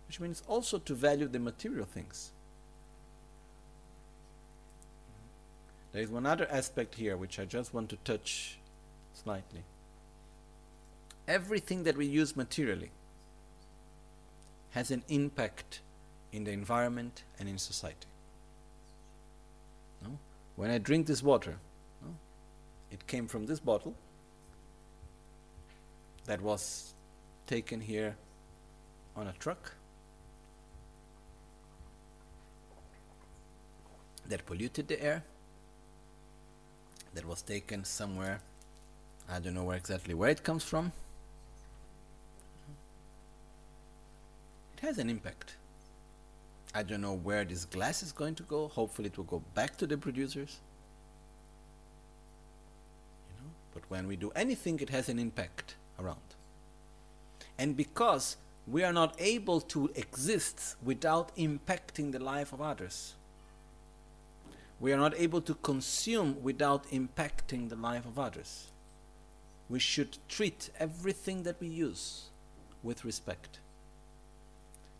which 0.06 0.20
means 0.20 0.42
also 0.46 0.78
to 0.78 0.94
value 0.94 1.26
the 1.26 1.38
material 1.38 1.86
things. 1.86 2.30
There 5.94 6.02
is 6.02 6.10
one 6.10 6.26
other 6.26 6.48
aspect 6.50 6.96
here 6.96 7.16
which 7.16 7.38
I 7.38 7.44
just 7.44 7.72
want 7.72 7.88
to 7.90 7.96
touch 8.04 8.58
slightly. 9.14 9.62
everything 11.26 11.84
that 11.84 11.96
we 11.96 12.04
use 12.04 12.36
materially 12.36 12.90
has 14.72 14.90
an 14.90 15.02
impact 15.08 15.80
in 16.32 16.44
the 16.44 16.50
environment 16.50 17.22
and 17.38 17.48
in 17.48 17.56
society. 17.56 18.08
No? 20.02 20.18
When 20.56 20.70
I 20.70 20.76
drink 20.76 21.06
this 21.06 21.22
water, 21.22 21.56
no? 22.02 22.14
it 22.90 23.06
came 23.06 23.26
from 23.26 23.46
this 23.46 23.58
bottle 23.58 23.94
that 26.26 26.42
was 26.42 26.92
taken 27.46 27.80
here 27.80 28.16
on 29.16 29.28
a 29.28 29.32
truck 29.32 29.72
that 34.28 34.44
polluted 34.44 34.88
the 34.88 35.02
air 35.02 35.22
that 37.14 37.26
was 37.26 37.42
taken 37.42 37.84
somewhere. 37.84 38.40
I 39.28 39.38
don't 39.38 39.54
know 39.54 39.64
where 39.64 39.76
exactly 39.76 40.14
where 40.14 40.30
it 40.30 40.42
comes 40.42 40.64
from. 40.64 40.92
It 44.76 44.80
has 44.80 44.98
an 44.98 45.08
impact. 45.08 45.56
I 46.74 46.82
don't 46.82 47.00
know 47.00 47.14
where 47.14 47.44
this 47.44 47.64
glass 47.64 48.02
is 48.02 48.12
going 48.12 48.34
to 48.34 48.42
go. 48.42 48.68
Hopefully 48.68 49.06
it 49.06 49.16
will 49.16 49.24
go 49.24 49.42
back 49.54 49.76
to 49.78 49.86
the 49.86 49.96
producers. 49.96 50.58
You 53.30 53.44
know 53.44 53.50
but 53.72 53.82
when 53.88 54.06
we 54.06 54.16
do 54.16 54.30
anything 54.34 54.80
it 54.80 54.90
has 54.90 55.08
an 55.08 55.18
impact 55.18 55.76
around. 55.98 56.18
And 57.58 57.76
because 57.76 58.36
we 58.66 58.82
are 58.82 58.92
not 58.92 59.14
able 59.18 59.60
to 59.60 59.90
exist 59.94 60.76
without 60.82 61.34
impacting 61.36 62.12
the 62.12 62.18
life 62.18 62.52
of 62.52 62.60
others. 62.60 63.14
We 64.80 64.92
are 64.92 64.98
not 64.98 65.18
able 65.18 65.40
to 65.42 65.54
consume 65.54 66.42
without 66.42 66.86
impacting 66.88 67.68
the 67.68 67.76
life 67.76 68.04
of 68.04 68.18
others. 68.18 68.70
We 69.68 69.78
should 69.78 70.18
treat 70.28 70.70
everything 70.78 71.44
that 71.44 71.60
we 71.60 71.68
use 71.68 72.30
with 72.82 73.04
respect. 73.04 73.60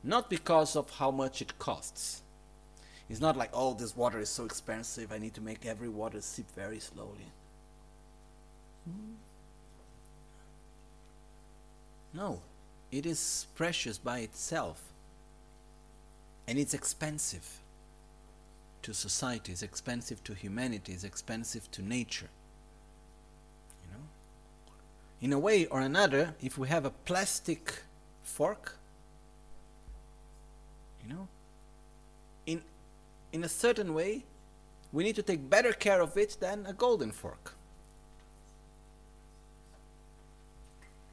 Not 0.02 0.30
because 0.30 0.76
of 0.76 0.90
how 0.90 1.10
much 1.10 1.42
it 1.42 1.58
costs. 1.58 2.22
It's 3.08 3.20
not 3.20 3.36
like, 3.36 3.50
oh, 3.52 3.74
this 3.74 3.96
water 3.96 4.18
is 4.18 4.30
so 4.30 4.44
expensive, 4.44 5.12
I 5.12 5.18
need 5.18 5.34
to 5.34 5.40
make 5.40 5.66
every 5.66 5.88
water 5.88 6.20
sip 6.20 6.50
very 6.54 6.80
slowly. 6.80 7.32
No, 12.14 12.40
it 12.90 13.04
is 13.04 13.46
precious 13.54 13.98
by 13.98 14.20
itself. 14.20 14.80
And 16.46 16.58
it's 16.58 16.74
expensive 16.74 17.60
to 18.84 18.94
society, 18.94 19.52
is 19.52 19.62
expensive 19.62 20.22
to 20.24 20.34
humanity, 20.34 20.92
is 20.92 21.04
expensive 21.04 21.70
to 21.72 21.82
nature. 21.82 22.30
You 23.84 23.92
know? 23.92 24.04
In 25.20 25.32
a 25.32 25.38
way 25.38 25.66
or 25.66 25.80
another, 25.80 26.34
if 26.40 26.56
we 26.56 26.68
have 26.68 26.84
a 26.84 26.90
plastic 26.90 27.82
fork, 28.22 28.76
you 31.02 31.12
know, 31.12 31.28
in 32.46 32.62
in 33.32 33.44
a 33.44 33.48
certain 33.48 33.92
way, 33.92 34.24
we 34.92 35.02
need 35.02 35.16
to 35.16 35.22
take 35.22 35.50
better 35.50 35.72
care 35.72 36.00
of 36.00 36.16
it 36.16 36.36
than 36.40 36.66
a 36.66 36.72
golden 36.72 37.10
fork. 37.10 37.54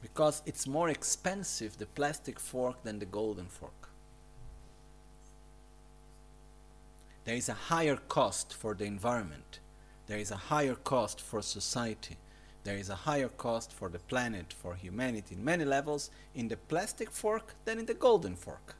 because 0.02 0.42
it's 0.44 0.66
more 0.66 0.88
expensive 0.88 1.78
the 1.78 1.86
plastic 1.86 2.38
fork 2.38 2.82
than 2.82 2.98
the 2.98 3.06
golden 3.06 3.46
fork. 3.46 3.88
There 7.24 7.36
is 7.36 7.48
a 7.48 7.54
higher 7.54 7.96
cost 7.96 8.52
for 8.52 8.74
the 8.74 8.84
environment. 8.84 9.60
There 10.06 10.18
is 10.18 10.30
a 10.30 10.36
higher 10.36 10.74
cost 10.74 11.20
for 11.20 11.40
society. 11.40 12.16
There 12.64 12.76
is 12.76 12.88
a 12.88 12.94
higher 12.94 13.28
cost 13.28 13.72
for 13.72 13.88
the 13.88 13.98
planet, 13.98 14.52
for 14.52 14.74
humanity, 14.74 15.34
in 15.34 15.44
many 15.44 15.64
levels, 15.64 16.10
in 16.34 16.48
the 16.48 16.56
plastic 16.56 17.10
fork 17.10 17.54
than 17.64 17.78
in 17.78 17.86
the 17.86 17.94
golden 17.94 18.36
fork. 18.36 18.76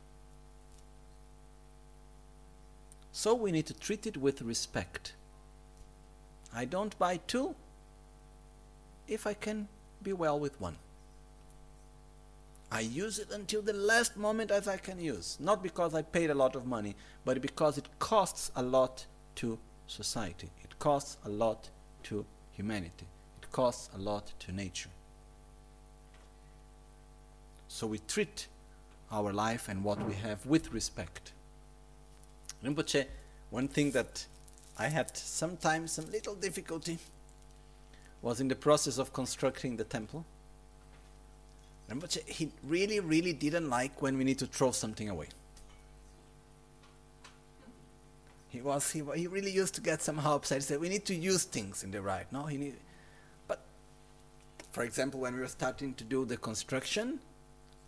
So 3.12 3.34
we 3.34 3.52
need 3.52 3.66
to 3.66 3.74
treat 3.74 4.06
it 4.06 4.16
with 4.16 4.42
respect. 4.42 5.14
I 6.54 6.64
don't 6.64 6.98
buy 6.98 7.18
two 7.26 7.54
if 9.06 9.26
I 9.26 9.34
can 9.34 9.68
be 10.02 10.12
well 10.12 10.38
with 10.38 10.60
one. 10.60 10.76
I 12.72 12.80
use 12.80 13.18
it 13.18 13.30
until 13.30 13.60
the 13.60 13.74
last 13.74 14.16
moment 14.16 14.50
as 14.50 14.66
I 14.66 14.78
can 14.78 14.98
use. 14.98 15.36
Not 15.38 15.62
because 15.62 15.94
I 15.94 16.00
paid 16.00 16.30
a 16.30 16.34
lot 16.34 16.56
of 16.56 16.64
money, 16.64 16.96
but 17.22 17.42
because 17.42 17.76
it 17.76 17.86
costs 17.98 18.50
a 18.56 18.62
lot 18.62 19.04
to 19.36 19.58
society. 19.86 20.48
It 20.64 20.78
costs 20.78 21.18
a 21.26 21.28
lot 21.28 21.68
to 22.04 22.24
humanity. 22.52 23.06
It 23.42 23.52
costs 23.52 23.90
a 23.94 23.98
lot 23.98 24.32
to 24.38 24.52
nature. 24.52 24.88
So 27.68 27.86
we 27.86 27.98
treat 27.98 28.46
our 29.10 29.34
life 29.34 29.68
and 29.68 29.84
what 29.84 30.02
we 30.08 30.14
have 30.14 30.46
with 30.46 30.72
respect. 30.72 31.32
Rinpoche, 32.64 33.04
one 33.50 33.68
thing 33.68 33.90
that 33.90 34.24
I 34.78 34.88
had 34.88 35.14
sometimes 35.14 35.92
some 35.92 36.10
little 36.10 36.34
difficulty 36.34 36.96
was 38.22 38.40
in 38.40 38.48
the 38.48 38.56
process 38.56 38.96
of 38.96 39.12
constructing 39.12 39.76
the 39.76 39.84
temple 39.84 40.24
Rinpoche, 41.90 42.26
he 42.26 42.50
really, 42.64 43.00
really 43.00 43.32
didn't 43.32 43.68
like 43.68 44.00
when 44.00 44.16
we 44.16 44.24
need 44.24 44.38
to 44.38 44.46
throw 44.46 44.70
something 44.70 45.08
away. 45.08 45.28
He 48.52 48.60
was 48.60 48.90
he, 48.90 49.02
he 49.14 49.26
really 49.26 49.50
used 49.50 49.74
to 49.76 49.80
get 49.80 50.02
somehow 50.02 50.36
upset. 50.36 50.58
He 50.58 50.62
said 50.62 50.80
we 50.80 50.90
need 50.90 51.06
to 51.06 51.14
use 51.14 51.44
things 51.44 51.82
in 51.82 51.90
the 51.90 52.02
right. 52.02 52.30
No, 52.30 52.44
he 52.44 52.58
need. 52.58 52.74
But 53.48 53.60
for 54.72 54.82
example, 54.82 55.20
when 55.20 55.34
we 55.34 55.40
were 55.40 55.48
starting 55.48 55.94
to 55.94 56.04
do 56.04 56.26
the 56.26 56.36
construction, 56.36 57.18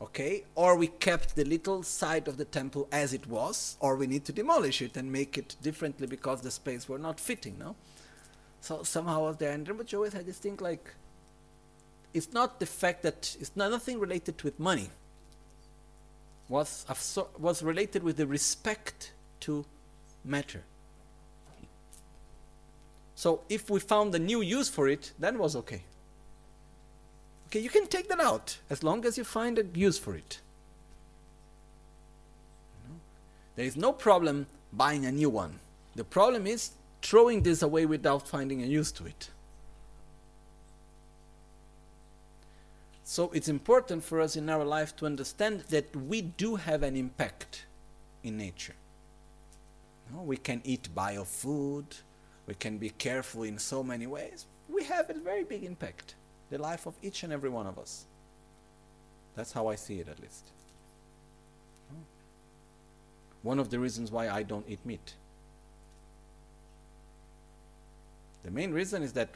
okay, 0.00 0.44
or 0.54 0.74
we 0.76 0.86
kept 0.86 1.36
the 1.36 1.44
little 1.44 1.82
side 1.82 2.28
of 2.28 2.38
the 2.38 2.46
temple 2.46 2.88
as 2.92 3.12
it 3.12 3.26
was, 3.26 3.76
or 3.80 3.96
we 3.96 4.06
need 4.06 4.24
to 4.24 4.32
demolish 4.32 4.80
it 4.80 4.96
and 4.96 5.12
make 5.12 5.36
it 5.36 5.54
differently 5.62 6.06
because 6.06 6.40
the 6.40 6.50
space 6.50 6.88
were 6.88 6.98
not 6.98 7.20
fitting. 7.20 7.58
No, 7.58 7.76
so 8.62 8.82
somehow 8.84 9.24
was 9.24 9.36
there, 9.36 9.52
and 9.52 9.66
Rinpoche 9.66 9.92
always 9.92 10.14
had 10.14 10.24
this 10.24 10.38
thing 10.38 10.56
like 10.62 10.94
it's 12.14 12.32
not 12.32 12.60
the 12.60 12.66
fact 12.66 13.02
that 13.02 13.36
it's 13.40 13.56
not 13.56 13.70
nothing 13.70 13.98
related 13.98 14.40
with 14.42 14.58
money. 14.58 14.88
Was 16.48 16.86
was 17.38 17.62
related 17.62 18.02
with 18.02 18.16
the 18.16 18.26
respect 18.26 19.12
to 19.40 19.64
matter. 20.24 20.62
So 23.14 23.40
if 23.48 23.70
we 23.70 23.80
found 23.80 24.14
a 24.14 24.18
new 24.18 24.40
use 24.40 24.68
for 24.68 24.88
it, 24.88 25.12
then 25.18 25.38
was 25.38 25.56
okay. 25.56 25.82
Okay, 27.46 27.60
you 27.60 27.70
can 27.70 27.86
take 27.86 28.08
that 28.08 28.20
out 28.20 28.58
as 28.68 28.82
long 28.82 29.04
as 29.06 29.16
you 29.16 29.24
find 29.24 29.58
a 29.58 29.64
use 29.74 29.98
for 29.98 30.14
it. 30.14 30.40
There 33.56 33.64
is 33.64 33.76
no 33.76 33.92
problem 33.92 34.46
buying 34.72 35.06
a 35.06 35.12
new 35.12 35.30
one. 35.30 35.60
The 35.94 36.04
problem 36.04 36.46
is 36.46 36.72
throwing 37.02 37.42
this 37.42 37.62
away 37.62 37.86
without 37.86 38.26
finding 38.26 38.62
a 38.62 38.66
use 38.66 38.90
to 38.92 39.06
it. 39.06 39.30
So 43.04 43.30
it's 43.34 43.48
important 43.48 44.02
for 44.02 44.20
us 44.20 44.34
in 44.34 44.48
our 44.48 44.64
life 44.64 44.96
to 44.96 45.06
understand 45.06 45.60
that 45.68 45.94
we 45.94 46.22
do 46.22 46.56
have 46.56 46.82
an 46.82 46.96
impact 46.96 47.66
in 48.22 48.38
nature. 48.38 48.74
We 50.14 50.38
can 50.38 50.62
eat 50.64 50.88
bio 50.94 51.24
food, 51.24 51.86
we 52.46 52.54
can 52.54 52.78
be 52.78 52.90
careful 52.90 53.42
in 53.42 53.58
so 53.58 53.82
many 53.82 54.06
ways. 54.06 54.46
We 54.68 54.84
have 54.84 55.10
a 55.10 55.14
very 55.14 55.44
big 55.44 55.64
impact, 55.64 56.14
the 56.50 56.58
life 56.58 56.86
of 56.86 56.94
each 57.02 57.22
and 57.22 57.32
every 57.32 57.50
one 57.50 57.66
of 57.66 57.78
us. 57.78 58.06
That's 59.36 59.52
how 59.52 59.66
I 59.66 59.74
see 59.74 60.00
it, 60.00 60.08
at 60.08 60.20
least. 60.20 60.50
One 63.42 63.58
of 63.58 63.68
the 63.68 63.78
reasons 63.78 64.10
why 64.10 64.30
I 64.30 64.42
don't 64.42 64.64
eat 64.66 64.84
meat. 64.86 65.14
The 68.44 68.50
main 68.50 68.72
reason 68.72 69.02
is 69.02 69.12
that 69.14 69.28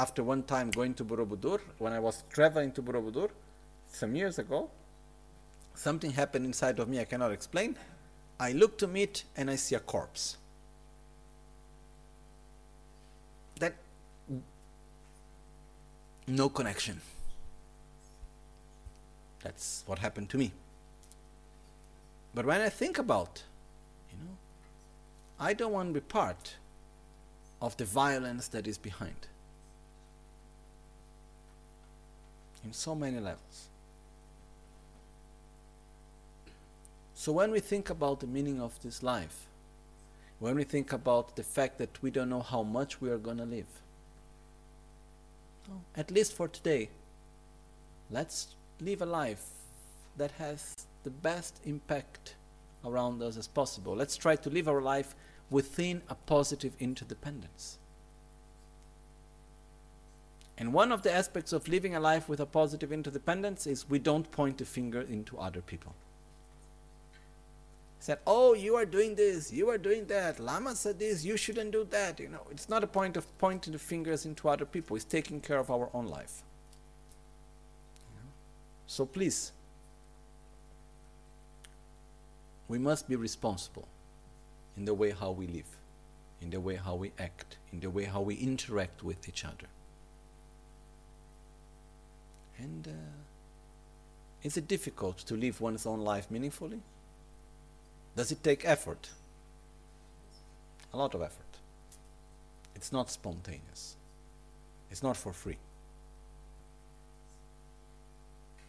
after 0.00 0.24
one 0.24 0.42
time 0.42 0.70
going 0.70 0.94
to 0.94 1.04
Borobudur, 1.04 1.60
when 1.76 1.92
I 1.92 1.98
was 1.98 2.24
traveling 2.30 2.72
to 2.72 2.82
Borobudur 2.82 3.28
some 3.86 4.14
years 4.14 4.38
ago, 4.38 4.70
something 5.74 6.12
happened 6.12 6.46
inside 6.46 6.78
of 6.78 6.88
me 6.88 7.00
I 7.00 7.04
cannot 7.04 7.32
explain. 7.32 7.76
I 8.38 8.52
look 8.52 8.78
to 8.78 8.86
meat 8.86 9.24
and 9.36 9.50
I 9.50 9.56
see 9.56 9.74
a 9.74 9.80
corpse. 9.80 10.38
That 13.58 13.74
no 16.26 16.48
connection. 16.48 17.02
That's 19.44 19.84
what 19.86 19.98
happened 19.98 20.30
to 20.30 20.38
me. 20.38 20.52
But 22.34 22.46
when 22.46 22.62
I 22.62 22.70
think 22.70 22.96
about, 22.96 23.42
you 24.10 24.16
know, 24.24 24.34
I 25.38 25.52
don't 25.52 25.72
want 25.72 25.90
to 25.90 26.00
be 26.00 26.00
part 26.00 26.54
of 27.60 27.76
the 27.76 27.84
violence 27.84 28.48
that 28.48 28.66
is 28.66 28.78
behind. 28.78 29.26
In 32.64 32.72
so 32.72 32.94
many 32.94 33.18
levels. 33.18 33.68
So 37.14 37.32
when 37.32 37.50
we 37.50 37.60
think 37.60 37.90
about 37.90 38.20
the 38.20 38.26
meaning 38.26 38.60
of 38.60 38.80
this 38.82 39.02
life, 39.02 39.46
when 40.38 40.54
we 40.54 40.64
think 40.64 40.92
about 40.92 41.36
the 41.36 41.42
fact 41.42 41.76
that 41.78 42.02
we 42.02 42.10
don't 42.10 42.30
know 42.30 42.40
how 42.40 42.62
much 42.62 43.00
we 43.00 43.10
are 43.10 43.18
going 43.18 43.36
to 43.36 43.44
live, 43.44 43.66
at 45.94 46.10
least 46.10 46.32
for 46.32 46.48
today, 46.48 46.88
let's 48.10 48.54
live 48.80 49.02
a 49.02 49.06
life 49.06 49.44
that 50.16 50.30
has 50.32 50.74
the 51.04 51.10
best 51.10 51.60
impact 51.64 52.34
around 52.84 53.22
us 53.22 53.36
as 53.36 53.46
possible. 53.46 53.94
Let's 53.94 54.16
try 54.16 54.36
to 54.36 54.50
live 54.50 54.66
our 54.66 54.80
life 54.80 55.14
within 55.50 56.02
a 56.08 56.14
positive 56.14 56.72
interdependence. 56.80 57.79
And 60.60 60.74
one 60.74 60.92
of 60.92 61.00
the 61.00 61.10
aspects 61.10 61.54
of 61.54 61.66
living 61.68 61.96
a 61.96 62.00
life 62.00 62.28
with 62.28 62.38
a 62.38 62.44
positive 62.44 62.92
interdependence 62.92 63.66
is 63.66 63.88
we 63.88 63.98
don't 63.98 64.30
point 64.30 64.58
the 64.58 64.66
finger 64.66 65.00
into 65.00 65.38
other 65.38 65.62
people. 65.62 65.94
Said, 67.98 68.18
oh, 68.26 68.52
you 68.52 68.76
are 68.76 68.84
doing 68.84 69.14
this, 69.14 69.50
you 69.50 69.70
are 69.70 69.78
doing 69.78 70.04
that. 70.06 70.38
Lama 70.38 70.76
said 70.76 70.98
this, 70.98 71.24
you 71.24 71.38
shouldn't 71.38 71.70
do 71.70 71.84
that. 71.84 72.20
You 72.20 72.28
know, 72.28 72.42
it's 72.50 72.68
not 72.68 72.84
a 72.84 72.86
point 72.86 73.16
of 73.16 73.26
pointing 73.38 73.72
the 73.72 73.78
fingers 73.78 74.26
into 74.26 74.50
other 74.50 74.66
people. 74.66 74.96
It's 74.96 75.04
taking 75.06 75.40
care 75.40 75.58
of 75.58 75.70
our 75.70 75.88
own 75.94 76.06
life. 76.06 76.42
So 78.86 79.06
please, 79.06 79.52
we 82.68 82.78
must 82.78 83.08
be 83.08 83.16
responsible 83.16 83.88
in 84.76 84.84
the 84.84 84.92
way 84.92 85.10
how 85.10 85.30
we 85.30 85.46
live, 85.46 85.78
in 86.42 86.50
the 86.50 86.60
way 86.60 86.76
how 86.76 86.96
we 86.96 87.12
act, 87.18 87.56
in 87.72 87.80
the 87.80 87.88
way 87.88 88.04
how 88.04 88.20
we 88.20 88.34
interact 88.34 89.02
with 89.02 89.26
each 89.26 89.44
other. 89.46 89.68
And 92.62 92.88
uh, 92.88 92.90
is 94.42 94.56
it 94.56 94.68
difficult 94.68 95.18
to 95.18 95.34
live 95.34 95.60
one's 95.60 95.86
own 95.86 96.00
life 96.00 96.30
meaningfully? 96.30 96.80
Does 98.16 98.32
it 98.32 98.42
take 98.42 98.64
effort? 98.64 99.10
A 100.92 100.96
lot 100.96 101.14
of 101.14 101.22
effort. 101.22 101.44
It's 102.74 102.92
not 102.92 103.10
spontaneous. 103.10 103.96
It's 104.90 105.02
not 105.02 105.16
for 105.16 105.32
free. 105.32 105.58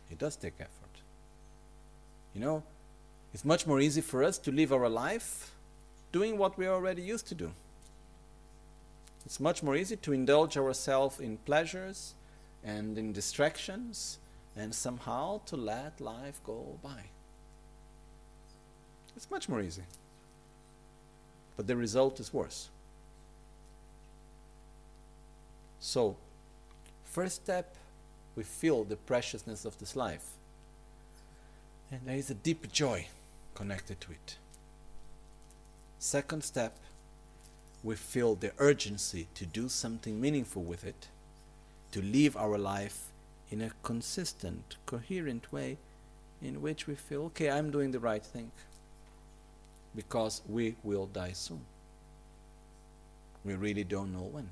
It 0.10 0.20
does 0.20 0.36
take 0.36 0.54
effort. 0.60 1.02
You 2.34 2.42
know, 2.42 2.64
it's 3.34 3.46
much 3.46 3.66
more 3.66 3.80
easy 3.80 4.02
for 4.02 4.24
us 4.24 4.38
to 4.40 4.52
live 4.52 4.72
our 4.72 4.90
life 4.90 5.52
doing 6.12 6.38
what 6.38 6.58
we 6.58 6.68
are 6.68 6.74
already 6.74 7.02
used 7.02 7.28
to 7.28 7.36
do. 7.36 7.52
It's 9.26 9.40
much 9.40 9.64
more 9.64 9.76
easy 9.76 9.96
to 9.98 10.14
indulge 10.14 10.58
ourselves 10.58 11.20
in 11.20 11.38
pleasures 11.38 12.14
and 12.64 12.98
in 12.98 13.14
distractions 13.14 14.20
and 14.56 14.74
somehow 14.74 15.42
to 15.46 15.56
let 15.56 16.00
life 16.02 16.42
go 16.44 16.78
by. 16.84 17.04
It's 19.16 19.30
much 19.30 19.50
more 19.50 19.62
easy. 19.62 19.84
But 21.58 21.68
the 21.68 21.76
result 21.76 22.20
is 22.20 22.34
worse. 22.34 22.70
So, 25.80 26.16
first 27.04 27.36
step, 27.44 27.76
we 28.36 28.44
feel 28.44 28.84
the 28.84 28.96
preciousness 28.96 29.66
of 29.66 29.78
this 29.80 29.96
life. 29.96 30.26
And 31.92 32.02
there 32.06 32.16
is 32.16 32.30
a 32.30 32.36
deep 32.36 32.72
joy 32.72 33.08
connected 33.56 34.00
to 34.02 34.12
it. 34.12 34.38
Second 36.00 36.44
step, 36.44 36.78
we 37.84 37.96
feel 37.96 38.36
the 38.36 38.52
urgency 38.60 39.28
to 39.36 39.46
do 39.46 39.68
something 39.68 40.22
meaningful 40.22 40.64
with 40.64 40.84
it 40.84 41.08
to 41.92 42.02
live 42.02 42.38
our 42.38 42.58
life 42.58 43.12
in 43.50 43.62
a 43.62 43.72
consistent, 43.84 44.78
coherent 44.86 45.52
way 45.52 45.78
in 46.42 46.62
which 46.62 46.88
we 46.88 46.96
feel, 46.96 47.24
okay, 47.24 47.50
I'm 47.50 47.70
doing 47.70 47.92
the 47.92 48.00
right 48.00 48.26
thing. 48.26 48.52
Because 49.96 50.42
we 50.48 50.76
will 50.84 51.06
die 51.06 51.34
soon. 51.34 51.62
We 53.44 53.56
really 53.56 53.84
don't 53.84 54.14
know 54.14 54.30
when. 54.32 54.50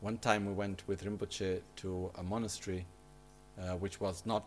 One 0.00 0.18
time 0.18 0.46
we 0.46 0.52
went 0.52 0.84
with 0.86 1.04
Rinpoche 1.04 1.60
to 1.76 2.10
a 2.16 2.22
monastery 2.22 2.86
uh, 3.60 3.72
which 3.72 4.00
was 4.00 4.22
not 4.24 4.44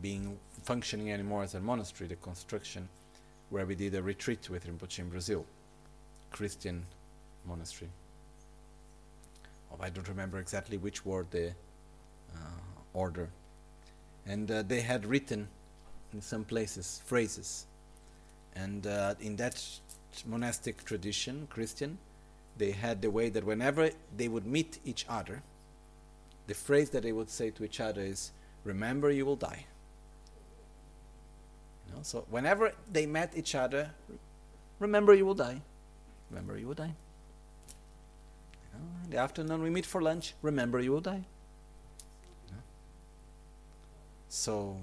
being 0.00 0.38
functioning 0.62 1.12
anymore 1.12 1.42
as 1.42 1.54
a 1.54 1.60
monastery, 1.60 2.08
the 2.08 2.16
construction, 2.16 2.88
where 3.50 3.66
we 3.66 3.74
did 3.74 3.94
a 3.96 4.02
retreat 4.02 4.48
with 4.48 4.66
Rinpoche 4.66 5.00
in 5.00 5.08
Brazil. 5.08 5.44
Christian 6.32 6.86
monastery. 7.46 7.90
Oh, 9.72 9.76
I 9.80 9.90
don't 9.90 10.08
remember 10.08 10.38
exactly 10.38 10.76
which 10.76 11.04
were 11.06 11.26
the 11.30 11.52
uh, 12.34 12.38
order. 12.92 13.28
And 14.26 14.50
uh, 14.50 14.62
they 14.62 14.80
had 14.80 15.06
written 15.06 15.48
in 16.12 16.20
some 16.20 16.44
places 16.44 17.02
phrases. 17.06 17.66
And 18.54 18.86
uh, 18.86 19.14
in 19.20 19.36
that 19.36 19.64
monastic 20.26 20.84
tradition, 20.84 21.46
Christian, 21.50 21.98
they 22.58 22.72
had 22.72 23.00
the 23.00 23.10
way 23.10 23.30
that 23.30 23.44
whenever 23.44 23.90
they 24.16 24.28
would 24.28 24.46
meet 24.46 24.78
each 24.84 25.06
other, 25.08 25.42
the 26.46 26.54
phrase 26.54 26.90
that 26.90 27.02
they 27.02 27.12
would 27.12 27.30
say 27.30 27.50
to 27.50 27.64
each 27.64 27.80
other 27.80 28.02
is, 28.02 28.32
Remember, 28.64 29.10
you 29.10 29.26
will 29.26 29.36
die. 29.36 29.66
You 31.88 31.96
know, 31.96 32.02
so 32.02 32.24
whenever 32.30 32.72
they 32.92 33.06
met 33.06 33.32
each 33.34 33.54
other, 33.54 33.90
remember, 34.78 35.14
you 35.14 35.26
will 35.26 35.34
die. 35.34 35.62
Remember, 36.32 36.58
you 36.58 36.66
will 36.66 36.74
die. 36.74 36.94
You 38.72 38.78
know, 38.78 39.04
in 39.04 39.10
the 39.10 39.18
afternoon, 39.18 39.62
we 39.62 39.68
meet 39.68 39.84
for 39.84 40.00
lunch. 40.00 40.32
Remember, 40.40 40.80
you 40.80 40.92
will 40.92 41.02
die. 41.02 41.24
So, 44.30 44.78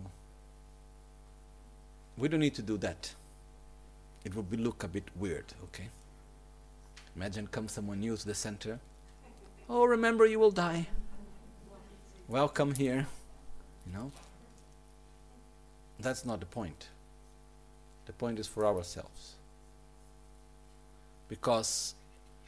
we 2.16 2.28
don't 2.28 2.40
need 2.40 2.54
to 2.54 2.62
do 2.62 2.78
that. 2.78 3.16
It 4.24 4.36
would 4.36 4.60
look 4.60 4.84
a 4.84 4.88
bit 4.88 5.06
weird, 5.16 5.46
okay? 5.64 5.88
Imagine 7.16 7.48
come 7.48 7.68
someone 7.68 8.00
new 8.00 8.16
to 8.16 8.28
the 8.28 8.36
center. 8.36 8.80
Oh, 9.68 9.86
remember, 9.86 10.28
you 10.28 10.38
will 10.38 10.52
die. 10.52 10.88
Welcome 12.28 12.76
here. 12.76 13.08
You 13.88 13.94
know? 13.94 14.12
That's 16.00 16.26
not 16.26 16.42
the 16.42 16.46
point. 16.46 16.90
The 18.06 18.14
point 18.14 18.38
is 18.38 18.46
for 18.46 18.68
ourselves. 18.68 19.34
Because 21.30 21.96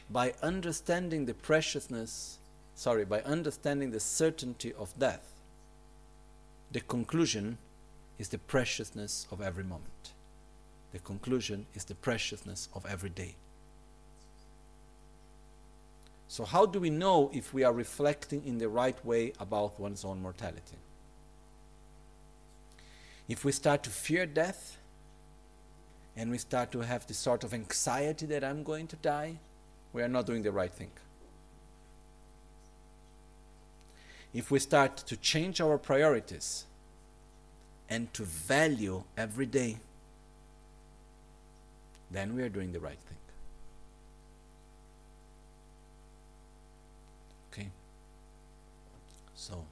by 0.10 0.34
understanding 0.42 1.26
the 1.26 1.34
preciousness, 1.34 2.40
sorry, 2.76 3.06
by 3.06 3.22
understanding 3.22 3.92
the 3.92 4.00
certainty 4.00 4.74
of 4.74 4.98
death, 5.00 5.32
the 6.72 6.82
conclusion 6.82 7.58
is 8.18 8.30
the 8.30 8.38
preciousness 8.38 9.28
of 9.32 9.42
every 9.42 9.64
moment. 9.64 10.14
The 10.92 11.00
conclusion 11.00 11.66
is 11.74 11.86
the 11.86 11.96
preciousness 11.96 12.68
of 12.74 12.86
every 12.86 13.10
day. 13.10 13.36
So, 16.28 16.46
how 16.46 16.66
do 16.66 16.80
we 16.80 16.90
know 16.90 17.30
if 17.34 17.54
we 17.54 17.64
are 17.64 17.74
reflecting 17.74 18.46
in 18.46 18.58
the 18.58 18.70
right 18.70 19.06
way 19.06 19.34
about 19.40 19.80
one's 19.80 20.06
own 20.06 20.22
mortality? 20.22 20.78
If 23.28 23.44
we 23.44 23.52
start 23.52 23.84
to 23.84 23.90
fear 23.90 24.26
death, 24.26 24.78
and 26.16 26.30
we 26.30 26.38
start 26.38 26.72
to 26.72 26.80
have 26.82 27.08
this 27.08 27.18
sort 27.18 27.44
of 27.44 27.54
anxiety 27.54 28.26
that 28.28 28.44
I'm 28.44 28.64
going 28.64 28.88
to 28.88 28.96
die, 28.98 29.38
we 29.94 30.02
are 30.02 30.08
not 30.08 30.26
doing 30.26 30.44
the 30.44 30.52
right 30.52 30.72
thing. 30.72 30.92
If 34.34 34.52
we 34.52 34.60
start 34.60 34.98
to 34.98 35.18
change 35.18 35.60
our 35.60 35.78
priorities 35.78 36.66
and 37.90 38.14
to 38.14 38.24
value 38.24 39.04
every 39.18 39.46
day, 39.46 39.78
then 42.10 42.36
we 42.36 42.44
are 42.44 42.50
doing 42.50 42.72
the 42.72 42.80
right 42.80 43.00
thing. 43.00 43.18
Okay? 47.52 47.70
So. 49.36 49.66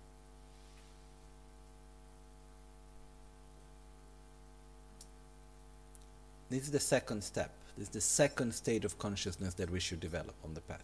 This 6.50 6.64
is 6.64 6.72
the 6.72 6.80
second 6.80 7.24
step. 7.24 7.52
This 7.78 7.88
is 7.88 7.94
the 7.94 8.02
second 8.02 8.54
state 8.54 8.84
of 8.84 8.98
consciousness 8.98 9.54
that 9.56 9.70
we 9.70 9.80
should 9.80 10.00
develop 10.00 10.36
on 10.44 10.54
the 10.54 10.62
path. 10.62 10.84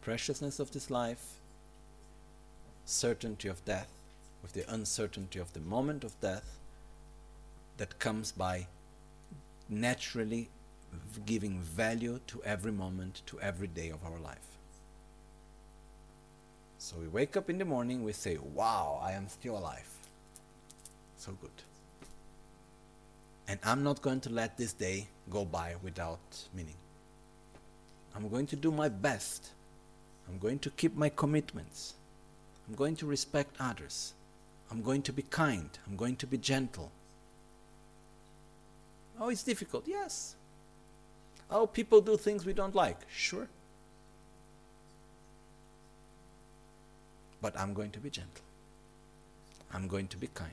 Preciousness 0.00 0.58
of 0.58 0.72
this 0.72 0.90
life, 0.90 1.34
certainty 2.84 3.48
of 3.48 3.64
death, 3.64 3.90
with 4.42 4.52
the 4.52 4.72
uncertainty 4.72 5.38
of 5.38 5.52
the 5.52 5.60
moment 5.60 6.04
of 6.04 6.18
death 6.20 6.56
that 7.76 7.98
comes 7.98 8.32
by 8.32 8.66
naturally 9.68 10.48
giving 11.26 11.60
value 11.60 12.20
to 12.26 12.42
every 12.44 12.72
moment, 12.72 13.22
to 13.26 13.40
every 13.40 13.66
day 13.66 13.90
of 13.90 14.04
our 14.04 14.18
life. 14.18 14.38
So 16.78 16.96
we 17.00 17.08
wake 17.08 17.36
up 17.36 17.50
in 17.50 17.58
the 17.58 17.64
morning, 17.64 18.04
we 18.04 18.12
say, 18.12 18.38
Wow, 18.54 19.00
I 19.02 19.12
am 19.12 19.28
still 19.28 19.58
alive. 19.58 19.88
So 21.16 21.32
good. 21.40 21.50
And 23.48 23.60
I'm 23.64 23.82
not 23.82 24.02
going 24.02 24.20
to 24.20 24.30
let 24.30 24.56
this 24.56 24.72
day 24.72 25.08
go 25.30 25.44
by 25.44 25.74
without 25.82 26.18
meaning. 26.54 26.74
I'm 28.14 28.28
going 28.28 28.46
to 28.48 28.56
do 28.56 28.70
my 28.70 28.88
best. 28.88 29.50
I'm 30.28 30.38
going 30.38 30.58
to 30.60 30.70
keep 30.70 30.96
my 30.96 31.08
commitments. 31.08 31.94
I'm 32.68 32.74
going 32.74 32.96
to 32.96 33.06
respect 33.06 33.54
others. 33.60 34.14
I'm 34.70 34.82
going 34.82 35.02
to 35.02 35.12
be 35.12 35.22
kind. 35.22 35.70
I'm 35.86 35.96
going 35.96 36.16
to 36.16 36.26
be 36.26 36.38
gentle. 36.38 36.90
Oh, 39.20 39.28
it's 39.28 39.44
difficult. 39.44 39.84
Yes. 39.86 40.34
Oh, 41.50 41.66
people 41.66 42.00
do 42.00 42.16
things 42.16 42.44
we 42.44 42.52
don't 42.52 42.74
like. 42.74 42.98
Sure. 43.08 43.46
But 47.40 47.56
I'm 47.58 47.74
going 47.74 47.90
to 47.92 48.00
be 48.00 48.10
gentle. 48.10 48.44
I'm 49.72 49.86
going 49.86 50.08
to 50.08 50.16
be 50.16 50.26
kind. 50.28 50.50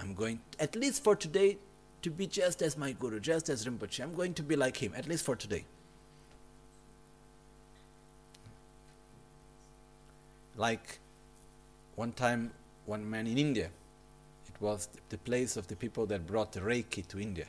I'm 0.00 0.14
going, 0.14 0.40
at 0.58 0.74
least 0.74 1.04
for 1.04 1.14
today, 1.14 1.58
to 2.02 2.10
be 2.10 2.26
just 2.26 2.62
as 2.62 2.78
my 2.78 2.92
Guru, 2.92 3.20
just 3.20 3.50
as 3.50 3.66
Rinpoche. 3.66 4.02
I'm 4.02 4.14
going 4.14 4.32
to 4.34 4.42
be 4.42 4.56
like 4.56 4.76
him, 4.76 4.92
at 4.96 5.06
least 5.06 5.24
for 5.24 5.36
today. 5.36 5.64
Like 10.56 10.98
one 11.96 12.12
time, 12.12 12.52
one 12.86 13.08
man 13.08 13.26
in 13.26 13.36
India, 13.36 13.70
it 14.48 14.60
was 14.60 14.88
the 15.10 15.18
place 15.18 15.56
of 15.56 15.66
the 15.68 15.76
people 15.76 16.06
that 16.06 16.26
brought 16.26 16.52
Reiki 16.52 17.06
to 17.08 17.20
India. 17.20 17.46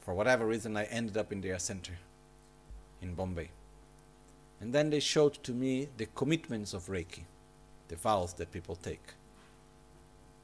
For 0.00 0.14
whatever 0.14 0.46
reason, 0.46 0.76
I 0.76 0.84
ended 0.84 1.16
up 1.16 1.32
in 1.32 1.40
their 1.40 1.58
center 1.58 1.92
in 3.00 3.14
Bombay. 3.14 3.50
And 4.60 4.72
then 4.72 4.90
they 4.90 5.00
showed 5.00 5.34
to 5.44 5.52
me 5.52 5.88
the 5.96 6.06
commitments 6.06 6.72
of 6.74 6.86
Reiki, 6.86 7.22
the 7.88 7.96
vows 7.96 8.32
that 8.34 8.50
people 8.52 8.76
take. 8.76 9.02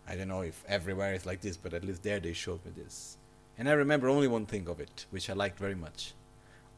I 0.08 0.16
don't 0.16 0.28
know 0.28 0.42
if 0.42 0.64
everywhere 0.66 1.14
is 1.14 1.26
like 1.26 1.40
this, 1.40 1.56
but 1.56 1.74
at 1.74 1.84
least 1.84 2.02
there 2.02 2.20
they 2.20 2.32
showed 2.32 2.64
me 2.64 2.72
this. 2.76 3.16
And 3.58 3.68
I 3.68 3.72
remember 3.72 4.08
only 4.08 4.28
one 4.28 4.46
thing 4.46 4.68
of 4.68 4.80
it, 4.80 5.06
which 5.10 5.30
I 5.30 5.34
liked 5.34 5.58
very 5.58 5.74
much. 5.74 6.14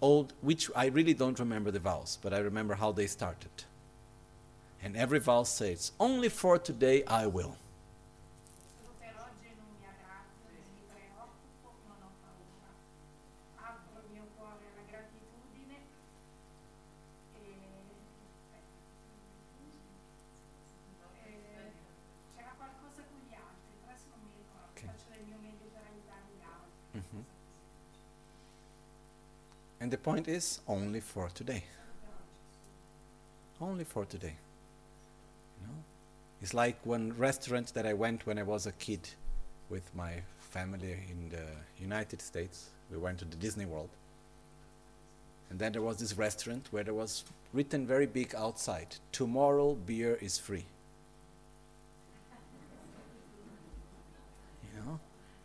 Old, 0.00 0.34
which 0.40 0.70
I 0.76 0.86
really 0.86 1.14
don't 1.14 1.38
remember 1.38 1.70
the 1.70 1.78
vows, 1.78 2.18
but 2.20 2.34
I 2.34 2.38
remember 2.38 2.74
how 2.74 2.92
they 2.92 3.06
started. 3.06 3.64
And 4.82 4.96
every 4.96 5.18
vow 5.18 5.44
says, 5.44 5.92
Only 5.98 6.28
for 6.28 6.58
today 6.58 7.04
I 7.04 7.26
will. 7.26 7.56
Point 30.04 30.28
is 30.28 30.60
only 30.68 31.00
for 31.00 31.30
today. 31.30 31.64
Only 33.58 33.84
for 33.84 34.04
today. 34.04 34.34
You 35.60 35.66
know? 35.66 35.78
It's 36.42 36.52
like 36.52 36.76
one 36.84 37.14
restaurant 37.16 37.72
that 37.72 37.86
I 37.86 37.94
went 37.94 38.26
when 38.26 38.38
I 38.38 38.42
was 38.42 38.66
a 38.66 38.72
kid 38.72 39.08
with 39.70 39.90
my 39.94 40.12
family 40.38 40.98
in 41.10 41.30
the 41.30 41.46
United 41.80 42.20
States. 42.20 42.68
We 42.90 42.98
went 42.98 43.18
to 43.20 43.24
the 43.24 43.36
Disney 43.36 43.64
World. 43.64 43.88
And 45.48 45.58
then 45.58 45.72
there 45.72 45.80
was 45.80 45.96
this 45.96 46.18
restaurant 46.18 46.68
where 46.70 46.84
there 46.84 46.92
was 46.92 47.24
written 47.54 47.86
very 47.86 48.06
big 48.06 48.34
outside 48.34 48.96
tomorrow 49.10 49.74
beer 49.74 50.18
is 50.20 50.36
free. 50.36 50.66
You 54.64 54.80
know? 54.84 55.00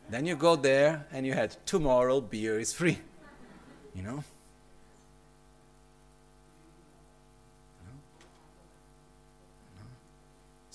Then 0.09 0.25
you 0.25 0.35
go 0.35 0.57
there 0.57 1.05
and 1.13 1.25
you 1.25 1.33
had 1.33 1.55
tomorrow 1.65 2.19
beer 2.19 2.59
is 2.59 2.73
free. 2.73 2.97
You 3.95 4.03
know? 4.03 4.23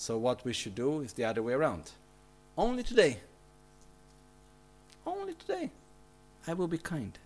So, 0.05 0.19
what 0.19 0.45
we 0.45 0.53
should 0.53 0.75
do 0.75 1.01
is 1.01 1.13
the 1.13 1.25
other 1.25 1.41
way 1.41 1.53
around. 1.53 1.89
Only 2.55 2.83
today, 2.83 3.21
only 5.03 5.33
today, 5.33 5.71
I 6.45 6.53
will 6.53 6.67
be 6.67 6.77
kind. 6.77 7.17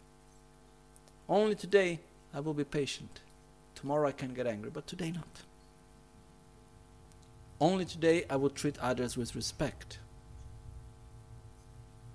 Only 1.27 1.55
today, 1.55 1.99
I 2.33 2.39
will 2.39 2.53
be 2.53 2.63
patient. 2.63 3.19
Tomorrow 3.75 4.07
I 4.07 4.13
can 4.13 4.33
get 4.33 4.47
angry, 4.47 4.69
but 4.73 4.87
today 4.87 5.11
not. 5.11 5.43
Only 7.59 7.83
today, 7.83 8.23
I 8.29 8.37
will 8.37 8.49
treat 8.49 8.79
others 8.79 9.17
with 9.17 9.35
respect. 9.35 9.99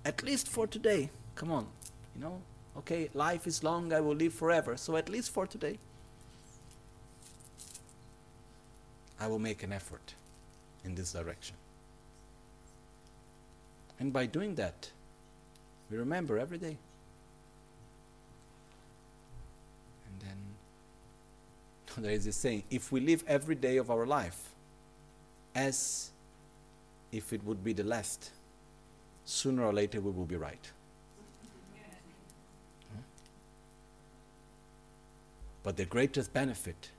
At 0.03 0.23
least 0.23 0.47
for 0.47 0.65
today. 0.65 1.11
Come 1.35 1.51
on, 1.51 1.67
you 2.15 2.21
know, 2.21 2.41
okay, 2.75 3.11
life 3.13 3.45
is 3.45 3.63
long, 3.63 3.93
I 3.93 4.01
will 4.01 4.15
live 4.15 4.33
forever. 4.33 4.77
So 4.77 4.95
at 4.95 5.09
least 5.09 5.29
for 5.29 5.45
today, 5.45 5.77
I 9.19 9.27
will 9.27 9.37
make 9.37 9.61
an 9.61 9.71
effort 9.71 10.15
in 10.85 10.95
this 10.95 11.11
direction. 11.11 11.55
And 13.99 14.13
by 14.13 14.25
doing 14.25 14.55
that, 14.55 14.91
we 15.89 15.97
remember 15.97 16.37
every 16.37 16.57
day. 16.57 16.77
And 20.07 20.21
then 20.21 20.37
there 22.03 22.11
is 22.11 22.25
this 22.25 22.35
saying 22.35 22.63
if 22.69 22.91
we 22.91 22.99
live 22.99 23.23
every 23.27 23.55
day 23.55 23.77
of 23.77 23.89
our 23.89 24.05
life 24.05 24.49
as 25.53 26.11
if 27.11 27.31
it 27.31 27.43
would 27.45 27.63
be 27.63 27.73
the 27.73 27.83
last, 27.83 28.31
sooner 29.23 29.63
or 29.63 29.73
later 29.73 30.01
we 30.01 30.11
will 30.11 30.25
be 30.25 30.35
right. 30.35 30.71
But 35.63 35.77
the 35.77 35.85
greatest 35.85 36.31
benefit 36.31 36.91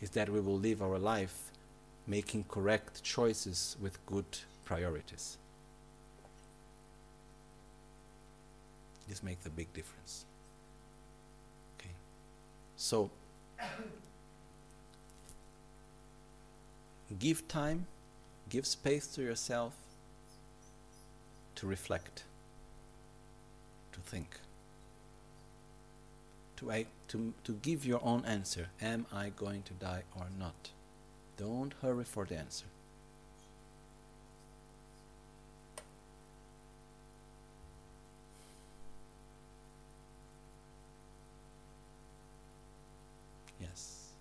is 0.00 0.10
that 0.10 0.28
we 0.28 0.40
will 0.40 0.58
live 0.58 0.82
our 0.82 0.98
life 0.98 1.52
making 2.06 2.44
correct 2.44 3.02
choices 3.02 3.76
with 3.80 4.04
good 4.06 4.24
priorities. 4.64 5.38
This 9.08 9.22
makes 9.22 9.46
a 9.46 9.50
big 9.50 9.72
difference. 9.72 10.24
Okay. 11.78 11.90
So 12.76 13.10
give 17.18 17.46
time, 17.48 17.86
give 18.48 18.66
space 18.66 19.06
to 19.08 19.22
yourself 19.22 19.74
to 21.54 21.66
reflect, 21.66 22.24
to 23.92 24.00
think 24.00 24.40
to, 26.56 26.84
to, 27.08 27.34
to 27.44 27.52
give 27.52 27.84
your 27.84 28.00
own 28.02 28.24
answer. 28.24 28.68
Am 28.80 29.06
I 29.12 29.30
going 29.30 29.62
to 29.64 29.74
die 29.74 30.02
or 30.16 30.26
not? 30.38 30.70
Don't 31.36 31.74
hurry 31.82 32.04
for 32.04 32.24
the 32.24 32.36
answer. 32.36 32.66
Yes. 43.60 44.12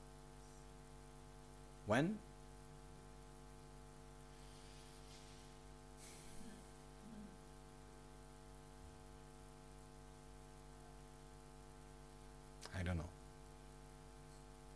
When? 1.85 2.17
don't 12.85 12.97
know. 12.97 13.09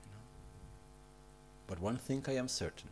You 0.05 0.11
know. 0.11 0.25
But 1.67 1.77
one 1.89 1.97
thing 1.97 2.23
I 2.27 2.35
am 2.35 2.47
certain 2.47 2.89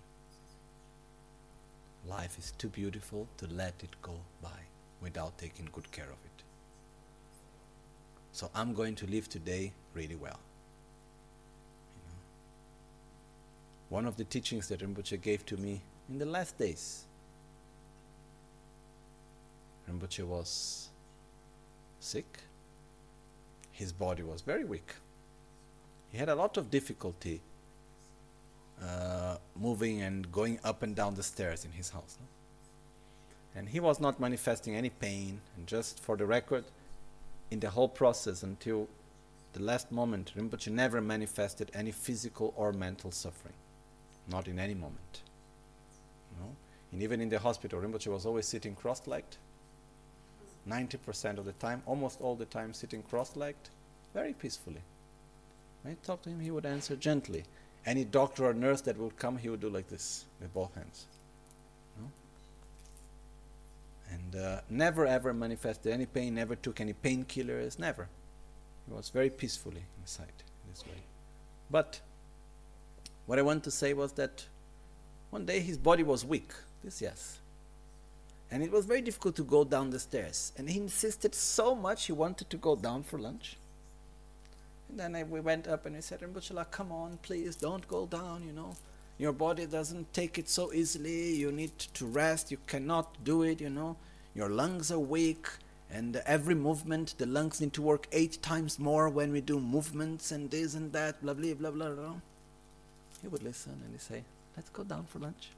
life 2.07 2.35
is 2.39 2.51
too 2.57 2.69
beautiful 2.69 3.27
to 3.37 3.45
let 3.53 3.75
it 3.83 3.95
go 4.01 4.15
by 4.41 4.59
without 5.01 5.37
taking 5.37 5.69
good 5.71 5.91
care 5.91 6.11
of 6.15 6.21
it. 6.29 6.43
So 8.31 8.49
I'm 8.55 8.73
going 8.73 8.95
to 8.95 9.05
live 9.05 9.29
today 9.29 9.73
really 9.93 10.15
well. 10.15 10.39
You 11.95 12.03
know. 12.07 12.21
One 13.89 14.07
of 14.07 14.17
the 14.17 14.23
teachings 14.23 14.67
that 14.69 14.79
Rinpoche 14.79 15.21
gave 15.21 15.45
to 15.45 15.57
me 15.57 15.81
in 16.09 16.17
the 16.17 16.25
last 16.25 16.57
days, 16.57 17.05
Rinpoche 19.87 20.25
was 20.25 20.89
sick. 21.99 22.39
His 23.71 23.91
body 23.91 24.23
was 24.23 24.41
very 24.41 24.65
weak 24.65 24.95
he 26.09 26.17
had 26.17 26.29
a 26.29 26.35
lot 26.35 26.57
of 26.57 26.71
difficulty 26.71 27.41
uh, 28.83 29.37
moving 29.55 30.01
and 30.01 30.31
going 30.31 30.59
up 30.63 30.83
and 30.83 30.95
down 30.95 31.15
the 31.15 31.23
stairs 31.23 31.65
in 31.65 31.71
his 31.71 31.89
house. 31.89 32.17
No? 32.19 32.27
And 33.59 33.69
he 33.69 33.79
was 33.79 33.99
not 33.99 34.19
manifesting 34.19 34.75
any 34.75 34.89
pain. 34.89 35.41
And 35.55 35.65
just 35.65 35.99
for 35.99 36.15
the 36.15 36.25
record, 36.25 36.65
in 37.49 37.59
the 37.59 37.69
whole 37.69 37.89
process 37.89 38.43
until 38.43 38.87
the 39.53 39.63
last 39.63 39.91
moment, 39.91 40.33
Rinpoche 40.37 40.67
never 40.67 41.01
manifested 41.01 41.71
any 41.73 41.91
physical 41.91 42.53
or 42.55 42.71
mental 42.71 43.11
suffering. 43.11 43.55
Not 44.29 44.47
in 44.47 44.59
any 44.59 44.75
moment. 44.75 45.21
You 46.31 46.43
know? 46.43 46.55
And 46.91 47.01
even 47.01 47.19
in 47.21 47.29
the 47.29 47.39
hospital, 47.39 47.79
Rinpoche 47.81 48.07
was 48.07 48.25
always 48.25 48.45
sitting 48.45 48.75
cross-legged. 48.75 49.37
90% 50.69 51.37
of 51.37 51.45
the 51.45 51.53
time, 51.53 51.81
almost 51.85 52.21
all 52.21 52.35
the 52.35 52.45
time 52.45 52.73
sitting 52.73 53.01
cross-legged, 53.01 53.69
very 54.13 54.33
peacefully. 54.33 54.81
When 55.81 55.93
I 55.93 56.05
talk 56.05 56.21
to 56.23 56.29
him, 56.29 56.41
he 56.41 56.51
would 56.51 56.65
answer 56.65 56.95
gently. 56.95 57.45
Any 57.87 58.03
doctor 58.03 58.45
or 58.45 58.53
nurse 58.53 58.81
that 58.81 58.97
would 58.97 59.17
come, 59.17 59.37
he 59.37 59.47
would 59.47 59.61
do 59.61 59.69
like 59.69 59.87
this 59.87 60.25
with 60.41 60.53
both 60.53 60.75
hands. 60.75 61.05
No? 61.97 62.11
And 64.11 64.35
uh, 64.35 64.61
never 64.69 65.07
ever 65.07 65.33
manifested 65.33 65.93
any 65.93 66.05
pain, 66.05 66.35
never 66.35 66.57
took 66.57 66.81
any 66.81 66.93
painkillers, 66.93 67.79
never. 67.79 68.09
He 68.85 68.93
was 68.93 69.09
very 69.09 69.29
peacefully 69.29 69.83
inside 70.01 70.33
this 70.69 70.85
way. 70.85 71.01
But 71.71 72.01
what 73.25 73.39
I 73.39 73.41
want 73.41 73.63
to 73.63 73.71
say 73.71 73.93
was 73.93 74.11
that 74.13 74.45
one 75.29 75.45
day 75.45 75.61
his 75.61 75.77
body 75.77 76.03
was 76.03 76.25
weak. 76.25 76.51
This, 76.83 77.01
yes. 77.01 77.39
And 78.51 78.61
it 78.63 78.71
was 78.71 78.85
very 78.85 79.01
difficult 79.01 79.37
to 79.37 79.43
go 79.43 79.63
down 79.63 79.91
the 79.91 79.99
stairs. 79.99 80.51
And 80.57 80.69
he 80.69 80.77
insisted 80.79 81.33
so 81.33 81.73
much 81.73 82.07
he 82.07 82.11
wanted 82.11 82.49
to 82.49 82.57
go 82.57 82.75
down 82.75 83.03
for 83.03 83.17
lunch. 83.17 83.57
Then 84.89 85.15
I, 85.15 85.23
we 85.23 85.39
went 85.39 85.67
up 85.67 85.85
and 85.85 85.95
we 85.95 86.01
said, 86.01 86.21
Rinpoche, 86.21 86.71
come 86.71 86.91
on, 86.91 87.19
please, 87.21 87.55
don't 87.55 87.87
go 87.87 88.05
down, 88.05 88.43
you 88.45 88.53
know. 88.53 88.75
Your 89.17 89.33
body 89.33 89.65
doesn't 89.65 90.13
take 90.13 90.37
it 90.37 90.47
so 90.47 90.71
easily. 90.71 91.35
You 91.35 91.51
need 91.51 91.77
to 91.79 92.05
rest. 92.05 92.51
You 92.51 92.57
cannot 92.67 93.23
do 93.23 93.43
it, 93.43 93.59
you 93.59 93.69
know. 93.69 93.97
Your 94.35 94.49
lungs 94.49 94.91
are 94.91 94.99
weak. 94.99 95.47
And 95.89 96.17
every 96.25 96.53
movement, 96.53 97.15
the 97.17 97.25
lungs 97.25 97.61
need 97.61 97.73
to 97.73 97.81
work 97.81 98.07
eight 98.11 98.41
times 98.41 98.77
more 98.77 99.09
when 99.09 99.31
we 99.31 99.41
do 99.41 99.59
movements 99.59 100.31
and 100.31 100.51
this 100.51 100.75
and 100.75 100.91
that, 100.93 101.21
blah, 101.21 101.33
blah, 101.33 101.53
blah, 101.53 101.71
blah, 101.71 101.89
blah. 101.89 102.13
He 103.21 103.27
would 103.27 103.41
listen 103.41 103.73
and 103.83 103.91
he'd 103.91 104.01
say, 104.01 104.23
let's 104.55 104.69
go 104.69 104.83
down 104.83 105.05
for 105.05 105.19
lunch. 105.19 105.49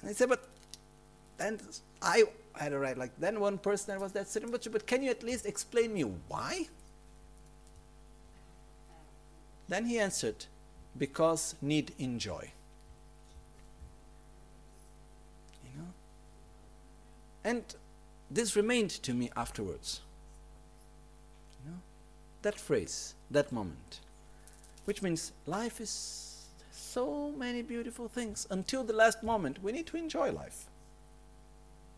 And 0.00 0.10
I 0.10 0.12
said, 0.12 0.28
but 0.28 0.48
then 1.38 1.60
I 2.02 2.24
had 2.54 2.72
a 2.72 2.78
right, 2.78 2.98
like, 2.98 3.12
then 3.18 3.40
one 3.40 3.56
person 3.56 3.94
that 3.94 4.00
was 4.00 4.12
that 4.12 4.28
sitting, 4.28 4.50
but 4.50 4.86
can 4.86 5.02
you 5.02 5.10
at 5.10 5.22
least 5.22 5.46
explain 5.46 5.94
me 5.94 6.02
why? 6.02 6.66
Then 9.68 9.86
he 9.86 9.98
answered, 9.98 10.46
because 10.96 11.54
need 11.60 11.92
enjoy. 11.98 12.52
You 15.64 15.80
know? 15.80 15.88
And 17.44 17.62
this 18.30 18.56
remained 18.56 18.90
to 18.90 19.14
me 19.14 19.30
afterwards. 19.36 20.00
You 21.64 21.70
know? 21.70 21.78
That 22.42 22.58
phrase, 22.58 23.14
that 23.30 23.52
moment. 23.52 24.00
Which 24.84 25.02
means 25.02 25.32
life 25.46 25.80
is 25.80 26.46
so 26.70 27.32
many 27.36 27.62
beautiful 27.62 28.08
things. 28.08 28.46
Until 28.50 28.84
the 28.84 28.92
last 28.92 29.22
moment, 29.22 29.62
we 29.62 29.72
need 29.72 29.86
to 29.86 29.96
enjoy 29.96 30.30
life. 30.30 30.66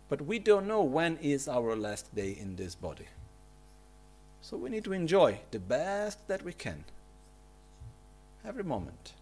But 0.09 0.23
we 0.23 0.39
don't 0.39 0.69
know 0.69 0.83
when 0.83 1.17
is 1.17 1.49
our 1.49 1.75
last 1.75 2.15
day 2.15 2.31
in 2.31 2.55
this 2.55 2.77
body. 2.77 3.09
So 4.41 4.57
we 4.57 4.71
need 4.71 4.85
to 4.85 4.93
enjoy 4.93 5.41
the 5.51 5.59
best 5.59 6.29
that 6.29 6.45
we 6.45 6.53
can 6.53 6.85
every 8.47 8.65
moment. 8.65 9.13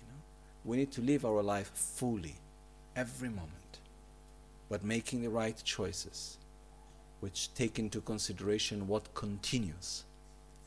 You 0.00 0.06
know, 0.08 0.20
we 0.64 0.76
need 0.76 0.92
to 0.92 1.00
live 1.00 1.24
our 1.24 1.42
life 1.42 1.70
fully, 1.74 2.36
every 2.94 3.28
moment, 3.28 3.78
but 4.68 4.84
making 4.84 5.22
the 5.22 5.30
right 5.30 5.60
choices, 5.64 6.38
which 7.20 7.52
take 7.54 7.78
into 7.78 8.00
consideration 8.00 8.86
what 8.86 9.14
continues 9.14 10.04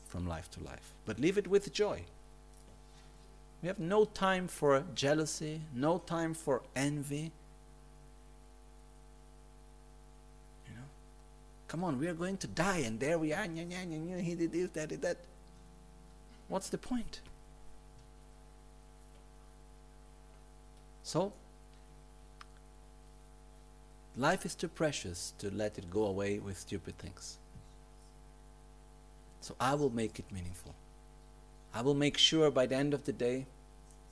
from 0.06 0.28
life 0.28 0.50
to 0.52 0.62
life. 0.62 0.92
But 1.06 1.18
live 1.18 1.38
it 1.38 1.48
with 1.48 1.72
joy. 1.72 2.02
We 3.62 3.68
have 3.68 3.78
no 3.78 4.04
time 4.04 4.46
for 4.46 4.84
jealousy, 4.94 5.60
no 5.74 5.98
time 5.98 6.32
for 6.32 6.62
envy. 6.76 7.32
You 10.68 10.74
know, 10.76 10.84
come 11.66 11.82
on, 11.82 11.98
we 11.98 12.06
are 12.06 12.14
going 12.14 12.36
to 12.36 12.46
die, 12.46 12.78
and 12.78 13.00
there 13.00 13.18
we 13.18 13.32
are. 13.32 13.42
He 13.42 14.34
did 14.36 14.52
this, 14.52 14.70
that, 14.70 14.90
did 14.90 15.02
that. 15.02 15.16
What's 16.46 16.68
the 16.68 16.78
point? 16.78 17.20
So, 21.08 21.32
life 24.14 24.44
is 24.44 24.54
too 24.54 24.68
precious 24.68 25.32
to 25.38 25.50
let 25.50 25.78
it 25.78 25.88
go 25.88 26.04
away 26.04 26.38
with 26.38 26.58
stupid 26.58 26.98
things. 26.98 27.38
So 29.40 29.54
I 29.58 29.72
will 29.72 29.88
make 29.88 30.18
it 30.18 30.30
meaningful. 30.30 30.74
I 31.72 31.80
will 31.80 31.94
make 31.94 32.18
sure 32.18 32.50
by 32.50 32.66
the 32.66 32.76
end 32.76 32.92
of 32.92 33.06
the 33.06 33.14
day 33.14 33.46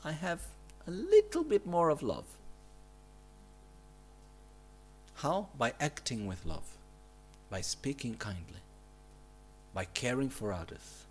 I 0.06 0.12
have 0.12 0.40
a 0.86 0.90
little 0.90 1.44
bit 1.44 1.66
more 1.66 1.90
of 1.90 2.02
love. 2.02 2.24
How? 5.16 5.48
By 5.59 5.74
acting 5.78 6.27
with 6.27 6.47
love, 6.47 6.78
by 7.51 7.60
speaking 7.60 8.14
kindly, 8.14 8.62
by 9.74 9.85
caring 9.85 10.31
for 10.31 10.51
others. 10.51 11.05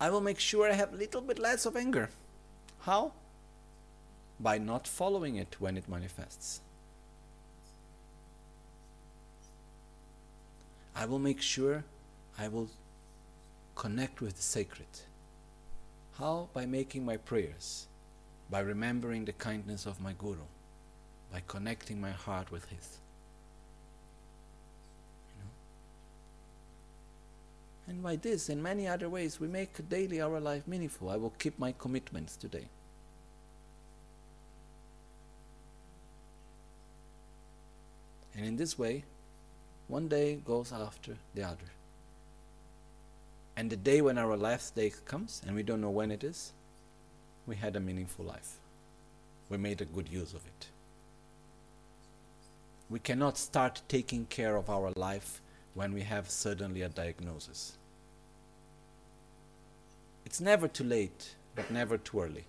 I 0.00 0.08
will 0.08 0.22
make 0.22 0.40
sure 0.40 0.70
I 0.70 0.72
have 0.72 0.94
a 0.94 0.96
little 1.04 1.20
bit 1.20 1.38
less 1.38 1.66
of 1.66 1.76
anger. 1.76 2.08
How? 2.80 3.12
By 4.42 4.58
not 4.58 4.88
following 4.88 5.36
it 5.36 5.56
when 5.60 5.76
it 5.76 5.88
manifests. 5.88 6.60
I 10.96 11.06
will 11.06 11.20
make 11.20 11.40
sure 11.40 11.84
I 12.38 12.48
will 12.48 12.68
connect 13.76 14.20
with 14.20 14.36
the 14.36 14.42
sacred. 14.42 14.86
How? 16.18 16.48
By 16.52 16.66
making 16.66 17.04
my 17.04 17.16
prayers, 17.16 17.86
by 18.50 18.60
remembering 18.60 19.24
the 19.24 19.32
kindness 19.32 19.86
of 19.86 20.00
my 20.00 20.12
Guru, 20.12 20.46
by 21.32 21.42
connecting 21.46 22.00
my 22.00 22.10
heart 22.10 22.50
with 22.50 22.66
his. 22.66 22.98
You 25.28 25.44
know? 25.44 25.50
And 27.88 28.02
by 28.02 28.16
this 28.16 28.48
and 28.48 28.62
many 28.62 28.86
other 28.86 29.08
ways, 29.08 29.40
we 29.40 29.48
make 29.48 29.88
daily 29.88 30.20
our 30.20 30.40
life 30.40 30.66
meaningful. 30.68 31.08
I 31.08 31.16
will 31.16 31.32
keep 31.38 31.58
my 31.58 31.72
commitments 31.72 32.36
today. 32.36 32.68
And 38.34 38.46
in 38.46 38.56
this 38.56 38.78
way, 38.78 39.04
one 39.88 40.08
day 40.08 40.36
goes 40.36 40.72
after 40.72 41.16
the 41.34 41.42
other. 41.42 41.70
And 43.56 43.68
the 43.68 43.76
day 43.76 44.00
when 44.00 44.16
our 44.16 44.36
last 44.36 44.74
day 44.74 44.92
comes, 45.04 45.42
and 45.46 45.54
we 45.54 45.62
don't 45.62 45.82
know 45.82 45.90
when 45.90 46.10
it 46.10 46.24
is, 46.24 46.52
we 47.46 47.56
had 47.56 47.76
a 47.76 47.80
meaningful 47.80 48.24
life. 48.24 48.56
We 49.50 49.58
made 49.58 49.80
a 49.80 49.84
good 49.84 50.08
use 50.08 50.32
of 50.32 50.46
it. 50.46 50.68
We 52.88 52.98
cannot 52.98 53.36
start 53.36 53.82
taking 53.88 54.26
care 54.26 54.56
of 54.56 54.70
our 54.70 54.92
life 54.96 55.42
when 55.74 55.92
we 55.92 56.02
have 56.02 56.30
suddenly 56.30 56.82
a 56.82 56.88
diagnosis. 56.88 57.76
It's 60.24 60.40
never 60.40 60.68
too 60.68 60.84
late, 60.84 61.34
but 61.54 61.70
never 61.70 61.98
too 61.98 62.20
early. 62.20 62.44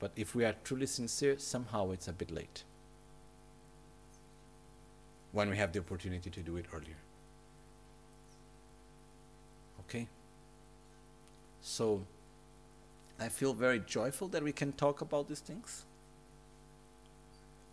But 0.00 0.12
if 0.16 0.34
we 0.34 0.44
are 0.44 0.54
truly 0.64 0.86
sincere, 0.86 1.38
somehow 1.38 1.90
it's 1.92 2.08
a 2.08 2.12
bit 2.12 2.30
late 2.30 2.64
when 5.36 5.50
we 5.50 5.56
have 5.58 5.70
the 5.70 5.78
opportunity 5.78 6.30
to 6.30 6.40
do 6.40 6.56
it 6.56 6.64
earlier. 6.72 6.96
Okay? 9.80 10.08
So, 11.60 12.00
I 13.20 13.28
feel 13.28 13.52
very 13.52 13.80
joyful 13.80 14.28
that 14.28 14.42
we 14.42 14.52
can 14.52 14.72
talk 14.72 15.02
about 15.02 15.28
these 15.28 15.40
things 15.40 15.84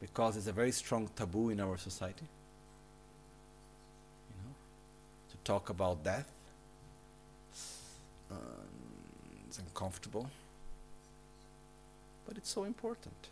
because 0.01 0.35
it's 0.35 0.47
a 0.47 0.51
very 0.51 0.73
strong 0.73 1.09
taboo 1.15 1.51
in 1.51 1.61
our 1.61 1.77
society. 1.77 2.27
You 4.29 4.35
know, 4.43 4.55
to 5.31 5.37
talk 5.45 5.69
about 5.69 6.03
death. 6.03 6.29
Um, 8.29 8.37
it's 9.47 9.59
uncomfortable, 9.59 10.29
but 12.27 12.35
it's 12.35 12.49
so 12.49 12.65
important. 12.65 13.29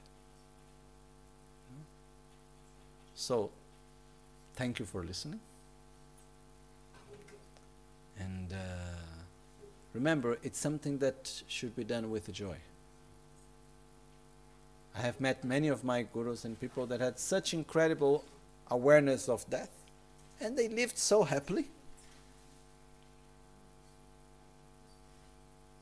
So, 3.13 3.51
thank 4.55 4.79
you 4.79 4.85
for 4.85 5.03
listening. 5.03 5.39
And 8.19 8.53
uh, 8.53 8.55
remember, 9.93 10.37
it's 10.43 10.59
something 10.59 10.99
that 10.99 11.43
should 11.47 11.75
be 11.75 11.83
done 11.83 12.11
with 12.11 12.31
joy. 12.31 12.57
I 14.95 14.99
have 14.99 15.19
met 15.21 15.43
many 15.43 15.69
of 15.69 15.83
my 15.83 16.03
gurus 16.03 16.43
and 16.45 16.59
people 16.59 16.85
that 16.87 16.99
had 16.99 17.17
such 17.17 17.53
incredible 17.53 18.23
awareness 18.69 19.29
of 19.29 19.49
death, 19.49 19.71
and 20.39 20.57
they 20.57 20.67
lived 20.67 20.97
so 20.97 21.23
happily. 21.23 21.69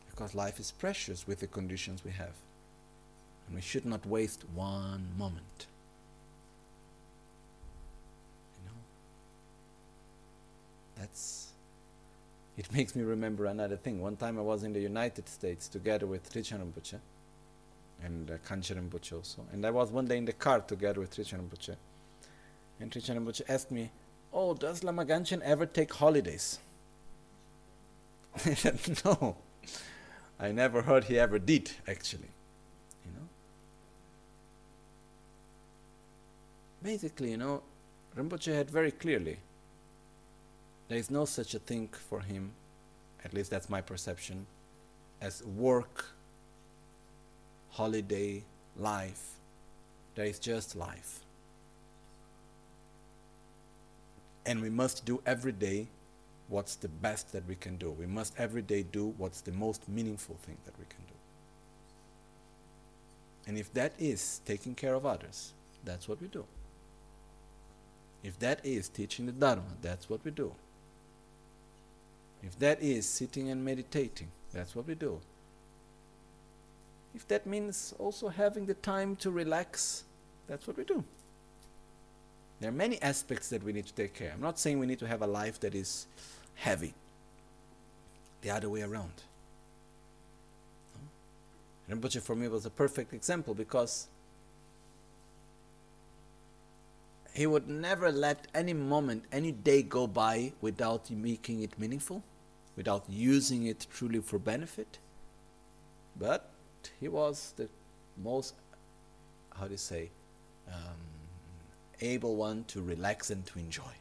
Because 0.10 0.36
life 0.36 0.60
is 0.60 0.72
precious 0.72 1.26
with 1.26 1.40
the 1.40 1.48
conditions 1.48 2.04
we 2.06 2.12
have, 2.12 2.36
and 3.48 3.56
we 3.56 3.62
should 3.62 3.86
not 3.86 4.06
waste 4.06 4.44
one 4.54 5.08
moment. 5.18 5.66
That's 11.00 11.54
it 12.58 12.72
makes 12.74 12.96
me 12.96 13.04
remember 13.04 13.46
another 13.46 13.78
thing. 13.78 14.02
One 14.02 14.18
time 14.18 14.38
I 14.38 14.42
was 14.42 14.64
in 14.64 14.74
the 14.74 14.82
United 14.82 15.30
States 15.30 15.68
together 15.68 16.06
with 16.06 16.32
Rinchen 16.34 16.60
Rinpoche 16.60 17.00
and 18.04 18.30
uh, 18.30 18.34
Rinpoche 18.38 19.14
also. 19.14 19.46
And 19.54 19.66
I 19.66 19.72
was 19.72 19.92
one 19.92 20.06
day 20.06 20.18
in 20.18 20.26
the 20.26 20.34
car 20.34 20.60
together 20.60 21.00
with 21.00 21.16
Rinchen 21.16 21.40
Rinpoche. 21.40 21.76
And 22.80 22.92
Rinchen 22.92 23.18
Rinpoche 23.18 23.42
asked 23.48 23.72
me, 23.72 23.92
Oh, 24.34 24.54
does 24.54 24.84
Lama 24.84 25.06
Gangchen 25.06 25.42
ever 25.42 25.66
take 25.66 25.94
holidays? 25.94 26.60
I 28.46 28.54
said, 28.54 28.80
No. 29.06 29.38
I 30.40 30.52
never 30.52 30.82
heard 30.82 31.06
he 31.06 31.18
ever 31.18 31.40
did, 31.40 31.72
actually. 31.88 32.32
You 33.06 33.12
know? 33.14 33.28
Basically, 36.84 37.32
you 37.32 37.38
know, 37.38 37.64
Rinpoche 38.16 38.54
had 38.54 38.70
very 38.70 38.92
clearly 38.92 39.40
there 40.90 40.98
is 40.98 41.10
no 41.10 41.24
such 41.24 41.54
a 41.54 41.60
thing 41.60 41.88
for 42.10 42.20
him, 42.20 42.52
at 43.24 43.34
least 43.34 43.52
that's 43.52 43.70
my 43.70 43.80
perception, 43.80 44.48
as 45.22 45.46
work, 45.46 46.06
holiday, 47.70 48.44
life. 48.76 49.36
There 50.16 50.26
is 50.26 50.40
just 50.40 50.76
life. 50.76 51.20
And 54.46 54.62
we 54.62 54.70
must 54.70 55.06
do 55.06 55.22
every 55.28 55.52
day 55.52 55.88
what's 56.48 56.76
the 56.76 56.88
best 56.88 57.32
that 57.34 57.48
we 57.48 57.54
can 57.56 57.78
do. 57.78 57.92
We 57.92 58.08
must 58.08 58.34
every 58.40 58.64
day 58.64 58.82
do 58.82 59.14
what's 59.18 59.42
the 59.42 59.52
most 59.52 59.88
meaningful 59.88 60.38
thing 60.42 60.58
that 60.66 60.74
we 60.80 60.86
can 60.90 61.04
do. 61.08 61.14
And 63.46 63.58
if 63.60 63.72
that 63.76 63.94
is 64.00 64.42
taking 64.46 64.74
care 64.74 64.96
of 64.96 65.06
others, 65.06 65.54
that's 65.86 66.08
what 66.10 66.20
we 66.20 66.28
do. 66.28 66.46
If 68.24 68.40
that 68.40 68.60
is 68.64 68.90
teaching 68.90 69.28
the 69.28 69.32
Dharma, 69.32 69.62
that's 69.82 70.10
what 70.10 70.26
we 70.26 70.32
do. 70.32 70.54
If 72.44 72.58
that 72.60 72.82
is 72.82 73.08
sitting 73.08 73.50
and 73.50 73.64
meditating, 73.64 74.30
that's 74.54 74.76
what 74.76 74.88
we 74.88 74.96
do. 74.96 75.20
If 77.14 77.28
that 77.28 77.46
means 77.46 77.94
also 78.00 78.30
having 78.30 78.66
the 78.66 78.76
time 78.76 79.16
to 79.18 79.32
relax, 79.32 80.04
that's 80.48 80.68
what 80.68 80.78
we 80.78 80.84
do. 80.84 81.04
There 82.60 82.70
are 82.70 82.74
many 82.74 83.02
aspects 83.02 83.50
that 83.50 83.64
we 83.64 83.74
need 83.74 83.88
to 83.88 83.94
take 83.94 84.14
care. 84.14 84.32
I'm 84.34 84.42
not 84.42 84.60
saying 84.60 84.80
we 84.80 84.86
need 84.86 85.00
to 85.00 85.08
have 85.08 85.22
a 85.22 85.28
life 85.28 85.60
that 85.62 85.74
is 85.74 86.08
heavy. 86.56 86.94
The 88.42 88.52
other 88.52 88.70
way 88.70 88.82
around. 88.82 89.14
Rinpoche 91.90 92.22
for 92.22 92.36
me 92.36 92.48
was 92.48 92.66
a 92.66 92.70
perfect 92.70 93.14
example 93.14 93.54
because 93.54 94.08
he 97.34 97.48
would 97.48 97.68
never 97.68 98.12
let 98.12 98.48
any 98.54 98.74
moment, 98.74 99.24
any 99.32 99.52
day 99.52 99.82
go 99.82 100.06
by 100.06 100.52
without 100.62 101.10
making 101.10 101.64
it 101.64 101.78
meaningful, 101.80 102.22
without 102.80 103.04
using 103.10 103.66
it 103.66 103.86
truly 103.92 104.22
for 104.22 104.40
benefit. 104.40 105.00
But 106.18 106.50
he 107.02 107.10
was 107.10 107.54
the 107.58 107.68
most, 108.24 108.54
how 109.54 109.66
do 109.66 109.72
you 109.72 109.78
say, 109.78 110.10
um, 110.70 111.02
able 112.00 112.38
one 112.38 112.64
to 112.70 112.82
relax 112.82 113.32
and 113.32 113.46
to 113.48 113.60
enjoy. 113.60 113.94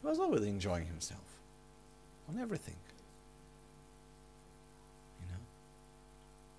He 0.00 0.06
was 0.08 0.18
always 0.18 0.42
enjoying 0.42 0.86
himself 0.86 1.22
on 2.28 2.40
everything. 2.40 2.74
You 5.20 5.28
know, 5.30 5.42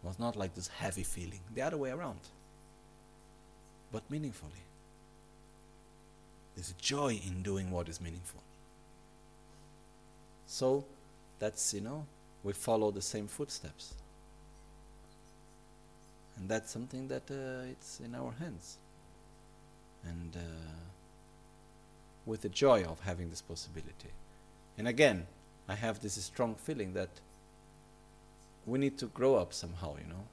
it 0.02 0.08
was 0.08 0.18
not 0.18 0.38
like 0.38 0.56
this 0.56 0.70
heavy 0.70 1.04
feeling, 1.04 1.42
the 1.54 1.62
other 1.62 1.76
way 1.76 1.90
around, 1.90 2.22
but 3.92 4.10
meaningfully. 4.10 4.64
There's 6.56 6.72
joy 6.78 7.20
in 7.28 7.44
doing 7.44 7.70
what 7.70 7.90
is 7.90 8.00
meaningful. 8.00 8.43
So 10.54 10.86
that's, 11.40 11.74
you 11.74 11.82
know, 11.82 12.06
we 12.44 12.54
follow 12.54 12.92
the 12.92 13.02
same 13.02 13.28
footsteps. 13.28 13.96
And 16.38 16.48
that's 16.48 16.70
something 16.70 17.08
that 17.08 17.24
uh, 17.32 17.72
it's 17.72 18.00
in 18.00 18.14
our 18.14 18.32
hands. 18.34 18.78
And 20.06 20.36
uh, 20.36 20.40
with 22.28 22.44
the 22.44 22.50
joy 22.50 22.84
of 22.84 23.00
having 23.00 23.32
this 23.32 23.42
possibility. 23.42 24.12
And 24.78 24.88
again, 24.88 25.26
I 25.68 25.74
have 25.74 26.02
this 26.02 26.24
strong 26.24 26.54
feeling 26.54 26.94
that 26.94 27.10
we 28.68 28.78
need 28.78 29.00
to 29.00 29.08
grow 29.08 29.38
up 29.38 29.56
somehow, 29.56 29.96
you 29.98 30.08
know. 30.08 30.24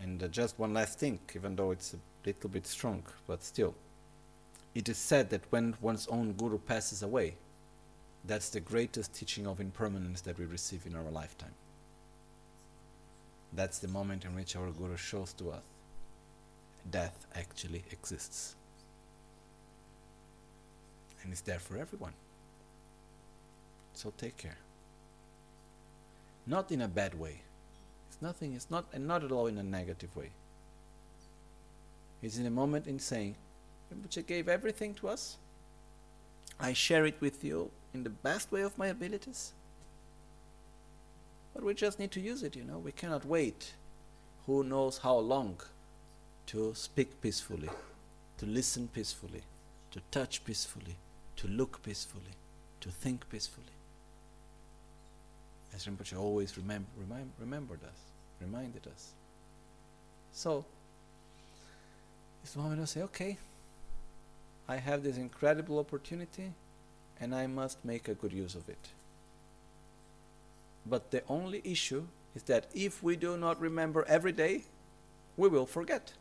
And 0.00 0.20
uh, 0.24 0.26
just 0.26 0.58
one 0.58 0.74
last 0.74 0.98
thing, 0.98 1.20
even 1.36 1.54
though 1.54 1.70
it's 1.70 1.94
a 1.94 1.98
little 2.26 2.50
bit 2.50 2.66
strong, 2.66 3.04
but 3.28 3.44
still. 3.44 3.76
It 4.74 4.88
is 4.88 4.98
said 4.98 5.30
that 5.30 5.42
when 5.50 5.74
one's 5.80 6.06
own 6.08 6.32
guru 6.32 6.58
passes 6.58 7.02
away, 7.02 7.36
that's 8.24 8.50
the 8.50 8.60
greatest 8.60 9.14
teaching 9.14 9.46
of 9.46 9.60
impermanence 9.60 10.20
that 10.22 10.38
we 10.38 10.44
receive 10.44 10.86
in 10.86 10.94
our 10.94 11.10
lifetime. 11.10 11.54
That's 13.52 13.78
the 13.78 13.88
moment 13.88 14.24
in 14.24 14.34
which 14.34 14.56
our 14.56 14.70
guru 14.70 14.96
shows 14.96 15.32
to 15.34 15.50
us 15.50 15.62
death 16.90 17.26
actually 17.34 17.84
exists. 17.90 18.54
And 21.22 21.32
it's 21.32 21.40
there 21.40 21.58
for 21.58 21.76
everyone. 21.76 22.12
So 23.92 24.12
take 24.16 24.36
care. 24.36 24.58
Not 26.46 26.70
in 26.70 26.82
a 26.82 26.88
bad 26.88 27.18
way. 27.18 27.42
It's 28.08 28.22
nothing, 28.22 28.54
it's 28.54 28.70
not 28.70 28.86
and 28.92 29.06
not 29.06 29.24
at 29.24 29.32
all 29.32 29.46
in 29.46 29.58
a 29.58 29.62
negative 29.62 30.14
way. 30.16 30.30
It's 32.22 32.38
in 32.38 32.46
a 32.46 32.50
moment 32.50 32.86
in 32.86 32.98
saying, 32.98 33.36
Rinpoche 33.92 34.26
gave 34.26 34.48
everything 34.48 34.94
to 34.94 35.08
us. 35.08 35.36
I 36.60 36.72
share 36.72 37.06
it 37.06 37.20
with 37.20 37.44
you 37.44 37.70
in 37.94 38.02
the 38.04 38.10
best 38.10 38.50
way 38.52 38.62
of 38.62 38.76
my 38.76 38.88
abilities. 38.88 39.52
But 41.54 41.64
we 41.64 41.74
just 41.74 41.98
need 41.98 42.10
to 42.12 42.20
use 42.20 42.42
it, 42.42 42.56
you 42.56 42.64
know. 42.64 42.78
We 42.78 42.92
cannot 42.92 43.24
wait 43.24 43.72
who 44.46 44.64
knows 44.64 44.98
how 44.98 45.16
long 45.16 45.60
to 46.46 46.74
speak 46.74 47.20
peacefully, 47.20 47.68
to 48.38 48.46
listen 48.46 48.88
peacefully, 48.88 49.42
to 49.90 50.00
touch 50.10 50.44
peacefully, 50.44 50.96
to 51.36 51.48
look 51.48 51.82
peacefully, 51.82 52.34
to 52.80 52.90
think 52.90 53.28
peacefully. 53.28 53.66
As 55.74 55.86
Rinpoche 55.86 56.18
always 56.18 56.52
remem- 56.52 56.86
remind, 56.96 57.30
remembered 57.38 57.84
us, 57.84 57.98
reminded 58.40 58.86
us. 58.86 59.12
So, 60.32 60.64
the 62.52 62.58
moment 62.60 62.80
to 62.80 62.86
say, 62.86 63.02
okay, 63.02 63.36
I 64.68 64.76
have 64.76 65.02
this 65.02 65.16
incredible 65.16 65.78
opportunity 65.78 66.52
and 67.20 67.34
I 67.34 67.46
must 67.46 67.84
make 67.84 68.06
a 68.08 68.14
good 68.14 68.32
use 68.32 68.54
of 68.54 68.68
it. 68.68 68.88
But 70.86 71.10
the 71.10 71.22
only 71.28 71.62
issue 71.64 72.04
is 72.34 72.42
that 72.44 72.66
if 72.74 73.02
we 73.02 73.16
do 73.16 73.36
not 73.36 73.60
remember 73.60 74.04
every 74.06 74.32
day, 74.32 74.64
we 75.36 75.48
will 75.48 75.66
forget. 75.66 76.12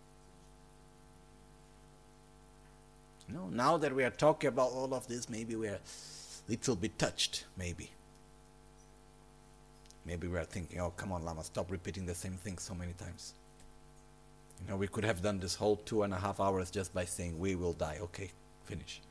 You 3.27 3.35
know, 3.35 3.47
now 3.51 3.77
that 3.77 3.93
we 3.93 4.03
are 4.03 4.09
talking 4.09 4.47
about 4.47 4.71
all 4.71 4.93
of 4.93 5.07
this, 5.07 5.29
maybe 5.29 5.55
we 5.55 5.67
are 5.67 5.75
a 5.75 6.49
little 6.49 6.75
bit 6.75 6.97
touched, 6.97 7.45
maybe. 7.57 7.91
Maybe 10.05 10.27
we 10.27 10.37
are 10.37 10.45
thinking, 10.45 10.79
oh, 10.79 10.93
come 10.95 11.11
on, 11.11 11.25
Lama, 11.25 11.43
stop 11.43 11.69
repeating 11.69 12.05
the 12.05 12.15
same 12.15 12.33
thing 12.33 12.57
so 12.57 12.73
many 12.73 12.93
times. 12.93 13.33
You 14.61 14.71
know, 14.71 14.77
we 14.77 14.87
could 14.87 15.05
have 15.05 15.21
done 15.21 15.39
this 15.39 15.55
whole 15.55 15.77
two 15.77 16.03
and 16.03 16.13
a 16.13 16.17
half 16.17 16.39
hours 16.39 16.71
just 16.71 16.93
by 16.93 17.05
saying, 17.05 17.39
we 17.39 17.55
will 17.55 17.73
die. 17.73 17.99
Okay, 18.01 18.31
finish. 18.65 19.01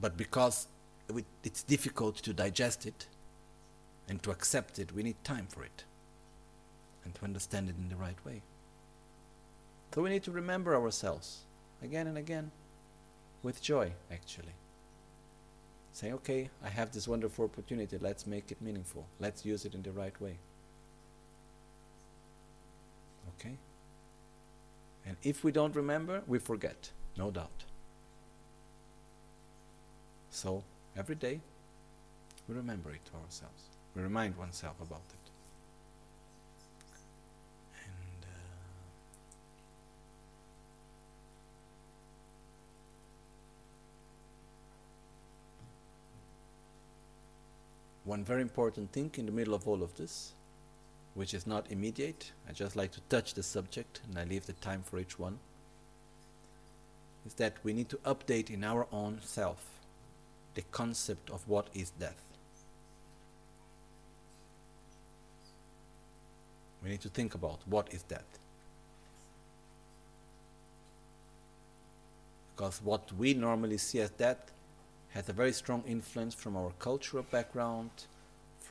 But 0.00 0.16
because 0.16 0.66
it's 1.44 1.62
difficult 1.62 2.16
to 2.16 2.32
digest 2.32 2.86
it 2.86 3.06
and 4.08 4.22
to 4.22 4.30
accept 4.30 4.78
it, 4.78 4.92
we 4.92 5.02
need 5.02 5.16
time 5.24 5.46
for 5.48 5.62
it 5.62 5.84
and 7.04 7.14
to 7.14 7.24
understand 7.24 7.68
it 7.68 7.76
in 7.78 7.88
the 7.88 7.96
right 7.96 8.24
way. 8.24 8.42
So 9.94 10.02
we 10.02 10.10
need 10.10 10.22
to 10.24 10.30
remember 10.30 10.74
ourselves 10.74 11.40
again 11.82 12.06
and 12.06 12.16
again 12.16 12.50
with 13.42 13.60
joy, 13.62 13.92
actually. 14.10 14.54
Say, 15.92 16.12
okay, 16.12 16.48
I 16.64 16.68
have 16.68 16.92
this 16.92 17.06
wonderful 17.06 17.44
opportunity, 17.44 17.98
let's 18.00 18.26
make 18.26 18.50
it 18.50 18.62
meaningful, 18.62 19.06
let's 19.20 19.44
use 19.44 19.64
it 19.64 19.74
in 19.74 19.82
the 19.82 19.92
right 19.92 20.18
way. 20.20 20.38
Okay? 23.28 23.56
And 25.04 25.16
if 25.22 25.44
we 25.44 25.52
don't 25.52 25.74
remember, 25.74 26.22
we 26.26 26.38
forget, 26.38 26.90
no 27.16 27.30
doubt. 27.30 27.64
So, 30.30 30.64
every 30.96 31.14
day, 31.14 31.40
we 32.48 32.54
remember 32.54 32.90
it 32.92 33.04
to 33.06 33.12
ourselves. 33.24 33.64
We 33.94 34.02
remind 34.02 34.36
oneself 34.36 34.80
about 34.80 35.02
it. 35.10 35.30
And 37.84 38.24
uh, 38.24 38.26
one 48.04 48.24
very 48.24 48.42
important 48.42 48.92
thing 48.92 49.10
in 49.16 49.26
the 49.26 49.32
middle 49.32 49.54
of 49.54 49.68
all 49.68 49.82
of 49.82 49.94
this, 49.96 50.32
which 51.14 51.34
is 51.34 51.46
not 51.46 51.70
immediate, 51.70 52.32
I 52.48 52.52
just 52.52 52.76
like 52.76 52.92
to 52.92 53.00
touch 53.08 53.34
the 53.34 53.42
subject 53.42 54.00
and 54.08 54.18
I 54.18 54.24
leave 54.24 54.46
the 54.46 54.54
time 54.54 54.82
for 54.82 54.98
each 54.98 55.18
one, 55.18 55.38
is 57.26 57.34
that 57.34 57.56
we 57.62 57.72
need 57.72 57.88
to 57.90 57.96
update 57.98 58.50
in 58.50 58.64
our 58.64 58.86
own 58.92 59.20
self 59.22 59.64
the 60.54 60.62
concept 60.70 61.30
of 61.30 61.46
what 61.48 61.68
is 61.74 61.90
death. 61.90 62.22
We 66.82 66.90
need 66.90 67.00
to 67.02 67.08
think 67.08 67.34
about 67.34 67.60
what 67.66 67.92
is 67.92 68.02
death. 68.02 68.38
Because 72.54 72.80
what 72.82 73.12
we 73.12 73.34
normally 73.34 73.78
see 73.78 74.00
as 74.00 74.10
death 74.10 74.52
has 75.10 75.28
a 75.28 75.32
very 75.32 75.52
strong 75.52 75.84
influence 75.86 76.34
from 76.34 76.56
our 76.56 76.72
cultural 76.78 77.24
background, 77.30 77.90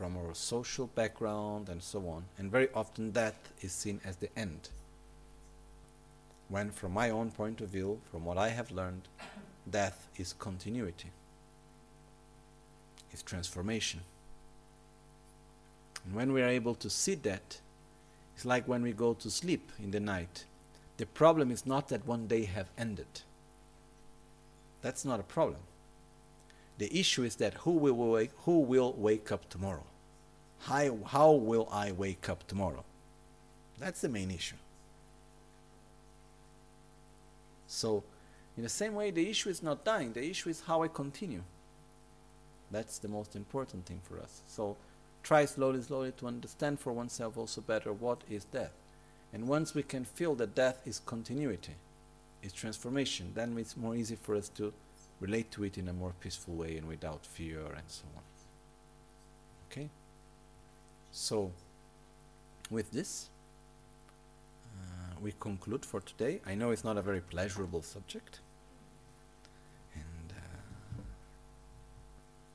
from 0.01 0.17
our 0.17 0.33
social 0.33 0.87
background, 0.87 1.69
and 1.69 1.83
so 1.83 1.99
on. 2.09 2.23
And 2.39 2.49
very 2.49 2.69
often 2.73 3.11
death 3.11 3.53
is 3.61 3.71
seen 3.71 4.01
as 4.03 4.15
the 4.15 4.35
end. 4.35 4.69
When, 6.49 6.71
from 6.71 6.91
my 6.91 7.11
own 7.11 7.29
point 7.29 7.61
of 7.61 7.69
view, 7.69 8.01
from 8.09 8.25
what 8.25 8.35
I 8.35 8.49
have 8.49 8.71
learned, 8.71 9.03
death 9.69 10.07
is 10.17 10.33
continuity. 10.33 11.11
is 13.13 13.21
transformation. 13.21 13.99
And 16.03 16.15
when 16.15 16.33
we 16.33 16.41
are 16.41 16.47
able 16.47 16.73
to 16.75 16.89
see 16.89 17.13
that, 17.13 17.61
it's 18.35 18.43
like 18.43 18.67
when 18.67 18.81
we 18.81 18.93
go 18.93 19.13
to 19.13 19.29
sleep 19.29 19.71
in 19.77 19.91
the 19.91 19.99
night. 19.99 20.45
The 20.97 21.05
problem 21.05 21.51
is 21.51 21.67
not 21.67 21.89
that 21.89 22.07
one 22.07 22.25
day 22.25 22.45
have 22.45 22.71
ended. 22.75 23.21
That's 24.81 25.05
not 25.05 25.19
a 25.19 25.33
problem. 25.37 25.61
The 26.79 26.89
issue 26.99 27.21
is 27.21 27.35
that 27.35 27.53
who 27.53 27.73
will 27.73 27.93
wake, 27.93 28.31
who 28.45 28.61
will 28.61 28.93
wake 28.93 29.31
up 29.31 29.47
tomorrow? 29.47 29.83
How, 30.63 30.97
how 31.05 31.31
will 31.31 31.67
I 31.71 31.91
wake 31.91 32.29
up 32.29 32.47
tomorrow? 32.47 32.83
That's 33.79 34.01
the 34.01 34.09
main 34.09 34.29
issue. 34.29 34.57
So, 37.67 38.03
in 38.57 38.63
the 38.63 38.69
same 38.69 38.93
way, 38.93 39.11
the 39.11 39.29
issue 39.29 39.49
is 39.49 39.63
not 39.63 39.83
dying, 39.83 40.13
the 40.13 40.29
issue 40.29 40.49
is 40.49 40.61
how 40.61 40.83
I 40.83 40.87
continue. 40.87 41.41
That's 42.69 42.99
the 42.99 43.07
most 43.07 43.35
important 43.35 43.85
thing 43.85 44.01
for 44.03 44.19
us. 44.19 44.41
So, 44.47 44.77
try 45.23 45.45
slowly, 45.45 45.81
slowly 45.81 46.11
to 46.17 46.27
understand 46.27 46.79
for 46.79 46.93
oneself 46.93 47.37
also 47.37 47.61
better 47.61 47.91
what 47.91 48.21
is 48.29 48.43
death. 48.45 48.73
And 49.33 49.47
once 49.47 49.73
we 49.73 49.83
can 49.83 50.05
feel 50.05 50.35
that 50.35 50.53
death 50.53 50.81
is 50.85 50.99
continuity, 50.99 51.75
is 52.43 52.53
transformation, 52.53 53.31
then 53.33 53.57
it's 53.57 53.77
more 53.77 53.95
easy 53.95 54.15
for 54.15 54.35
us 54.35 54.49
to 54.49 54.73
relate 55.19 55.51
to 55.51 55.63
it 55.63 55.77
in 55.77 55.87
a 55.87 55.93
more 55.93 56.13
peaceful 56.19 56.55
way 56.55 56.77
and 56.77 56.87
without 56.87 57.25
fear 57.25 57.61
and 57.61 57.87
so 57.87 58.03
on. 58.15 58.23
Okay? 59.71 59.89
So, 61.11 61.51
with 62.69 62.91
this, 62.91 63.29
uh, 64.79 65.15
we 65.21 65.33
conclude 65.39 65.85
for 65.85 65.99
today. 65.99 66.39
I 66.45 66.55
know 66.55 66.71
it's 66.71 66.85
not 66.85 66.97
a 66.97 67.01
very 67.01 67.19
pleasurable 67.19 67.81
subject. 67.81 68.39
And 69.93 70.31
uh, 70.31 71.01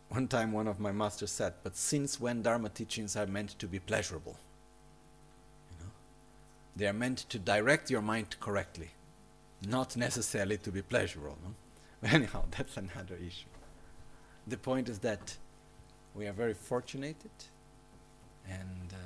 one 0.08 0.26
time 0.26 0.52
one 0.52 0.66
of 0.66 0.80
my 0.80 0.90
masters 0.90 1.30
said, 1.30 1.52
but 1.62 1.76
since 1.76 2.18
when 2.18 2.42
Dharma 2.42 2.70
teachings 2.70 3.14
are 3.14 3.26
meant 3.26 3.58
to 3.58 3.66
be 3.66 3.78
pleasurable? 3.78 4.36
You 5.70 5.84
know? 5.84 5.90
They 6.76 6.86
are 6.86 6.94
meant 6.94 7.18
to 7.28 7.38
direct 7.38 7.90
your 7.90 8.02
mind 8.02 8.36
correctly, 8.40 8.92
not 9.68 9.98
necessarily 9.98 10.56
to 10.58 10.70
be 10.72 10.80
pleasurable. 10.80 11.36
No? 11.44 11.54
Anyhow, 12.08 12.44
that's 12.56 12.78
another 12.78 13.16
issue. 13.16 13.48
The 14.46 14.56
point 14.56 14.88
is 14.88 15.00
that 15.00 15.36
we 16.14 16.26
are 16.26 16.32
very 16.32 16.54
fortunate, 16.54 17.16
and 18.48 18.92
um, 18.92 18.98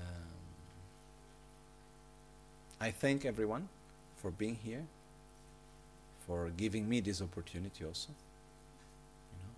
I 2.81 2.91
thank 2.91 3.25
everyone 3.25 3.69
for 4.17 4.31
being 4.31 4.59
here, 4.63 4.85
for 6.27 6.51
giving 6.57 6.89
me 6.89 7.01
this 7.01 7.21
opportunity 7.23 7.85
also. 7.85 8.11
You 8.11 9.39
know, 9.43 9.55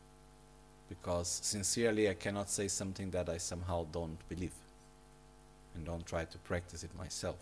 because 0.88 1.40
sincerely, 1.42 2.08
I 2.08 2.14
cannot 2.14 2.50
say 2.50 2.68
something 2.68 3.10
that 3.10 3.28
I 3.28 3.38
somehow 3.38 3.86
don't 3.92 4.18
believe 4.28 4.52
and 5.74 5.84
don't 5.84 6.06
try 6.06 6.24
to 6.24 6.38
practice 6.38 6.84
it 6.84 6.90
myself. 6.96 7.36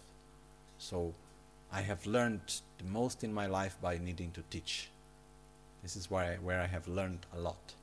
So 0.78 1.12
I 1.72 1.82
have 1.82 2.06
learned 2.06 2.60
the 2.78 2.84
most 2.84 3.22
in 3.24 3.32
my 3.32 3.46
life 3.46 3.76
by 3.80 3.98
needing 3.98 4.30
to 4.32 4.42
teach. 4.50 4.88
This 5.82 5.96
is 5.96 6.10
where 6.10 6.32
I, 6.32 6.34
where 6.36 6.60
I 6.60 6.66
have 6.66 6.88
learned 6.88 7.26
a 7.34 7.40
lot. 7.40 7.74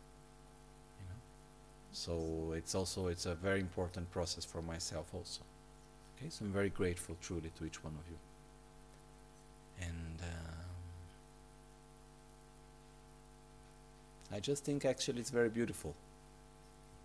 So 1.98 2.54
it's 2.56 2.76
also 2.76 3.08
it's 3.08 3.26
a 3.26 3.34
very 3.34 3.60
important 3.60 4.12
process 4.12 4.46
for 4.46 4.62
myself 4.62 5.08
also. 5.16 5.42
Okay, 6.16 6.30
so 6.30 6.46
I'm 6.46 6.52
very 6.52 6.70
grateful 6.70 7.18
truly 7.20 7.52
to 7.58 7.66
each 7.66 7.84
one 7.84 7.94
of 7.94 8.06
you. 8.12 8.18
And 9.88 10.22
um, 10.22 10.68
I 14.32 14.40
just 14.40 14.64
think 14.64 14.86
actually 14.86 15.22
it's 15.22 15.32
very 15.32 15.50
beautiful, 15.50 15.96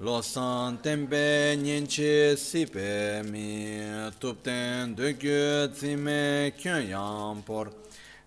losan 0.00 0.78
tembe 0.82 1.56
nyenche 1.58 2.36
sipe 2.38 3.22
mi 3.30 3.82
tupten 4.18 4.96
dögö 4.96 5.68
zime 5.74 6.52
kyon 6.56 6.88
yampor 6.88 7.68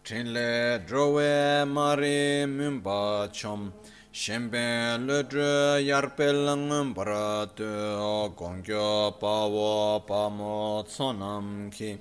chinle 0.04 0.86
drowe 0.86 1.66
mari 1.66 2.46
mumba 2.46 3.28
chom 3.34 3.72
shenpen 4.14 5.08
le 5.08 5.24
zhe 5.24 5.86
yarpe 5.88 6.34
lang 6.46 6.94
para 6.94 7.48
te 7.56 7.64
o 7.64 8.30
gongkyo 8.36 9.18
pa 9.20 9.48
wo 9.48 10.00
pa 10.00 10.30
mo 10.30 10.84
tsonam 10.84 11.72
ki. 11.72 11.98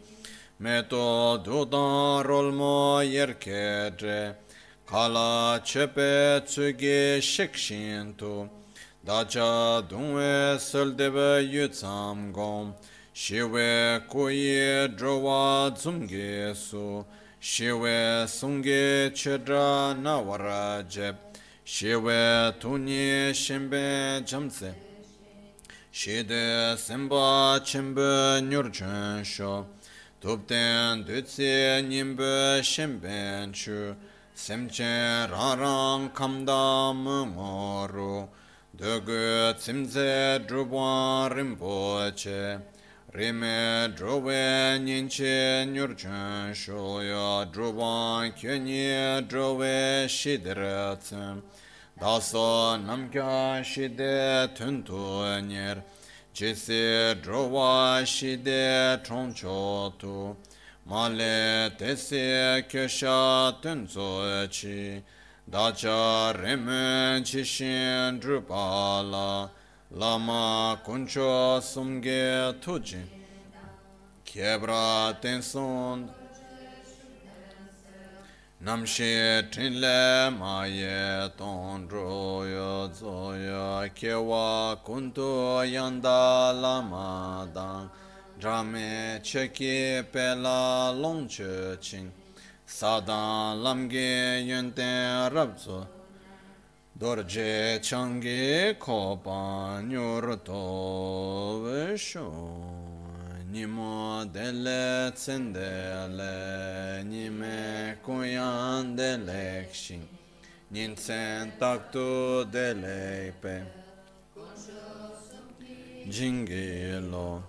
Me 0.58 0.82
to 0.82 1.38
du 1.44 1.64
dan 1.66 2.24
kala 4.86 5.60
chepe 5.64 6.42
tsugi 6.44 7.20
shik 7.22 7.54
shin 7.54 8.14
tu. 8.18 8.48
Dacha 9.04 9.80
dunwe 9.88 10.58
sel 10.58 10.92
debe 10.96 11.46
gom 12.32 12.74
shiwe 13.14 14.00
kuyi 14.10 14.88
drowa 14.96 15.70
dzumgi 15.70 16.54
su. 16.56 17.04
Shiwe 17.40 18.26
sungi 18.26 19.10
chedra 19.14 19.94
na 19.96 20.20
jeb 20.82 21.29
shiwe 21.72 22.52
tuni 22.58 23.32
shimbe 23.32 24.24
jamse 24.26 24.74
shide 25.92 26.76
simba 26.76 27.60
chimbe 27.64 28.42
nyurchun 28.42 29.24
sho 29.24 29.66
tupten 30.20 31.04
dutsi 31.06 31.80
nimbe 31.88 32.60
shimbe 32.60 33.52
chu 33.52 33.94
simche 34.34 35.28
rarang 35.30 36.10
kamda 36.12 36.92
mumoru 36.92 38.28
dugu 38.76 39.54
tsimze 39.54 40.40
drubwa 40.48 41.28
rimpoche 41.32 42.58
Rime 43.12 43.92
drove 43.96 44.78
nyinche 44.78 45.66
nyurchen 45.66 46.54
shulya 46.54 47.44
drovan 47.52 48.30
kyunye 48.32 49.26
drove 49.28 50.06
shidiratsum. 50.08 51.42
Daso 52.00 52.78
namkya 52.78 53.64
shide 53.64 54.54
tuntu 54.54 55.42
nyer. 55.42 55.82
Jisi 56.32 57.16
drova 57.20 58.06
shide 58.06 59.02
chonchotu. 59.02 60.36
Male 60.86 61.70
tesi 61.76 62.62
kyosha 62.68 63.60
tunzu 63.60 64.48
chi. 64.52 65.02
Dacha 65.50 66.32
rime 66.40 67.24
chishin 67.24 68.20
drupala 68.20 69.50
lama 69.92 70.78
kuncho 70.84 71.60
sumge 71.60 72.54
tujin 72.60 73.06
kebra 74.24 75.20
tenson 75.20 76.08
namshe 78.62 79.50
trinle 79.50 80.30
maye 80.38 81.30
tondro 81.36 82.44
yo 82.44 82.88
zoya. 82.92 83.88
Kewa 83.94 84.76
kunto 84.84 85.64
yanda 85.64 86.52
lama 86.52 87.48
dang. 87.52 87.90
Drame 88.38 89.18
cheki 89.22 90.04
pela 90.12 90.92
longche 90.94 91.80
ching. 91.80 92.12
Sadan 92.66 93.62
lamge 93.64 94.46
yenten 94.46 95.30
rabzo 95.32 95.86
dorje 97.00 97.80
change 97.80 98.74
kopa 98.78 99.80
nyurto 99.88 101.62
vesho 101.64 102.30
nimo 103.50 104.22
dele 104.26 105.10
tsendele 105.14 107.02
nime 107.08 107.96
kuyan 108.04 108.94
delekshin 108.94 110.02
ninsen 110.70 111.50
taktu 111.58 112.44
deleipe 112.52 113.64
jingelo 116.06 117.42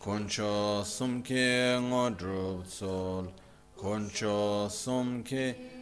koncho 0.00 0.82
sumke 0.82 1.78
ngodrup 1.88 2.66
sol 2.66 3.30
koncho 3.76 4.68
sumke 4.68 5.77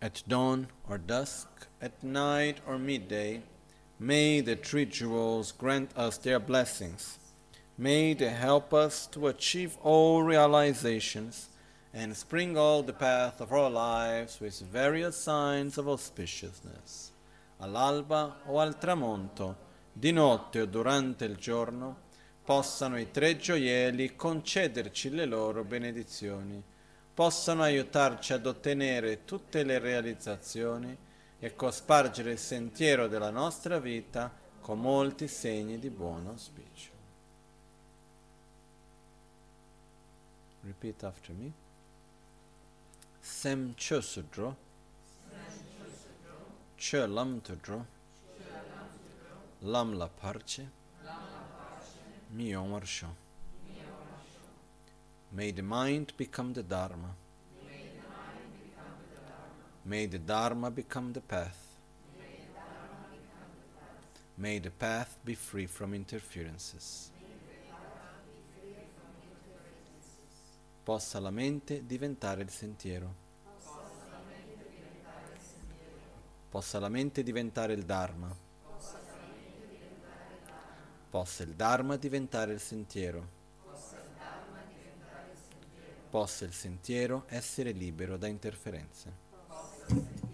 At 0.00 0.22
dawn 0.26 0.68
or 0.88 0.98
dusk, 0.98 1.48
at 1.82 2.02
night 2.02 2.60
or 2.66 2.78
midday, 2.78 3.42
may 3.98 4.40
the 4.40 4.56
three 4.56 4.86
jewels 4.86 5.52
grant 5.52 5.90
us 5.96 6.16
their 6.16 6.40
blessings. 6.40 7.18
May 7.76 8.14
they 8.14 8.30
help 8.30 8.72
us 8.72 9.06
to 9.08 9.26
achieve 9.26 9.76
all 9.82 10.22
realizations 10.22 11.50
and 11.92 12.16
sprinkle 12.16 12.82
the 12.82 12.94
path 12.94 13.42
of 13.42 13.52
our 13.52 13.68
lives 13.68 14.40
with 14.40 14.58
various 14.60 15.18
signs 15.18 15.76
of 15.76 15.86
auspiciousness. 15.86 17.10
All'alba 17.60 18.36
o 18.48 18.58
al 18.58 18.78
tramonto, 18.78 19.56
di 19.92 20.12
notte 20.12 20.60
o 20.60 20.66
durante 20.66 21.26
il 21.26 21.36
giorno, 21.36 22.05
possano 22.46 22.96
i 22.96 23.10
tre 23.10 23.36
gioielli 23.36 24.14
concederci 24.14 25.10
le 25.10 25.24
loro 25.24 25.64
benedizioni, 25.64 26.62
possano 27.12 27.62
aiutarci 27.64 28.34
ad 28.34 28.46
ottenere 28.46 29.24
tutte 29.24 29.64
le 29.64 29.80
realizzazioni 29.80 30.96
e 31.40 31.56
cospargere 31.56 32.30
il 32.30 32.38
sentiero 32.38 33.08
della 33.08 33.30
nostra 33.30 33.80
vita 33.80 34.32
con 34.60 34.80
molti 34.80 35.26
segni 35.26 35.80
di 35.80 35.90
buon 35.90 36.28
auspicio. 36.28 36.90
Repeat 40.62 41.02
after 41.02 41.34
me. 41.34 41.52
Sem 43.18 43.74
chösudro, 43.74 44.56
chö 46.76 47.06
lam 47.06 47.40
tudro, 47.40 47.86
lam 49.60 49.96
la 49.96 50.08
parche, 50.08 50.75
mi 52.36 52.54
omarsho. 52.54 53.06
May 55.30 55.52
the 55.52 55.62
mind 55.62 56.12
become 56.16 56.52
the 56.52 56.62
Dharma. 56.62 57.14
May 59.84 60.06
the 60.06 60.18
Dharma 60.18 60.70
become 60.70 61.12
the 61.14 61.20
path. 61.20 61.56
May 64.36 64.58
the 64.58 64.70
path 64.70 65.16
be 65.24 65.34
free 65.34 65.66
from 65.66 65.94
interferences. 65.94 67.10
Possa 70.84 71.18
la 71.18 71.30
mente 71.30 71.86
diventare 71.86 72.42
il 72.42 72.50
sentiero. 72.50 73.14
Possa 76.50 76.78
la 76.78 76.88
mente 76.90 77.22
diventare 77.22 77.72
il 77.72 77.84
Dharma. 77.84 78.45
Possa 81.16 81.44
il 81.44 81.54
Dharma 81.54 81.96
diventare 81.96 82.52
il 82.52 82.60
sentiero. 82.60 83.26
Possa 86.10 86.44
il 86.44 86.52
sentiero 86.52 87.24
essere 87.28 87.70
libero 87.70 88.18
da 88.18 88.26
interferenze. 88.26 90.25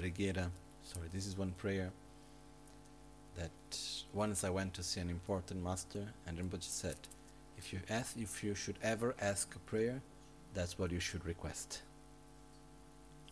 Preghiera. 0.00 0.50
Sorry, 0.82 1.08
this 1.12 1.26
is 1.26 1.36
one 1.36 1.52
prayer 1.52 1.90
that 3.36 3.50
once 4.12 4.44
I 4.44 4.50
went 4.50 4.74
to 4.74 4.82
see 4.82 5.00
an 5.00 5.10
important 5.10 5.62
master, 5.62 6.06
and 6.26 6.38
Rinpoche 6.38 6.62
said, 6.62 6.96
if 7.58 7.72
you 7.72 7.80
ask, 7.90 8.16
if 8.16 8.42
you 8.42 8.54
should 8.54 8.76
ever 8.82 9.14
ask 9.20 9.54
a 9.54 9.58
prayer, 9.58 10.00
that's 10.54 10.78
what 10.78 10.90
you 10.90 11.00
should 11.00 11.24
request. 11.26 11.82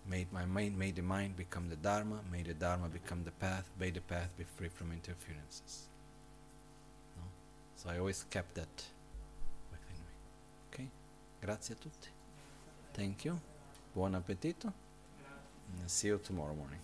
May 0.08 0.26
my 0.32 0.44
mind, 0.44 0.78
may 0.78 0.90
the 0.90 1.02
mind 1.02 1.36
become 1.36 1.68
the 1.68 1.76
Dharma, 1.76 2.20
may 2.30 2.42
the 2.42 2.54
Dharma 2.54 2.88
become 2.88 3.24
the 3.24 3.30
path, 3.32 3.68
may 3.78 3.90
the 3.90 4.00
path 4.00 4.30
be 4.38 4.44
free 4.56 4.68
from 4.68 4.92
interferences. 4.92 5.88
No? 7.16 7.22
So 7.76 7.90
I 7.90 7.98
always 7.98 8.24
kept 8.30 8.54
that 8.54 8.84
within 9.70 9.98
me. 9.98 10.12
Okay? 10.72 10.88
Grazie 11.44 11.72
a 11.72 11.76
tutti. 11.76 12.10
Thank 12.94 13.24
you. 13.24 13.38
Buon 13.94 14.14
appetito. 14.14 14.72
And 15.80 15.90
see 15.90 16.08
you 16.08 16.20
tomorrow 16.22 16.54
morning. 16.54 16.78